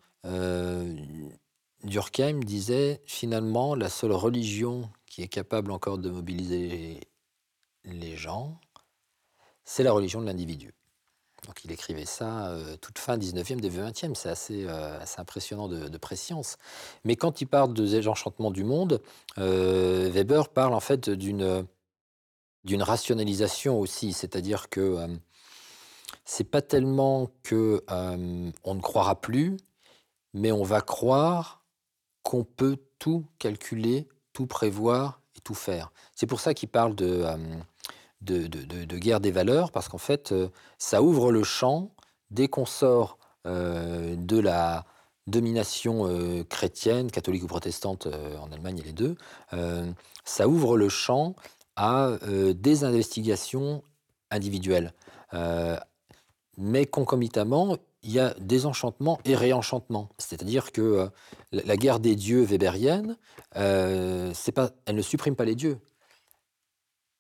Durkheim 1.84 2.40
disait: 2.44 3.02
«Finalement, 3.06 3.76
la 3.76 3.90
seule 3.90 4.12
religion 4.14 4.90
qui 5.06 5.22
est 5.22 5.28
capable 5.28 5.72
encore 5.72 6.00
de 6.00 6.10
mobiliser 6.10 7.00
les 7.84 8.16
gens, 8.16 8.60
c'est 9.64 9.84
la 9.84 9.92
religion 9.92 10.22
de 10.22 10.26
l'individu». 10.26 10.74
Donc 11.46 11.64
il 11.64 11.72
écrivait 11.72 12.06
ça, 12.06 12.52
heu, 12.54 12.78
toute 12.78 12.98
fin 13.00 13.18
19e, 13.18 13.60
début 13.60 13.80
20e. 13.80 14.16
C'est 14.16 14.30
assez, 14.30 14.64
heu, 14.66 14.70
assez 14.70 15.20
impressionnant 15.22 15.68
de 15.68 15.88
de 15.88 15.98
prescience. 15.98 16.58
Mais 17.04 17.16
quand 17.16 17.42
il 17.42 17.46
parle 17.48 17.74
de 17.74 17.86
désenchantement 17.86 18.52
du 18.52 18.64
monde, 18.64 19.02
heu, 19.38 20.10
Weber 20.10 20.50
parle 20.50 20.74
en 20.74 20.80
fait 20.80 21.10
d'une, 21.10 21.66
d'une 22.64 22.84
rationalisation 22.84 23.80
aussi. 23.80 24.14
C'est-à-dire 24.14 24.70
que, 24.70 25.08
c'est 26.26 26.44
pas 26.44 26.62
tellement 26.62 27.30
que, 27.44 27.84
on 27.90 28.76
ne 28.76 28.82
croira 28.82 29.22
plus, 29.22 29.58
mais 30.34 30.52
on 30.52 30.64
va 30.64 30.82
croire 30.82 31.64
qu'on 32.24 32.44
peut 32.44 32.78
tout 33.00 33.26
calculer, 33.38 34.08
tout 34.34 34.48
prévoir 34.48 35.22
et 35.36 35.42
tout 35.42 35.54
faire. 35.54 35.92
C'est 36.16 36.26
pour 36.26 36.40
ça 36.40 36.54
qu'il 36.56 36.70
parle 36.70 36.96
de, 36.96 37.24
de 38.26 38.98
guerre 38.98 39.20
des 39.20 39.32
valeurs 39.32 39.72
parce 39.72 39.88
qu'en 39.88 39.98
fait, 39.98 40.32
heu, 40.32 40.50
ça 40.78 41.02
ouvre 41.02 41.32
le 41.32 41.44
champ 41.44 41.92
dès 42.32 42.48
qu'on 42.48 42.66
sort, 42.66 43.18
heu, 43.48 44.16
de 44.18 44.40
la 44.40 44.86
domination, 45.28 46.08
heu, 46.08 46.44
chrétienne, 46.44 47.10
catholique 47.12 47.44
ou 47.44 47.48
protestante, 47.48 48.08
en 48.08 48.52
Allemagne, 48.52 48.82
a 48.82 48.84
les 48.84 48.94
2, 48.94 49.16
heu, 49.54 49.94
ça 50.24 50.48
ouvre 50.48 50.78
le 50.78 50.90
champ 50.90 51.36
à, 51.76 52.12
des 52.54 52.84
investigations 52.86 53.84
individuelles. 54.32 54.94
Mais 56.58 56.86
concomitamment, 56.86 57.76
il 58.02 58.12
y 58.12 58.20
a 58.20 58.34
désenchantement 58.40 59.20
et 59.26 59.36
réenchantement. 59.36 60.10
C'est-à-dire 60.18 60.72
que, 60.72 61.10
la 61.52 61.76
guerre 61.76 62.00
des 62.00 62.16
dieux 62.16 62.44
weberienne, 62.44 63.18
pas 63.52 64.72
elle 64.86 64.96
ne 64.96 65.02
supprime 65.02 65.36
pas 65.36 65.44
les 65.44 65.56
dieux. 65.56 65.80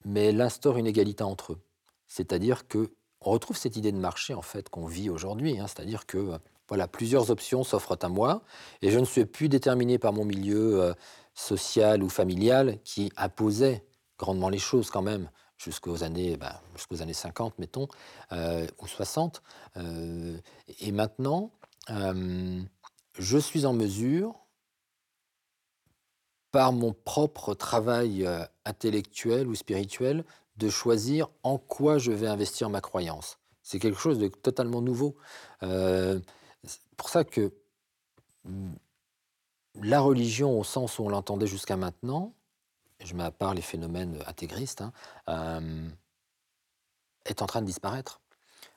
Mais 0.06 0.27
elle 0.27 0.41
instaure 0.41 0.77
une 0.77 0.88
égalité 0.88 1.23
entre 1.23 1.53
eux. 1.53 1.61
C'est-à-dire 2.07 2.68
qu'on 2.68 2.88
retrouve 3.22 3.57
cette 3.57 3.76
idée 3.77 3.91
de 3.91 3.98
marché 3.98 4.34
en 4.34 4.41
fait 4.44 4.69
qu'on 4.69 4.86
vit 4.88 5.10
aujourd'hui, 5.10 5.60
hein. 5.60 5.68
C'est-à-dire 5.68 6.06
que, 6.06 6.18
heu, 6.19 6.38
voilà, 6.69 6.88
plusieurs 6.88 7.32
options 7.32 7.64
s'offrent 7.64 7.98
à 8.02 8.10
moi 8.10 8.44
et 8.82 8.91
je 8.91 8.99
ne 8.99 9.06
suis 9.06 9.26
plus 9.26 9.49
déterminé 9.49 9.98
par 9.99 10.14
mon 10.14 10.26
milieu, 10.26 10.82
heu, 10.91 10.95
social 11.34 12.03
ou 12.03 12.10
familial 12.10 12.80
qui 12.84 13.11
imposait 13.18 13.84
grandement 14.19 14.49
les 14.49 14.60
choses 14.60 14.90
quand 14.91 15.02
même 15.02 15.30
jusqu'aux 15.57 16.03
années, 16.03 16.38
bah, 16.38 16.61
jusqu'aux 16.76 17.02
années 17.02 17.14
50 17.14 17.57
mettons, 17.60 17.88
heu, 18.34 18.68
ou 18.80 18.88
60. 18.88 19.41
Heu 19.77 20.40
et 20.80 20.91
maintenant, 20.91 21.52
je 23.19 23.38
suis 23.38 23.65
en 23.65 23.73
mesure 23.73 24.45
par 26.56 26.72
mon 26.72 26.94
propre 26.94 27.53
travail, 27.53 28.23
heu, 28.26 28.40
intellectuel 28.64 29.45
ou 29.49 29.56
spirituel, 29.56 30.23
de 30.56 30.69
choisir 30.69 31.27
en 31.44 31.57
quoi 31.57 31.98
je 31.98 32.14
vais 32.14 32.27
investir 32.27 32.69
ma 32.69 32.80
croyance. 32.80 33.40
C'est 33.61 33.77
quelque 33.77 33.99
chose 33.99 34.19
de 34.19 34.30
totalement 34.30 34.82
nouveau. 34.82 35.18
Heu, 35.64 36.22
c'est 36.64 36.80
pour 36.95 37.10
ça 37.10 37.26
que, 37.26 37.52
mmh, 38.45 38.73
la 39.82 39.99
religion 40.02 40.60
au 40.60 40.64
sens 40.64 40.99
où 40.99 41.03
on 41.03 41.10
l'entendait 41.10 41.48
jusqu'à 41.48 41.77
maintenant, 41.77 42.34
je 43.03 43.15
mets 43.15 43.23
à 43.26 43.32
part 43.32 43.53
les 43.56 43.61
phénomènes 43.64 44.19
intégristes, 44.27 44.82
hein, 44.82 44.94
hem, 45.27 45.95
est 47.26 47.41
en 47.41 47.45
train 47.45 47.61
de 47.61 47.65
disparaître. 47.68 48.22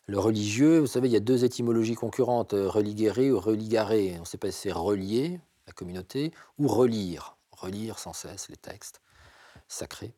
Le 0.06 0.20
religieux, 0.20 0.80
vous 0.80 0.88
savez, 0.88 1.08
il 1.08 1.12
y 1.12 1.16
a 1.16 1.20
2 1.20 1.44
étymologies 1.46 1.96
concurrentes, 1.96 2.54
heu, 2.54 2.68
religere 2.68 3.20
ou 3.34 3.40
religare. 3.40 3.92
On 4.18 4.20
ne 4.22 4.26
sait 4.26 4.38
pas 4.38 4.52
si 4.52 4.62
c'est 4.62 4.72
relier, 4.72 5.40
la 5.68 5.74
communauté, 5.74 6.32
ou 6.58 6.68
relire. 6.68 7.37
Relire 7.60 7.98
sans 7.98 8.12
cesse 8.12 8.48
les 8.48 8.56
textes 8.56 9.00
sacrés. 9.68 10.14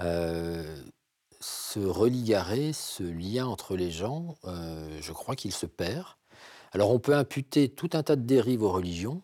Heu, 0.00 0.84
ce 1.40 1.80
ce 2.72 3.02
lien 3.04 3.46
entre 3.46 3.76
les 3.76 3.90
gens, 3.90 4.36
heu, 4.44 5.00
je 5.00 5.12
crois 5.12 5.36
qu'il 5.36 5.52
se 5.52 5.66
perd. 5.66 6.06
Alors 6.72 6.90
on 6.92 7.00
peut 7.00 7.14
imputer 7.16 7.68
tout 7.74 7.90
un 7.94 8.02
tas 8.02 8.16
de 8.16 8.22
dérives 8.22 8.62
aux 8.62 8.72
religions. 8.72 9.22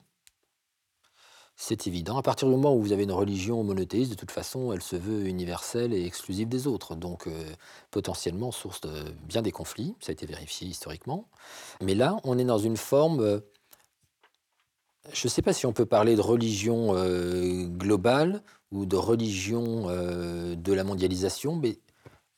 C'est 1.57 1.87
évident. 1.89 2.17
À 2.17 2.23
partir 2.23 2.47
du 2.47 2.55
moment 2.55 2.75
où 2.75 2.81
vous 2.81 2.93
avez 2.93 3.03
une 3.03 3.13
religion 3.13 3.65
monothéiste, 3.65 4.11
de 4.13 4.17
toute 4.17 4.31
façon, 4.31 4.73
elle 4.73 4.83
se 4.83 4.95
veut 4.95 5.27
universelle 5.27 5.93
et 5.93 6.05
exclusive 6.05 6.49
des 6.49 6.67
autres. 6.69 6.95
Donc, 6.95 7.27
heu, 7.27 7.33
potentiellement 7.91 8.53
source 8.53 8.81
de 8.83 9.11
bien 9.25 9.43
des 9.43 9.51
conflits, 9.51 9.97
ça 10.01 10.11
a 10.11 10.13
été 10.13 10.25
vérifié 10.27 10.69
historiquement. 10.69 11.29
Mais 11.83 11.95
là, 11.97 12.17
on 12.25 12.39
est 12.39 12.45
dans 12.45 12.59
une 12.59 12.77
forme, 12.77 13.21
heu 13.23 13.51
je 15.13 15.27
ne 15.27 15.31
sais 15.31 15.43
pas 15.43 15.53
si 15.53 15.67
on 15.67 15.73
peut 15.73 15.87
parler 15.87 16.17
de 16.17 16.21
religion, 16.21 16.95
heu, 16.97 17.67
globale 17.69 18.43
ou 18.73 18.87
de 18.87 18.97
religion, 18.97 19.89
heu, 19.91 20.57
de 20.57 20.73
la 20.73 20.85
mondialisation, 20.85 21.57
mais 21.57 21.79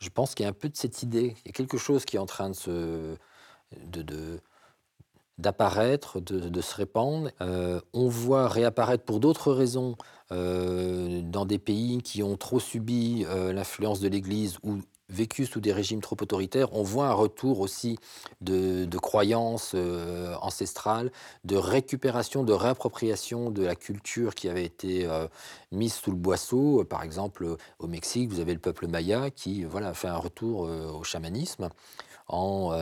je 0.00 0.08
pense 0.10 0.34
qu'il 0.34 0.44
y 0.44 0.46
a 0.46 0.50
un 0.50 0.54
peu 0.54 0.68
de 0.68 0.76
cette 0.76 1.02
idée. 1.02 1.36
Il 1.44 1.48
y 1.48 1.50
a 1.50 1.52
quelque 1.52 1.78
chose 1.78 2.04
qui 2.04 2.16
est 2.16 2.20
en 2.20 2.26
train 2.26 2.50
de 2.50 2.54
se 2.56 3.16
d'apparaître, 5.38 6.20
de 6.20 6.60
se 6.60 6.74
répandre. 6.74 7.30
Heu, 7.40 7.80
on 7.94 8.08
voit 8.08 8.46
réapparaître 8.48 9.04
pour 9.04 9.20
d'autres 9.20 9.52
raisons, 9.52 9.96
dans 10.30 11.44
des 11.46 11.58
pays 11.58 12.02
qui 12.02 12.22
ont 12.22 12.36
trop 12.36 12.60
subi, 12.60 13.24
l'influence 13.52 14.00
de 14.00 14.08
l'Église 14.08 14.58
ou 14.62 14.78
vécu 15.10 15.46
sous 15.46 15.60
des 15.60 15.72
régimes 15.72 16.00
trop 16.00 16.16
autoritaires, 16.20 16.72
on 16.72 16.82
voit 16.82 17.08
un 17.08 17.12
retour 17.12 17.60
aussi 17.60 17.98
de 18.40 18.84
de 18.84 18.98
croyances, 18.98 19.74
heu, 19.74 20.32
ancestrales, 20.40 21.10
de 21.44 21.56
récupération, 21.56 22.44
de 22.44 22.52
réappropriation 22.52 23.50
de 23.50 23.62
la 23.62 23.74
culture 23.74 24.34
qui 24.34 24.48
avait 24.48 24.64
été, 24.64 25.06
heu, 25.06 25.28
mise 25.72 25.94
sous 25.94 26.10
le 26.10 26.16
boisseau. 26.16 26.84
Par 26.84 27.02
exemple, 27.02 27.56
au 27.78 27.86
Mexique, 27.86 28.30
vous 28.30 28.40
avez 28.40 28.54
le 28.54 28.60
peuple 28.60 28.86
maya 28.86 29.30
qui, 29.30 29.64
voilà, 29.64 29.94
fait 29.94 30.08
un 30.08 30.16
retour, 30.16 30.60
au 30.60 31.04
chamanisme 31.04 31.68
en, 32.28 32.72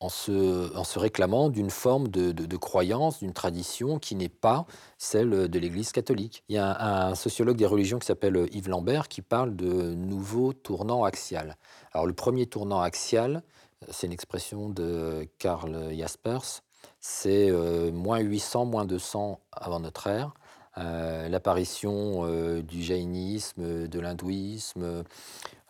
en 0.00 0.08
se 0.08 0.98
réclamant 0.98 1.48
d'une 1.48 1.70
forme 1.70 2.08
de 2.08 2.56
croyance, 2.56 3.18
d'une 3.18 3.32
tradition 3.32 3.98
qui 3.98 4.14
n'est 4.14 4.28
pas 4.28 4.66
celle, 4.96 5.48
de 5.48 5.58
l'Église 5.58 5.92
catholique. 5.92 6.44
Il 6.48 6.54
y 6.54 6.58
a 6.58 7.08
un 7.08 7.14
sociologue 7.14 7.56
des 7.56 7.66
religions 7.66 7.98
qui 7.98 8.06
s'appelle, 8.06 8.46
Yves 8.52 8.68
Lambert 8.68 9.08
qui 9.08 9.22
parle 9.22 9.56
de 9.56 9.94
nouveau 9.94 10.52
tournant 10.52 11.04
axial. 11.04 11.56
Alors 11.92 12.06
le 12.06 12.12
premier 12.12 12.46
tournant 12.46 12.80
axial, 12.80 13.42
c'est 13.90 14.06
une 14.06 14.12
expression 14.12 14.68
de 14.68 15.28
Karl 15.38 15.92
Jaspers, 15.96 16.62
c'est, 17.00 17.48
heu, 17.50 17.90
-800, 17.90 18.66
-200 18.66 19.40
avant 19.52 19.80
notre 19.80 20.06
ère, 20.06 20.34
heu, 20.78 21.28
l'apparition, 21.28 22.24
heu, 22.26 22.62
du 22.62 22.82
jaïnisme, 22.82 23.88
de 23.88 24.00
l'hindouisme, 24.00 25.04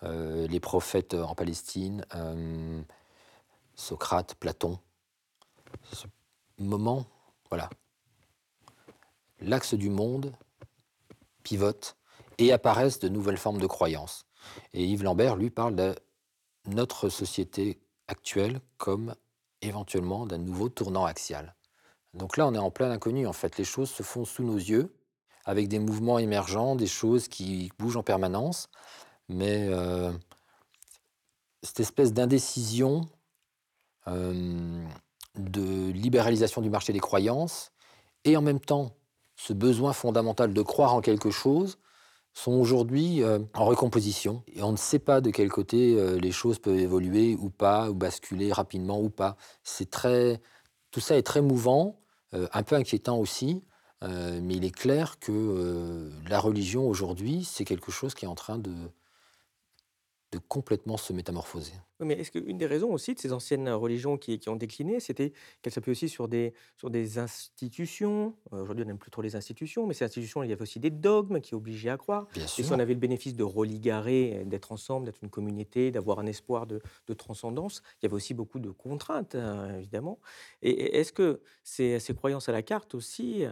les 0.03 0.61
prophètes 0.61 1.15
en 1.15 1.35
Palestine, 1.35 2.05
Socrate, 3.79 4.35
Platon. 4.35 4.79
Ce 5.93 6.07
moment, 6.59 7.07
voilà, 7.49 7.71
l'axe 9.41 9.75
du 9.75 9.89
monde 9.89 10.35
pivote 11.45 11.97
et 12.39 12.53
apparaissent 12.53 12.99
de 12.99 13.09
nouvelles 13.09 13.39
formes 13.39 13.61
de 13.61 13.67
croyances. 13.67 14.27
Et 14.75 14.85
Yves 14.85 15.05
Lambert, 15.05 15.37
lui, 15.37 15.51
parle 15.51 15.77
de 15.77 15.95
notre 16.67 17.09
société 17.09 17.81
actuelle 18.09 18.61
comme 18.77 19.15
éventuellement 19.63 20.27
d'un 20.27 20.39
nouveau 20.39 20.69
tournant 20.69 21.05
axial. 21.05 21.55
Donc 22.15 22.37
là, 22.37 22.47
on 22.47 22.55
est 22.55 22.59
en 22.59 22.71
plein 22.71 22.91
inconnu, 22.91 23.27
en 23.27 23.33
fait. 23.33 23.59
Les 23.59 23.65
choses 23.65 23.91
se 23.91 24.03
font 24.03 24.25
sous 24.25 24.43
nos 24.43 24.57
yeux, 24.57 24.95
avec 25.45 25.69
des 25.69 25.79
mouvements 25.79 26.19
émergents, 26.19 26.75
des 26.75 26.87
choses 26.87 27.29
qui 27.29 27.71
bougent 27.79 27.97
en 27.97 28.03
permanence. 28.03 28.69
Mais 29.29 29.69
euh, 29.69 30.13
cette 31.63 31.81
espèce 31.81 32.13
d'indécision 32.13 33.09
de 34.11 35.91
libéralisation 35.91 36.61
du 36.63 36.71
marché 36.71 36.93
des 36.93 37.01
croyances 37.01 37.71
et 38.25 38.37
en 38.37 38.43
même 38.43 38.61
temps 38.61 38.97
ce 39.37 39.53
besoin 39.53 39.93
fondamental 39.93 40.53
de 40.53 40.63
croire 40.63 40.95
en 40.95 41.01
quelque 41.01 41.31
chose 41.31 41.79
sont 42.35 42.53
aujourd'hui 42.53 43.23
euh, 43.23 43.39
en 43.55 43.65
recomposition 43.65 44.43
et 44.55 44.63
on 44.63 44.73
ne 44.73 44.77
sait 44.77 44.99
pas 44.99 45.21
de 45.21 45.31
quel 45.31 45.49
côté 45.49 45.95
euh, 45.95 46.19
les 46.19 46.33
choses 46.33 46.59
peuvent 46.59 46.79
évoluer 46.79 47.37
ou 47.37 47.51
pas 47.51 47.91
ou 47.91 47.95
basculer 47.95 48.53
rapidement 48.53 49.01
ou 49.01 49.11
pas. 49.11 49.37
C'est 49.63 49.91
très 49.91 50.41
tout 50.91 51.01
ça 51.01 51.17
est 51.17 51.23
très 51.23 51.43
mouvant, 51.43 52.01
euh, 52.35 52.49
un 52.53 52.63
peu 52.63 52.77
inquiétant 52.77 53.19
aussi, 53.19 53.63
euh, 54.03 54.41
mais 54.43 54.55
il 54.55 54.65
est 54.65 54.75
clair 54.75 55.19
que 55.19 55.33
euh, 55.33 56.11
la 56.29 56.39
religion 56.39 56.89
aujourd'hui 56.89 57.45
c'est 57.45 57.65
quelque 57.65 57.91
chose 57.91 58.15
qui 58.15 58.25
est 58.25 58.29
en 58.29 58.35
train 58.35 58.59
de 58.59 58.75
de 60.33 60.39
complètement 60.39 60.99
se 60.99 61.13
métamorphoser. 61.13 61.73
Oui, 62.01 62.07
mais 62.07 62.15
est-ce 62.15 62.31
qu'une 62.31 62.59
des 62.59 62.67
raisons 62.67 62.91
aussi 62.93 63.15
de 63.15 63.19
ces 63.19 63.33
anciennes 63.33 63.69
religions 63.71 64.17
qui 64.19 64.39
qui 64.39 64.49
ont 64.49 64.55
décliné, 64.55 65.01
c'était 65.01 65.33
qu'elles 65.63 65.73
s'appuient 65.73 65.91
aussi 65.91 66.09
sur 66.09 66.29
des 66.29 66.55
sur 66.77 66.91
des 66.91 67.19
institutions? 67.19 68.37
Aujourd'hui, 68.53 68.85
on 68.85 68.87
n'aime 68.87 68.99
plus 68.99 69.11
trop 69.11 69.21
les 69.21 69.35
institutions, 69.35 69.85
mais 69.87 69.95
ces 69.95 70.05
institutions, 70.05 70.45
il 70.45 70.49
y 70.51 70.53
avait 70.53 70.63
aussi 70.63 70.79
des 70.79 70.91
dogmes 70.91 71.41
qui 71.41 71.57
obligeaient 71.57 71.89
à 71.91 71.97
croire. 71.97 72.29
Bien 72.35 72.47
Et 72.57 72.63
si 72.63 72.73
on 72.73 72.79
sûr. 72.79 72.79
avait 72.79 72.95
le 72.95 73.01
bénéfice 73.01 73.35
de 73.35 73.43
religarer, 73.43 74.45
d'être 74.47 74.71
ensemble, 74.71 75.07
d'être 75.07 75.25
une 75.25 75.31
communauté, 75.31 75.91
d'avoir 75.91 76.21
un 76.21 76.27
espoir 76.27 76.69
de 76.69 76.81
de 77.09 77.15
transcendance, 77.15 77.83
il 78.01 78.05
y 78.05 78.07
avait 78.07 78.15
aussi 78.15 78.33
beaucoup 78.33 78.61
de 78.61 78.71
contraintes, 78.71 79.35
heu, 79.35 79.75
évidemment. 79.79 80.21
Et 80.63 80.71
et 80.71 80.97
est-ce 81.01 81.13
que 81.13 81.43
ces 81.65 81.99
ces 81.99 82.15
croyances 82.15 82.49
à 82.49 82.53
la 82.53 82.63
carte 82.63 82.95
aussi, 82.95 83.45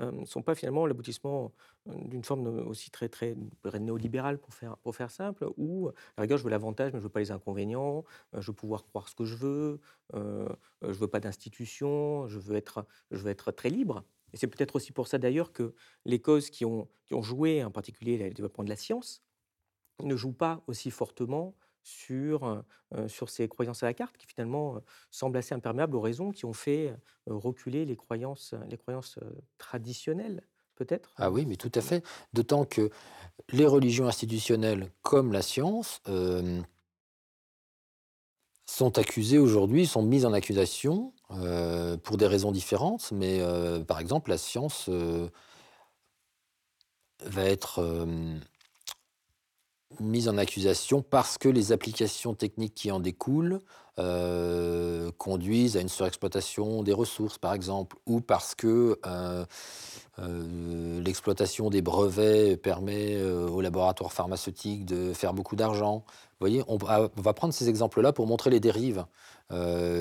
ne 0.00 0.24
sont 0.26 0.42
pas 0.42 0.54
finalement 0.56 0.86
l'aboutissement, 0.86 1.52
d'une 1.86 2.24
forme, 2.24 2.46
aussi 2.66 2.90
très, 2.90 3.08
très 3.08 3.36
néolibérale 3.78 4.38
pour 4.40 4.54
faire 4.54 4.76
pour 4.78 4.96
faire 4.96 5.10
simple, 5.10 5.46
où, 5.56 5.88
à 5.88 5.92
la 6.18 6.22
rigueur, 6.22 6.38
je 6.38 6.44
veux 6.44 6.50
l'avantage, 6.50 6.92
mais 6.92 6.98
je 6.98 7.04
veux 7.04 7.10
pas 7.10 7.20
les 7.20 7.30
inconvénients, 7.30 7.93
heu, 8.34 8.40
je 8.40 8.46
veux 8.48 8.54
pouvoir 8.54 8.84
croire 8.84 9.08
ce 9.08 9.14
que 9.14 9.24
je 9.24 9.36
veux, 9.36 9.80
heu, 10.14 10.48
je 10.82 10.88
veux 10.92 11.08
pas 11.08 11.20
d'institution, 11.20 12.28
je 12.28 12.38
veux 12.38 12.56
être 12.56 12.86
je 13.10 13.18
veux 13.18 13.30
être 13.30 13.52
très 13.52 13.70
libre 13.70 14.04
et 14.32 14.36
c'est 14.36 14.48
peut-être 14.48 14.76
aussi 14.76 14.92
pour 14.92 15.06
ça 15.08 15.18
d'ailleurs 15.18 15.52
que 15.52 15.74
les 16.04 16.20
causes 16.20 16.50
qui 16.50 16.64
ont 16.64 16.88
joué, 17.22 17.62
en 17.64 17.70
particulier 17.70 18.18
le 18.18 18.30
développement 18.30 18.64
de 18.64 18.68
la 18.70 18.76
science, 18.76 19.22
ne 20.02 20.16
jouent 20.16 20.32
pas 20.32 20.62
aussi 20.66 20.90
fortement 20.90 21.56
sur, 21.82 22.44
heu, 22.94 23.08
sur 23.08 23.28
ces 23.30 23.48
croyances 23.48 23.82
à 23.82 23.86
la 23.86 23.94
carte 23.94 24.16
qui 24.16 24.26
finalement, 24.26 24.78
heu, 24.78 24.82
semblent 25.10 25.36
assez 25.38 25.54
imperméables 25.54 25.96
aux 25.96 26.00
raisons 26.00 26.32
qui 26.32 26.44
ont 26.46 26.52
fait, 26.54 26.96
reculer 27.26 27.84
les 27.84 27.96
croyances, 27.96 28.54
les 28.68 28.78
croyances, 28.78 29.18
traditionnelles 29.58 30.46
peut-être, 30.76 31.16
Ah 31.16 31.30
oui, 31.30 31.46
mais 31.46 31.56
tout 31.56 31.70
à 31.74 31.80
fait. 31.80 32.04
D'autant 32.32 32.64
que 32.64 32.90
les 33.52 33.66
religions 33.66 34.06
institutionnelles 34.08 34.90
comme 35.02 35.32
la 35.32 35.42
science, 35.42 36.00
sont 38.76 38.98
accusées 38.98 39.38
aujourd'hui, 39.38 39.86
sont 39.86 40.02
mises 40.02 40.26
en 40.26 40.32
accusation, 40.32 41.12
heu, 41.32 41.96
pour 42.02 42.16
des 42.16 42.26
raisons 42.26 42.52
différentes. 42.52 43.10
Mais, 43.12 43.40
heu, 43.40 43.84
par 43.86 44.00
exemple, 44.00 44.30
la 44.30 44.38
science, 44.38 44.88
heu 44.88 45.30
va 47.24 47.44
être, 47.44 47.80
mise 50.00 50.28
en 50.28 50.38
accusation 50.38 51.02
parce 51.02 51.38
que 51.38 51.48
les 51.48 51.72
applications 51.72 52.34
techniques 52.34 52.74
qui 52.74 52.90
en 52.90 53.00
découlent, 53.00 53.60
heu, 53.98 55.10
conduisent 55.18 55.76
à 55.76 55.80
une 55.80 55.88
surexploitation 55.88 56.82
des 56.82 56.92
ressources, 56.92 57.38
par 57.38 57.54
exemple, 57.54 57.96
ou 58.06 58.20
parce 58.20 58.54
que, 58.54 58.98
heu 59.06 59.46
heu, 60.20 61.00
l'exploitation 61.00 61.70
des 61.70 61.82
brevets 61.82 62.56
permet, 62.56 63.22
aux 63.22 63.60
laboratoires 63.60 64.12
pharmaceutiques 64.12 64.84
de 64.84 65.12
faire 65.12 65.34
beaucoup 65.34 65.56
d'argent. 65.56 66.04
Vous 66.06 66.46
voyez? 66.48 66.62
On 66.68 66.76
va 66.76 67.32
prendre 67.34 67.54
ces 67.54 67.68
exemples-là 67.68 68.12
pour 68.12 68.26
montrer 68.26 68.50
les 68.50 68.60
dérives, 68.60 69.04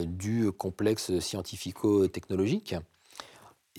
du 0.06 0.52
complexe 0.52 1.20
scientifico-technologique 1.20 2.76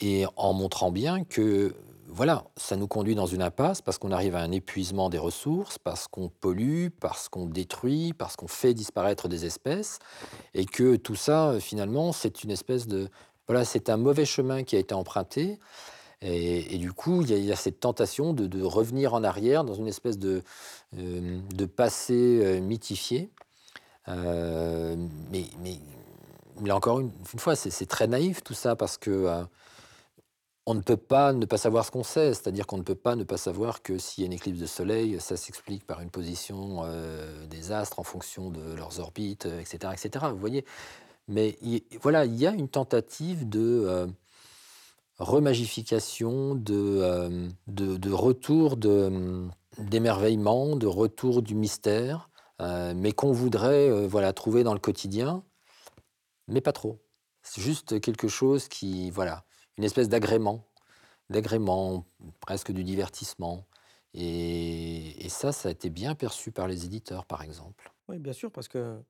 et 0.01 0.27
en 0.36 0.53
montrant 0.53 0.91
bien 0.91 1.24
que, 1.24 1.74
voilà, 2.15 2.45
ça 2.57 2.77
nous 2.77 2.86
conduit 2.86 3.16
dans 3.16 3.27
une 3.27 3.43
impasse 3.43 3.82
parce 3.82 3.99
qu'on 3.99 4.12
arrive 4.12 4.36
à 4.36 4.41
un 4.41 4.53
épuisement 4.53 5.11
des 5.11 5.19
ressources, 5.19 5.78
parce 5.78 6.07
qu'on 6.07 6.28
pollue, 6.28 6.89
parce 7.01 7.28
qu'on 7.28 7.47
détruit, 7.47 8.12
parce 8.12 8.36
qu'on 8.36 8.47
fait 8.47 8.73
disparaître 8.73 9.27
des 9.27 9.45
espèces 9.47 9.99
et 10.55 10.65
que 10.65 10.95
tout 10.95 11.16
ça, 11.16 11.55
heu, 11.55 11.59
finalement, 11.61 12.12
c'est 12.12 12.45
une 12.45 12.53
espèce 12.53 12.86
de 12.86 13.09
voilà, 13.49 13.65
c'est 13.65 13.91
un 13.91 13.97
mauvais 13.97 14.24
chemin 14.24 14.62
qui 14.62 14.77
a 14.77 14.78
été 14.78 14.95
emprunté 14.95 15.59
et 16.23 16.78
du 16.78 16.93
coup, 16.95 17.20
il 17.20 17.45
y 17.45 17.53
a 17.53 17.57
cette 17.57 17.81
tentation 17.81 18.32
de 18.32 18.62
revenir 18.62 19.12
en 19.12 19.23
arrière 19.24 19.62
dans 19.62 19.74
une 19.74 19.89
espèce 19.89 20.19
de, 20.19 20.43
hem, 20.97 21.43
de 21.55 21.66
passé, 21.66 22.41
heu, 22.43 22.61
mythifié. 22.61 23.28
Mais 24.09 24.97
mais 25.62 25.78
mais 26.61 26.70
encore 26.70 27.01
une 27.01 27.11
fois, 27.39 27.57
c'est 27.57 27.86
très 27.86 28.07
naïf 28.07 28.43
tout 28.43 28.55
ça 28.55 28.77
parce 28.77 28.97
que, 28.97 29.45
on 30.66 30.74
ne 30.74 30.81
peut 30.81 30.97
pas 30.97 31.32
ne 31.32 31.45
pas 31.47 31.59
savoir 31.59 31.85
ce 31.85 31.91
qu'on 31.91 32.03
sait, 32.05 32.32
c'est-à-dire 32.35 32.66
qu'on 32.66 32.78
ne 32.78 32.82
peut 32.82 32.95
pas 32.95 33.16
ne 33.16 33.24
pas 33.24 33.36
savoir 33.36 33.82
que 33.82 33.99
s'il 33.99 34.23
y 34.23 34.24
a 34.24 34.28
une 34.28 34.32
éclipse 34.32 34.59
de 34.61 34.66
soleil, 34.66 35.20
ça 35.20 35.36
s'explique 35.36 35.86
par 35.86 36.01
une 36.01 36.11
position, 36.11 36.85
heu, 36.86 37.47
des 37.49 37.73
astres 37.73 37.99
en 37.99 38.05
fonction 38.05 38.51
de 38.51 38.74
leurs 38.74 38.99
orbites, 39.01 39.47
heu, 39.47 39.61
et 39.61 39.65
cetera, 39.66 39.93
et 39.95 39.99
cetera, 39.99 40.32
vous 40.32 40.39
voyez? 40.39 40.65
Mais 41.28 41.59
il 41.62 41.82
voilà, 42.03 42.24
il 42.27 42.36
y 42.36 42.47
a 42.47 42.53
une 42.53 42.69
tentative 42.69 43.49
de, 43.49 43.61
heu, 43.61 44.07
remagification, 45.19 46.55
de, 46.55 47.49
de 47.66 47.97
de 47.97 48.11
retour 48.12 48.77
de, 48.77 49.47
d'émerveillement, 49.78 50.77
de 50.77 50.86
retour 50.86 51.43
du 51.43 51.55
mystère, 51.55 52.31
mais 52.61 53.12
qu'on 53.12 53.32
voudrait, 53.32 54.07
voilà, 54.07 54.32
trouver 54.32 54.65
dans 54.65 54.74
le 54.74 54.81
quotidien, 54.81 55.45
mais 56.49 56.61
pas 56.61 56.73
trop. 56.73 57.01
C'est 57.43 57.61
juste 57.61 58.01
quelque 58.01 58.28
chose 58.28 58.69
qui 58.69 59.11
voilà, 59.11 59.45
une 59.79 59.85
espèce 59.85 60.09
d'agrément. 60.09 60.65
D'agrément, 61.31 62.05
presque 62.41 62.71
du 62.71 62.85
divertissement 62.85 63.67
et 64.13 65.25
et 65.25 65.29
ça, 65.29 65.53
ça 65.53 65.71
a 65.71 65.73
été 65.73 65.89
bien 65.89 66.15
perçu 66.15 66.53
par 66.53 66.69
les 66.69 66.85
éditeurs, 66.85 67.25
par 67.25 67.43
exemple. 67.43 67.93
Oui, 68.09 68.19
bien 68.19 68.35
sûr, 68.35 68.53
parce 68.53 68.69
que 68.69 69.03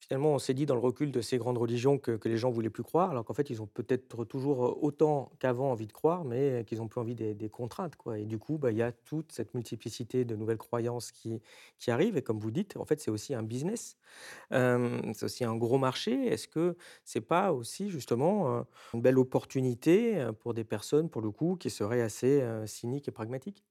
finalement, 0.00 0.34
on 0.34 0.38
s'est 0.38 0.54
dit 0.54 0.66
dans 0.66 0.74
le 0.74 0.80
recul 0.80 1.12
de 1.12 1.20
ces 1.20 1.38
grandes 1.38 1.58
religions 1.58 1.98
que, 1.98 2.18
les 2.24 2.36
gens 2.36 2.50
voulaient 2.50 2.70
plus 2.70 2.82
croire, 2.82 3.10
alors 3.10 3.24
qu'en 3.24 3.34
fait, 3.34 3.50
ils 3.50 3.62
ont 3.62 3.66
peut-être 3.66 4.24
toujours 4.24 4.64
euh, 4.64 4.78
autant 4.80 5.30
qu'avant 5.38 5.70
envie 5.70 5.86
de 5.86 5.92
croire, 5.92 6.24
mais 6.24 6.64
qu'ils 6.66 6.82
ont 6.82 6.88
plus 6.88 7.00
envie 7.00 7.14
des, 7.14 7.48
contraintes. 7.50 7.94
Et 8.16 8.24
du 8.24 8.38
coup, 8.38 8.58
bah, 8.58 8.70
il 8.70 8.78
y 8.78 8.82
a 8.82 8.92
toute 8.92 9.32
cette 9.32 9.54
multiplicité 9.54 10.24
de 10.24 10.36
nouvelles 10.36 10.58
croyances 10.58 11.12
qui, 11.12 11.40
qui 11.78 11.90
arrivent. 11.90 12.16
Et 12.16 12.22
comme 12.22 12.38
vous 12.38 12.50
dites, 12.50 12.76
en 12.76 12.84
fait, 12.84 13.00
c'est 13.00 13.10
aussi 13.10 13.34
un 13.34 13.42
business, 13.42 13.96
Euh, 14.52 15.00
c'est 15.14 15.24
aussi 15.24 15.44
un 15.44 15.56
gros 15.56 15.78
marché. 15.78 16.26
Est-ce 16.26 16.48
que 16.48 16.76
c'est 17.04 17.20
pas 17.20 17.52
aussi 17.52 17.90
justement 17.90 18.58
euh, 18.58 18.62
une 18.94 19.02
belle 19.02 19.18
opportunité 19.18 20.18
euh, 20.18 20.32
pour 20.32 20.54
des 20.54 20.64
personnes, 20.64 21.08
pour 21.10 21.22
le 21.22 21.30
coup, 21.30 21.56
qui 21.56 21.70
seraient 21.70 22.02
assez 22.02 22.40
euh, 22.42 22.66
cyniques 22.66 23.08
et 23.08 23.12
pragmatiques? 23.12 23.64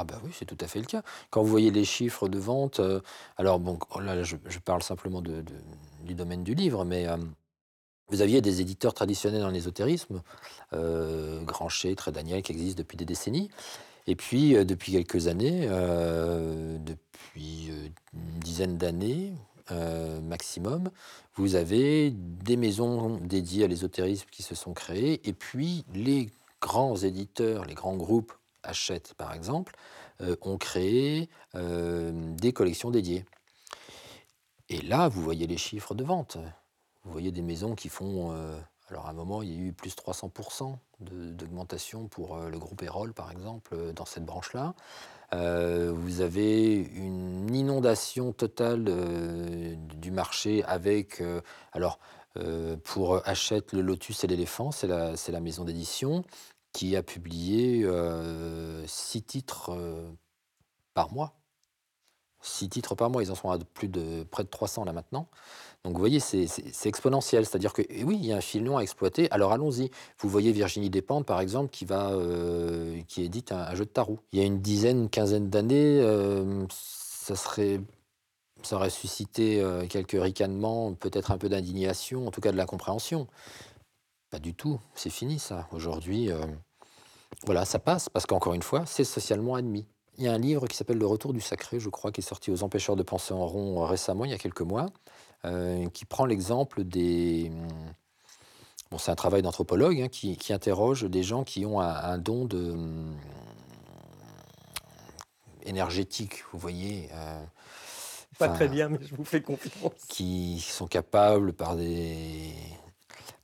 Ah 0.00 0.04
bah 0.04 0.20
oui, 0.24 0.30
c'est 0.32 0.44
tout 0.44 0.56
à 0.60 0.68
fait 0.68 0.78
le 0.78 0.84
cas. 0.86 1.02
Quand 1.30 1.42
vous 1.42 1.48
voyez 1.48 1.72
les 1.72 1.84
chiffres 1.84 2.28
de 2.28 2.38
vente, 2.38 2.78
heu, 2.78 3.02
alors 3.36 3.58
bon, 3.58 3.76
oh 3.96 4.00
là, 4.00 4.22
je 4.22 4.36
parle 4.64 4.80
simplement 4.80 5.20
du 5.20 6.14
domaine 6.14 6.44
du 6.44 6.54
livre, 6.54 6.84
mais, 6.84 7.02
hem, 7.02 7.32
vous 8.08 8.20
aviez 8.22 8.40
des 8.42 8.60
éditeurs 8.60 8.94
traditionnels 8.94 9.40
dans 9.42 9.50
l'ésotérisme, 9.50 10.22
heu, 10.74 11.40
Grancher, 11.44 11.96
Trait 11.96 12.12
Daniel, 12.12 12.42
qui 12.42 12.52
existent 12.52 12.78
depuis 12.78 12.96
des 12.96 13.04
décennies 13.06 13.50
et 14.06 14.14
puis, 14.16 14.54
heu, 14.56 14.64
depuis 14.64 14.92
quelques 14.92 15.26
années, 15.28 15.66
depuis, 15.68 17.70
une 18.14 18.38
dizaine 18.40 18.78
d'années, 18.78 19.32
maximum, 20.22 20.90
vous 21.36 21.56
avez 21.56 22.10
des 22.12 22.56
maisons 22.56 23.16
dédiées 23.18 23.64
à 23.64 23.68
l'ésotérisme 23.68 24.26
qui 24.32 24.42
se 24.44 24.54
sont 24.54 24.72
créées 24.74 25.20
et 25.28 25.32
puis 25.34 25.84
les 25.94 26.30
grands 26.62 26.96
éditeurs, 26.96 27.64
les 27.66 27.74
grands 27.74 27.96
groupes, 27.96 28.32
Hachette 28.62 29.14
par 29.14 29.32
exemple, 29.34 29.74
heu, 30.20 30.36
ont 30.42 30.58
créé, 30.58 31.28
hem, 31.54 32.36
des 32.36 32.52
collections 32.52 32.90
dédiées 32.90 33.24
et 34.68 34.82
là, 34.82 35.08
vous 35.08 35.22
voyez 35.22 35.46
les 35.46 35.56
chiffres 35.56 35.94
de 35.94 36.04
vente. 36.04 36.36
Vous 37.04 37.12
voyez 37.12 37.32
des 37.32 37.42
maisons 37.42 37.74
qui 37.74 37.88
font, 37.88 38.32
heu, 38.32 38.54
alors 38.90 39.06
à 39.06 39.10
un 39.10 39.14
moment, 39.14 39.42
il 39.42 39.50
y 39.50 39.56
a 39.56 39.58
eu 39.58 39.72
plus 39.72 39.90
de 39.90 39.96
300 39.96 40.30
de 41.00 41.30
d'augmentation 41.32 42.08
pour, 42.08 42.36
le 42.36 42.58
groupe 42.58 42.82
Erol, 42.82 43.14
par 43.14 43.30
exemple, 43.30 43.92
dans 43.94 44.04
cette 44.04 44.24
branche-là. 44.24 44.74
Vous 45.32 46.20
avez 46.20 46.74
une 46.74 47.54
inondation 47.54 48.32
totale, 48.32 48.84
du 49.76 50.10
marché 50.10 50.64
avec, 50.64 51.22
alors, 51.72 51.98
pour 52.84 53.26
Hachette, 53.26 53.72
le 53.72 53.80
Lotus 53.82 54.24
et 54.24 54.26
l'éléphant, 54.26 54.70
c'est 54.70 54.86
la 54.86 55.16
c'est 55.16 55.32
la 55.32 55.40
maison 55.40 55.64
d'édition 55.64 56.24
qui 56.72 56.96
a 56.96 57.02
publié, 57.02 57.82
heu, 57.84 58.84
6 58.86 59.22
titres, 59.22 59.72
heu, 59.72 60.16
par 60.94 61.12
mois. 61.12 61.34
6 62.40 62.68
titres 62.68 62.94
par 62.94 63.10
mois, 63.10 63.22
ils 63.22 63.32
en 63.32 63.34
sont 63.34 63.50
à 63.50 63.58
plus 63.58 63.88
de 63.88 64.22
près 64.30 64.44
de 64.44 64.48
300 64.48 64.84
là 64.84 64.92
maintenant. 64.92 65.26
Donc 65.84 65.94
vous 65.94 66.00
voyez, 66.00 66.20
c'est 66.20 66.46
exponentiel. 66.86 67.46
C'est-à-dire 67.46 67.72
que 67.72 67.82
et 67.88 68.04
oui, 68.04 68.18
il 68.20 68.26
y 68.26 68.32
a 68.32 68.36
un 68.38 68.42
filon 68.42 68.78
à 68.78 68.82
exploiter, 68.82 69.30
alors 69.32 69.52
allons-y. 69.52 69.90
Vous 70.20 70.28
voyez 70.28 70.52
Virginie 70.52 70.90
Despentes, 70.90 71.26
par 71.26 71.40
exemple, 71.40 71.70
qui 71.70 71.86
va, 71.86 72.12
heu, 72.12 72.96
qui 73.08 73.22
édite 73.24 73.52
un 73.52 73.58
un 73.60 73.74
jeu 73.76 73.86
de 73.86 73.90
tarot. 73.90 74.18
Il 74.32 74.40
y 74.40 74.42
a 74.42 74.46
une 74.46 74.60
dizaine, 74.60 75.02
une 75.04 75.10
quinzaine 75.10 75.50
d'années, 75.50 76.02
ça 76.70 77.36
serait 77.36 77.80
ça 78.62 78.76
aurait 78.76 78.90
suscité, 78.90 79.64
quelques 79.88 80.16
ricanements, 80.20 80.94
peut-être 80.94 81.30
un 81.30 81.38
peu 81.38 81.48
d'indignation, 81.48 82.26
en 82.26 82.30
tout 82.32 82.40
cas 82.40 82.52
de 82.52 82.56
l'incompréhension. 82.56 83.28
Pas 84.30 84.38
du 84.38 84.54
tout, 84.54 84.78
c'est 84.94 85.10
fini 85.10 85.38
ça. 85.38 85.66
Aujourd'hui, 85.72 86.30
heu, 86.30 86.40
voilà, 87.46 87.64
ça 87.64 87.78
passe 87.78 88.08
parce 88.08 88.26
qu'encore 88.26 88.54
une 88.54 88.62
fois, 88.62 88.84
c'est 88.86 89.04
socialement 89.04 89.54
admis. 89.54 89.86
Il 90.18 90.24
y 90.24 90.28
a 90.28 90.32
un 90.32 90.38
livre 90.38 90.66
qui 90.66 90.76
s'appelle 90.76 90.98
Le 90.98 91.06
Retour 91.06 91.32
du 91.32 91.40
Sacré, 91.40 91.80
je 91.80 91.88
crois, 91.88 92.12
qui 92.12 92.20
est 92.20 92.24
sorti 92.24 92.50
aux 92.50 92.62
Empêcheurs 92.62 92.96
de 92.96 93.02
penser 93.02 93.34
en 93.34 93.46
rond, 93.46 93.82
heu, 93.82 93.86
récemment, 93.86 94.24
il 94.24 94.30
y 94.30 94.34
a 94.34 94.38
quelques 94.38 94.62
mois, 94.62 94.86
heu, 95.46 95.88
qui 95.94 96.04
prend 96.04 96.26
l'exemple 96.26 96.84
des, 96.84 97.50
mmh, 97.50 97.68
bon, 98.90 98.98
c'est 98.98 99.10
un 99.10 99.14
travail 99.16 99.42
d'anthropologue, 99.42 100.00
hein, 100.00 100.08
qui 100.08 100.36
qui 100.36 100.52
interroge 100.52 101.04
des 101.04 101.22
gens 101.22 101.44
qui 101.44 101.64
ont 101.66 101.80
un 101.80 101.88
un 101.94 102.18
don 102.18 102.44
de, 102.44 102.72
mmh, 102.72 103.16
énergétique, 105.64 106.44
vous 106.52 106.58
voyez? 106.58 107.08
Pas 108.38 108.48
très 108.48 108.68
bien, 108.68 108.88
mais 108.88 108.98
je 109.02 109.14
vous 109.14 109.24
fais 109.24 109.42
confiance. 109.42 109.92
qui 110.08 110.60
sont 110.60 110.86
capables 110.86 111.52
par 111.52 111.76
des 111.76 112.52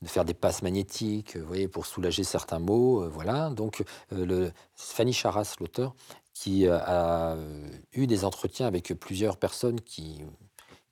de 0.04 0.08
faire 0.08 0.24
des 0.24 0.34
passes 0.34 0.62
magnétiques, 0.62 1.36
vous 1.36 1.46
voyez, 1.46 1.68
pour 1.68 1.86
soulager 1.86 2.24
certains 2.24 2.60
maux, 2.60 3.02
euh, 3.02 3.08
voilà. 3.08 3.50
Donc, 3.50 3.82
euh, 4.12 4.26
le, 4.26 4.52
Fanny 4.74 5.12
Charas, 5.12 5.56
l'auteur, 5.58 5.94
qui 6.32 6.66
euh, 6.66 6.78
a 6.78 7.34
euh, 7.34 7.68
eu 7.92 8.06
des 8.06 8.24
entretiens 8.24 8.66
avec 8.66 8.94
plusieurs 8.94 9.36
personnes 9.36 9.80
qui, 9.80 10.22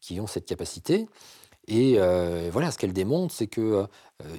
qui 0.01 0.21
ont 0.21 0.27
cette 0.27 0.47
capacité. 0.47 1.07
Et 1.69 1.95
euh, 1.99 2.51
voilà, 2.53 2.71
ce 2.73 2.79
qu'elle 2.79 2.93
démontre, 2.93 3.33
c'est 3.33 3.47
qu'il 3.47 3.87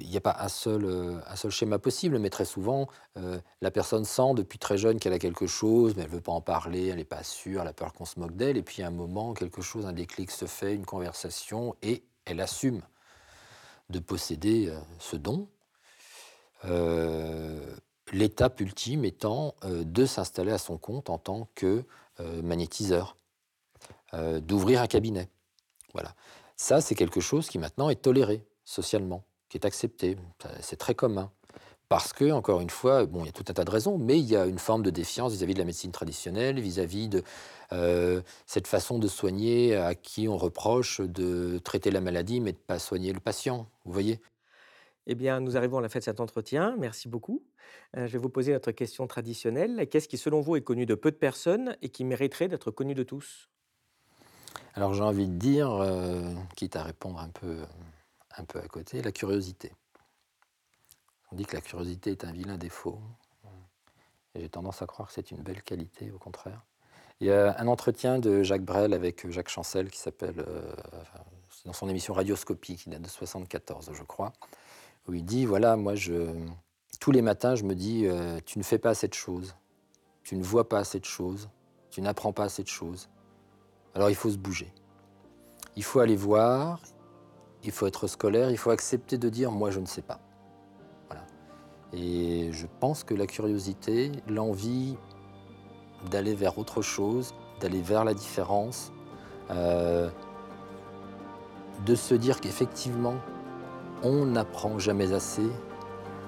n'y 0.02 0.16
a 0.16 0.20
pas 0.20 0.36
un 0.40 0.48
seul, 0.48 0.84
euh, 0.84 1.20
un 1.26 1.36
seul 1.36 1.50
schéma 1.50 1.78
possible, 1.78 2.18
mais 2.18 2.28
très 2.28 2.44
souvent, 2.44 2.86
euh, 3.16 3.38
la 3.62 3.70
personne 3.70 4.04
sent 4.04 4.34
depuis 4.36 4.58
très 4.58 4.76
jeune 4.76 4.98
qu'elle 4.98 5.14
a 5.14 5.18
quelque 5.18 5.46
chose, 5.46 5.94
mais 5.96 6.02
elle 6.02 6.10
ne 6.10 6.14
veut 6.16 6.20
pas 6.20 6.32
en 6.32 6.42
parler, 6.42 6.88
elle 6.88 6.96
n'est 6.96 7.04
pas 7.04 7.22
sûre, 7.22 7.62
elle 7.62 7.68
a 7.68 7.72
peur 7.72 7.94
qu'on 7.94 8.04
se 8.04 8.20
moque 8.20 8.36
d'elle. 8.36 8.58
Et 8.58 8.62
puis, 8.62 8.82
à 8.82 8.88
un 8.88 8.90
moment, 8.90 9.32
quelque 9.32 9.62
chose, 9.62 9.86
un 9.86 9.94
déclic 9.94 10.30
se 10.30 10.44
fait, 10.44 10.74
une 10.74 10.84
conversation, 10.84 11.74
et 11.82 12.04
elle 12.26 12.40
assume 12.40 12.82
de 13.90 13.98
posséder 13.98 14.68
euh, 14.68 14.78
ce 14.98 15.16
don. 15.16 15.48
Euh, 16.64 17.76
L'étape 18.12 18.60
ultime 18.60 19.04
étant 19.04 19.54
euh, 19.64 19.82
de 19.82 20.04
s'installer 20.04 20.52
à 20.52 20.58
son 20.58 20.76
compte 20.78 21.10
en 21.10 21.18
tant 21.18 21.48
que 21.54 21.84
magnétiseur, 22.44 23.16
d'ouvrir 24.12 24.80
un 24.80 24.86
cabinet. 24.86 25.28
Voilà. 25.94 26.14
Ça, 26.54 26.80
c'est 26.80 26.94
quelque 26.94 27.18
chose 27.18 27.48
qui 27.48 27.58
maintenant 27.58 27.90
est 27.90 28.00
toléré 28.00 28.46
socialement, 28.64 29.24
qui 29.48 29.56
est 29.56 29.66
accepté. 29.66 30.16
C'est 30.60 30.76
très 30.76 30.94
commun. 30.94 31.32
Parce 31.88 32.12
que, 32.12 32.32
encore 32.32 32.60
une 32.60 32.70
fois, 32.70 33.04
bon, 33.06 33.20
il 33.20 33.26
y 33.26 33.28
a 33.28 33.32
tout 33.32 33.44
un 33.48 33.52
tas 33.52 33.64
de 33.64 33.70
raisons, 33.70 33.98
mais 33.98 34.18
il 34.18 34.24
y 34.24 34.36
a 34.36 34.46
une 34.46 34.58
forme 34.58 34.82
de 34.82 34.90
défiance 34.90 35.32
vis-à-vis 35.32 35.54
de 35.54 35.58
la 35.58 35.64
médecine 35.64 35.92
traditionnelle, 35.92 36.58
vis-à-vis 36.58 37.08
de 37.08 37.22
euh, 37.72 38.22
cette 38.46 38.66
façon 38.66 38.98
de 38.98 39.06
soigner 39.06 39.76
à 39.76 39.94
qui 39.94 40.26
on 40.26 40.36
reproche 40.36 41.00
de 41.00 41.58
traiter 41.58 41.90
la 41.90 42.00
maladie, 42.00 42.40
mais 42.40 42.52
de 42.52 42.58
ne 42.58 42.62
pas 42.62 42.78
soigner 42.78 43.12
le 43.12 43.20
patient. 43.20 43.68
Vous 43.84 43.92
voyez? 43.92 44.20
Eh 45.06 45.14
bien, 45.14 45.40
nous 45.40 45.56
arrivons 45.56 45.78
à 45.78 45.82
la 45.82 45.90
fin 45.90 45.98
de 45.98 46.04
cet 46.04 46.20
entretien. 46.20 46.74
Merci 46.78 47.08
beaucoup. 47.08 47.42
Euh, 47.96 48.06
je 48.06 48.12
vais 48.12 48.18
vous 48.18 48.30
poser 48.30 48.52
notre 48.52 48.72
question 48.72 49.06
traditionnelle. 49.06 49.86
Qu'est-ce 49.90 50.08
qui, 50.08 50.16
selon 50.16 50.40
vous, 50.40 50.56
est 50.56 50.62
connu 50.62 50.86
de 50.86 50.94
peu 50.94 51.10
de 51.10 51.16
personnes 51.16 51.76
et 51.82 51.90
qui 51.90 52.04
mériterait 52.04 52.48
d'être 52.48 52.70
connu 52.70 52.94
de 52.94 53.02
tous? 53.02 53.50
Alors 54.74 54.94
j'ai 54.94 55.02
envie 55.02 55.28
de 55.28 55.36
dire, 55.36 55.70
euh, 55.70 56.32
quitte 56.56 56.74
à 56.76 56.82
répondre 56.82 57.20
un 57.20 57.28
peu, 57.28 57.58
un 58.36 58.44
peu 58.44 58.58
à 58.58 58.66
côté, 58.66 59.02
la 59.02 59.12
curiosité. 59.12 59.72
On 61.32 61.36
dit 61.36 61.46
que 61.46 61.56
la 61.56 61.62
curiosité 61.62 62.12
est 62.12 62.24
un 62.24 62.32
vilain 62.32 62.56
défaut. 62.56 63.00
J'ai 64.34 64.48
tendance 64.48 64.82
à 64.82 64.86
croire 64.86 65.08
que 65.08 65.14
c'est 65.14 65.30
une 65.30 65.42
belle 65.42 65.62
qualité, 65.62 66.10
au 66.10 66.18
contraire. 66.18 66.64
Il 67.20 67.28
y 67.28 67.32
a 67.32 67.58
un 67.58 67.66
entretien 67.68 68.18
de 68.18 68.42
Jacques 68.42 68.64
Brel 68.64 68.92
avec 68.92 69.30
Jacques 69.30 69.48
Chancel 69.48 69.90
qui 69.90 69.98
s'appelle, 69.98 70.44
euh, 70.46 70.74
dans 71.64 71.72
son 71.72 71.88
émission 71.88 72.14
Radioscopie, 72.14 72.76
qui 72.76 72.90
date 72.90 73.02
de 73.02 73.08
74, 73.08 73.90
je 73.92 74.02
crois, 74.02 74.32
où 75.06 75.14
il 75.14 75.24
dit, 75.24 75.46
voilà, 75.46 75.76
moi, 75.76 75.94
je, 75.94 76.34
tous 77.00 77.12
les 77.12 77.22
matins, 77.22 77.54
je 77.54 77.64
me 77.64 77.74
dis, 77.74 78.06
euh, 78.06 78.40
tu 78.44 78.58
ne 78.58 78.64
fais 78.64 78.78
pas 78.78 78.90
assez 78.90 79.08
de 79.08 79.14
choses, 79.14 79.54
tu 80.22 80.36
ne 80.36 80.42
vois 80.42 80.68
pas 80.68 80.78
assez 80.78 80.98
de 80.98 81.04
choses, 81.04 81.48
tu 81.90 82.00
n'apprends 82.00 82.32
pas 82.32 82.44
assez 82.44 82.62
de 82.62 82.68
choses. 82.68 83.08
Alors 83.94 84.10
il 84.10 84.16
faut 84.16 84.30
se 84.30 84.38
bouger. 84.38 84.72
Il 85.76 85.84
faut 85.84 86.00
aller 86.00 86.16
voir, 86.16 86.80
il 87.62 87.70
faut 87.70 87.86
être 87.86 88.06
scolaire, 88.08 88.50
il 88.50 88.58
faut 88.58 88.70
accepter 88.70 89.18
de 89.18 89.28
dire 89.28 89.50
moi 89.50 89.70
je 89.70 89.80
ne 89.80 89.86
sais 89.86 90.02
pas. 90.02 90.20
Et 91.96 92.50
je 92.52 92.66
pense 92.80 93.04
que 93.04 93.14
la 93.14 93.26
curiosité, 93.26 94.10
l'envie 94.28 94.96
d'aller 96.10 96.34
vers 96.34 96.58
autre 96.58 96.82
chose, 96.82 97.34
d'aller 97.60 97.80
vers 97.80 98.04
la 98.04 98.14
différence, 98.14 98.92
euh, 99.50 100.10
de 101.86 101.94
se 101.94 102.14
dire 102.14 102.40
qu'effectivement 102.40 103.14
on 104.02 104.26
n'apprend 104.26 104.78
jamais 104.78 105.12
assez, 105.12 105.48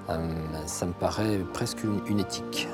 euh, 0.08 0.28
ça 0.66 0.86
me 0.86 0.92
paraît 0.92 1.40
presque 1.52 1.82
une 1.84 2.20
éthique. 2.20 2.68